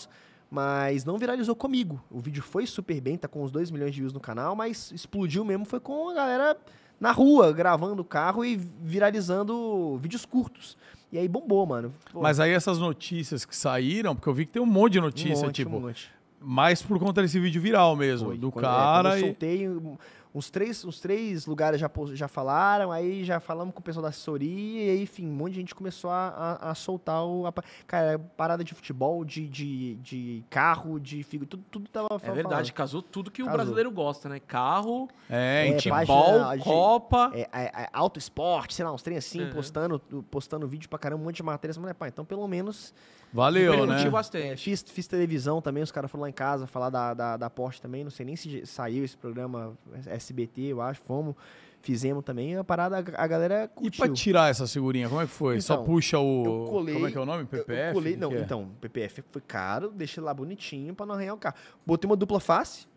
[0.49, 2.03] mas não viralizou comigo.
[2.11, 4.91] O vídeo foi super bem, tá com uns 2 milhões de views no canal, mas
[4.91, 6.57] explodiu mesmo, foi com a galera
[6.99, 10.77] na rua, gravando o carro e viralizando vídeos curtos.
[11.13, 11.93] E aí bombou, mano.
[12.11, 14.99] Pô, Mas aí essas notícias que saíram, porque eu vi que tem um monte de
[14.99, 16.09] um notícia, monte, tipo, um monte.
[16.41, 18.37] mais por conta desse vídeo viral mesmo, Foi.
[18.39, 19.21] do Quando- é, cara quando eu e...
[19.21, 19.95] soltei, um-
[20.35, 24.01] uns três, uns três lugares já, pos- já falaram, aí já falamos com o pessoal
[24.03, 26.27] da assessoria, e aí, enfim, um monte de gente começou a,
[26.61, 27.45] a, a soltar o.
[27.45, 27.53] a
[27.85, 32.35] cara, parada de futebol, de, de, de carro, de figura, tudo, tudo tava É falando.
[32.35, 33.57] verdade, casou tudo que o Casou.
[33.59, 34.39] brasileiro gosta, né?
[34.39, 35.95] Carro, É, É, futebol,
[36.39, 37.31] página Copa.
[37.33, 39.51] É, é, é, auto esporte, sei lá, uns trem assim, Uhum.
[39.51, 39.99] postando,
[40.31, 41.77] postando vídeo pra caramba, um monte de matérias.
[41.77, 42.93] Mas, pá, então pelo menos
[43.33, 44.03] valeu, né?
[44.05, 44.63] É, bastante.
[44.63, 47.81] fiz, fiz televisão também, os caras foram lá em casa falar da, da, da Porsche
[47.81, 48.03] também.
[48.03, 49.73] Não sei nem se saiu esse programa
[50.05, 51.01] SBT, eu acho.
[51.01, 51.35] Fomos,
[51.81, 52.55] fizemos também.
[52.55, 54.05] A parada, a galera E curtiu.
[54.05, 55.59] pra tirar essa figurinha, como é que foi?
[55.59, 56.43] Só Então, puxa o...
[56.45, 57.45] eu colei- como é que é o nome?
[57.45, 57.87] PPF?
[57.89, 58.39] Eu colei, não, é?
[58.39, 61.55] então, PPF foi caro, deixei lá bonitinho pra não arranhar o carro.
[61.85, 62.87] Botei uma dupla face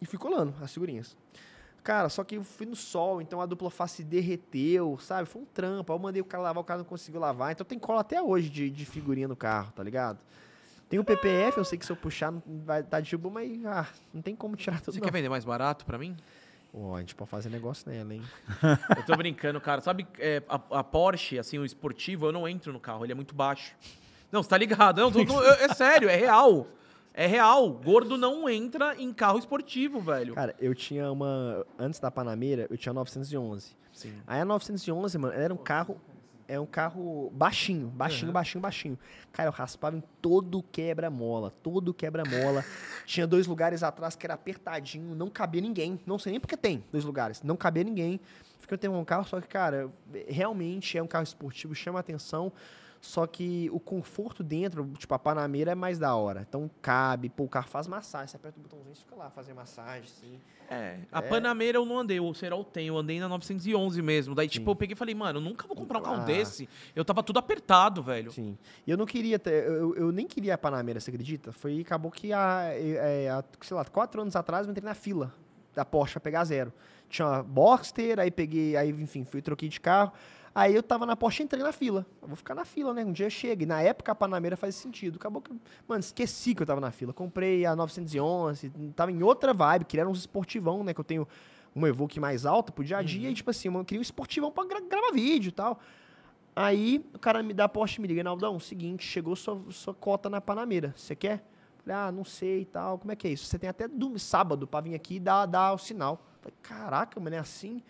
[0.00, 1.16] e fui colando as figurinhas.
[1.84, 5.28] Cara, só que eu fui no sol, então a dupla face derreteu, sabe?
[5.28, 5.92] Foi um trampo.
[5.92, 7.52] Aí eu mandei o cara lavar, o cara não conseguiu lavar.
[7.52, 10.18] Então tem cola até hoje de, de figurinha no carro, tá ligado?
[10.88, 13.64] Tem o PPF, eu sei que se eu puxar não vai estar de boa, mas
[13.66, 15.04] ah, não tem como tirar tudo Você não.
[15.06, 16.16] quer vender mais barato pra mim?
[16.72, 18.22] Ó, a gente pode fazer negócio nela, hein?
[18.96, 19.80] Eu tô brincando, cara.
[19.80, 23.14] Sabe, é, a, a Porsche, assim, o esportivo, eu não entro no carro, ele é
[23.14, 23.74] muito baixo.
[24.32, 25.00] Não, você tá ligado?
[25.00, 26.66] Não, tô- tô- eu- é sério, é real.
[27.14, 27.70] É real.
[27.70, 30.34] Gordo não entra em carro esportivo, velho.
[30.34, 31.64] Cara, eu tinha uma...
[31.78, 33.76] Antes da Panameira, eu tinha 911.
[33.92, 34.12] Sim.
[34.26, 36.00] Aí a 911, mano, era um carro.
[36.46, 38.98] É um carro baixinho, baixinho, baixinho, baixinho.
[39.32, 42.62] Cara, eu raspava em todo quebra-mola, todo quebra-mola.
[43.06, 45.98] Tinha dois lugares atrás que era apertadinho, não cabia ninguém.
[46.04, 48.20] Não sei nem porque tem dois lugares, não cabia ninguém.
[48.58, 49.90] Fiquei tendo um carro, só que, cara,
[50.28, 52.52] realmente é um carro esportivo, chama atenção.
[53.04, 56.46] Só que o conforto dentro, tipo, a Panameira é mais da hora.
[56.48, 58.28] Então cabe, pô, o carro faz massagem.
[58.28, 60.40] Você aperta o botãozinho e fica lá, fazer massagem, assim.
[60.70, 61.00] É.
[61.12, 64.34] A Panameira eu não andei, o Serol tem, eu andei na 911 mesmo.
[64.34, 66.24] Daí, tipo, eu peguei e falei, mano, eu nunca vou comprar um carro Ah.
[66.24, 66.66] desse.
[66.96, 68.32] Eu tava tudo apertado, velho.
[68.32, 68.56] Sim.
[68.86, 69.64] E eu não queria ter.
[69.66, 71.52] Eu, eu nem queria a Panamera, você acredita?
[71.52, 71.78] Foi.
[71.82, 75.30] Acabou que há, é, há, sei lá, quatro anos atrás eu entrei na fila
[75.74, 76.72] da Porsche pra pegar zero.
[77.10, 80.10] Tinha uma Boxster, aí peguei, aí, enfim, fui troquei de carro.
[80.54, 82.06] Aí eu tava na Porsche e entrei na fila.
[82.22, 83.04] Eu vou ficar na fila, né?
[83.04, 83.64] Um dia chega.
[83.64, 85.16] E na época a Panamera faz sentido.
[85.16, 85.50] Acabou que.
[85.88, 87.12] Mano, esqueci que eu tava na fila.
[87.12, 90.94] Comprei a 911, tava em outra vibe, queria uns esportivão, né?
[90.94, 91.26] Que eu tenho
[91.74, 93.28] um Evoque mais alto pro dia a dia.
[93.30, 95.80] E, tipo assim, eu queria um esportivão pra gra- gravar vídeo e tal.
[96.54, 99.92] Aí o cara me dá a Porsche e me liga, Naldão, seguinte, chegou sua, sua
[99.92, 100.94] cota na Panameira.
[100.96, 101.44] Você quer?
[101.82, 102.96] Falei, ah, não sei e tal.
[102.98, 103.44] Como é que é isso?
[103.46, 106.24] Você tem até domingo, sábado pra vir aqui e dar, dar o sinal.
[106.40, 107.82] Falei, caraca, mano, é assim?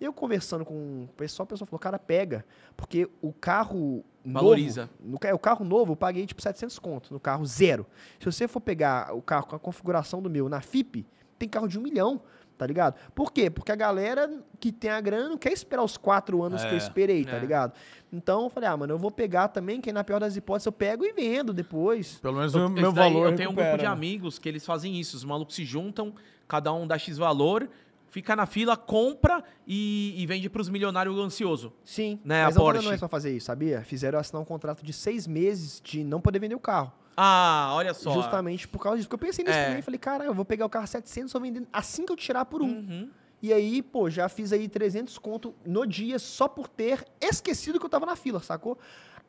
[0.00, 2.44] Eu conversando com o pessoal, o pessoal falou, cara, pega.
[2.76, 4.82] Porque o carro Valoriza.
[4.82, 4.92] novo...
[5.12, 7.12] No, ca- o carro novo eu paguei tipo 700 conto.
[7.12, 7.86] No carro zero.
[8.18, 11.06] Se você for pegar o carro com a configuração do meu na FIP,
[11.38, 12.20] tem carro de um milhão.
[12.56, 12.94] Tá ligado?
[13.16, 13.50] Por quê?
[13.50, 14.30] Porque a galera
[14.60, 17.36] que tem a grana não quer esperar os quatro anos que eu É, esperei, tá
[17.36, 17.40] é.
[17.40, 17.72] ligado?
[18.12, 20.70] Então eu falei, ah, mano, eu vou pegar também, que na pior das hipóteses eu
[20.72, 22.20] pego e vendo depois.
[22.20, 25.16] Pelo menos o meu valor Eu tenho um grupo de amigos que eles fazem isso.
[25.16, 26.14] Os malucos se juntam,
[26.46, 27.68] cada um dá X valor,
[28.14, 31.72] fica na fila, compra e, e vende pros milionários ansioso.
[31.84, 32.84] Sim, Né, mas a Porsche.
[32.84, 33.80] não é só fazer isso, sabia?
[33.82, 36.92] Fizeram assinar um contrato de seis meses de não poder vender o carro.
[37.16, 38.12] Ah, olha só.
[38.12, 39.08] Justamente por causa disso.
[39.08, 39.66] Porque eu pensei nisso É.
[39.66, 39.82] também.
[39.82, 42.62] Falei, cara, eu vou pegar o carro 700, só vender assim que eu tirar por
[42.62, 42.66] um.
[42.68, 43.10] Uhum.
[43.42, 47.84] E aí, pô, já fiz aí 300 conto no dia só por ter esquecido que
[47.84, 48.78] eu tava na fila, sacou?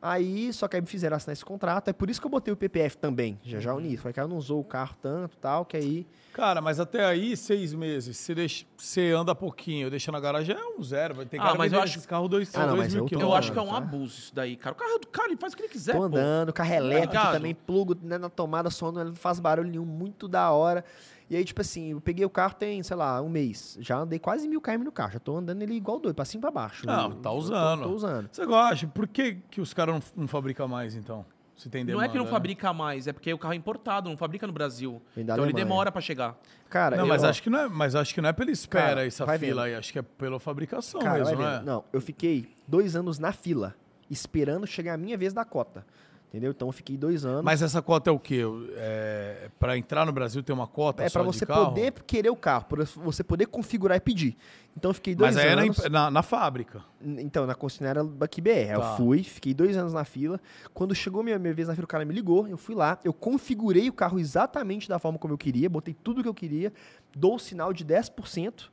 [0.00, 1.88] Aí, só que aí me fizeram assinar esse contrato.
[1.88, 3.38] É por isso que eu botei o PPF também.
[3.42, 3.96] Já já uni.
[3.96, 6.06] Foi que eu não usou o carro tanto tal, que aí.
[6.32, 10.78] Cara, mas até aí, seis meses, você, deixa, você anda pouquinho, deixa na garagem, é
[10.78, 11.14] um zero.
[11.14, 13.20] Vai ter Ah, cara mas eu acho- esses carros dois, Ah, não, dois mil eu
[13.20, 13.78] Eu acho que é um tá?
[13.78, 14.74] abuso isso daí, cara.
[14.74, 16.04] O carro é do cara, ele faz o que ele quiser, Tô pô.
[16.04, 17.32] andando, carro elétrico ligado?
[17.32, 20.84] também, plugo né, na tomada, som não faz barulho nenhum, muito da hora.
[21.28, 23.76] E aí, tipo assim, eu peguei o carro tem, sei lá, um mês.
[23.80, 25.12] Já andei quase mil km no carro.
[25.12, 26.86] Já tô andando ele igual doido, pra cima e pra baixo.
[26.86, 27.82] Não, Eu- tá eu tô- usando.
[27.82, 28.28] Tô, usando.
[28.30, 28.86] Você gosta?
[28.86, 31.26] Por que, que os caras não, não fabricam mais, então?
[31.56, 32.30] Se tem Não demanda, é que não né?
[32.30, 35.00] fabrica mais, é porque o carro é importado, não fabrica no Brasil.
[35.16, 35.54] Então ele Alemanha.
[35.54, 36.36] demora pra chegar.
[36.68, 38.50] Cara, Não, eu- mas ó, acho, que não é, mas acho que não é pela
[38.50, 39.60] espera Cara, essa fila vendo.
[39.62, 39.74] aí.
[39.74, 41.62] Acho que é pela fabricação Cara, mesmo, não é?
[41.62, 43.74] Não, eu fiquei dois anos na fila,
[44.10, 45.84] esperando chegar a minha vez da cota.
[46.28, 46.50] Entendeu?
[46.50, 47.42] Então eu fiquei dois anos.
[47.42, 48.42] Mas essa cota é o quê?
[48.74, 51.66] É, para entrar no Brasil tem uma cota é só pra de você carro?
[51.66, 54.36] poder querer o carro, pra você poder configurar e pedir.
[54.76, 55.78] Então eu fiquei dois Mas aí é na, anos.
[55.78, 56.82] imp- na, na fábrica.
[57.00, 58.50] Então, na concessionária aqui BR.
[58.68, 58.72] Tá.
[58.74, 60.38] Eu fui, fiquei dois anos na fila.
[60.74, 62.46] Quando chegou minha, minha vez na fila, o cara me ligou.
[62.48, 66.22] Eu fui lá, eu configurei o carro exatamente da forma como eu queria, botei tudo
[66.22, 66.70] que eu queria,
[67.16, 68.64] dou o sinal de 10%,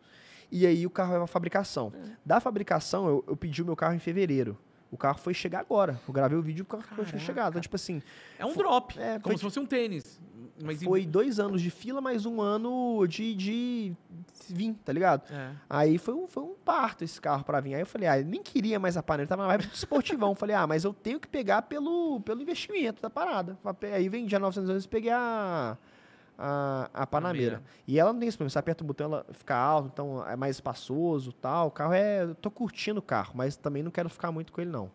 [0.52, 1.94] e aí o carro vai pra fabricação.
[1.96, 2.10] É.
[2.26, 4.58] Da fabricação, eu, eu pedi o meu carro em fevereiro.
[4.94, 6.00] O carro foi chegar agora.
[6.08, 7.54] Eu gravei o vídeo e o carro foi chegado.
[7.54, 8.00] Então, tipo assim,
[8.38, 8.94] É um drop.
[9.00, 10.22] é, como foi se fosse um tênis.
[10.62, 13.94] Mas em- foi dois anos de fila, mais um ano de, de
[14.50, 15.24] vir, tá ligado?
[15.34, 15.50] É.
[15.68, 17.74] Aí foi um, foi um parto esse carro pra vir.
[17.74, 20.36] Aí eu falei, ah, eu nem queria mais a panela, tava na vibe do esportivão.
[20.36, 23.58] falei, ah, mas eu tenho que pegar pelo, pelo investimento da parada.
[23.94, 25.76] Aí vendi a 900 anos e peguei a,
[26.38, 27.58] a, a Panameira.
[27.58, 27.64] Panameira.
[27.88, 30.36] E ela não tem esse problema, você aperta o botão, ela fica alto, então é
[30.36, 31.68] mais espaçoso e tal.
[31.68, 34.62] O carro é, eu tô curtindo o carro, mas também não quero ficar muito com
[34.62, 34.92] ele não.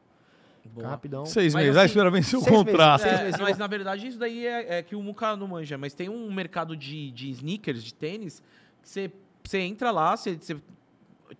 [0.69, 0.89] Boa.
[0.89, 1.25] rapidão.
[1.25, 1.77] Seis Mas meses.
[1.77, 3.05] Aí assim, espera vencer o meses, contrato.
[3.05, 3.41] É, meses.
[3.41, 6.31] mas na verdade isso daí é, é que o Muka não manja, mas tem um
[6.33, 8.43] mercado de, de sneakers, de tênis,
[8.83, 9.11] que você,
[9.43, 10.57] você entra lá, você, você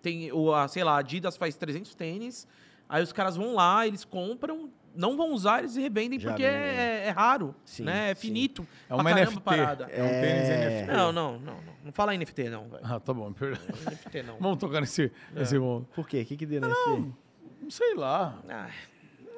[0.01, 2.47] tem, o, a, sei lá, a Adidas faz 300 tênis,
[2.87, 6.59] aí os caras vão lá, eles compram, não vão usar, eles revendem Já porque vendem,
[6.59, 8.11] é, é raro, Sim, né?
[8.11, 8.27] É sim.
[8.27, 8.67] finito.
[8.89, 9.41] É uma caramba NFT.
[9.41, 9.83] parada.
[9.85, 10.81] É um tênis É.
[10.81, 10.91] NFT.
[10.91, 11.73] Não, não, não, não.
[11.85, 12.83] Não fala NFT não, velho.
[12.85, 13.31] Ah, tá bom.
[13.33, 13.59] per-
[13.91, 14.37] NFT não.
[14.39, 15.87] Vamos tocar nesse, nesse mundo.
[15.95, 16.21] Por quê?
[16.21, 16.67] O que que deu, né?
[16.85, 17.15] filho?
[17.61, 18.39] Não sei lá.
[18.49, 18.67] Ah,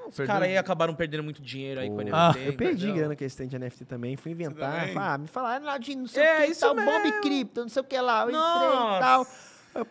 [0.07, 2.15] os Perdeu- caras aí acabaram perdendo muito dinheiro aí com a Pô, NFT.
[2.15, 2.95] Ah, Eu perdi entendeu?
[2.95, 4.79] grana com esse stand de NFT também, fui inventar.
[4.81, 4.97] também?
[4.97, 6.91] Ah, me falaram, Naldinho, não sei É, o que, isso tal, mesmo.
[6.91, 9.25] bomba cripto, não sei o que lá, eu entrei e tal.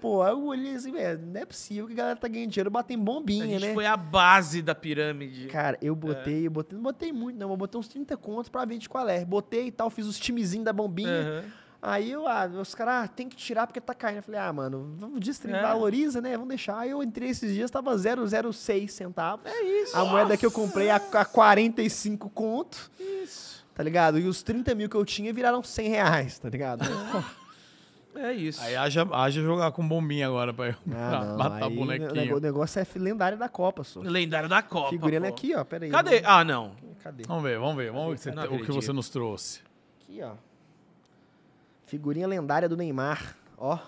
[0.00, 2.92] Pô, eu olhei assim, velho, não é possível que a galera tá ganhando dinheiro, bota
[2.92, 3.74] em A bombinha, gente né?
[3.74, 5.46] foi a base da pirâmide.
[5.46, 8.64] Cara, eu botei, eu botei, não botei muito, não, eu botei uns 30 contos pra
[8.64, 9.24] ver de qual é.
[9.24, 11.10] Botei e tal, fiz os timezinhos da bombinha.
[11.10, 11.44] Aham.
[11.82, 14.18] Aí eu, ah, os caras, ah, tem que tirar porque tá caindo.
[14.18, 15.66] Eu falei, ah, mano, vamos distribuir, É.
[15.66, 16.32] valoriza, né?
[16.32, 16.78] Vamos deixar.
[16.78, 19.46] Aí eu entrei esses dias, tava 006 centavos.
[19.46, 19.96] É isso.
[19.96, 22.90] A moeda que eu comprei a, a 45 conto.
[23.00, 23.64] Isso.
[23.74, 24.18] Tá ligado?
[24.18, 26.82] E os 30 mil que eu tinha viraram 100 reais, tá ligado?
[28.14, 28.60] É isso.
[28.60, 31.38] Aí haja, haja jogar com bombinha agora pra, pra Ah, não.
[31.38, 32.36] matar aí, bonequinho.
[32.36, 34.00] o negócio é lendário da Copa, só.
[34.00, 34.90] Lendário da Copa.
[34.90, 35.32] Figurina pô.
[35.32, 35.64] aqui, ó.
[35.64, 35.90] Pera aí.
[35.90, 36.22] Cadê?
[36.24, 36.72] Ah, não.
[37.02, 37.22] Cadê?
[37.26, 37.92] Vamos ver, vamos ver.
[37.92, 38.74] Vamos ver o que você- Não o que acredito.
[38.74, 39.60] você nos trouxe.
[40.02, 40.32] Aqui, ó.
[41.86, 43.36] Figurinha lendária do Neymar.
[43.56, 43.78] Ó.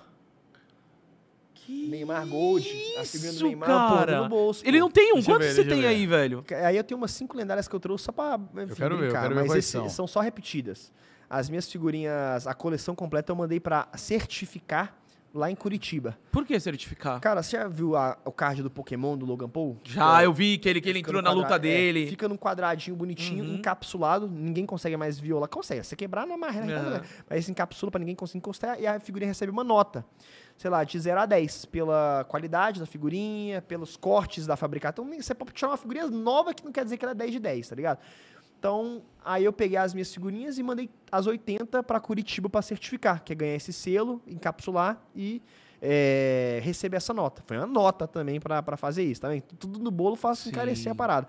[1.54, 2.66] Que Neymar Gold.
[2.98, 4.22] A figurinha do isso, Neymar, pô, cara?
[4.22, 4.62] no bolso.
[4.66, 4.84] Ele pô.
[4.84, 5.14] não tem um.
[5.16, 5.86] Deixa eu Quantos ver, você eu tem ver.
[5.88, 6.44] aí, velho?
[6.64, 9.06] Aí eu tenho umas cinco lendárias que eu trouxe só pra enfim, quero ver, eu
[9.08, 9.88] brincar, quero ver mas esse- são.
[9.88, 10.92] são só repetidas.
[11.34, 14.94] As minhas figurinhas, a coleção completa eu mandei pra certificar
[15.34, 16.18] lá em Curitiba.
[16.30, 17.18] Por que certificar?
[17.20, 19.78] Cara, você já viu a- o card do Pokémon do Logan Paul?
[19.82, 22.06] Já, eu vi que ele, que ele entrou na luta é, dele.
[22.06, 23.54] fica num quadradinho bonitinho, Uhum.
[23.54, 25.48] encapsulado, ninguém consegue mais violar.
[25.48, 26.34] Consegue, se quebrar não
[26.82, 26.96] né?
[26.98, 27.02] Aham.
[27.30, 30.04] Mas encapsula pra ninguém conseguir encostar e a figurinha recebe uma nota.
[30.59, 35.06] Sei lá, de 0 a 10, pela qualidade da figurinha, pelos cortes da fabricação.
[35.09, 37.32] Então, você pode tirar uma figurinha nova que não quer dizer que ela é 10
[37.32, 37.98] de 10, tá ligado?
[38.62, 43.20] Então, aí eu peguei as minhas figurinhas e mandei as 80 pra Curitiba pra certificar,
[43.24, 45.43] que é ganhar esse selo, encapsular e
[45.82, 47.43] é, receber essa nota.
[47.44, 49.43] Foi uma nota também pra pra fazer isso, tá vendo?
[49.59, 51.26] Tudo no bolo faço encarecer a parada.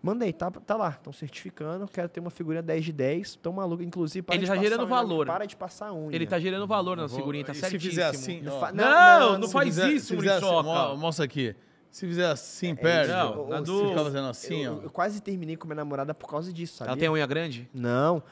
[0.00, 3.82] Mandei, tá, tá lá, estão certificando, quero ter uma figurinha 10 de 10, tão maluco,
[3.82, 5.26] inclusive para Ele de tá gerando unha, valor.
[5.26, 6.14] Para de passar unha.
[6.14, 7.80] Ele tá gerando valor na Vou- figurinha, tá certíssimo.
[7.80, 10.62] Se fizer assim, Não fa- Não, não se faz fizer- isso, assim, Muriçoca.
[10.62, 11.56] mo- Mostra aqui.
[11.90, 13.10] Se fizer assim, perde.
[13.12, 13.48] não, ó.
[13.48, 14.82] na Se do- ficar fazendo assim, eu, ó.
[14.84, 16.90] eu quase terminei com minha namorada por causa disso, sabe?
[16.90, 17.68] Ela tem unha grande?
[17.72, 18.22] Não.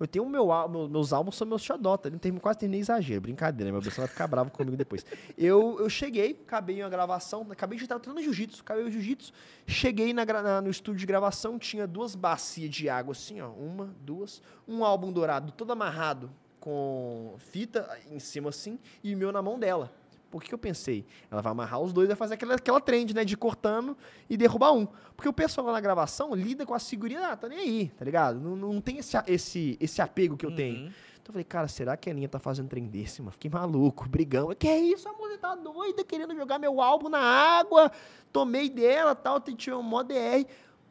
[0.00, 2.08] Eu tenho o meu, meu- meus álbuns são meus xodota.
[2.08, 3.20] Eu termi- quase terminei exagero.
[3.20, 5.06] Brincadeira, meu pessoal vai ficar bravo comigo depois.
[5.38, 9.32] Eu, eu cheguei, acabei uma gravação, acabei de estar treinando jiu-jitsu, acabei o jiu-jitsu.
[9.64, 13.50] Cheguei na na- no estúdio de gravação, tinha duas bacias de água assim, ó.
[13.50, 14.42] Uma, duas.
[14.66, 16.28] Um álbum dourado todo amarrado
[16.58, 19.92] com fita em cima assim e o meu na mão dela.
[20.34, 21.06] Por que eu pensei?
[21.30, 23.24] Ela vai amarrar os dois e vai fazer aquela, aquela trend, né?
[23.24, 23.96] De ir cortando
[24.28, 24.84] e derrubar um.
[25.14, 28.04] Porque o pessoal lá na gravação lida com a figurinha, ah, tá nem aí, tá
[28.04, 28.40] ligado?
[28.40, 30.86] Não, não tem esse, a- esse, esse apego que eu tenho.
[30.86, 30.86] Uhum.
[30.86, 33.30] Então eu falei, cara, será que a Aninha tá fazendo trem desse, mano?
[33.30, 34.52] Fiquei maluco, brigão.
[34.56, 35.28] Que é isso, amor?
[35.30, 37.92] Você tá doida querendo jogar meu álbum na água?
[38.32, 40.44] Tomei dela tal, tinha um mó DR.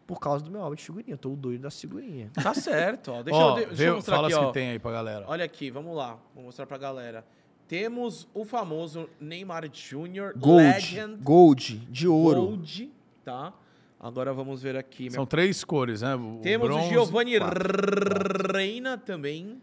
[0.08, 1.14] Por causa do meu álbum de figurinha.
[1.14, 2.32] Eu tô doido das figurinhas.
[2.34, 3.24] Tá certo, ó.
[3.24, 4.48] Deixa, Ó, eu, deixa vê- eu mostrar fala aqui, as ó.
[4.48, 5.26] que tem aí pra galera.
[5.28, 6.18] Olha aqui, vamos lá.
[6.36, 7.26] Vou mostrar pra galera.
[7.68, 10.34] Temos o famoso Neymar Jr.
[10.38, 10.64] Gold.
[10.64, 12.42] Legend Gold, de ouro.
[12.48, 12.92] Gold,
[13.24, 13.54] tá?
[14.00, 15.10] Agora vamos ver aqui.
[15.10, 16.14] São três cores, né?
[16.16, 18.54] O Temos bronze, o Giovanni quatro.
[18.54, 19.62] Reina também.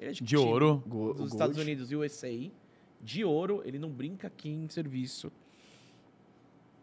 [0.00, 0.82] Ele é De time ouro.
[0.86, 1.60] Dos o Estados Gold.
[1.60, 2.50] Unidos, USA.
[3.00, 5.30] De ouro, ele não brinca aqui em serviço.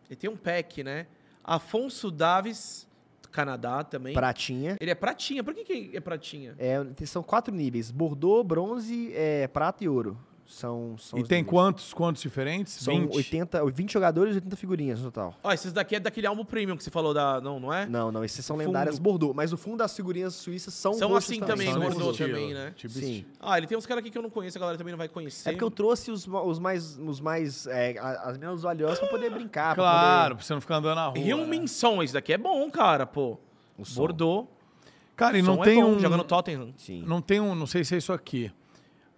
[0.08, 1.08] Ele tem um pack, né?
[1.44, 2.88] Afonso Davis,
[3.24, 4.14] do Canadá também.
[4.14, 4.78] Pratinha.
[4.80, 5.44] Ele é pratinha.
[5.44, 6.56] Por que, que é pratinha?
[6.60, 10.18] É, são quatro níveis: Bordeaux, bronze, é, prata e ouro.
[10.50, 12.74] São, são E tem quantos, quantos diferentes?
[12.74, 13.16] São 20?
[13.16, 15.36] 80, 20 jogadores e 80 figurinhas no total.
[15.44, 17.40] Ó, esses daqui é daquele álbum premium que você falou da.
[17.40, 17.86] Não, não é?
[17.86, 19.04] Não, não, esses são O lendárias fundo.
[19.04, 19.36] Bordeaux.
[19.36, 22.74] Mas o fundo das figurinhas suíças são São assim também, São Bordeaux também, né?
[22.76, 23.00] Tipo Sim.
[23.00, 23.30] estilo.
[23.40, 25.08] Ah, ele tem uns caras aqui que eu não conheço, a galera também não vai
[25.08, 25.50] conhecer.
[25.50, 29.30] É porque eu trouxe os, os mais, os mais é, as menos valiosas pra poder
[29.30, 29.76] brincar.
[29.76, 31.20] pra Claro, pra você não ficar andando na rua.
[31.20, 31.46] E um né?
[31.60, 33.38] Minson, esse daqui é bom, cara, pô.
[33.78, 33.84] O.
[33.94, 34.48] Bordeaux.
[35.16, 36.00] Cara, e não é tem bom, um...
[36.00, 36.68] Joga no Tottenham.
[36.68, 36.74] Poder...
[36.78, 37.04] Sim.
[37.06, 38.52] Não tem um, não sei se é isso aqui,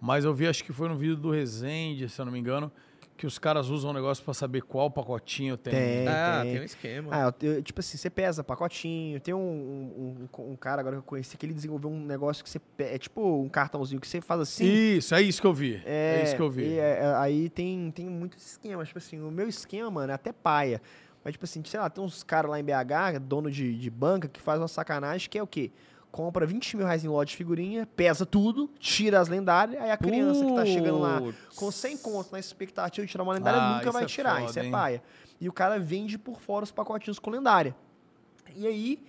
[0.02, 2.70] mas eu vi, acho que foi no vídeo do Rezende, se eu não me engano,
[3.16, 5.72] que os caras usam um negócio pra saber qual pacotinho tem.
[5.72, 6.08] Tem.
[6.08, 6.52] ah, tem.
[6.54, 7.08] tem um esquema.
[7.12, 9.20] Ah, eu- eu- tipo assim, você pesa pacotinho.
[9.20, 12.50] Tem um, um, um- cara agora que eu conheci que ele desenvolveu um negócio que
[12.50, 12.60] você.
[12.78, 14.64] É tipo um cartãozinho que você faz assim.
[14.64, 15.80] Isso, é isso que eu vi.
[15.84, 16.64] É, isso que eu vi.
[16.64, 18.88] e, é, é, aí tem, tem muitos esquemas.
[18.88, 20.82] Tipo assim, o meu esquema, mano, é até paia.
[21.22, 24.26] Mas, tipo assim, sei lá, tem uns caras lá em BH, dono de, de banca,
[24.26, 25.70] que faz uma sacanagem que é o quê?
[26.12, 29.96] Compra 20 mil reais em lote de figurinha, pesa tudo, tira as lendárias, aí a
[29.96, 31.22] criança que tá chegando lá
[31.56, 34.50] com 100 conto na expectativa de tirar uma lendária Ah, nunca vai é tirar, foda,
[34.50, 34.70] isso é hein?
[34.70, 35.02] paia.
[35.40, 37.74] E o cara vende por fora os pacotinhos com lendária.
[38.54, 39.02] E aí,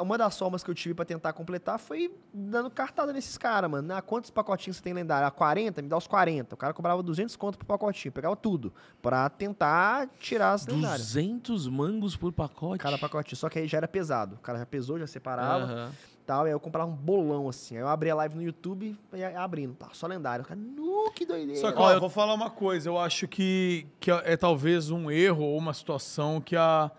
[0.00, 3.94] uma das formas que eu tive pra tentar completar foi dando cartada nesses caras, mano.
[3.94, 5.28] Ah, quantos pacotinhos você tem lendário?
[5.28, 5.80] Ah, 40?
[5.80, 6.56] Me dá os 40.
[6.56, 11.06] O cara cobrava 200 conto por pacotinho, pegava tudo, pra tentar tirar as lendárias.
[11.06, 12.82] 200 mangos por pacote?
[12.82, 14.34] Cada pacotinho, só que aí já era pesado.
[14.34, 15.92] O cara já pesou, já separava Aham.
[16.26, 16.44] Tal.
[16.46, 17.76] E aí eu comprava um bolão assim.
[17.76, 19.74] Aí eu abria a live no YouTube e ia abrindo.
[19.74, 20.44] Tá, só lendário.
[20.44, 21.60] Cara, nu, que doideira.
[21.60, 22.88] Só que, ó, eu vou falar uma coisa.
[22.88, 26.90] Eu acho que, que é talvez um erro ou uma situação que a,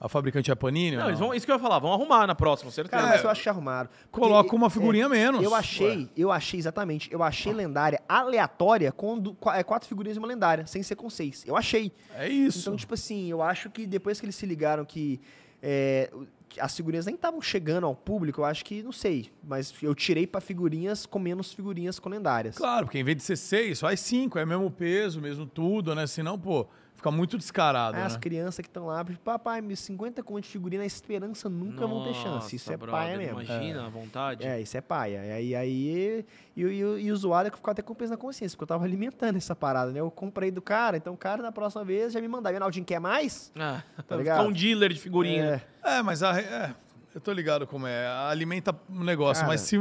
[0.00, 0.96] a fabricante é a Panini.
[0.96, 2.90] Não, eles vão, isso que eu ia falar, vão arrumar na próxima, certeza.
[3.00, 3.88] Cara, mas eu acho que arrumaram.
[4.10, 5.42] Coloca uma é, figurinha menos.
[5.42, 10.18] Eu achei, eu achei exatamente, eu achei lendária aleatória com qua- é, quatro figurinhas de
[10.18, 11.44] uma lendária, sem ser com seis.
[11.46, 11.92] Eu achei.
[12.16, 12.60] É isso.
[12.60, 15.20] Então, tipo assim, eu acho que depois que eles se ligaram que
[15.62, 16.10] é,
[16.58, 20.26] as figurinhas nem estavam chegando ao público, eu acho que, não sei, mas eu tirei
[20.26, 22.56] pra figurinhas com menos figurinhas com lendárias.
[22.56, 24.38] Claro, porque em vez de ser seis, faz cinco.
[24.38, 26.06] É mesmo peso, mesmo tudo, né?
[26.06, 26.66] Senão, pô,
[27.04, 28.06] fica muito descarado, Aí né?
[28.06, 32.02] as crianças que estão lá, papai, me 50 conto de figurinha na esperança nunca vão
[32.04, 32.56] ter chance.
[32.56, 33.42] Isso Nossa, é brother, paia mesmo.
[33.42, 34.44] Imagina a vontade.
[34.46, 35.24] É, isso é paia.
[35.24, 36.24] E aí, aí
[36.56, 38.84] e, e, e, e o usuário ficou até com peso na consciência, porque eu tava
[38.84, 40.00] alimentando essa parada, né?
[40.00, 42.54] Eu comprei do cara, então o cara na próxima vez já me mandava.
[42.54, 43.52] E o Naldinho quer mais?
[43.58, 44.46] Ah, Tá ligado?
[44.48, 45.62] um dealer de figurinha.
[45.82, 46.74] É, É, mas a, é,
[47.14, 48.06] eu tô ligado como é.
[48.30, 49.76] Alimenta o negócio, Cara, mas se,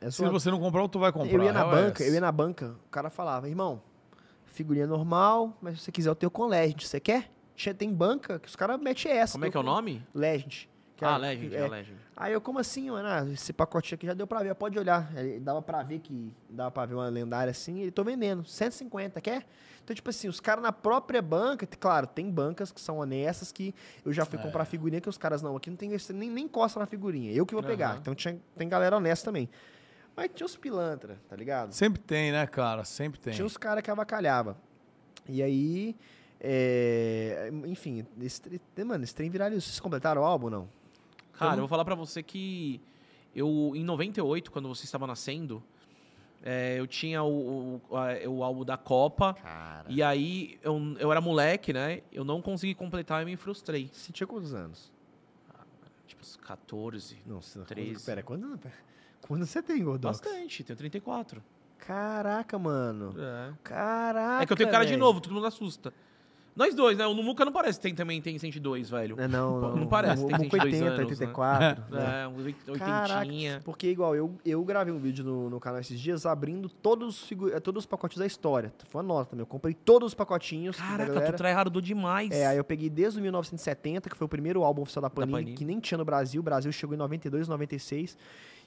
[0.00, 0.32] é se zoado.
[0.32, 1.32] você não comprar, tu vai comprar.
[1.32, 3.80] eu ia na A é banca, eu ia na banca, o cara falava, irmão,
[4.56, 7.30] figurinha normal, mas se você quiser eu tenho com Legend, você quer?
[7.78, 9.32] Tem banca que os caras metem essa.
[9.32, 10.02] Como é que é o nome?
[10.14, 10.68] Legend.
[11.00, 11.58] é ah, a- Legend, é.
[11.58, 11.96] é Legend.
[12.16, 13.08] Aí eu, como assim, mano?
[13.08, 15.10] Ah, esse pacotinho aqui já deu pra ver, pode olhar.
[15.16, 16.32] Aí dava pra ver que.
[16.50, 18.44] Dava pra ver uma lendária assim, e tô vendendo.
[18.44, 19.46] 150, quer?
[19.84, 23.74] Então, tipo assim, os caras na própria banca, claro, tem bancas que são honestas que
[24.04, 26.80] eu já fui comprar figurinha que os caras não, aqui não tem nem, nem encosta
[26.80, 27.90] na figurinha, eu que vou pegar.
[27.90, 27.98] Aham.
[28.00, 29.48] Então tinha, tem galera honesta também.
[30.16, 31.72] Mas tinha os pilantra, tá ligado?
[31.72, 32.84] Sempre tem, né, cara?
[32.84, 33.34] Sempre tem.
[33.34, 34.56] Tinha os caras que avacalhava.
[35.28, 35.94] E aí,
[36.40, 39.60] é, enfim, esse, tre- mano, esse trem viralizou.
[39.62, 40.68] Vocês completaram o álbum, não?
[41.34, 42.80] Cara, eu vou falar pra você que
[43.34, 45.62] eu, em 98, quando você estava nascendo,
[46.42, 49.34] é, eu tinha o, o, a- o álbum da Copa.
[49.34, 49.84] Cara.
[49.90, 52.00] E aí, eu, eu era moleque, né?
[52.10, 53.90] Eu não consegui completar e me frustrei.
[53.92, 54.90] Você tinha quantos anos?
[56.06, 57.18] Tipo, uns 14.
[57.26, 58.04] Não, você 13.
[58.06, 58.74] Pera, quando, pera,
[59.26, 60.20] quando você tem, Gordox?
[60.20, 61.42] Bastante, tenho 34.
[61.78, 63.14] Caraca, mano.
[63.18, 63.52] É.
[63.62, 64.42] Caraca.
[64.42, 65.00] É que eu tenho cara de velho.
[65.00, 65.92] novo, todo mundo assusta.
[66.56, 67.06] Nós dois, né?
[67.06, 69.20] O Numuca não parece que tem, também tem 102, velho.
[69.20, 71.04] É, não, não, Não parece, Um, tem um 22 80, anos, né?
[71.04, 71.84] 84.
[71.94, 72.22] né?
[72.22, 73.60] É, uns oit- Caraca, oitentinha.
[73.62, 77.60] porque igual, eu, eu gravei um vídeo no, no canal esses dias abrindo todos eh,
[77.60, 78.72] todos os pacotes da história.
[78.88, 79.42] Foi uma nota também.
[79.42, 80.78] Eu comprei todos os pacotinhos.
[80.78, 81.32] da Caraca, galera.
[81.34, 82.30] tu tryhardou demais.
[82.30, 85.32] É, aí eu peguei desde o 1970, que foi o primeiro álbum oficial da Panini,
[85.38, 85.56] Panini.
[85.58, 86.40] que nem tinha no Brasil.
[86.40, 88.16] O Brasil chegou em 92, 96.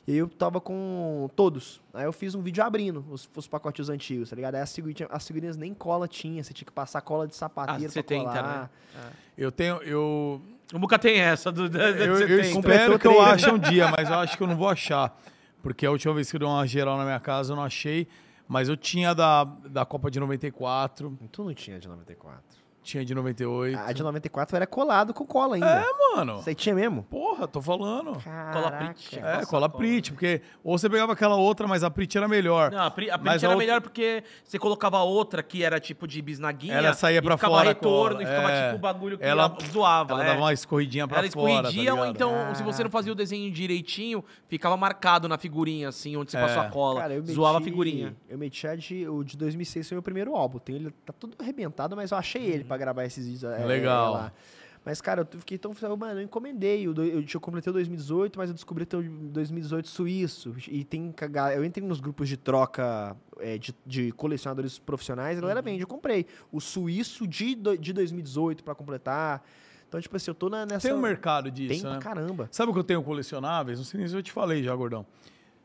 [0.09, 1.79] E eu tava com todos.
[1.93, 4.55] Aí eu fiz um vídeo abrindo os, os pacotes antigos, tá ligado?
[4.55, 7.83] Aí as figurinhas, as figurinhas nem cola tinha, você tinha que passar cola de sapateiro
[7.83, 8.71] pra 70, colar.
[8.95, 9.09] né?
[9.37, 9.75] Eu tenho.
[9.83, 10.41] Eu,
[10.73, 12.59] O Muca tem essa do, da, da eu, eu 70.
[12.59, 15.15] espero que eu ache um dia, mas eu acho que eu não vou achar.
[15.61, 18.07] Porque a última vez que eu dei uma geral na minha casa, eu não achei.
[18.47, 22.41] Mas eu tinha da, da Copa de 94, Tu não tinha de 94.
[22.81, 23.77] Tinha de 98.
[23.77, 25.67] A de 94 era colado com cola ainda.
[25.85, 26.37] É, mano.
[26.37, 27.03] Você tinha mesmo?
[27.03, 28.13] Porra, tô falando.
[28.13, 28.85] Cola Caraca.
[28.93, 29.19] Prit.
[29.19, 29.69] É, cola cola.
[29.69, 32.71] Prit, porque ou você pegava aquela outra, mas a Prit era melhor.
[32.71, 35.79] Não, a Pri, a Prit a era outra- melhor porque você colocava outra que era
[35.79, 36.73] tipo de bisnaguinha.
[36.75, 38.65] Ela saía e pra ficava fora a retorno cola, e ficava é.
[38.65, 40.13] tipo o bagulho que Ela- ela zoava.
[40.13, 40.27] Ela é.
[40.27, 41.45] dava uma escorridinha pra Ela fora.
[41.63, 42.15] tá escorrigia, ou ligado?
[42.15, 46.37] então, se você não fazia o desenho direitinho, ficava marcado na figurinha, assim, onde você
[46.37, 46.41] É.
[46.41, 47.01] passou a cola.
[47.01, 48.15] Cara, eu meti, zoava a figurinha.
[48.27, 50.59] Eu meti a de, o de 2006, foi o meu primeiro álbum.
[50.59, 53.43] Tem, ele tá todo arrebentado, mas eu achei ele pra gravar esses vídeos.
[53.51, 54.13] é, Legal.
[54.13, 54.33] lá.
[54.85, 55.73] Mas, cara, eu fiquei tão...
[55.97, 56.87] Mano, eu encomendei.
[56.87, 60.55] o do- Eu, eu completei o 2018, mas eu descobri ter o 2018 suíço.
[60.67, 61.13] E tem...
[61.53, 65.33] Eu entrei nos grupos de troca é, de, de colecionadores profissionais.
[65.33, 65.41] A Uhum.
[65.41, 65.81] galera vende.
[65.81, 69.45] Eu comprei o suíço de, de 2018 pra completar.
[69.87, 70.87] Então, tipo assim, eu tô na, nessa...
[70.87, 71.99] Tem um mercado disso, Tem pra né?
[71.99, 72.47] caramba.
[72.49, 73.77] Sabe o que eu tenho colecionáveis?
[73.79, 75.05] Não sei nem se eu te falei já, gordão.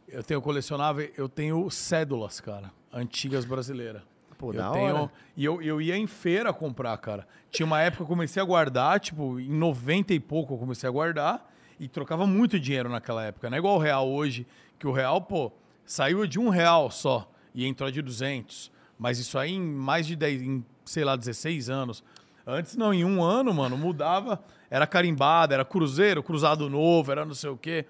[0.09, 4.03] Eu tenho colecionável, eu tenho cédulas, cara, antigas brasileiras.
[4.35, 5.11] Pô, eu da tenho, hora.
[5.37, 7.27] E eu, eu ia em feira comprar, cara.
[7.51, 10.89] Tinha uma época que eu comecei a guardar, tipo, em 90 e pouco eu comecei
[10.89, 13.49] a guardar e trocava muito dinheiro naquela época.
[13.49, 14.47] Não é igual o real hoje,
[14.79, 15.53] que o real, pô,
[15.85, 18.71] saiu de um real só e entrou de 200.
[18.99, 22.05] Mas isso aí em mais de 10, em, sei lá, 16 anos.
[22.47, 24.43] Antes não, em um ano, mano, mudava.
[24.71, 27.87] Era carimbada, era cruzeiro, cruzado novo, era não sei o quê.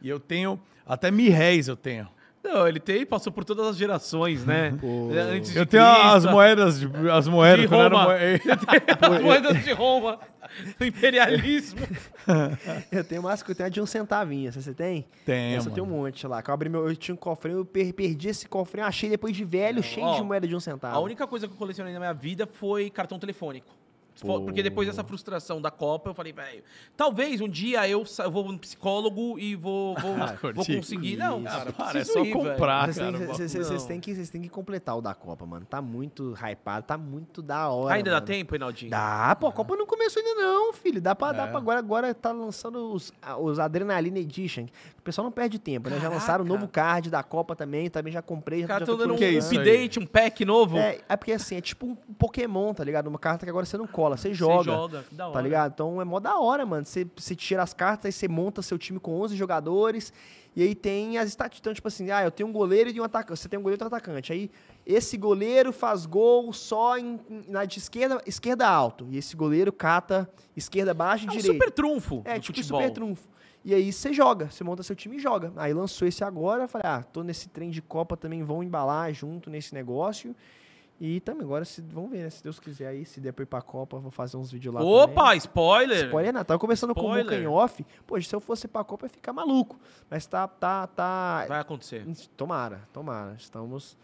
[0.00, 2.08] E eu tenho, até mil réis eu tenho.
[2.46, 4.72] Não, ele tem, passou por todas as gerações, né?
[5.12, 8.06] É, Antes de Eu tenho as Cristo, moedas, de- as moedas De Roma.
[8.14, 10.18] as moedas de Roma,
[10.78, 11.80] do imperialismo.
[12.90, 14.52] Eu tenho mais que eu tenho a de um centavinho.
[14.52, 15.06] Você tem?
[15.24, 16.42] Tenho, Essa eu tenho um monte lá.
[16.42, 16.88] Que eu abri meu.
[16.88, 20.16] Eu tinha um cofrinho, eu per- perdi esse cofrinho, achei depois de velho, cheio ó,
[20.16, 20.96] de moeda de um centavo.
[20.96, 23.68] A única coisa que eu colecionei na minha vida foi cartão telefônico.
[24.16, 26.62] Fo- Porque depois dessa frustração da Copa, eu falei, velho,
[26.96, 30.14] talvez um dia eu, vou no psicólogo e vou, vou,
[30.54, 31.16] vou conseguir.
[31.16, 31.48] Não, Isso.
[31.56, 32.32] cara, Para, é só ir, velho.
[32.32, 32.92] comprar.
[32.92, 35.66] Vocês têm, que- têm que, completar o da Copa, mano.
[35.66, 37.94] Tá muito hypado, tá muito da hora.
[37.94, 38.26] Ainda dá mano.
[38.26, 38.90] tempo, Reinaldinho?
[38.90, 41.00] Dá, pô, a Copa não começou ainda não, filho.
[41.00, 41.46] Dá pra, dá É.
[41.48, 44.66] pra agora, agora tá lançando os, os Adrenaline Edition.
[45.06, 46.00] O pessoal não perde tempo, né?
[46.00, 46.60] Já lançaram o Caraca.
[46.60, 48.62] novo card da Copa também, também já comprei.
[48.62, 50.76] Os já, tô dando um update, um pack novo.
[50.78, 53.06] É, é porque assim, é tipo um Pokémon, tá ligado?
[53.06, 54.64] Uma carta que agora você não cola, você Você joga.
[54.72, 55.34] joga, que da hora.
[55.34, 55.72] Tá ligado?
[55.74, 56.84] Então é mó da hora, mano.
[56.84, 60.12] Você, você tira as cartas, aí você monta seu time com 11 jogadores.
[60.56, 61.60] E aí tem as estatísticas.
[61.60, 63.38] Então, tipo assim, ah, eu tenho um goleiro e um atacante.
[63.38, 64.32] Você tem um goleiro e um atacante.
[64.32, 64.50] Aí
[64.84, 69.06] esse goleiro faz gol só em, na de esquerda, esquerda alto.
[69.10, 71.52] E esse goleiro cata esquerda baixa e É um direita.
[71.52, 72.80] super trunfo É, do tipo futebol.
[72.80, 73.35] super trunfo.
[73.66, 75.52] E aí você joga, você monta seu time e joga.
[75.56, 79.50] Aí lançou esse agora, falei, ah, tô nesse trem de Copa também, vão embalar junto
[79.50, 80.36] nesse negócio.
[81.00, 82.30] E também, agora, se, vamos ver, né?
[82.30, 84.84] Se Deus quiser aí, se der pra ir pra Copa, vou fazer uns vídeos lá
[84.84, 85.38] Opa, também.
[85.38, 86.04] spoiler!
[86.06, 87.24] Spoiler nada, tava conversando com o Spoiler.
[87.24, 87.84] Muca em off.
[88.06, 89.76] Pô, se eu fosse pra Copa, ia ficar maluco.
[90.08, 91.44] Mas tá, tá, tá...
[91.48, 92.06] Vai acontecer.
[92.36, 93.34] Tomara, tomara.
[93.36, 93.98] Estamos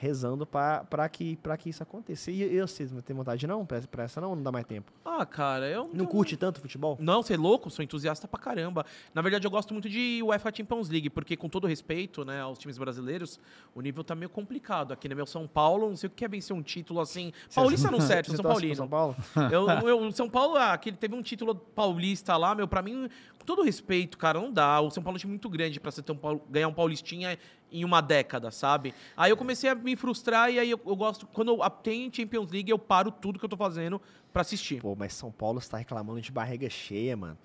[0.00, 2.30] rezando pra, pra, que, pra que isso aconteça.
[2.30, 3.66] E eu, vocês não tem vontade não?
[3.66, 4.36] Pra, essa não?
[4.36, 4.92] Não dá mais tempo?
[5.04, 6.96] Ah, cara, eu Não curte tanto futebol?
[7.00, 8.86] Não, você é louco, sou entusiasta pra caramba.
[9.12, 12.58] Na verdade, eu gosto muito de UEFA Champions League, porque com todo respeito, né, aos
[12.58, 13.40] times brasileiros,
[13.74, 14.92] o nível tá meio complicado.
[14.92, 17.32] Aqui no meu São Paulo, não sei o que é vencer um título assim.
[17.52, 18.76] Paulista não serve, São Paulino.
[18.76, 19.16] São Paulo?
[19.50, 23.08] Eu, eu, São Paulo, ah, aquele teve um título paulista lá, meu, pra mim,
[23.38, 24.80] com todo respeito, cara, não dá.
[24.80, 26.72] O São Paulo é um time muito grande pra você ter um Paul- ganhar um
[26.72, 27.36] paulistinha
[27.70, 28.94] em uma década, sabe?
[29.16, 32.50] Aí eu comecei a me frustrar e aí eu, eu gosto, quando eu, tem Champions
[32.50, 34.00] League, eu paro tudo que eu tô fazendo
[34.32, 34.80] pra assistir.
[34.80, 37.38] Pô, mas São Paulo está reclamando de barriga cheia, mano.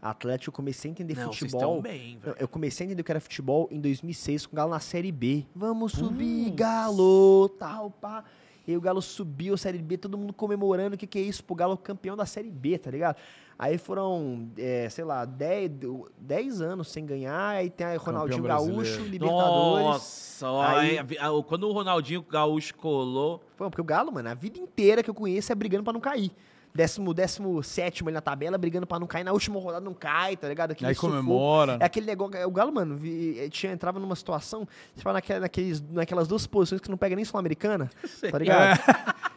[0.00, 1.78] Atlético, eu comecei a entender Não, vocês futebol.
[1.78, 2.18] estão bem.
[2.38, 5.10] Eu comecei a entender o que era futebol em 2006 com o Galo na Série
[5.10, 5.44] B.
[5.54, 8.22] Vamos subir, Galo, tal, pá.
[8.66, 10.96] E aí o Galo subiu a Série B, todo mundo comemorando.
[10.96, 11.42] O que, que é isso?
[11.42, 13.16] Pro Galo campeão da Série B, tá ligado?
[13.58, 15.70] Aí foram, é, sei lá, 10,
[16.18, 17.48] 10 anos sem ganhar.
[17.56, 19.00] Aí tem aí Ronaldinho Gaúcho.
[19.02, 19.84] Libertadores.
[19.86, 20.46] Nossa,
[20.78, 23.42] Aí- aí, quando o Ronaldinho Gaúcho colou.
[23.56, 26.00] Pô, porque o Galo, mano, a vida inteira que eu conheço é brigando pra não
[26.00, 26.30] cair.
[26.74, 29.24] Décimo, décimo sétimo ali na tabela, brigando pra não cair.
[29.24, 30.72] Na última rodada não cai, tá ligado?
[30.72, 31.14] Aquele Aí sufoco.
[31.14, 31.78] comemora.
[31.80, 32.46] É aquele negócio.
[32.46, 36.82] O Galo, mano, vi- eh, tinha, entrava numa situação, tipo, naquela, naqueles, naquelas duas posições
[36.82, 37.90] que não pega nem Sul-Americana,
[38.30, 38.78] tá ligado?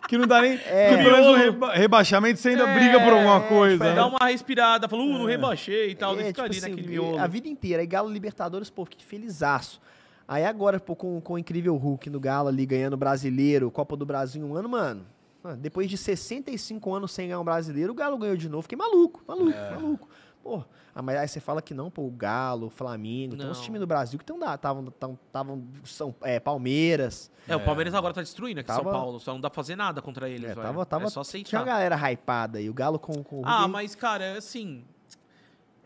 [0.10, 0.53] Que não dá nem.
[0.65, 0.90] É.
[0.98, 3.73] que pelo menos no reba- rebaixamento você ainda briga por alguma coisa.
[3.76, 3.94] tipo, né?
[3.95, 6.19] Dá uma respirada, falou, uh, não rebaixei e tal.
[6.19, 7.19] É, tipo assim, naquele miolo.
[7.19, 7.81] a vida inteira.
[7.81, 9.80] Aí Galo Libertadores, pô, fiquei felizaço.
[10.27, 14.06] Aí agora, pô, com, com o incrível Hulk no Galo ali, ganhando brasileiro, Copa do
[14.06, 15.06] Brasil em um ano, mano.
[15.44, 18.64] mano, Depois de 65 anos sem ganhar um brasileiro, o Galo ganhou de novo.
[18.64, 19.72] Fiquei maluco, maluco, É.
[19.76, 20.10] maluco.
[20.49, 20.63] Pô.
[20.95, 23.63] Ah, mas aí você fala que não, pô, o Galo, o Flamengo, tem uns Não.
[23.63, 27.31] times do Brasil que estavam são é, Palmeiras.
[27.47, 29.19] É, o Palmeiras agora tá destruindo aqui São Paulo.
[29.19, 30.61] Só não dá pra fazer nada contra eles, É, velho.
[30.61, 31.59] tava, tava, é só tinha aceitar.
[31.59, 34.84] uma galera hypada aí, o Galo com, com o Ah, mas, cara, assim.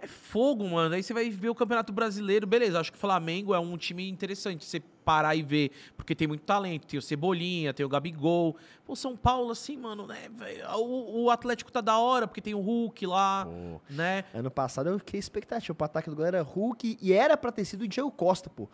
[0.04, 0.94] É fogo, mano.
[0.96, 2.46] Aí você vai ver o Campeonato Brasileiro.
[2.46, 4.66] Beleza, acho que o Flamengo é um time interessante.
[4.66, 6.86] Você parar e ver, porque tem muito talento.
[6.86, 8.58] Tem o Cebolinha, tem o Gabigol.
[8.86, 10.30] Pô, São Paulo, assim, mano, né?
[10.76, 13.80] O, o Atlético tá da hora, porque tem o Hulk lá, Pô.
[13.90, 14.26] né?
[14.34, 15.74] Ano passado eu fiquei expectativa.
[15.80, 18.68] O ataque do Galo era Hulk e era pra ter sido o Diego Costa, pô.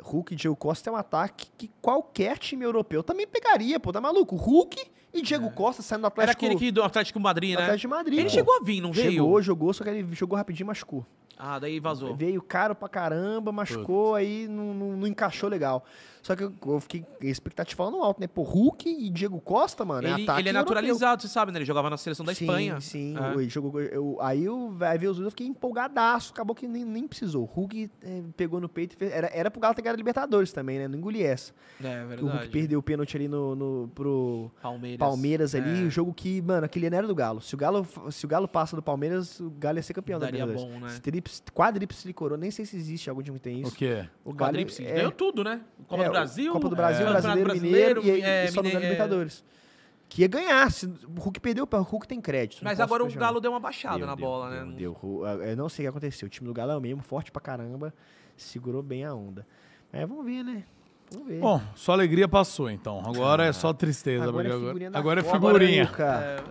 [0.00, 3.92] Hulk e Diego Costa é um ataque que qualquer time europeu também pegaria, pô.
[3.92, 4.36] Tá maluco?
[4.36, 7.62] Hulk e Diego Costa saindo do Era Atlético, aquele que do Atlético Madrid, né?
[7.64, 8.18] Atlético de Madrid.
[8.18, 8.34] Ele pô.
[8.34, 9.10] chegou a vir, não veio?
[9.12, 11.04] Chegou, jogou, só que ele jogou rapidinho e machucou.
[11.40, 12.16] Ah, daí vazou.
[12.16, 15.84] Veio caro pra caramba, machucou, aí não, não- não encaixou legal.
[16.22, 18.26] Só que eu, eu fiquei expectativa no alto, né?
[18.26, 20.74] Pô, Hulk e Diego Costa, mano, é Ele, ataque ele é europeu.
[20.74, 21.58] naturalizado, você sabe, né?
[21.58, 22.80] Ele jogava na seleção da sim, Espanha.
[22.80, 23.34] Sim, É.
[23.40, 27.06] ele jogou, eu- aí eu, aí veio os eu fiquei empolgadaço, acabou que nem, nem
[27.06, 27.42] precisou.
[27.42, 30.52] O Hulk eh, pegou no peito e fez, era, era pro Galo ter ganhado Libertadores
[30.52, 30.88] também, né?
[30.88, 31.52] Não engoli essa.
[31.82, 32.50] É, Porque O Hulk verdade.
[32.50, 34.98] perdeu o pênalti ali no, no, pro Palmeiras.
[34.98, 35.86] Palmeiras ali, É.
[35.86, 37.40] o jogo que, mano, aquele não era do Galo.
[37.40, 40.40] Se o Galo, se o Galo passa do Palmeiras, o Galo ia ser campeão Daria
[40.40, 40.74] da Libertadores.
[40.80, 40.92] bom, né?
[40.92, 43.76] Esse Tríplice, quadríplice coroa, nem sei se existe algum time que tem O isso.
[43.76, 44.06] quê?
[44.24, 44.84] O Galo Quadríplice.
[44.84, 45.60] é- Ganhou tudo, né?
[45.86, 46.52] Copa é, do Brasil.
[46.52, 48.90] Copa do Brasil, é, Brasileiro, Campeonato Mineiro e, é, e só não Mine- ganhou é.
[48.92, 49.44] Libertadores.
[50.08, 50.70] Que ia ganhar.
[50.72, 52.64] Se, o Hulk perdeu, o Hulk tem crédito.
[52.64, 53.12] não Mas agora o.
[53.12, 54.74] Galo deu uma baixada Deu, na deu, bola, deu, né?
[54.76, 54.96] Deu,
[55.46, 56.26] Eu não sei o que aconteceu.
[56.26, 57.92] O time do Galo é o mesmo, forte pra caramba.
[58.36, 59.46] Segurou bem a onda.
[59.92, 60.64] É, vamos ver, né?
[61.10, 61.40] Vamos ver.
[61.40, 63.02] Bom, sua alegria passou então.
[63.04, 64.24] Agora é só tristeza.
[64.24, 65.84] agora porque é figurinha da agora é figurinha.
[65.84, 66.44] Luca.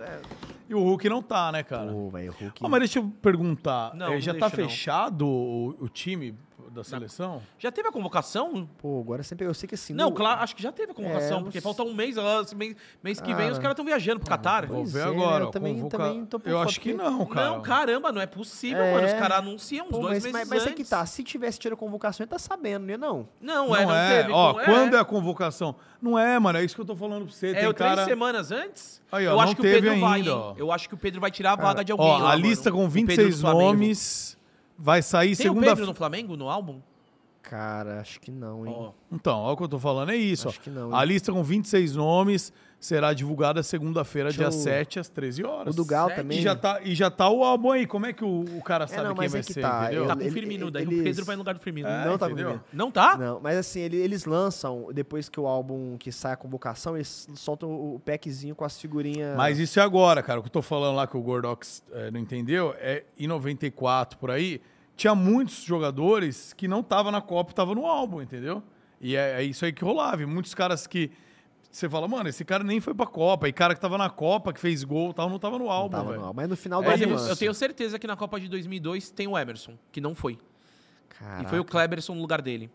[0.68, 1.90] E o Hulk não tá, né, cara?
[1.90, 2.60] Pô, velho, o Hulk.
[2.62, 3.94] Ah, mas deixa eu perguntar.
[3.94, 4.68] Não, não já tá deixa, não.
[4.68, 6.34] fechado o, o time
[6.70, 7.42] da seleção?
[7.58, 8.68] Já teve a convocação?
[8.78, 9.92] Pô, agora sempre eu sei que assim.
[9.92, 12.42] Não, no- claro, acho que já teve a convocação, É, porque falta um mês, ah,
[12.56, 13.52] mês, mês que vem Cara.
[13.52, 14.66] os caras estão viajando pro Catar.
[14.66, 15.10] Vou ver é, né?
[15.10, 15.44] agora.
[15.44, 17.50] Eu também- convoca- também tô Eu acho que porque- não, cara.
[17.50, 18.92] Não, caramba, não é possível, É.
[18.94, 19.06] mano.
[19.06, 21.04] Os caras anunciam uns Pô, dois mas, meses mas, mas é que tá.
[21.06, 22.96] Se tivesse tido a convocação, ele tá sabendo, né?
[22.96, 23.28] Não.
[23.40, 24.22] Não, Não é, não é.
[24.22, 24.32] teve.
[24.32, 25.74] Ó, não- quando é a convocação?
[26.00, 26.58] Não é, mano.
[26.58, 27.48] É isso que eu tô falando pra você.
[27.48, 28.04] É, Tem eu três cara...
[28.04, 29.02] semanas antes?
[29.10, 30.54] Aí, ó, eu não acho que o Pedro vai, ainda, ó.
[30.56, 32.06] Eu acho que o Pedro vai tirar a vaga de alguém.
[32.06, 32.42] Ó, a mano.
[32.42, 33.62] lista com O Pedro do 26 Flamengo.
[33.64, 34.37] nomes
[34.78, 36.80] vai sair Tem o segunda Pedro no Flamengo, no álbum?
[37.42, 38.74] Cara, acho que não, hein?
[38.76, 40.48] Ó, Então, olha o que eu tô falando, é isso.
[40.48, 40.62] Acho ó.
[40.62, 41.08] que não, A hein?
[41.08, 45.74] lista com 26 nomes será divulgada segunda-feira, dia eu- 7, às 13 horas.
[45.74, 46.16] O do Galo Sete?
[46.18, 46.38] também.
[46.38, 47.86] E já, tá, e já tá o álbum aí.
[47.86, 49.84] Como é que o, o cara sabe não, quem mas vai é que ser, tá,
[49.86, 50.06] entendeu?
[50.06, 51.88] tá com o Firmino, daí o eles- Pedro vai no lugar do Firmino.
[51.88, 52.50] É, não tá com entendeu?
[52.52, 52.64] Firmino.
[52.72, 53.16] Não tá?
[53.18, 57.28] Não, mas assim, ele- eles lançam, depois que o álbum que sai a convocação, eles
[57.34, 59.36] soltam o packzinho com as figurinhas.
[59.36, 60.38] Mas isso é agora, cara.
[60.38, 64.16] O que eu tô falando lá que o Gordox eh, não entendeu é em 94,
[64.18, 64.60] por aí,
[64.96, 68.62] tinha muitos jogadores que não estavam na Copa e estavam no álbum, entendeu?
[69.00, 70.22] E é, é isso aí que rolava.
[70.22, 71.10] E muitos caras que.
[71.70, 73.48] Você fala, mano, esse cara nem foi pra Copa.
[73.48, 75.70] E cara que tava na Copa, que fez gol e tal, não tava no Não
[75.70, 76.32] álbum, tava no álbum.
[76.36, 77.28] Mas no final do Mas ano eu, lança.
[77.30, 80.38] eu tenho certeza que na Copa de 2002 tem o Emerson, que não foi.
[81.08, 82.70] Caraca, E foi o Kleberson no lugar dele.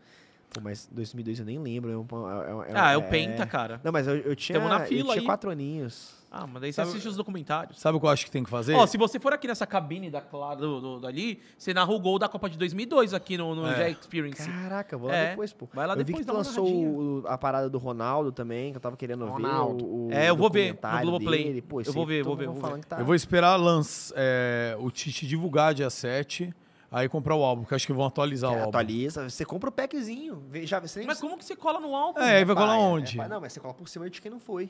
[0.54, 1.92] Pô, mas 2002 eu nem lembro.
[1.92, 3.82] É um, é, é- ah, é o Penta, cara.
[3.84, 5.26] Não, mas eu, eu tinha, Tamo na eu fila tinha aí.
[5.26, 6.22] quatro aninhos.
[6.36, 7.80] Ah, mas daí você Sabe- assiste os documentários.
[7.80, 8.74] Sabe o que eu acho que tem que fazer?
[8.74, 12.00] Ó, se você for aqui nessa cabine da Clara, do, do- dali, você narra o
[12.00, 13.92] gol da Copa de 2002 aqui no, no É.
[13.92, 14.50] Experience.
[14.50, 15.70] Caraca, vou lá É, depois, pô.
[15.72, 18.72] vai lá eu vi depois, que dá uma lançou o- a parada do Ronaldo também,
[18.72, 19.86] que eu tava querendo Ronaldo.
[19.86, 19.92] ver.
[19.92, 21.44] O, o É, eu vou ver no Globoplay.
[21.44, 21.62] dele.
[21.62, 22.80] Pô, Eu vou ver, vou ver, vou ver.
[22.80, 26.52] que tá- Eu vou esperar lanç, é, o Tite divulgar dia 7,
[26.94, 28.70] aí comprar o álbum, que acho que vão atualizar que o álbum.
[28.70, 30.44] atualiza, você compra o packzinho.
[30.64, 32.20] Já, você nem Mas como que você cola no álbum?
[32.22, 33.20] É, aí vai colar onde?
[33.20, 34.70] é não, mas você cola por cima de quem não foi.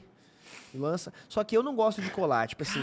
[0.73, 1.13] E lança.
[1.27, 2.81] Só que eu não gosto de colar, tipo assim.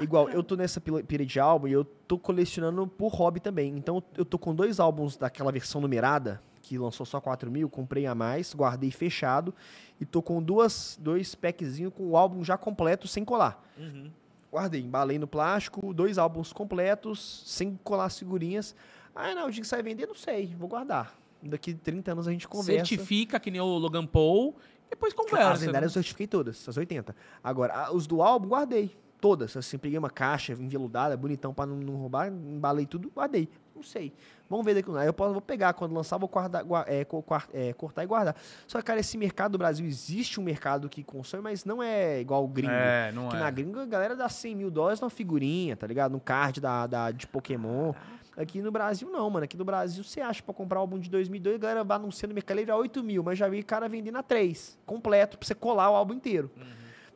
[0.00, 3.76] Igual, eu tô nessa pila pira de álbum e eu tô colecionando por hobby também.
[3.76, 8.06] Então eu tô com dois álbuns daquela versão numerada, que lançou só 4 mil, comprei
[8.06, 9.54] a mais, guardei fechado.
[10.00, 13.62] E tô com duas, dois packzinhos com o álbum já completo, sem colar.
[13.76, 14.10] Uhum.
[14.52, 18.76] Guardei, embalei no plástico, dois álbuns completos, sem colar as figurinhas.
[19.14, 21.18] Ah, não, o dia que sai vender, não sei, vou guardar.
[21.42, 22.84] Daqui 30 anos a gente conversa.
[22.84, 24.54] Certifica que nem o Logan Paul,
[24.90, 25.64] depois As conversa.
[25.64, 27.16] lendárias eu certifiquei todas, as 80.
[27.42, 28.94] Agora, os do álbum, guardei.
[29.22, 29.56] Todas.
[29.56, 33.48] Assim, peguei uma caixa enveludada, bonitão, pra não, não roubar, embalei tudo, guardei.
[33.72, 34.12] Não sei.
[34.50, 34.90] Vamos ver daqui.
[34.98, 37.06] Aí eu posso, vou pegar, quando lançar, vou guardar, gua- é,
[37.52, 38.34] é, cortar e guardar.
[38.66, 42.20] Só que, cara, esse mercado do Brasil, existe um mercado que consome, mas não é
[42.20, 42.72] igual o gringo.
[42.72, 43.38] É, não que é.
[43.38, 46.10] na gringa a galera dá 100 mil dólares numa figurinha, tá ligado?
[46.10, 47.92] No card da, da, de Pokémon.
[48.36, 49.44] Aqui no Brasil não, mano.
[49.44, 52.34] Aqui no Brasil você acha pra comprar o álbum de 2002, a galera vai anunciando
[52.34, 55.90] Livre a 8 mil, mas já vi cara vendendo a 3, completo, pra você colar
[55.90, 56.50] o álbum inteiro.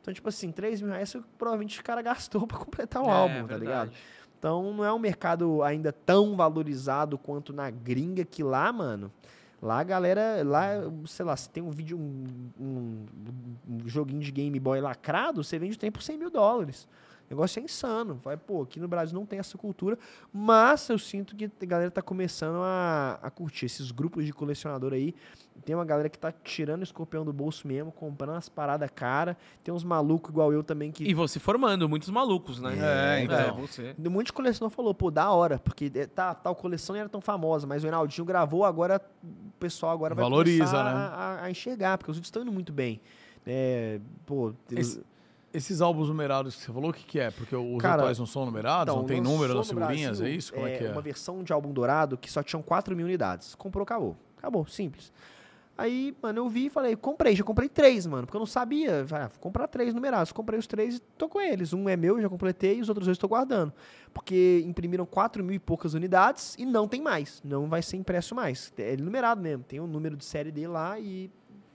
[0.07, 3.45] Então, tipo assim, 3 mil reais provavelmente o cara gastou pra completar o É, álbum,
[3.45, 3.91] tá ligado?
[4.39, 9.11] Então não é um mercado ainda tão valorizado quanto na gringa que lá, mano.
[9.61, 10.69] Lá a galera, lá,
[11.07, 12.23] sei lá, se tem um vídeo, um,
[12.57, 13.05] um-
[13.69, 16.87] um joguinho de Game Boy lacrado, você vende o trem por 100 mil dólares.
[17.29, 18.19] O negócio é insano.
[18.23, 19.99] Vai, pô, aqui no Brasil não tem essa cultura,
[20.31, 24.93] mas eu sinto que a galera tá começando a, a curtir esses grupos de colecionador
[24.93, 25.13] aí.
[25.65, 29.35] Tem uma galera que tá tirando o escorpião do bolso mesmo, comprando umas paradas cara.
[29.61, 32.75] Tem uns malucos igual eu também que E você formando muitos malucos, né?
[32.79, 33.57] É, então.
[33.57, 33.93] você.
[33.99, 37.09] um monte de colecionador falou, pô, da hora, porque é, tá, tal coleção não era
[37.09, 40.91] tão famosa, mas o Reinaldinho gravou, agora o pessoal agora vai Valoriza, começar né?
[40.91, 40.95] a,
[41.41, 43.01] a- a enxergar, porque os vídeos estão indo muito bem.
[43.45, 45.01] É, pô, Esse-
[45.57, 47.31] Esses álbuns numerados que você falou, o que, que é?
[47.31, 48.93] Porque os Cara, atuais não são numerados?
[48.93, 50.19] então, não tem número nas figurinhas?
[50.19, 50.53] Brasil, é isso?
[50.53, 50.91] Como é, que é?
[50.91, 53.55] Uma versão de álbum dourado que só tinham 4 mil unidades.
[53.55, 54.15] Comprou, acabou.
[54.37, 55.11] Acabou, simples.
[55.75, 59.03] Aí, mano, eu vi e falei, comprei, já comprei três, mano, porque eu não sabia.
[59.07, 60.31] Falei, ah, vou comprar três numerados.
[60.31, 61.73] Comprei os três e tô com eles.
[61.73, 63.73] Um é meu, já completei, e os outros dois tô guardando.
[64.13, 67.41] Porque imprimiram 4 mil e poucas unidades e não tem mais.
[67.43, 68.71] Não vai ser impresso mais.
[68.77, 69.63] É numerado mesmo.
[69.63, 71.31] Tem o número de série dele lá e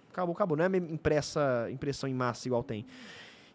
[0.08, 0.56] acabou, acabou.
[0.56, 2.86] Não é impressa, impressão em massa igual tem.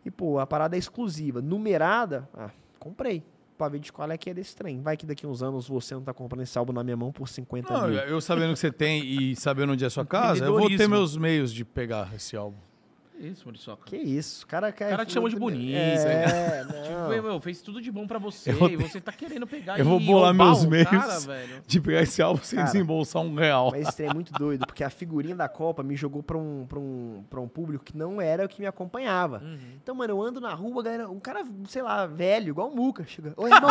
[0.06, 1.41] E, pô, a parada é exclusiva.
[1.41, 2.49] Numerada, ah,
[2.80, 3.24] comprei.
[3.57, 4.82] Pra ver de qual é que é desse trem.
[4.82, 7.28] Vai que daqui uns anos você não tá comprando esse álbum na minha mão por
[7.28, 7.98] 50 Não, mil.
[7.98, 10.88] eu sabendo que você tem e sabendo onde é a sua casa, eu vou ter
[10.88, 12.57] meus meios de pegar esse álbum.
[13.19, 13.84] Isso, Muriçoca.
[13.85, 14.89] Que isso, o cara quer.
[14.89, 17.10] cara te chamou de bonito, É, Tipo, não.
[17.10, 18.52] meu, fez tudo de bom pra você.
[18.52, 20.89] Eu vou e você tá querendo pegar eu vou bolar meus o meios.
[20.89, 21.61] Cara.
[21.65, 23.72] De pegar esse álbum sem Cara, desembolsar um real.
[23.72, 26.65] Mas esse trem é muito doido, porque a figurinha da Copa me jogou pra um,
[26.68, 29.39] pra um, pra um público que não era o que me acompanhava.
[29.44, 29.57] Uhum.
[29.81, 33.03] Então, mano, eu ando na rua, galera, um cara, sei lá, velho, igual o Muca,
[33.06, 33.34] chega.
[33.35, 33.69] Ô, irmão.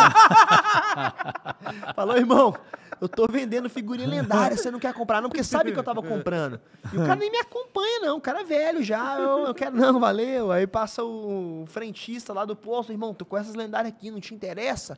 [1.95, 2.55] Falou, irmão,
[3.01, 5.29] eu tô vendendo figurinha lendária, você não quer comprar não?
[5.29, 6.61] Porque sabe que eu tava comprando.
[6.93, 8.17] E o cara nem me acompanha, não.
[8.17, 10.53] O cara é velho já, eu, eu quero, não, valeu.
[10.53, 14.35] Aí passa o frentista lá do posto, irmão, tô com essas lendárias aqui, não te
[14.35, 14.97] interessa?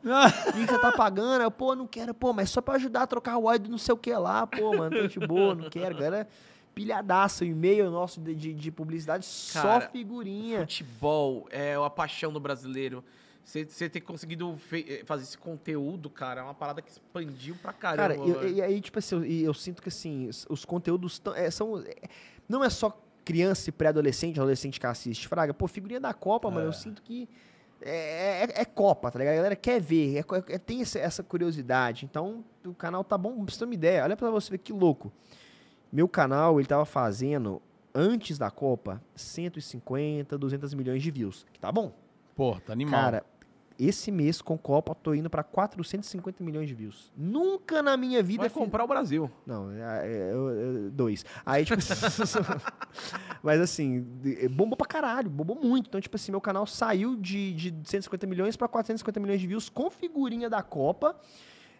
[0.48, 1.42] O que você tá pagando?
[1.42, 3.78] Eu, pô, não quero, pô, mas só pra ajudar a trocar o óleo do não
[3.78, 5.94] sei o que lá, pô, mano, tô de boa, não quero.
[5.94, 6.28] Galera,
[6.74, 10.60] pilhadaça, o e-mail nosso de, de, de publicidade, só Cara, figurinha.
[10.60, 13.02] Futebol é a paixão do brasileiro.
[13.44, 18.14] Você ter conseguido eh, fazer esse conteúdo, cara, é uma parada que expandiu pra caramba.
[18.34, 21.34] Cara, e- e, aí, tipo assim, eu, eu sinto que assim, os, os conteúdos tão-
[21.34, 21.78] é, são.
[21.80, 21.94] é,
[22.46, 22.94] não é só
[23.28, 25.28] criança e pré-adolescente, adolescente que assiste.
[25.28, 27.28] Fraga, pô, figurinha da Copa, mano, eu sinto que.
[27.82, 29.34] É, é- é Copa, tá ligado?
[29.34, 32.06] A galera quer ver, é co- é- tem essa, essa curiosidade.
[32.06, 34.02] Então, o canal tá bom, pra você ter uma ideia.
[34.02, 35.12] Olha pra você ver que louco.
[35.92, 37.60] Meu canal, ele tava fazendo,
[37.94, 41.44] antes da Copa, 150, 200 milhões de views.
[41.52, 41.92] Que tá bom.
[42.34, 42.98] Pô, tá animal.
[43.00, 43.24] Cara,
[43.78, 47.12] esse mês com Copa, tô indo pra 450 milhões de views.
[47.16, 49.30] Nunca na minha vida Vai fiz- comprar o Brasil.
[49.46, 50.32] Não, é, é,
[50.90, 51.24] dois.
[51.46, 51.80] Aí, tipo.
[53.42, 55.88] mas assim, de- bombou pra caralho, bombou muito.
[55.88, 59.68] Então, tipo assim, meu canal saiu de, de 150 milhões pra 450 milhões de views
[59.68, 61.16] com figurinha da Copa.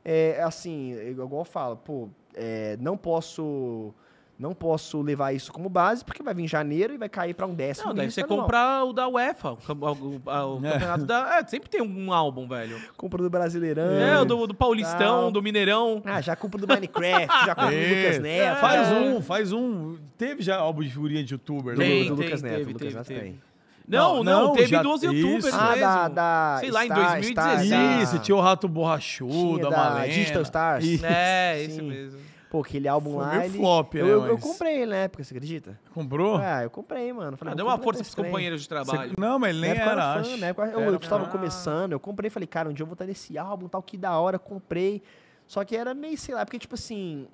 [0.04, 3.92] É, assim, igual eu falo, pô, é, não posso.
[4.38, 7.52] Não posso levar isso como base, porque vai vir janeiro e vai cair pra um
[7.54, 7.88] décimo.
[7.88, 10.72] Não, daí você comprar o da UEFA, o, o- o- o É.
[10.74, 11.38] campeonato da...
[11.40, 12.80] É, sempre tem um álbum, velho.
[12.96, 13.90] Compra do Brasileirão.
[13.94, 15.30] É, o do, do Paulistão, Tal.
[15.32, 16.00] do Mineirão.
[16.04, 18.60] Ah, já compra do Minecraft, já compra do É, Lucas Neto.
[18.60, 19.96] Faz um, faz um.
[20.16, 21.84] Teve já álbum de figurinha de youtuber, né?
[21.84, 23.40] Tem, do tem, Lucas Neto, teve, Lucas teve, Neto tem.
[23.88, 25.04] Não, Não, não, teve já- isso.
[25.06, 25.80] youtubers Ah, mesmo.
[25.80, 26.56] da, da.
[26.60, 27.66] Sei lá, em Star- 2016.
[27.68, 30.08] Star- Isso, tinha o Rato Borrachudo, Tinha a da Malena.
[30.12, 30.84] Digital Stars.
[30.84, 31.06] Isso.
[31.06, 31.82] É, esse Sim.
[31.88, 32.27] mesmo.
[32.50, 33.30] Pô, aquele álbum Foi lá.
[33.32, 35.78] meio ele- flop, né, eu, eu, eu mas- comprei ele na época, você acredita?
[35.92, 36.36] Comprou?
[36.36, 37.36] Ah, eu comprei, mano.
[37.36, 39.12] Falei, Ah, deu uma força pros companheiros de Você- trabalho.
[39.18, 40.36] Não, mas ele nem eu era, era fã, acho.
[40.38, 41.30] na época eu, Era eu estava fã.
[41.30, 44.18] começando, eu comprei, falei, cara, um dia eu vou estar nesse álbum, tal, que da
[44.18, 45.02] hora, comprei.
[45.46, 47.26] Só que era meio, sei lá, porque, tipo assim,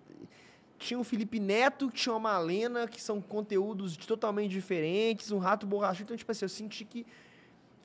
[0.78, 6.04] tinha o Felipe Neto, tinha uma Malena, que são conteúdos totalmente diferentes, um rato borrachudo,
[6.04, 7.06] então, tipo assim, eu senti que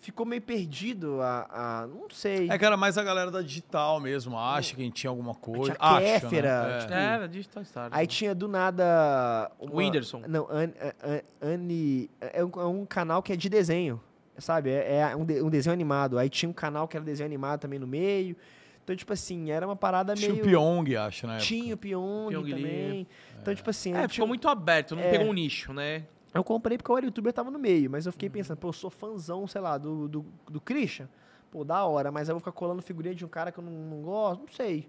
[0.02, 2.50] ficou meio perdido a, a não sei.
[2.50, 5.34] É que era mais a galera da digital mesmo, acha que a gente tinha alguma
[5.36, 5.76] coisa.
[5.76, 6.76] Tinha Acha, Kéfera, né?
[6.76, 6.80] É.
[6.80, 7.90] tipo, Era Digital Stars.
[7.94, 9.52] Aí tinha do nada.
[9.60, 10.22] O Whindersson.
[10.28, 10.72] Não, An-
[11.04, 12.10] An- Anne.
[12.20, 14.02] É um, é um canal que é de desenho,
[14.38, 14.70] sabe?
[14.72, 16.18] É, é um, de- um desenho animado.
[16.18, 18.36] Aí tinha um canal que era desenho animado também no meio.
[18.84, 20.44] Então, tipo assim, era uma parada Tinha meio.
[20.44, 21.38] o Pyong, acho, né?
[21.38, 22.54] Tinha o Pyong Pyong Lee.
[22.56, 23.08] também.
[23.40, 23.92] Então, tipo assim.
[23.94, 25.12] É, ficou tinha- muito aberto, não É.
[25.12, 26.06] pegou um nicho, né?
[26.34, 28.74] Eu comprei porque o era youtuber tava no meio, mas eu fiquei pensando, pô, eu
[28.74, 31.08] sou fãzão, sei lá, do, do, do Christian.
[31.52, 33.72] Pô, da hora, mas eu vou ficar colando figurinha de um cara que eu não,
[33.72, 34.88] não gosto, não sei.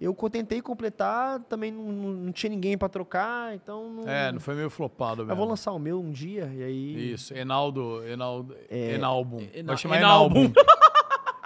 [0.00, 4.08] Eu tentei completar, também não, não- tinha ninguém pra trocar, então não.
[4.08, 5.32] É, não foi meio flopado mesmo.
[5.32, 7.12] Eu vou lançar o meu um dia e aí.
[7.14, 9.40] Isso, Enaldo, Enaldo, É, Enalbum.
[9.54, 10.52] Ena- Vai chamar Enalbum.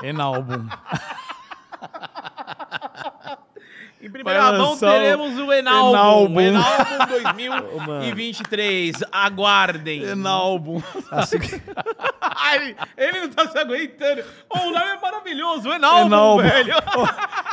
[0.03, 0.67] Enalbum.
[0.67, 0.67] Enalbum.
[4.03, 6.41] Em primeira mão teremos o Enalbum.
[6.41, 6.41] Enalbum.
[6.41, 8.01] Enalbum Ô, mano.
[8.01, 8.97] 2023.
[9.13, 10.03] Aguardem.
[10.05, 10.83] Enalbum.
[12.43, 14.23] Ai, ele não tá se aguentando.
[14.49, 15.69] Ô, o nome é maravilhoso.
[15.69, 16.09] O Enalbum.
[16.43, 16.75] velho.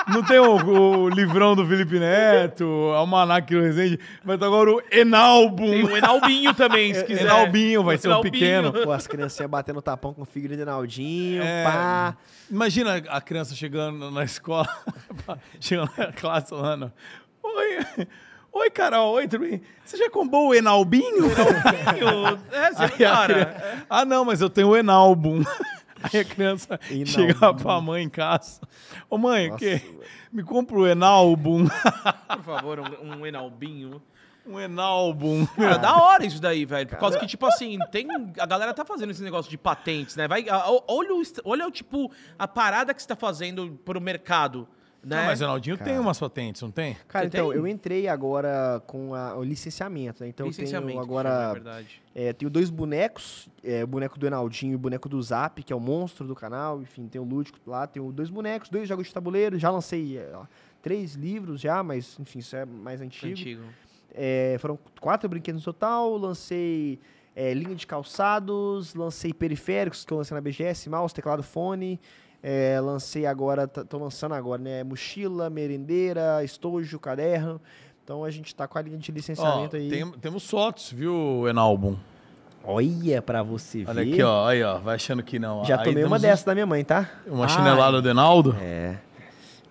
[0.07, 0.55] Não tem o,
[1.03, 5.69] o livrão do Felipe Neto, o Almanac do Resende, ter agora o Enalbum.
[5.69, 7.23] Tem o Enalbinho também, se quiser.
[7.25, 8.71] Enalbinho, vai O ser um pequeno.
[8.71, 11.63] Pô, as criancinhas batendo tapão com figurinha de Naldinho, É.
[11.65, 12.15] pá.
[12.49, 14.67] Imagina a criança chegando na escola,
[15.59, 16.91] chegando na classe falando:
[17.43, 18.07] Oi,
[18.57, 19.61] oi, Carol, oi, tudo bem?
[19.85, 21.25] Você já comprou o Enalbinho?
[21.31, 22.43] Enalbinho.
[22.51, 23.45] É, você, cara.
[23.45, 25.43] criança, ah, não, mas eu tenho o Enalbum.
[26.01, 27.05] Aí a criança Enalbum.
[27.05, 28.61] chega pra mãe em casa.
[29.09, 29.81] Ô, mãe, Nossa, que?
[30.31, 31.65] me compra o Enalbum.
[32.35, 34.01] Por favor, um, um Enalbinho.
[34.45, 35.45] um Enalbum.
[35.47, 36.87] Cara, da hora isso daí, velho.
[36.87, 38.07] Por causa que, tipo assim, tem.
[38.39, 40.27] A galera tá fazendo esse negócio de patentes, né?
[40.27, 40.45] Vai,
[40.87, 44.67] olha, o, olha, tipo, a parada que você tá fazendo pro mercado.
[45.03, 45.15] Né?
[45.15, 46.97] Não, mas o Enaldinho tem umas patentes, não tem?
[47.07, 47.57] Cara, Você então, tem?
[47.57, 50.29] eu entrei agora com a- o licenciamento, né?
[50.29, 51.53] Então eu Licenciamento, tenho chama, é agora...
[51.53, 52.01] verdade.
[52.13, 55.71] É, tenho dois bonecos, é, o boneco do Enaldinho e o boneco do Zap, que
[55.71, 59.07] é o monstro do canal, enfim, tem o Lúdico lá, tenho dois bonecos, dois jogos
[59.07, 60.29] de tabuleiro, já lancei é,
[60.81, 63.31] três livros já, mas enfim, isso é mais antigo.
[63.31, 63.63] Antigo.
[64.13, 66.99] É, foram quatro brinquedos no total, lancei
[67.35, 71.99] é, linha de calçados, lancei periféricos, que eu lancei na BGS, mouse, teclado, fone,
[72.43, 77.59] é, lancei agora, tô lançando agora, né, mochila, merendeira, estojo, caderno,
[78.03, 79.89] então a gente tá com a linha de Ó, licenciamento aí.
[79.89, 81.95] tem- temos fotos, viu, Enalbum?
[82.63, 83.89] Olha pra você ver.
[83.89, 84.45] Olha aqui, ó.
[84.47, 84.77] Aí, ó.
[84.79, 85.63] Vai achando que não.
[85.63, 87.09] Já Aí tomei uma dessa da minha mãe, tá?
[87.25, 88.57] Uma chinelada do Enaldo.
[88.61, 88.97] É.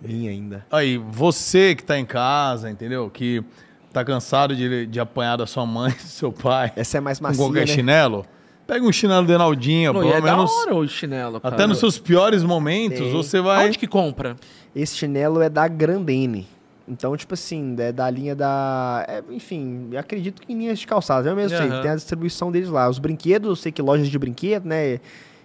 [0.01, 0.64] Minha ainda.
[0.70, 3.10] Aí, você que tá em casa, entendeu?
[3.10, 3.44] Que
[3.93, 7.24] tá cansado de, de apanhar da sua mãe, do seu pai, Essa é mais com
[7.24, 7.66] macia, qualquer né?
[7.66, 8.24] chinelo,
[8.66, 10.51] pega um chinelo do Enaldinho, pelo é menos.
[10.51, 11.55] da hora o chinelo, cara.
[11.55, 13.12] Até nos seus piores momentos, Tem.
[13.12, 13.68] você vai.
[13.68, 14.36] Onde que compra?
[14.74, 16.47] Esse chinelo é da Grandene.
[16.88, 19.05] Então, tipo assim, é da linha da...
[19.09, 21.26] é, enfim, acredito que em linhas de calçados.
[21.28, 21.82] Eu mesmo sei, Aham.
[21.82, 22.88] tem a distribuição deles lá.
[22.88, 25.01] Os brinquedos, eu sei que lojas de brinquedo, né?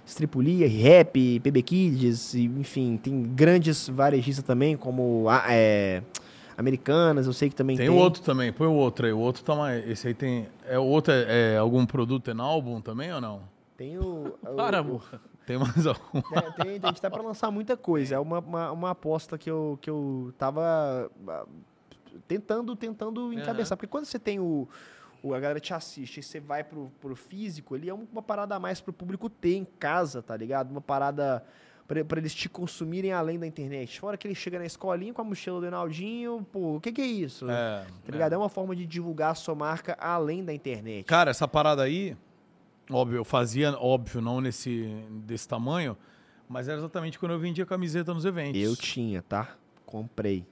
[0.05, 6.01] Estripulia, Rap, PB Kids, e, enfim, tem grandes varejistas também, como a- é,
[6.61, 7.95] Americanas, eu sei que também Tem tem.
[7.95, 9.11] o outro também, põe o outro aí.
[9.13, 9.85] O outro tá mais.
[9.89, 10.47] Esse aí tem.
[10.65, 13.41] É, o outro é, é algum produto Enalbum também ou não?
[13.75, 14.35] Tem o...
[14.55, 15.19] Para, o- amor.
[15.45, 16.19] Tem mais algum?
[16.33, 18.15] É, tem, tem, a gente tá pra lançar muita coisa.
[18.15, 21.45] É uma, uma, uma aposta que eu, que eu tava ah,
[22.27, 23.75] tentando, tentando encabeçar.
[23.77, 24.67] Porque quando você tem o,
[25.23, 28.55] o- A galera te assiste e você vai pro, pro físico ali, é uma parada
[28.55, 30.69] a mais pro público ter em casa, tá ligado?
[30.71, 31.43] Uma parada
[31.91, 33.99] pra, pra eles te consumirem além da internet.
[33.99, 37.01] Fora que ele chega na escolinha com a mochila do Enaldinho, pô, o que que
[37.01, 37.49] é isso?
[37.49, 37.83] É.
[38.05, 38.31] Tá ligado?
[38.31, 41.03] É uma forma de divulgar a sua marca além da internet.
[41.05, 42.15] Cara, essa parada aí,
[42.89, 45.97] óbvio, eu fazia, óbvio, não nesse desse tamanho,
[46.47, 48.61] mas era exatamente quando eu vendia camiseta nos eventos.
[48.61, 49.49] Eu tinha, tá?
[49.85, 50.45] Comprei.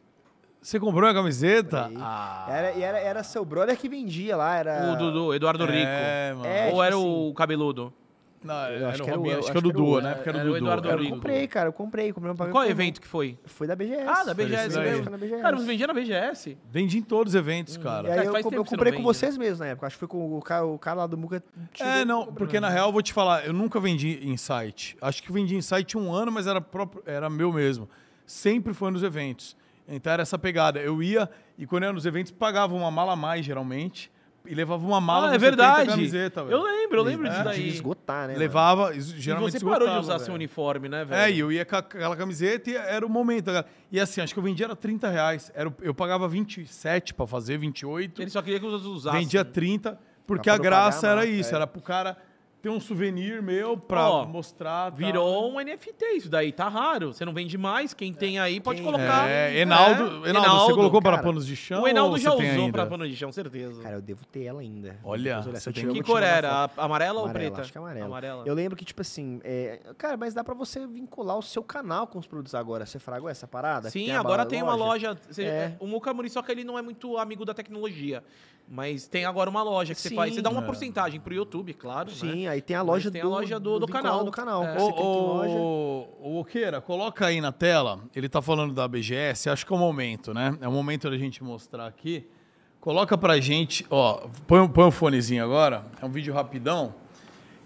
[0.61, 1.89] Você comprou a camiseta?
[1.95, 2.47] Ah.
[2.49, 4.91] Era, e era, era seu brother que vendia lá, era...
[4.91, 5.87] O Dudu, Eduardo Rico.
[5.87, 6.45] É, mano.
[6.45, 7.93] É, Ou tipo era assim- o cabeludo?
[8.41, 9.71] Não, Eu era acho o que era o- Robinho, eu acho acho que era o
[9.73, 10.13] Duo, né?
[10.15, 10.57] Porque era, era o.
[10.57, 12.13] Eduardo Eu comprei, cara, eu comprei.
[12.13, 13.37] comprei pra Qual evento que foi?
[13.45, 14.03] Foi da BGS.
[14.07, 15.17] Ah, da BGS mesmo.
[15.17, 15.41] BGS.
[15.41, 16.57] Cara, você vendia na BGS?
[16.71, 18.07] Vendi em todos os eventos, E cara.
[18.07, 19.87] aí Cara, eu, faz co- tempo eu comprei com vocês mesmo na época.
[19.87, 21.43] Acho que foi com o cara, o cara lá do Muca.
[21.79, 24.95] É, não, porque na real eu vou te falar, eu nunca vendi em site.
[25.01, 27.89] Acho que vendi em site um ano, mas era, próprio, era meu mesmo.
[28.25, 29.57] Sempre foi nos eventos.
[29.87, 30.79] Então era essa pegada.
[30.79, 34.11] Eu ia e quando era nos eventos pagava uma mala a mais, geralmente,
[34.49, 35.89] e levava uma mala Ah, com é 70 verdade.
[35.89, 36.57] camiseta, velho.
[36.57, 37.29] eu lembro, eu lembro É.
[37.29, 37.67] disso De daí.
[37.69, 38.27] esgotar, né?
[38.33, 38.39] mano?
[38.39, 40.25] Levava, E geralmente você parou de usar velho.
[40.25, 41.21] seu uniforme, né, velho?
[41.21, 43.45] É, e eu ia com aquela camiseta e era o momento.
[43.45, 43.65] cara.
[43.91, 45.51] E assim, acho que eu vendia era 30 reais.
[45.55, 48.21] Era, eu pagava 27 pra fazer, 28.
[48.21, 49.19] Ele só queria que os outros usassem.
[49.21, 49.97] vendia 30,
[50.27, 51.51] porque a graça pagar era marca, isso.
[51.51, 51.55] é.
[51.55, 52.17] Era pro cara
[52.61, 54.89] ter um souvenir meu pra Ó, mostrar.
[54.91, 54.97] tal.
[54.97, 57.13] Virou um NFT isso daí, tá raro.
[57.13, 59.29] Você não vende mais, quem tem aí pode Quem- colocar.
[59.29, 61.23] É, Enaldo, É, Enaldo, você colocou para cara.
[61.27, 61.83] panos de chão?
[61.83, 62.73] O Enaldo ou já você tem usou ainda?
[62.73, 63.81] pra pano de chão, certeza.
[63.81, 64.97] Cara, eu devo ter ela ainda.
[65.03, 66.49] Olha, Depois eu olhar, se você eu tem tiver, eu que vou cor era?
[66.67, 66.79] foto.
[66.81, 67.61] A- Amarela, ou Amarela, preta?
[67.61, 68.05] acho que é amarela.
[68.05, 68.43] Amarela.
[68.45, 72.07] Eu lembro que, tipo assim, é, cara, mas dá pra você vincular o seu canal
[72.07, 72.85] com os produtos agora.
[72.85, 73.89] Você fragou essa parada?
[73.89, 75.17] Sim, Tem a agora tem uma loja.
[75.29, 75.75] você- É.
[75.79, 78.21] O Muca Muriçoca ele não é muito amigo da tecnologia.
[78.71, 80.35] Mas tem agora uma loja que você faz.
[80.35, 80.65] Você dá uma É.
[80.65, 82.09] porcentagem pro YouTube, claro.
[82.09, 82.15] né?
[82.15, 84.23] Sim, aí tem a Mas loja tem a do, loja do- do vinculado canal.
[84.25, 84.63] do canal.
[84.63, 84.77] É.
[84.79, 87.99] Ô, ô, Oqueira, coloca aí na tela.
[88.15, 90.55] Ele tá falando da BGS, acho que é o momento, né?
[90.61, 92.27] É o momento da gente mostrar aqui.
[92.79, 95.85] Coloca pra gente, ó, põe, põe o fonezinho agora.
[96.01, 96.93] É um vídeo rapidão.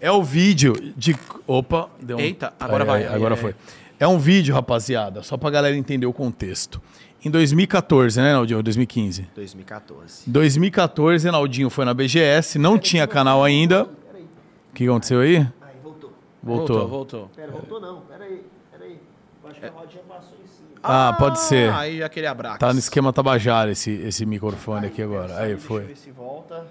[0.00, 1.14] É o vídeo de.
[1.46, 2.20] Opa, deu um.
[2.20, 3.40] Eita, agora Aí, vai, aí, aí, agora aí.
[3.40, 3.54] foi.
[4.00, 6.80] É um vídeo, rapaziada, só pra galera entender o contexto.
[7.24, 8.62] Em 2014, né, Naldinho?
[8.62, 9.28] 2015.
[9.34, 10.28] 2014.
[10.28, 13.84] Em 2014, Naldinho foi na BGS, não tinha canal ainda.
[13.84, 15.36] O que aconteceu aí?
[15.38, 15.46] Aí,
[15.82, 16.12] voltou.
[16.42, 16.66] Voltou.
[16.78, 17.30] Voltou, voltou.
[17.34, 18.00] Pera, voltou não.
[18.02, 18.98] Pera aí, pera aí.
[19.42, 20.68] Eu acho que a rodinha passou em cima.
[20.82, 21.72] Ah, pode ser.
[21.72, 22.58] Aí aquele abraço.
[22.58, 25.38] Tá no esquema Tabajara esse, esse microfone aqui agora.
[25.38, 25.80] Aí, Deixa eu foi.
[25.84, 26.66] ver se volta.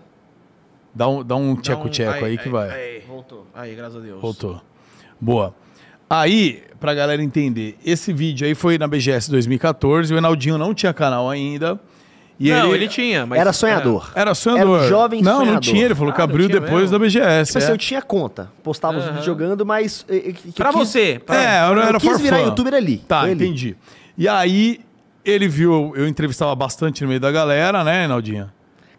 [0.93, 2.69] Dá um, dá um Dá um- tcheco-tcheco aí que vai.
[2.69, 3.47] Aí, Voltou.
[3.55, 4.21] aí, graças a Deus.
[4.21, 4.61] Voltou.
[5.19, 5.55] Boa.
[6.15, 10.93] Aí, pra galera entender, esse vídeo aí foi na BGS 2014, o Enaldinho não tinha
[10.93, 11.79] canal ainda.
[12.39, 13.39] E não, ele, tinha, mas...
[13.39, 14.11] Era sonhador.
[14.15, 14.77] Era sonhador.
[14.77, 15.53] Era um jovem não, sonhador.
[15.53, 16.91] não tinha, ele falou que Ah, não abriu depois mesmo?
[16.91, 17.47] da BGS.
[17.53, 17.73] Tipo assim, é.
[17.73, 18.51] eu tinha conta.
[18.63, 19.09] Postava os Aham.
[19.11, 20.05] vídeos jogando, mas.
[20.09, 21.21] eh, eh, que Pra quis- você.
[21.25, 22.97] pra- É, era, eu era quis virar youtuber ali.
[22.97, 23.75] Tá, entendi.
[24.17, 24.81] E aí,
[25.23, 28.51] ele viu, eu entrevistava bastante no meio da galera, né, Enaldinho?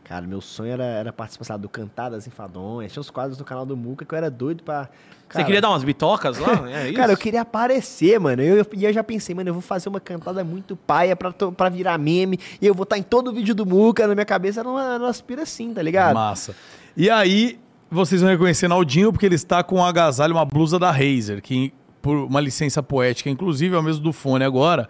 [0.05, 2.93] Cara, meu sonho era, era participar lá, do Cantadas Enfadonhas.
[2.93, 4.89] Tinha os quadros do canal do Muca que eu era doido pra.
[5.28, 6.70] Você queria dar umas bitocas lá?
[6.70, 6.94] É isso?
[6.96, 8.40] Cara, eu queria aparecer, mano.
[8.42, 11.32] Eu, eu, e eu já pensei, mano, eu vou fazer uma cantada muito paia pra,
[11.32, 12.38] to- pra virar meme.
[12.60, 14.06] E eu vou estar em todo o vídeo do Muca.
[14.06, 16.14] Na minha cabeça era uma aspira assim, tá ligado?
[16.14, 16.55] Massa.
[16.96, 17.59] E aí,
[17.90, 21.72] vocês vão reconhecer Naldinho porque ele está com um agasalho, uma blusa da Razer, que
[22.01, 24.88] por uma licença poética, inclusive é o mesmo do fone agora.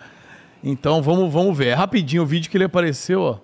[0.63, 1.69] Então vamos, vamos ver.
[1.69, 3.39] É rapidinho o vídeo que ele apareceu, ó.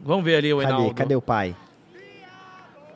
[0.00, 0.70] Vamos ver ali o Cadê?
[0.72, 0.94] Enaldo.
[0.94, 1.56] Cadê o pai?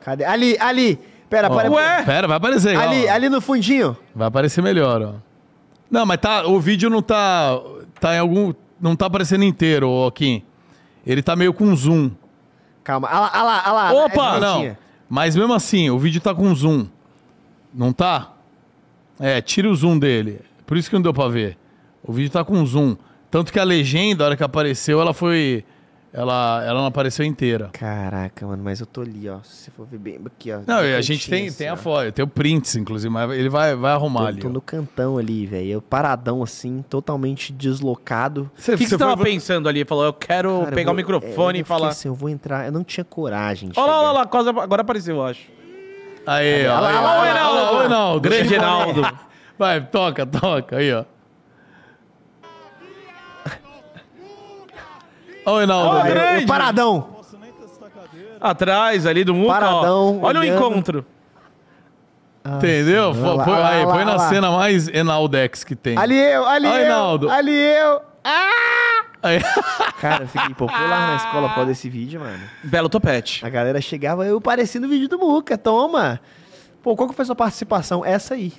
[0.01, 0.25] Cadê?
[0.25, 0.99] Ali, ali!
[1.33, 1.73] Pera, Ó.
[1.73, 2.03] Ué?
[2.03, 2.77] Pera, vai aparecer.
[2.77, 3.11] Ali, ó.
[3.11, 3.97] ali no fundinho.
[4.13, 5.13] Vai aparecer melhor, ó.
[5.89, 7.59] Não, mas tá, o vídeo não tá,
[7.99, 10.43] tá em algum, não tá aparecendo inteiro, ó, aqui.
[11.05, 12.11] Ele tá meio com zoom.
[12.83, 13.07] Calma.
[13.09, 13.93] Ah lá, ah lá, ah lá.
[13.93, 14.37] Opa!
[14.37, 14.77] É, Não,
[15.09, 16.85] mas mesmo assim, o vídeo tá com zoom.
[17.73, 18.33] Não tá?
[19.19, 20.41] É, tira o zoom dele.
[20.67, 21.57] Por isso que não deu pra ver.
[22.03, 22.95] O vídeo tá com zoom.
[23.31, 25.65] Tanto que a legenda, a hora que apareceu, ela foi.
[26.15, 27.69] Ela, ela não apareceu inteira.
[27.73, 29.39] Caraca, mano, mas eu tô ali, ó.
[29.41, 30.59] Se você for ver bem aqui, ó.
[30.67, 31.75] Não, e a gente tem, assim, tem a ó.
[31.75, 34.41] foto, tem o prints, inclusive, mas ele vai, vai arrumar Tô, ali.
[34.41, 34.51] tô ó.
[34.51, 35.67] no cantão ali, velho.
[35.67, 38.49] Eu paradão assim, totalmente deslocado.
[38.55, 39.83] Você, O que, que você foi- tava pensando ali?
[39.85, 41.87] Falou, eu quero Cara, eu pegar o vou- microfone é, e falar.
[41.89, 42.67] Assim, eu vou entrar.
[42.67, 43.71] Eu não tinha coragem.
[43.75, 45.47] Olha lá, olha lá, quase, agora apareceu, eu acho.
[46.27, 46.75] Aí, ó.
[46.77, 48.19] Olha lá, aí, olha lá, ó, olha lá.
[48.19, 48.55] Grande.
[48.59, 49.11] Boné.
[49.57, 50.77] Vai, toca, toca.
[50.77, 51.05] Aí, ó.
[55.45, 56.03] Olha o Enaldo.
[56.07, 56.45] Grande.
[56.45, 57.13] paradão.
[58.39, 60.27] Atrás ali do mundo, Paradão, ó.
[60.27, 60.57] Olha o olhando.
[60.57, 61.05] encontro.
[62.45, 63.11] Entendeu?
[63.11, 64.29] Olha Põe- lá, olha aí, lá, na lá.
[64.29, 65.97] cena mais Enaldex que tem.
[65.97, 66.81] Ali eu, ali Olha, eu.
[66.81, 67.29] Reinaldo.
[67.29, 68.01] Ali eu.
[69.21, 69.39] Aí.
[70.01, 72.43] Cara, eu fiquei popular na escola por causa desse vídeo, mano.
[72.61, 73.45] Belo topete.
[73.45, 76.19] A galera chegava, eu parecendo o vídeo do Muca, toma.
[76.83, 78.05] Pô, qual que foi a sua participação?
[78.05, 78.51] Essa aí.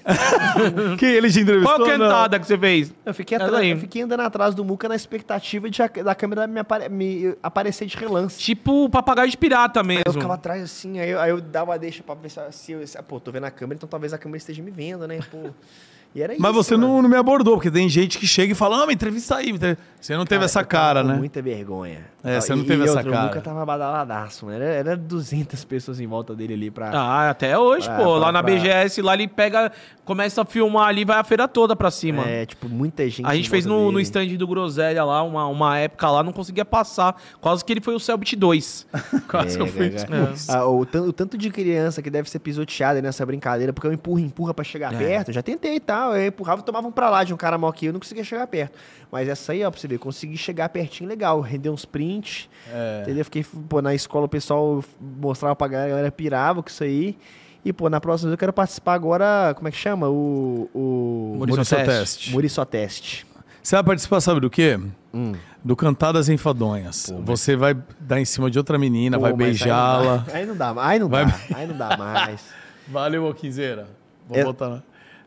[0.98, 1.76] que ele te entrevistou?
[1.76, 2.90] Qual cantada que você fez?
[3.04, 6.46] Eu fiquei, atrás, eu fiquei andando atrás do Muca na expectativa de a- da câmera
[6.46, 8.38] me, apare- me aparecer de relance.
[8.40, 10.12] Tipo o papagaio de pirata Aí eu mesmo.
[10.14, 12.80] ficava atrás assim, aí eu, aí eu dava a deixa pra ver se, eu.
[13.06, 15.18] pô, tô vendo a câmera, então talvez a câmera esteja me vendo, né?
[15.30, 15.38] Pô.
[16.14, 16.94] E era Mas isso, você mano.
[16.94, 19.46] não, não me abordou, porque tem gente que chega e fala, ah, me entrevista aí.
[19.46, 21.14] me entre-" Você não teve Cara, essa eu cara, né?
[21.14, 22.04] Muita vergonha.
[22.22, 23.24] É, você não E- teve e essa outra, cara.
[23.24, 24.56] O Muca tava badaladaço, mano.
[24.62, 26.90] Era, era 200 pessoas em volta dele ali pra.
[26.90, 28.02] Ah, até hoje, Pra- pô.
[28.04, 29.72] pra- lá na BGS, lá ele pega,
[30.04, 32.22] começa a filmar ali, vai a feira toda pra cima.
[32.28, 33.26] É, tipo, muita gente.
[33.26, 36.66] A gente fez no, no stand do Groselha lá, uma, uma época lá, não conseguia
[36.66, 37.18] passar.
[37.40, 38.86] Quase que ele foi o Selbit 2.
[39.28, 40.34] Quase que eu É, fui cara.
[40.48, 44.18] Ah, o, o tanto de criança que deve ser pisoteada nessa brincadeira, porque eu empurro,
[44.20, 44.98] empurra pra chegar É.
[44.98, 45.28] perto.
[45.28, 46.03] Eu já tentei e tal.
[46.12, 48.24] Eu empurrava e tomava um pra lá de um cara maior que eu, não conseguia
[48.24, 48.76] chegar perto.
[49.10, 51.40] Mas essa aí, ó, pra você ver, consegui chegar pertinho legal.
[51.40, 52.48] Render uns prints.
[52.72, 53.02] É.
[53.02, 53.24] Entendeu?
[53.24, 57.16] Fiquei, pô, na escola o pessoal mostrava pra galera, a galera pirava com isso aí.
[57.64, 60.08] E, pô, na próxima vez eu quero participar agora, como é que chama?
[60.08, 60.68] O.
[60.74, 61.34] O.
[61.38, 62.30] Muriço Muriço Teste.
[62.32, 63.26] Muriço Teste.
[63.62, 64.78] Você vai participar, sabe do quê?
[65.14, 65.32] Hum.
[65.64, 67.10] Do Cantadas Enfadonhas.
[67.24, 70.26] Você vai dar em cima de outra menina, vai Pô, mas beijá-la.
[70.30, 72.40] Aí não dá, aí não dá, Vai- aí não dá, aí não dá mais.
[72.86, 73.86] Valeu, Oquinzeira.
[74.28, 74.82] Vou É- botar.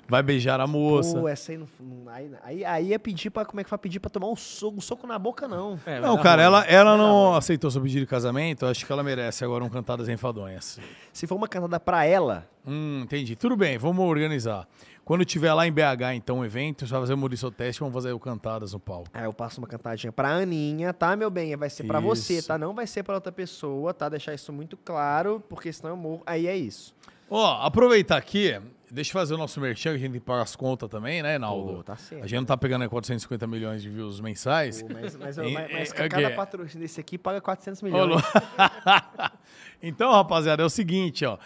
[0.09, 1.19] Vai beijar a moça.
[1.19, 1.67] Pô, essa aí não.
[2.07, 3.43] aí, aí, aí é pedir pra.
[3.45, 5.77] Como é que vai pedir pra tomar um soco, um soco na boca, não.
[5.85, 8.65] É, Não, cara, ela, ela não aceitou seu pedido de casamento.
[8.65, 10.79] Acho que ela merece agora um Cantadas Enfadonhas.
[11.11, 13.34] Se for uma cantada pra ela, Hum, entendi.
[13.35, 14.67] Tudo bem, vamos organizar.
[15.05, 17.93] Quando tiver lá em BH, então, o evento, você vai fazer o Muriço Teste, vamos
[17.95, 19.07] fazer o Cantadas no palco.
[19.13, 21.55] aí eu passo uma cantadinha pra Aninha, tá, meu bem?
[21.55, 22.57] Vai ser pra você, tá?
[22.57, 24.09] Não vai ser pra outra pessoa, tá?
[24.09, 26.23] Deixar isso muito claro, porque senão eu morro.
[26.25, 26.93] Aí é isso.
[27.29, 28.59] Ó, aproveitar aqui,
[28.91, 31.22] deixa eu fazer o nosso merchan, que a gente tem que pagar as contas também,
[31.22, 31.76] né, Naldo?
[31.77, 32.23] Pô, tá certo.
[32.23, 34.81] A gente não tá pegando aí 450 milhões de views mensais.
[34.81, 38.22] Pô, mas, mas, E- mas, mas cada patrocínio desse aqui paga 400 Ô, milhões.
[39.81, 41.38] Então, rapaziada, é o seguinte, ó.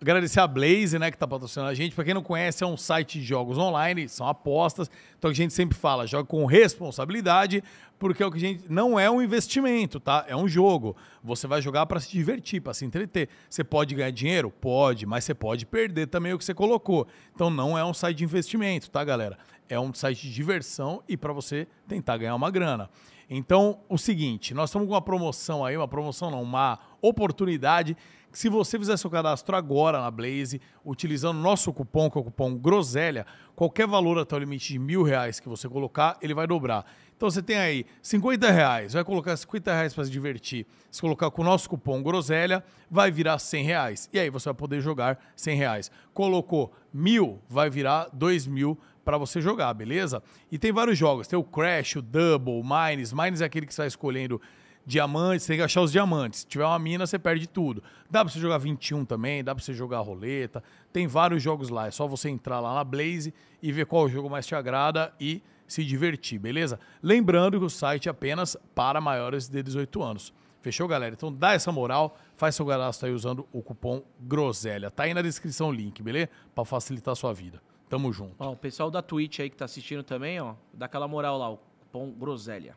[0.00, 1.94] Agradecer a Blaze, né, que tá patrocinando a gente.
[1.94, 4.90] Pra quem não conhece, é um site de jogos online, são apostas.
[5.18, 7.62] Então a gente sempre fala, joga com responsabilidade,
[8.00, 10.24] porque é o que a gente não é um investimento, tá?
[10.26, 10.96] É um jogo.
[11.22, 13.28] Você vai jogar pra se divertir, pra se entreter.
[13.48, 14.50] Você pode ganhar dinheiro?
[14.50, 17.06] Pode, mas você pode perder também o que você colocou.
[17.34, 19.38] Então não é um site de investimento, tá, galera?
[19.68, 22.88] É um site de diversão e pra você tentar ganhar uma grana.
[23.32, 27.96] Então, o seguinte, nós estamos com uma promoção aí, uma promoção não, uma oportunidade
[28.32, 32.20] que se você fizer seu cadastro agora na Blaze, utilizando o nosso cupom, que é
[32.20, 33.24] o cupom GROSELHA,
[33.54, 36.84] qualquer valor até o limite de mil reais que você colocar, ele vai dobrar.
[37.16, 40.66] Então você tem aí 50 reais, vai colocar 50 reais para se divertir.
[40.90, 44.08] Se colocar com o nosso cupom GROSELHA, vai virar 100 reais.
[44.12, 45.90] E aí você vai poder jogar 100 reais.
[46.14, 50.22] Colocou mil vai virar dois mil para você jogar, beleza?
[50.50, 51.26] E tem vários jogos.
[51.26, 53.12] Tem o Crash, o Double, o Mines.
[53.12, 54.40] Mines é aquele que você vai escolhendo
[54.84, 56.40] diamantes, tem que achar os diamantes.
[56.40, 57.82] Se tiver uma mina, você perde tudo.
[58.10, 60.62] Dá pra você jogar 21 também, dá pra você jogar roleta.
[60.92, 61.86] Tem vários jogos lá.
[61.86, 63.32] É só você entrar lá na Blaze
[63.62, 66.80] e ver qual jogo mais te agrada e se divertir, beleza?
[67.02, 70.32] Lembrando que o site é apenas para maiores de 18 anos.
[70.60, 71.14] Fechou, galera?
[71.14, 74.90] Então dá essa moral, faz seu cadastro aí usando o cupom GROSELHA.
[74.90, 76.28] Tá aí na descrição o link, beleza?
[76.54, 77.62] Pra facilitar a sua vida.
[77.90, 78.34] Tamo junto.
[78.38, 81.50] Ó, o pessoal da Twitch aí que tá assistindo também, ó, dá aquela moral lá,
[81.50, 82.74] o cupom Groselha.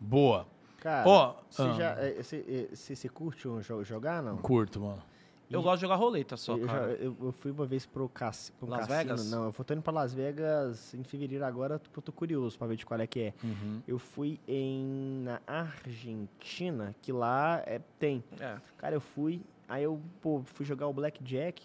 [0.00, 0.46] Boa.
[0.78, 1.72] Cara, Ó, você ah.
[1.72, 1.90] já.
[1.98, 4.36] é, Você é, você- você curte um jo- jogar, não?
[4.38, 5.02] Curto, mano.
[5.50, 6.92] Eu gosto de jogar roleta só, eu, já- cara.
[6.94, 8.96] eu- eu fui uma vez pro, cassi, pro Las cassino.
[8.98, 9.30] Vegas?
[9.30, 12.66] Não, eu tô indo pra Las Vegas em fevereiro agora, porque eu tô curioso pra
[12.66, 13.34] ver de qual é que é.
[13.44, 13.80] Uhum.
[13.86, 18.22] Eu fui em na Argentina, que lá é, tem.
[18.40, 18.56] É.
[18.78, 21.62] Cara, eu fui, aí eu, pô, fui jogar o Blackjack.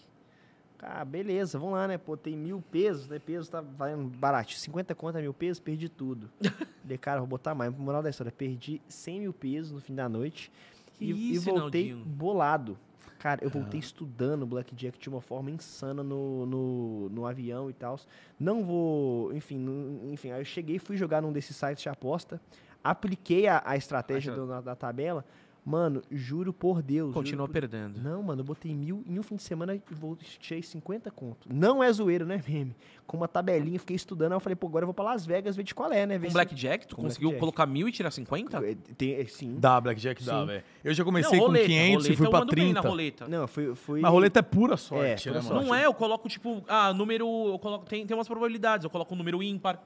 [0.80, 1.98] Cara, beleza, vamos lá, né?
[1.98, 3.20] Pô, tem mil pesos, né?
[3.20, 4.54] Peso tá valendo barato.
[4.54, 6.30] 50 conto é mil pesos, perdi tudo.
[6.82, 7.72] Falei, cara, vou botar mais.
[7.76, 10.50] Moral da história, perdi 100 mil pesos no fim da noite.
[10.94, 12.06] Que e, isso, e voltei Rinaldinho?
[12.10, 12.78] bolado.
[13.20, 18.00] Cara, eu voltei estudando Blackjack de uma forma insana no, no, no avião e tal.
[18.40, 22.40] Não vou, enfim, não- enfim, aí eu cheguei, fui jogar num desses sites de aposta,
[22.82, 25.26] apliquei a, a estratégia do- na- da tabela.
[25.66, 27.14] Mano, juro por Deus.
[27.14, 28.00] Continua por- perdendo.
[28.02, 31.48] Não, mano, eu botei mil em um fim de semana e vou- tirei 50 conto.
[31.54, 32.76] Não é zoeiro, né, meme?
[33.06, 35.56] Com uma tabelinha, fiquei estudando, aí eu falei, pô, agora eu vou pra Las Vegas
[35.56, 36.18] ver de qual é, né?
[36.18, 37.40] Ver Com se- Blackjack, tu Com conseguiu Blackjack.
[37.40, 38.58] colocar mil e tirar 50?
[38.66, 39.58] É, Tem, é, sim.
[39.60, 40.46] Dá, Blackjack dá, Sim.
[40.48, 40.64] velho.
[40.84, 42.82] Eu já comecei não, roleta, com 500 roleta e fui eu pra mando bem 30.
[42.82, 43.28] na roleta.
[43.28, 44.02] Não, fui, fui...
[44.02, 45.62] Mas roleta é pura sorte, pura né, mano?
[45.68, 47.26] Não é, eu coloco, tipo, ah, número.
[47.50, 48.84] Eu coloco, tem, tem umas probabilidades.
[48.86, 49.80] Eu coloco um número ímpar.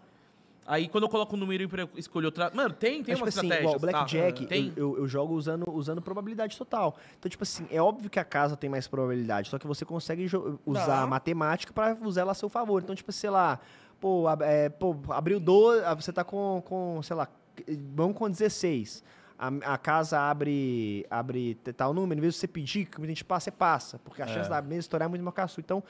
[0.65, 2.49] Aí quando eu coloco um número eu escolho outra.
[2.53, 3.61] Mano, tem, tem uma tipo assim, estratégia.
[3.63, 4.71] igual o Blackjack, Tem.
[4.77, 6.95] eu, eu, eu jogo usando, usando probabilidade total.
[7.19, 10.25] Então, tipo assim, é óbvio que a casa tem mais probabilidade, só que você consegue
[10.65, 11.01] usar Tá.
[11.01, 12.81] a matemática pra usar ela a seu favor.
[12.81, 13.59] Então, tipo, sei lá,
[13.99, 17.27] pô, ab- é, pô abriu 12, ah, você tá com, com, sei lá,
[17.93, 19.03] vamos com 16.
[19.37, 23.25] A, a casa abre, abre tal número, em vez de você pedir que a gente
[23.25, 23.99] passa, você passa.
[23.99, 24.27] Porque a É.
[24.29, 25.59] chance da mesa estourar é muito maior que a sua.
[25.59, 25.83] Então,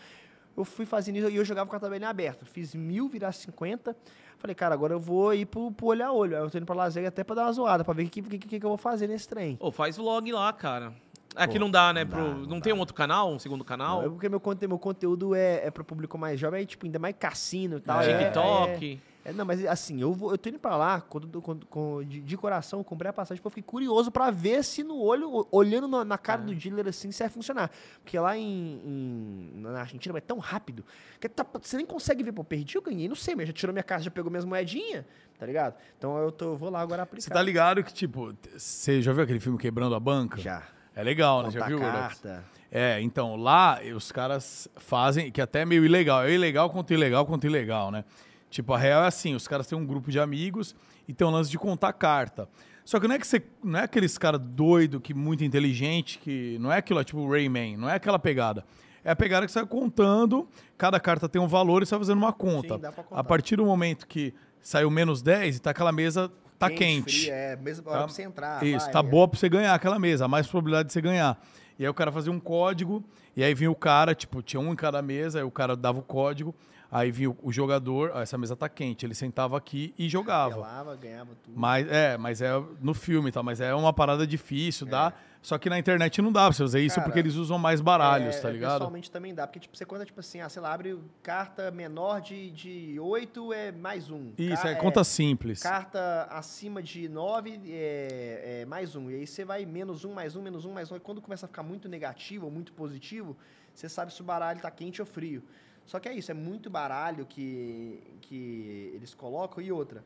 [0.56, 2.46] eu fui fazendo isso e eu jogava com a tabelinha aberta.
[2.46, 3.96] Fiz mil virar 50.
[4.38, 6.36] Falei, cara, agora eu vou ir pro, pro olho a olho.
[6.36, 8.10] Aí eu tô indo pra Las Vegas até pra dar uma zoada, pra ver o
[8.10, 9.58] que, que, que, que eu vou fazer nesse trem.
[9.60, 10.94] Ô, faz vlog lá, cara.
[11.36, 12.04] Aqui Pô, não dá, né?
[12.04, 12.78] não pro- dá, não não tem dá.
[12.78, 14.00] um outro canal, um segundo canal?
[14.02, 16.86] Não, é porque meu, conte- meu conteúdo é, é pro público mais jovem, aí, tipo,
[16.86, 18.02] ainda mais cassino e tal.
[18.02, 18.12] É.
[18.12, 19.00] é- TikTok.
[19.26, 22.20] É, não, mas assim, eu, vou, eu tô indo pra lá quando, quando- com- de,
[22.20, 25.48] de coração, eu comprei a passagem porque eu fiquei curioso pra ver se no olho,
[25.50, 26.46] olhando na, na cara É.
[26.46, 27.72] do dealer assim, se ia funcionar.
[28.04, 30.84] Porque lá em, em- na Argentina é tão rápido
[31.22, 33.72] que tá- você nem consegue ver, pô, perdi, eu ganhei, não sei, mas já tirou
[33.72, 35.06] minha casa, já pegou minhas moedinhas,
[35.40, 35.76] tá ligado?
[35.98, 37.24] Então eu, tô, eu vou lá agora aplicar.
[37.24, 40.38] Você tá ligado que, tipo, você já viu aquele filme Quebrando a Banca?
[40.38, 40.64] Já.
[40.96, 41.52] É legal, né?
[41.52, 41.80] Já viu?
[41.80, 42.44] Carta.
[42.72, 46.24] É, então, lá os caras fazem, que até é meio ilegal.
[46.24, 48.04] É ilegal quanto ilegal quanto ilegal, né?
[48.50, 50.76] Tipo, a real é assim, os caras têm um grupo de amigos
[51.08, 52.48] e tem um lance de contar carta.
[52.86, 53.42] Só que não é que você.
[53.64, 56.58] Não é aqueles cara doido, que muito inteligente, que.
[56.60, 58.66] Não é aquilo, é tipo o Rayman, não é aquela pegada.
[59.04, 60.48] É a pegada que você vai contando,
[60.78, 62.78] cada carta tem um valor e você vai fazendo uma conta.
[62.78, 67.22] Sim, a partir do momento que saiu menos 10 e tá aquela mesa, tá quente.
[67.22, 68.04] fria, é, mesmo hora Tá?
[68.06, 68.64] pra você entrar.
[68.64, 69.04] Isso, vai, tá é.
[69.04, 71.42] boa pra você ganhar aquela mesa, a mais probabilidade de você ganhar.
[71.78, 73.04] E aí o cara fazia um código,
[73.36, 76.00] e aí vinha o cara, tipo, tinha um em cada mesa, aí o cara dava
[76.00, 76.54] o código,
[76.94, 80.56] aí vinha o, jogador, ó, essa mesa tá quente, ele sentava aqui e jogava.
[80.56, 81.60] Pelava, ganhava tudo.
[81.60, 82.52] Mas é, mas é
[82.82, 83.42] no filme, tá?
[83.44, 85.14] Mas é uma parada difícil, dá.
[85.30, 85.34] É.
[85.44, 87.82] Só que na internet não dá pra você usar isso Cara, porque eles usam mais
[87.82, 88.74] baralhos, É, tá ligado?
[88.76, 92.22] Pessoalmente também dá, porque tipo, você conta, tipo assim, ah, sei lá, abre carta menor
[92.22, 94.32] de, de 8 é mais um.
[94.38, 95.62] Isso, Ca- é conta simples.
[95.62, 99.12] Carta acima de 9 é, é mais um.
[99.12, 100.96] E aí você vai menos um, mais um, menos um, mais um.
[100.96, 103.36] E quando começa a ficar muito negativo ou muito positivo,
[103.74, 105.44] você sabe se o baralho tá quente ou frio.
[105.86, 110.04] Só que é isso, é muito baralho que, que eles colocam e outra.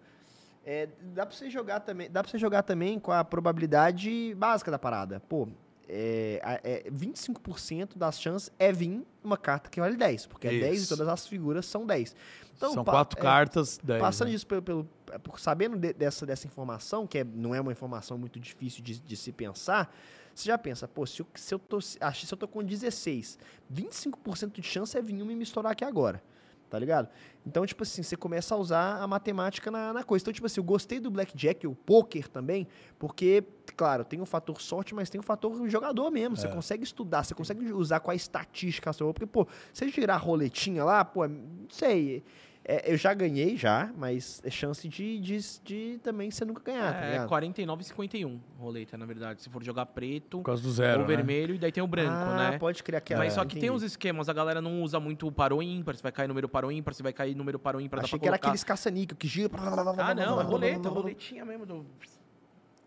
[0.66, 4.70] É, dá pra você jogar também, dá para você jogar também com a probabilidade básica
[4.70, 5.22] da parada.
[5.30, 5.48] Pô,
[5.88, 10.64] é, é 25% das chances é vir uma carta que vale 10, porque é 10
[10.74, 10.90] e Isso.
[10.90, 12.16] todas as figuras são 10.
[12.58, 14.02] Então, São quatro é, cartas, 10.
[14.02, 14.34] Passando né?
[14.34, 14.90] isso pelo, pelo-
[15.24, 19.00] por sabendo de- dessa, dessa informação, que é- não é uma informação muito difícil de,
[19.00, 19.94] de se pensar,
[20.40, 23.40] você já pensa, pô, se eu, se eu, tô, se se eu tô com 16,
[23.74, 26.22] 25% de chance é vir uma e me estourar aqui agora.
[26.70, 27.08] Tá ligado?
[27.46, 30.22] Então, tipo assim, você começa a usar a matemática na, na coisa.
[30.22, 32.68] Então, tipo assim, eu gostei do blackjack, o poker também,
[33.00, 33.42] porque,
[33.78, 36.36] claro, tem o fator sorte, mas tem o fator jogador mesmo.
[36.36, 39.14] Você consegue estudar, você consegue usar qual a estatística a sua.
[39.14, 42.22] Porque, pô, você girar roletinha lá, pô, é- não sei.
[42.70, 46.94] É, eu já ganhei, já, mas é chance de, de, de também você nunca ganhar,
[46.94, 47.30] tá é ligado?
[47.30, 49.42] 49,51 roleta, na verdade.
[49.42, 51.16] Se for jogar preto Por causa do zero, ou né?
[51.16, 52.58] vermelho, e daí tem o branco, ah, né?
[52.60, 53.24] pode criar aquela.
[53.24, 53.72] Mas só que tem entendi.
[53.72, 56.50] uns esquemas, a galera não usa muito o par ou ímpar, se vai cair número
[56.50, 58.38] par ou ímpar, se vai cair número par ou ímpar, dá Achei pra que era
[58.38, 58.50] colocar.
[58.50, 59.50] aqueles caça-níquel que gira.
[59.58, 61.66] Ah, não, é roleta, roletinha mesmo.
[61.66, 61.86] Do...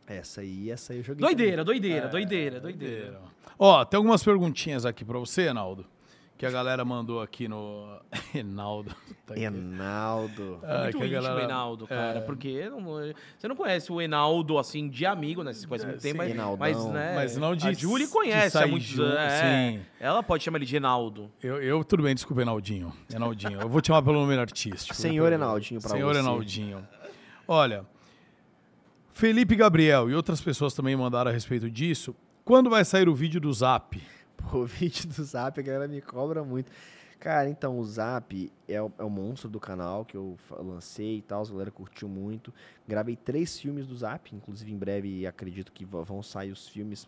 [0.06, 1.24] Essa aí, essa aí eu joguei.
[1.24, 3.20] Doideira, doideira, É, doideira, doideira.
[3.58, 5.86] Ó, tem algumas perguntinhas aqui pra você, Enaldo.
[6.40, 7.86] Que a galera mandou aqui no.
[8.34, 8.90] Enaldo.
[9.26, 9.42] Tá aqui.
[9.44, 10.58] Enaldo.
[10.62, 12.20] É muito que íntimo galera- Enaldo, cara, é.
[12.22, 12.82] porque não-
[13.38, 15.52] você não conhece o Enaldo, assim, de amigo, né?
[15.52, 17.12] Vocês conhecem muito tempo, mas, mas, né?
[17.14, 19.18] Mas não de A Julie conhece há muitos anos.
[19.18, 19.70] é.
[19.72, 19.80] sim.
[20.00, 21.30] Ela pode chamar ele de Enaldo.
[21.42, 22.90] Eu, eu, tudo bem, desculpa, Enaldinho.
[23.14, 23.60] Enaldinho.
[23.60, 24.94] Eu vou te chamar pelo nome artístico.
[24.94, 26.20] Senhor Enaldinho pra Senhor você.
[26.20, 26.88] Enaldinho.
[27.46, 27.84] Olha,
[29.12, 32.16] Felipe Gabriel e outras pessoas também mandaram a respeito disso.
[32.46, 34.00] Quando vai sair o vídeo do Zap?
[34.50, 36.70] Pô, vídeo do Zap, a galera me cobra muito.
[37.18, 41.22] Cara, então, o Zap é o, é o monstro do canal que eu lancei e
[41.22, 42.52] tal, a galera curtiu muito.
[42.88, 47.06] Gravei três filmes do Zap, inclusive em breve acredito que vão sair os filmes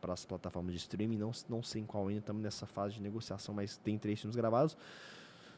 [0.00, 1.18] para as plataformas de streaming.
[1.18, 4.36] Não, não sei em qual ainda, estamos nessa fase de negociação, mas tem três filmes
[4.36, 4.76] gravados.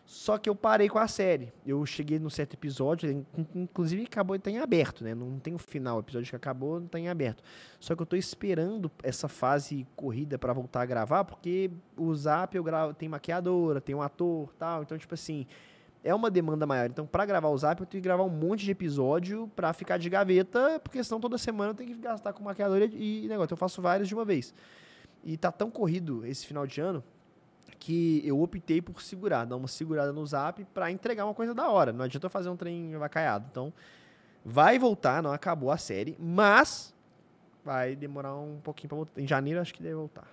[0.09, 1.53] Só que eu parei com a série.
[1.67, 5.17] Eu cheguei num certo episódio, in- in- inclusive acabou tá em aberto, né?
[5.17, 7.43] Não tem o final, o episódio que acabou não tá em aberto.
[7.81, 12.57] Só que eu tô esperando essa fase corrida pra voltar a gravar, porque o Zap
[12.57, 15.45] eu gravo, tem maquiadora, tem um ator, tal, então tipo assim,
[16.05, 16.89] é uma demanda maior.
[16.89, 19.99] Então pra gravar o Zap eu tenho que gravar um monte de episódio pra ficar
[19.99, 23.47] de gaveta, porque senão toda semana eu tenho que gastar com maquiadora e negócio.
[23.47, 24.55] Então eu faço vários de uma vez.
[25.25, 27.03] E tá tão corrido esse final de ano
[27.79, 31.69] que eu optei por segurar, dar uma segurada no Zap pra entregar uma coisa da
[31.71, 31.93] hora.
[31.93, 33.47] Não adianta fazer um trem avacaiado.
[33.51, 33.73] Então,
[34.45, 36.95] vai voltar, não acabou a série, mas
[37.65, 39.21] vai demorar um pouquinho pra voltar.
[39.21, 40.27] Em janeiro acho que deve voltar.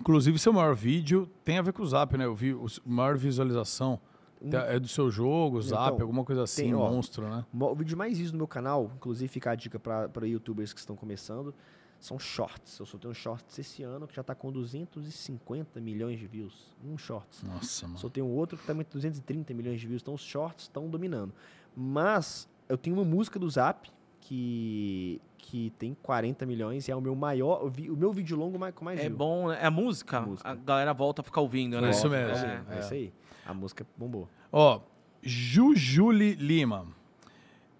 [0.00, 2.24] Inclusive, seu maior vídeo tem a ver com o Zap, né?
[2.24, 4.00] Eu vi o maior visualização.
[4.42, 7.44] Um- É do seu jogo, Zap, Então, alguma coisa assim, tem, ó, monstro, né?
[7.52, 10.96] O vídeo mais visto no meu canal, inclusive fica a dica para youtubers que estão
[10.96, 11.54] começando,
[12.00, 12.78] são shorts.
[12.78, 16.74] Eu soltei um shorts esse ano que já tá com 250 milhões de views.
[16.84, 17.42] Um shorts.
[17.42, 17.98] Nossa, mano.
[17.98, 20.00] Soltei um outro que também tem 230 milhões de views.
[20.02, 21.32] Então os shorts estão dominando.
[21.76, 23.88] Mas eu tenho uma música do Zap
[24.20, 28.36] que, que tem 40 milhões e é o meu maior, o, vi- o meu vídeo
[28.36, 29.16] longo mais, com mais É view.
[29.16, 29.58] bom, né?
[29.60, 30.48] É a música, A música.
[30.50, 31.90] a galera volta a ficar ouvindo, É né?
[31.90, 32.46] isso Volta, mesmo.
[32.46, 32.76] É, É.
[32.76, 33.12] é isso aí.
[33.46, 34.28] A música bombou.
[34.52, 34.80] Ó,
[35.22, 36.86] Jujuli Lima.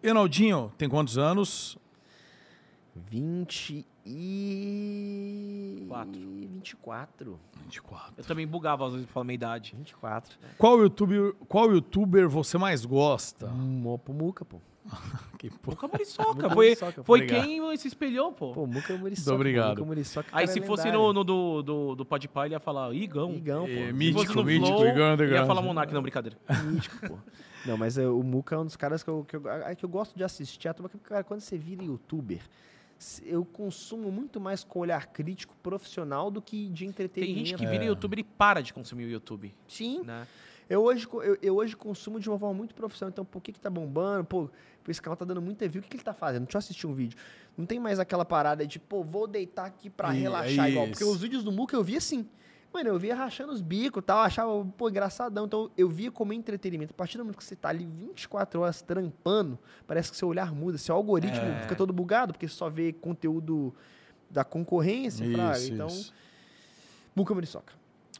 [0.02, 1.78] Enaldinho, tem quantos anos?
[2.94, 5.84] 20 e...
[5.88, 6.20] Quatro.
[6.20, 7.40] 24.
[7.64, 8.14] 24.
[8.16, 9.74] Eu também bugava às vezes pra falar minha idade.
[9.76, 10.38] 24.
[10.58, 13.48] Qual youtuber, qual youtuber você mais gosta?
[13.48, 14.60] Hum, pô, Muca, pô.
[15.38, 15.76] Que porra.
[15.76, 16.32] Muca Muriçoca.
[16.34, 17.44] Muca Foi, Muriçoca, foi obrigado.
[17.46, 18.52] quem se espelhou, pô.
[18.52, 19.34] Pô, Muca Muriçoca.
[19.34, 19.70] Obrigado.
[19.70, 22.92] Muca Muriçoca, Aí se é fosse no, no do, do, do Podpah, ele ia falar
[22.94, 23.32] Igão.
[23.32, 23.70] Igão, pô.
[23.70, 25.46] É, mítico, mítico, Flow, Igão ia Underground.
[25.46, 26.36] falar Monark, não, brincadeira.
[26.66, 27.18] mítico, pô.
[27.64, 29.84] Não, mas é, o Muca é um dos caras que eu, que eu, é que
[29.84, 30.68] eu gosto de assistir.
[30.68, 32.42] A turma cara, quando você vira youtuber,
[33.24, 37.38] eu consumo muito mais com olhar crítico profissional do que de Tem entretenimento.
[37.46, 37.70] gente que É.
[37.70, 40.02] vira youtuber e para de consumir o YouTube, Sim.
[40.04, 40.26] né?
[40.68, 43.10] Eu hoje, eu, eu hoje consumo de uma forma muito profissional.
[43.10, 44.24] Então, por que, que tá bombando?
[44.24, 44.48] Pô,
[44.86, 45.80] esse canal tá dando muita view.
[45.80, 46.44] O que, que ele tá fazendo?
[46.44, 47.18] Deixa eu assistir um vídeo.
[47.58, 50.86] Não tem mais aquela parada de, pô, vou deitar aqui pra E- relaxar é igual.
[50.86, 52.24] Porque os vídeos do Muca eu via assim.
[52.72, 55.44] Mano, eu via rachando os bicos e tal, achava, pô, engraçadão.
[55.46, 56.92] Então, eu via como entretenimento.
[56.92, 60.54] A partir do momento que você tá ali 24 horas trampando, parece que seu olhar
[60.54, 60.78] muda.
[60.78, 61.62] Seu algoritmo É.
[61.62, 63.74] fica todo bugado, porque você só vê conteúdo
[64.30, 65.24] da concorrência.
[65.24, 66.14] Isso, Então, isso.
[67.14, 67.72] Muca Muriçoca.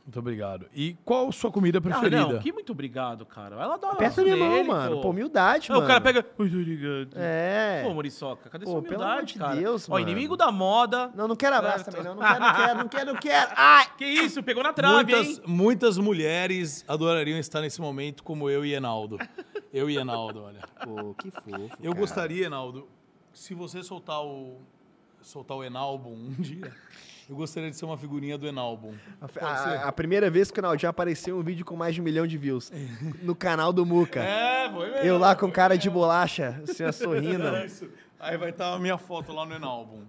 [0.05, 0.67] Muito obrigado.
[0.75, 2.27] E qual a sua comida Ah, preferida?
[2.27, 3.55] não, que muito obrigado, cara.
[3.55, 5.01] Ela dá Peça minha mão, mano.
[5.01, 5.85] Pô, humildade, Aí mano.
[5.85, 6.27] o cara pega.
[6.37, 7.11] Muito obrigado.
[7.15, 7.83] É.
[7.85, 9.57] Pô, Muriçoca, cadê Pô, sua pelo humildade, amor de cara?
[9.57, 10.03] Deus, Ó, mano.
[10.09, 11.13] inimigo da moda.
[11.15, 12.15] Não, não quero abraço também, não.
[12.17, 13.51] Não quero, não quero, não quero, não quero.
[13.57, 13.87] Ai!
[13.97, 14.43] Que isso?
[14.43, 15.43] Pegou na trave, muitas, hein?
[15.47, 19.17] muitas mulheres adorariam estar nesse momento como eu e Enaldo.
[19.73, 20.61] Eu e Enaldo, olha.
[20.83, 21.77] Pô, que fofo.
[21.81, 21.95] Eu cara.
[21.95, 22.89] gostaria, Enaldo,
[23.33, 24.57] se você soltar o
[25.23, 26.73] soltar o Enalbum um dia,
[27.31, 28.93] eu gostaria de ser uma figurinha do Enalbum.
[29.41, 32.05] A, a- a primeira vez que o Naldinho apareceu um vídeo com mais de um
[32.05, 32.71] milhão de views.
[33.23, 34.21] no canal do Muca.
[34.23, 35.07] É, foi mesmo.
[35.07, 37.57] Eu lá com cara de bolacha, assim, sorrindo.
[37.65, 37.89] Isso.
[38.19, 40.03] Aí vai estar a minha foto lá no Enalbum.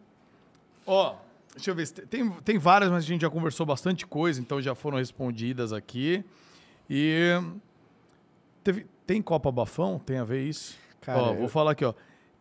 [0.86, 1.16] Ó,
[1.54, 1.88] deixa eu ver.
[1.90, 6.26] Tem, tem várias, mas a gente já conversou bastante coisa, então já foram respondidas aqui.
[6.90, 7.40] E.
[8.64, 10.00] teve- tem Copa Bafão?
[10.00, 10.78] Tem a ver isso?
[11.02, 11.94] Cara, ó, eu- vou falar aqui, ó.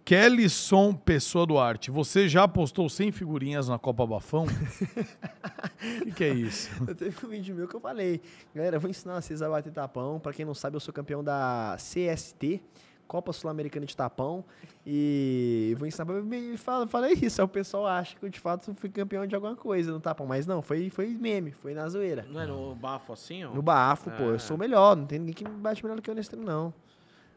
[0.05, 4.45] Kellyson Pessoa Duarte, você já postou 100 figurinhas na Copa Bafão?
[4.45, 4.49] O
[6.05, 6.71] que, que é isso?
[6.87, 8.21] Eu teve um vídeo meu que eu falei.
[8.55, 10.19] Galera, eu vou ensinar vocês a bater tapão.
[10.19, 12.61] Pra quem não sabe, eu sou campeão da CST,
[13.07, 14.45] Copa Sul-Americana de Tapão.
[14.85, 16.57] E vou ensinar pra mim.
[16.57, 17.41] Fala, falei isso.
[17.41, 20.27] Aí o pessoal acha que eu de fato fui campeão de alguma coisa no tapão.
[20.27, 22.27] Mas não, foi, foi meme, foi na zoeira.
[22.29, 23.55] Não é no bafo assim, ó?
[23.55, 24.39] No bafo, pô, eu É.
[24.39, 24.97] sou o melhor.
[24.97, 26.75] Não tem ninguém que me bate melhor do que eu nesse treino, não.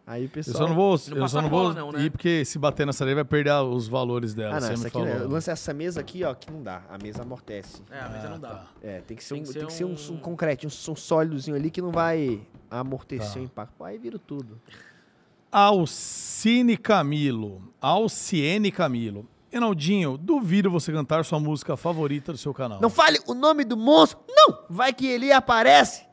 [0.05, 0.57] Aí o Eu pessoal...
[0.57, 2.01] só não vou, Não eu só não vou bola, não, né?
[2.03, 4.57] ir porque se bater nessa areia vai perder os valores dela.
[4.57, 5.11] Ah, não, você essa me aqui, né?
[5.13, 5.27] falou.
[5.27, 6.81] o lance é essa mesa aqui, ó, que não dá.
[6.89, 7.81] A mesa amortece.
[7.89, 8.65] É, a mesa não dá.
[8.81, 10.67] É, tem que ser, Tem um, que tem ser que ser um, um- um concreto,
[10.67, 13.39] um, um sólidozinho ali que não vai amortecer Tá.
[13.39, 13.73] o impacto.
[13.77, 14.59] Pô, aí vira tudo.
[15.49, 17.61] Alcine Camilo.
[17.80, 19.25] Alciene Camilo.
[19.51, 22.81] Enaldinho, duvido você cantar sua música favorita do seu canal.
[22.81, 24.19] Não fale o nome do monstro!
[24.27, 24.65] Não!
[24.67, 26.05] Vai que ele aparece!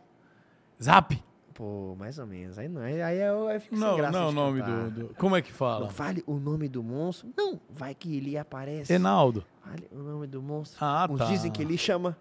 [0.81, 1.21] Zap!
[1.61, 2.59] Pô, mais ou menos.
[2.59, 4.63] Aí não, aí, aí eu, aí fico sem Não, graça não é o de nome
[4.63, 5.81] do, do- Como é que fala?
[5.85, 7.29] Não fale o nome do monstro.
[7.37, 8.91] Não, vai que ele aparece.
[8.91, 9.45] Enaldo.
[9.63, 10.79] Fale o nome do monstro.
[10.83, 11.27] Ah, Uns tá.
[11.27, 12.17] dizem que ele chama.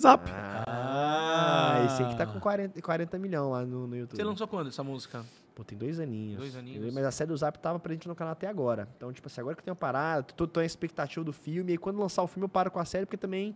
[0.00, 0.30] Zap.
[0.66, 4.16] Ah, esse aqui tá com 40, 40 milhões lá no, no YouTube.
[4.16, 5.22] Você lançou quando essa música?
[5.54, 6.38] Pô, tem dois aninhos.
[6.38, 6.94] Dois aninhos.
[6.94, 8.88] Mas a série do Zap tava presente no canal até agora.
[8.96, 11.74] Então, tipo assim, agora que eu tenho parado, tô, tô em expectativa do filme.
[11.74, 13.54] E quando lançar o filme, eu paro com a série, porque também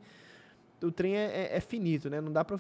[0.85, 2.21] o trem é, é- é finito, né?
[2.21, 2.59] Não dá pra.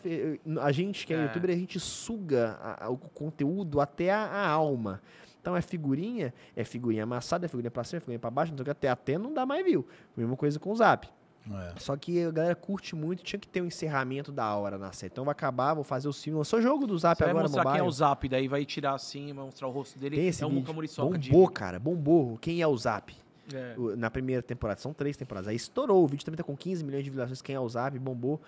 [0.62, 1.22] A gente que é, É.
[1.24, 5.00] youtuber, a gente suga a- a- o conteúdo até a, a alma.
[5.40, 8.56] Então é figurinha, é figurinha amassada, é figurinha pra cima, é figurinha pra baixo, não
[8.56, 9.86] sei o que, até, até não dá mais view.
[10.16, 11.06] Mesma coisa com o Zap.
[11.46, 11.74] É.
[11.78, 15.10] Só que a galera curte muito, tinha que ter um encerramento da hora na série.
[15.12, 16.38] Então vai acabar, vou fazer o filme.
[16.38, 17.78] Lançou jogo do Zap Você vai agora, mostrar mobile.
[17.78, 20.16] quem é o Zap, daí vai tirar assim, vai mostrar o rosto dele.
[20.16, 20.50] Tem esse é o.
[20.50, 21.30] Muca Muriçoca de...
[21.30, 22.38] Bombou, cara, bombou.
[22.38, 23.14] Quem é o Zap?
[23.52, 23.74] É.
[23.76, 25.48] O- Na primeira temporada, são três temporadas.
[25.48, 27.42] Aí estourou, o vídeo também tá com 15 milhões de visualizações.
[27.42, 27.98] Quem é o Zap?
[27.98, 28.40] Bombou.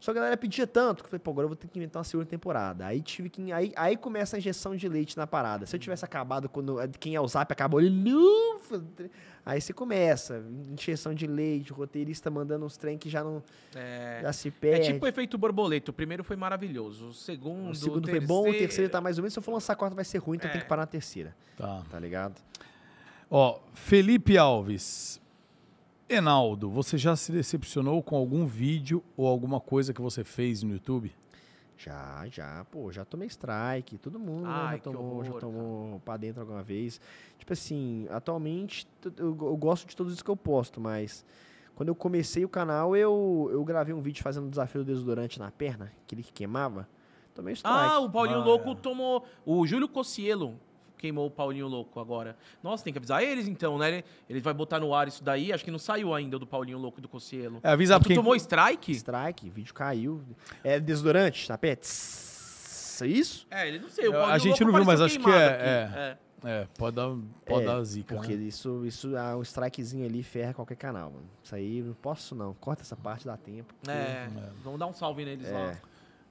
[0.00, 1.76] Só que a galera pedia tanto que eu falei, pô, agora eu vou ter que
[1.76, 2.86] inventar uma segunda temporada.
[2.86, 3.50] Aí tive que.
[3.50, 5.66] Aí, aí começa a injeção de leite na parada.
[5.66, 8.00] Se eu tivesse acabado quando a- quem é o Zap acabou ele.
[9.44, 13.42] Aí você começa, injeção de leite, o roteirista mandando uns trem que já não
[13.74, 14.20] É.
[14.22, 14.92] já se É perde.
[14.92, 15.90] tipo o efeito borboleta.
[15.90, 17.08] O primeiro foi maravilhoso.
[17.08, 17.70] O segundo.
[17.70, 19.32] o segundo foi bom, o terceiro tá mais ou menos.
[19.32, 20.52] Se eu for lançar a quarta vai ser ruim, então É.
[20.52, 21.34] tem que parar na terceira.
[21.56, 21.82] Tá.
[21.90, 22.40] Tá ligado?
[23.30, 25.20] Ó, Felipe Alves.
[26.08, 30.72] Enaldo, você já se decepcionou com algum vídeo ou alguma coisa que você fez no
[30.72, 31.14] YouTube?
[31.76, 36.00] Já, já, pô, já tomei strike, todo mundo né, Ai, já tomou, já horror, tomou
[36.00, 36.98] pra dentro alguma vez.
[37.38, 41.24] Tipo assim, atualmente eu, eu gosto de todos isso que eu posto, mas
[41.76, 45.38] quando eu comecei o canal, eu, eu gravei um vídeo fazendo o desafio do desodorante
[45.38, 46.88] na perna, aquele que queimava.
[47.34, 47.78] Tomei strike.
[47.78, 48.74] Ah, o Paulinho Ah, Louco é.
[48.74, 49.24] tomou.
[49.46, 50.58] O Júlio Cocielo
[50.98, 52.36] queimou o Paulinho Louco agora.
[52.62, 53.88] Nossa, tem que avisar eles então, né?
[53.88, 55.52] Ele, ele vai botar no ar isso daí.
[55.52, 57.60] Acho que não saiu ainda o do Paulinho Louco do Cocielo.
[57.62, 58.16] É, avisa tu quem...
[58.16, 58.92] tomou strike?
[58.92, 60.22] Strike, vídeo caiu.
[60.62, 61.76] É desodorante perna?
[61.76, 63.46] Tss, Isso?
[63.50, 64.06] É, ele não sei.
[64.06, 65.98] Eu- a gente Louco não viu, mas acho que é- aqui.
[65.98, 66.18] é.
[66.44, 67.08] É, pode dar,
[67.44, 68.44] pode É, dar zica, Porque né?
[68.44, 71.26] isso, isso, ah, um strikezinho ali ferra qualquer canal, mano.
[71.42, 72.54] Isso aí, não posso não.
[72.54, 73.74] Corta essa parte, dá tempo.
[73.74, 74.28] porque- É,
[74.62, 75.76] vamos dar um salve neles lá.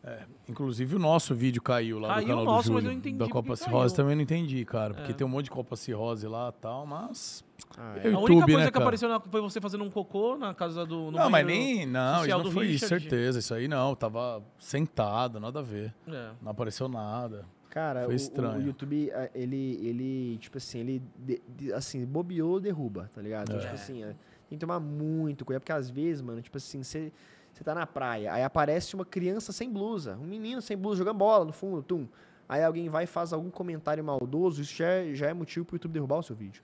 [0.10, 0.20] É.
[0.48, 2.88] Inclusive o nosso vídeo caiu lá Caiu do canal o nosso, do mas Júlio.
[2.88, 4.94] eu não entendi da Copa Cirrose também não entendi, cara.
[4.94, 5.14] Porque É.
[5.16, 7.44] tem um monte de Copa Cirrose lá e tal, mas...
[7.78, 8.08] Ah, é.
[8.08, 8.86] A YouTube, única coisa né, que cara?
[8.86, 11.12] apareceu na- foi você fazendo um cocô na casa do.
[11.12, 11.86] no não, mas nem...
[11.86, 13.04] Não, isso não foi isso, Richard.
[13.04, 13.40] certeza.
[13.40, 15.94] Isso aí não, tava sentado, nada a ver.
[16.08, 16.30] É.
[16.42, 17.46] Não apareceu nada.
[17.70, 18.60] Cara, Foi o- estranho.
[18.60, 23.54] O, YouTube, ah, ele, ele, tipo assim, ele, de- de- assim, bobeou, derruba, tá ligado?
[23.54, 23.60] É.
[23.60, 24.16] tipo assim, é,
[24.50, 27.12] tem que tomar muito cuidado, porque às vezes, mano, tipo assim, você
[27.58, 31.18] você tá na praia, aí aparece uma criança sem blusa, um menino sem blusa jogando
[31.18, 32.08] bola no fundo, tum.
[32.50, 35.76] Aí alguém vai e faz algum comentário maldoso, isso já é, já é motivo pro
[35.76, 36.62] YouTube derrubar o seu vídeo.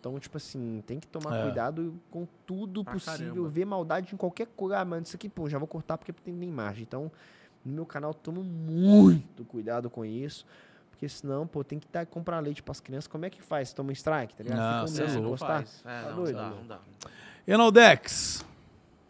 [0.00, 1.42] Então, tipo assim, tem que tomar É.
[1.42, 3.48] cuidado com tudo Pra possível, caramba.
[3.48, 4.78] ver maldade em qualquer coisa.
[4.78, 6.84] Ah, mano, isso aqui, pô, já vou cortar porque tem, tem imagem.
[6.84, 7.10] Então,
[7.64, 10.46] no meu canal, tomo muito cuidado com isso.
[10.90, 13.08] Porque senão, pô, tem que tá, comprar leite pras crianças.
[13.08, 13.72] Como é que faz?
[13.72, 14.58] Toma um strike, tá ligado?
[14.58, 15.30] Não, Fica um mês louco.
[15.30, 15.46] postar.
[15.66, 15.82] faz.
[15.84, 16.56] É, Tá não, doido, dá, mano?
[16.60, 16.78] não dá.
[17.46, 18.44] Enaldex.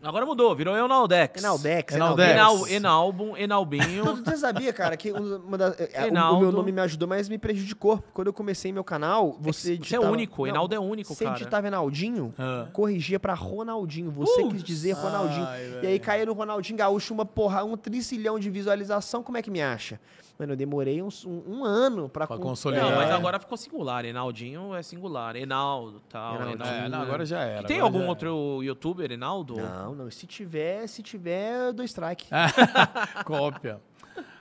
[0.03, 1.43] Agora mudou, virou Enaldex.
[1.43, 2.31] Enaldex, Enaldex.
[2.31, 4.05] Enal, Enalbum, Enalbinho.
[4.25, 8.03] Você sabia, cara, que da- é, o- o, meu nome me ajudou, mas me prejudicou.
[8.13, 11.25] Quando eu comecei meu canal, você Você é digitava- único, Não, Enaldo é único, Você
[11.25, 11.37] cara.
[11.37, 12.67] digitava Enaldinho, Ah.
[12.73, 14.11] corrigia pra Ronaldinho.
[14.13, 15.47] Você quis dizer Ronaldinho.
[15.47, 19.23] Ai, e aí caía no Ronaldinho Gaúcho uma porra, um tricilhão de visualização.
[19.23, 19.99] Como é que me acha?
[20.39, 22.91] Mano, eu demorei uns- um, um ano pra, Pra con- consolidar.
[22.91, 23.13] Não, mas É.
[23.13, 24.05] agora ficou singular.
[24.05, 25.35] Enaldinho é singular.
[25.35, 26.35] Enaldo, tal.
[26.37, 26.65] Enaldinho.
[26.69, 27.67] É, não, agora já era.
[27.67, 29.57] Tem agora algum outro youtuber, Enaldo?
[29.57, 30.11] Não, não.
[30.11, 32.27] Se tiver, se tiver, eu dou strike.
[33.25, 33.81] Cópia.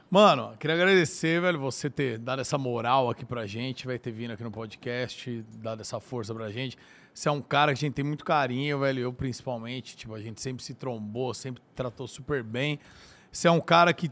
[0.09, 4.31] Mano, queria agradecer, velho, você ter dado essa moral aqui pra gente, vai ter vindo
[4.31, 6.77] aqui no podcast, dado essa força pra gente.
[7.13, 10.19] Você é um cara que a gente tem muito carinho, velho, eu principalmente, tipo, a
[10.21, 12.79] gente sempre se trombou, sempre tratou super bem.
[13.31, 14.09] Você é um cara que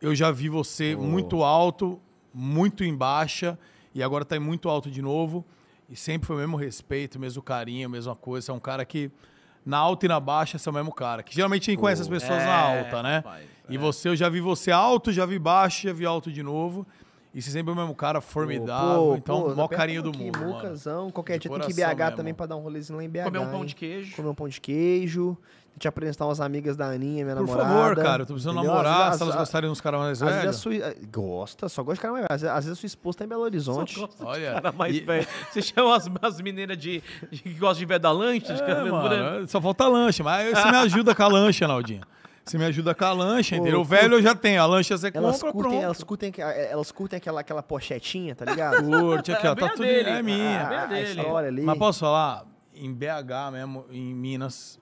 [0.00, 2.00] eu já vi você muito alto,
[2.32, 3.58] muito em baixa,
[3.94, 5.44] e agora tá em muito alto de novo.
[5.90, 8.44] E sempre foi o mesmo respeito, o mesmo carinho, a mesma coisa.
[8.46, 9.10] Você é um cara que,
[9.64, 11.22] na alta e na baixa, você é o mesmo cara.
[11.22, 13.16] Que geralmente a gente conhece as pessoas na É, alta, né?
[13.16, 13.78] rapaz, E é.
[13.78, 16.86] você, eu já vi você alto, já vi baixo, já vi alto de novo.
[17.34, 19.02] E você sempre é o mesmo cara formidável.
[19.06, 20.38] Pô, então, pô, maior aperta carinho do mundo.
[20.38, 20.54] mano.
[20.54, 21.10] Mucazão.
[21.10, 22.16] Qualquer De dia tem que ir BH mesmo.
[22.16, 23.24] também pra dar um rolezinho lá em BH.
[23.24, 24.16] Comer um pão de queijo.
[24.16, 25.36] Comer um pão de queijo.
[25.78, 27.68] Te apresentar umas amigas da Aninha, minha Por namorada.
[27.68, 28.70] favor, cara, eu tô precisando entendeu?
[28.72, 29.10] namorar.
[29.10, 30.56] Às Se elas vezes- gostarem uns caras mais Às vezes a velhos.
[30.56, 30.74] sua...
[30.74, 32.34] eh, Gosta, só gosta de cara mais velho.
[32.34, 34.08] Às vezes, às vezes a sua esposa tá em Belo Horizonte.
[34.20, 35.26] Olha, Cara mais e- velho.
[35.50, 38.74] Você chama as, as meneiras de, de que gostam de ver da lancha, de É,
[38.90, 39.46] mano, branco.
[39.48, 42.02] só falta lancha, mas você me ajuda com a lancha, Naldinho.
[42.44, 43.80] Você me ajuda com a lancha, Pô, entendeu?
[43.80, 45.84] O velho eu já tenho, a lancha você Elas compra, curtem, pronto.
[45.84, 46.32] elas curtem,
[46.70, 48.82] elas curtem aquela, aquela pochetinha, tá ligado?
[48.84, 50.08] Curte aqui, É ó, bem tá a tudo dele.
[50.10, 50.62] é minha.
[50.66, 51.20] Ah, bem a a dele.
[51.20, 51.62] história ali.
[51.62, 52.44] Mas posso falar,
[52.74, 54.78] em BH mesmo, em Minas,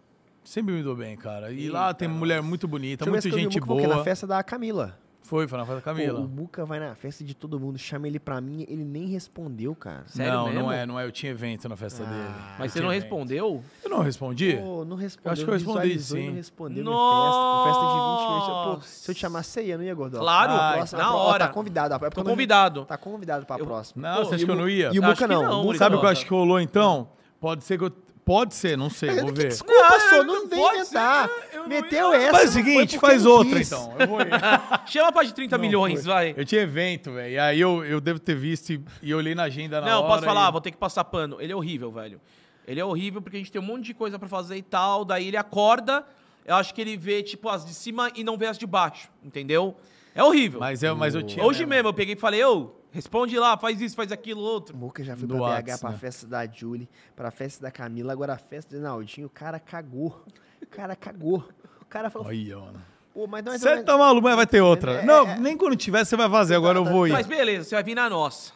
[0.48, 1.50] sempre me dou bem, cara.
[1.52, 3.86] E lá tem mulher muito bonita, Deixa eu muita eu gente boa.
[3.86, 4.98] Na festa da Camila.
[5.22, 6.20] Foi, foi na festa da Pô, Camila.
[6.20, 9.74] o Muca vai na festa de todo mundo, chama ele pra mim, ele nem respondeu,
[9.74, 10.04] cara.
[10.06, 10.60] Sério não, mesmo?
[10.62, 11.04] não é, não é.
[11.04, 12.28] Eu tinha evento na festa Ah, dele.
[12.60, 13.48] Mas você Eu não tinha respondeu?
[13.48, 13.64] evento.
[13.82, 14.56] Eu não respondi?
[14.56, 15.32] Pô, não respondeu.
[15.32, 16.26] acho que eu respondi, sim.
[16.28, 17.66] Não respondeu Nossa!
[17.66, 17.80] festa.
[17.80, 18.28] Pô, festa de 20
[18.62, 18.86] minutos.
[18.86, 20.20] Pô, se eu te chamar, você ia, não ia, Gordão?
[20.20, 21.46] Claro, Ah, na próxima- ó, hora.
[21.48, 21.94] Tá convidado.
[21.94, 22.84] é Tô eu convidado.
[22.84, 24.08] Tá convidado pra Eu- próxima.
[24.08, 24.90] Não, Pô, você acha que eu não ia?
[24.92, 25.42] E o que não.
[25.64, 25.74] não.
[25.74, 27.08] Sabe o que eu acho que rolou então?
[27.40, 27.92] Pode ser que eu.
[28.26, 29.48] Pode ser, não sei, vou ver.
[29.48, 31.28] Desculpa, Não, só não não vem inventar.
[31.28, 32.16] ser, eu Meteu ia.
[32.18, 32.30] essa.
[32.32, 33.70] Faz o seguinte, faz outra quis.
[33.72, 33.94] então.
[33.98, 34.26] Eu vou ir.
[34.86, 36.12] Chama pra de 30 Não, milhões, foi.
[36.12, 36.34] vai.
[36.36, 37.32] Eu tinha evento, velho.
[37.34, 39.98] E aí eu, eu devo ter visto e, e eu olhei na agenda na Não,
[40.00, 40.08] hora.
[40.14, 41.40] posso falar, e- vou ter que passar pano.
[41.40, 42.20] Ele é horrível, velho.
[42.66, 45.04] Ele é horrível porque a gente tem um monte de coisa pra fazer e tal.
[45.04, 46.04] Daí ele acorda,
[46.44, 49.08] eu acho que ele vê, tipo, as de cima e não vê as de baixo,
[49.24, 49.76] entendeu?
[50.16, 50.58] É horrível.
[50.58, 51.44] Mas, eu, mas eu tinha.
[51.44, 54.74] Hoje mesmo eu peguei e falei, ô, responde lá, faz isso, faz aquilo, outro.
[54.74, 55.98] O Muca já foi Do pra BH Whats, pra né?
[55.98, 60.24] festa da Julie, pra festa da Camila, agora a festa do Naldinho, o cara cagou.
[60.62, 61.46] O cara cagou.
[61.80, 62.82] O cara falou, Olha, mano.
[63.12, 63.60] pô, mas nós...
[63.60, 65.02] Você tá maluco, mas vai ter outra.
[65.02, 65.38] É, não, é.
[65.38, 67.12] nem quando tiver você vai fazer, agora eu vou ir.
[67.12, 68.52] Mas beleza, você vai vir na nossa.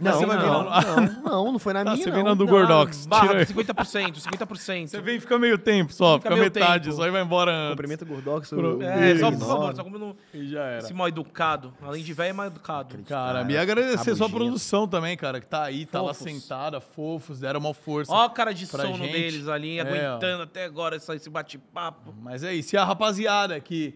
[0.00, 2.16] Não, você não, não, não, não foi na Tá, minha, você não.
[2.16, 3.06] vem na do Não, Gordox.
[3.06, 3.46] barra, Tira aí.
[3.46, 4.88] 50%, 50%.
[4.88, 6.96] Você vem e fica meio tempo só, Fica fica, meio metade, tempo.
[6.96, 7.70] só e vai embora antes.
[7.72, 8.48] Cumprimento o Gordox.
[8.48, 10.16] Pro- o- É, só por favor, só como não...
[10.32, 10.78] E já era.
[10.78, 11.72] Esse mal educado.
[11.82, 12.96] Além de velho, é mal educado.
[13.04, 16.32] Cara, Cara, me agradecer sua produção também, cara, que tá aí, tá lá Fofos.
[16.32, 18.12] sentada, fofos, deram uma força.
[18.12, 19.12] Ó a cara de sono gente.
[19.12, 22.14] deles ali, É, aguentando até agora esse bate-papo.
[22.20, 22.74] Mas é isso.
[22.74, 23.94] E a rapaziada que.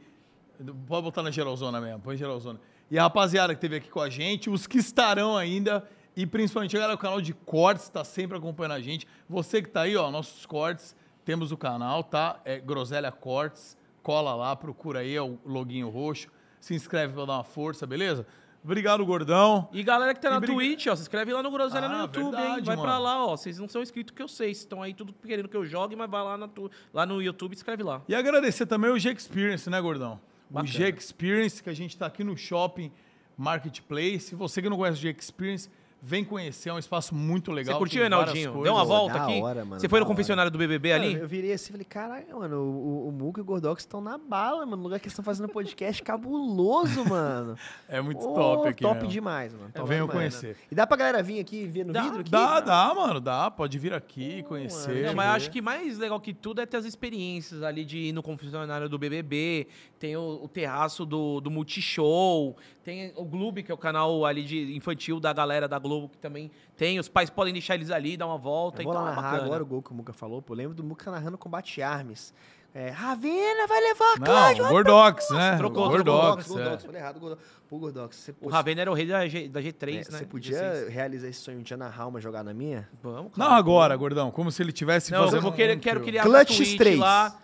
[0.86, 2.60] Pode botar na geralzona mesmo, põe geralzona.
[2.90, 5.82] E a rapaziada que esteve aqui com a gente, os que estarão ainda,
[6.16, 9.06] e principalmente a galera do canal de cortes, tá sempre acompanhando a gente.
[9.28, 12.40] Você que tá aí, ó, nossos cortes, temos o canal, tá?
[12.44, 13.76] É Groselha Cortes.
[14.02, 16.28] Cola lá, procura aí, é o loginho roxo.
[16.60, 18.26] Se inscreve pra dar uma força, beleza?
[18.62, 19.68] Obrigado, gordão.
[19.72, 22.00] E galera que tá na briga- Twitch, ó, se inscreve lá no Groselha no Ah,
[22.02, 22.30] YouTube, hein?
[22.32, 23.02] verdade, Vai pra mano.
[23.02, 23.36] lá, ó.
[23.36, 24.50] Vocês não são inscritos que eu sei.
[24.50, 27.52] Estão aí tudo querendo que eu jogue, mas vai lá, na tu- lá no YouTube
[27.52, 28.00] e escreve lá.
[28.08, 30.18] E agradecer também o G Experience, né, gordão?
[30.48, 30.64] Bacana.
[30.64, 32.90] O G Experience, que a gente tá aqui no Shopping
[33.36, 34.34] Marketplace.
[34.34, 35.70] Você que não conhece o G Experience,
[36.04, 37.74] vem conhecer, é um espaço muito legal.
[37.74, 38.62] Você curtiu, Reinaldinho?
[38.62, 39.40] Deu uma volta da aqui?
[39.40, 41.12] hora, mano, Você foi no confessionário do BBB ali?
[41.12, 43.82] Cara, eu virei assim e falei, caralho, mano, o, o, o Muca e o Gordox
[43.82, 44.76] estão na bala, mano.
[44.76, 47.56] No lugar que eles estão fazendo podcast cabuloso, mano.
[47.88, 48.82] É muito Ô, top aqui.
[48.82, 49.08] Top mesmo.
[49.10, 49.70] demais, mano.
[49.72, 50.56] top Venham conhecer.
[50.70, 52.20] E dá pra galera vir aqui e ver no Dá, vidro?
[52.20, 52.30] Aqui?
[52.30, 53.50] Dá, dá, mano, dá.
[53.50, 55.06] Pode vir aqui, conhecer.
[55.06, 58.12] Não, mas acho que mais legal que tudo é ter as experiências ali de ir
[58.12, 59.68] no confessionário do BBB,
[60.04, 64.44] tem o, o terraço do, do Multishow, tem o Globo, que é o canal ali
[64.44, 67.00] de infantil da galera da Globo, que também tem.
[67.00, 68.82] Os pais podem deixar eles ali, dar uma volta.
[68.82, 69.46] Eu vou então lá é narrar bacana.
[69.46, 70.42] agora o gol que o Muca falou.
[70.42, 72.34] Pô, eu lembro do Muca narrando combate armes.
[72.74, 74.64] É, Ravena vai levar a Cláudio.
[74.64, 75.56] Não, Gordox, né?
[75.56, 76.52] trocou, Gordox, Gordox, é.
[76.52, 77.20] Gordox, falei errado.
[77.20, 77.42] Gordox.
[77.66, 80.04] Pô, Gordox, você, O Ravena era o rei da, G, da G3, é, né?
[80.04, 80.88] você podia G6.
[80.88, 82.86] realizar esse sonho de dia narrar uma jogada minha?
[83.02, 83.58] Vamos, Não cara.
[83.58, 84.30] agora, gordão.
[84.30, 85.36] Como se ele tivesse Não, fazendo.
[85.36, 86.98] eu vou querer, um quero a Clutch Twitch 3.
[86.98, 87.40] lá.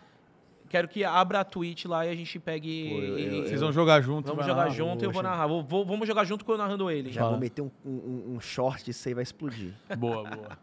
[0.70, 2.88] Quero que abra a Twitch lá e a gente pegue.
[2.90, 4.26] Pô, eu- e- eu- Vocês vão jogar junto.
[4.28, 4.70] Vamos jogar lá.
[4.70, 5.48] junto e eu vou narrar.
[5.48, 7.10] Vou- vou- vamos jogar junto com eu narrando ele.
[7.10, 7.32] Já Fala.
[7.32, 9.74] vou meter um, um, um short, isso aí vai explodir.
[9.98, 10.58] Boa, boa.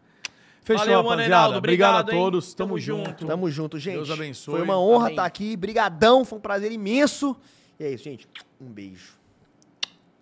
[0.63, 1.57] Fechou, Valeu, mano, rapaziada.
[1.57, 2.19] Obrigado, Obrigado, a hein?
[2.21, 2.53] todos.
[2.53, 3.05] Tamo, Tamo junto.
[3.09, 3.25] junto.
[3.27, 3.95] Tamo junto, gente.
[3.95, 4.55] Deus abençoe.
[4.55, 5.11] Foi uma honra Amém.
[5.13, 5.55] estar aqui.
[5.57, 7.35] Brigadão, foi um prazer imenso.
[7.79, 8.27] E é isso, gente.
[8.61, 9.13] Um beijo.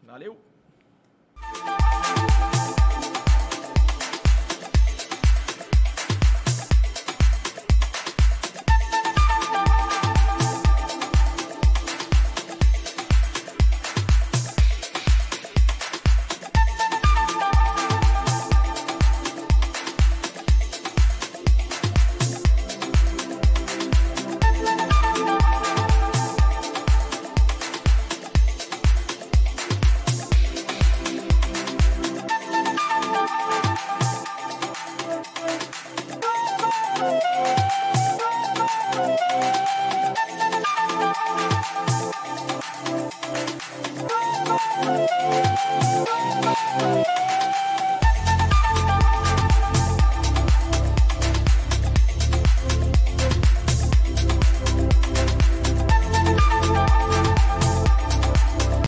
[0.03, 0.35] Valeu.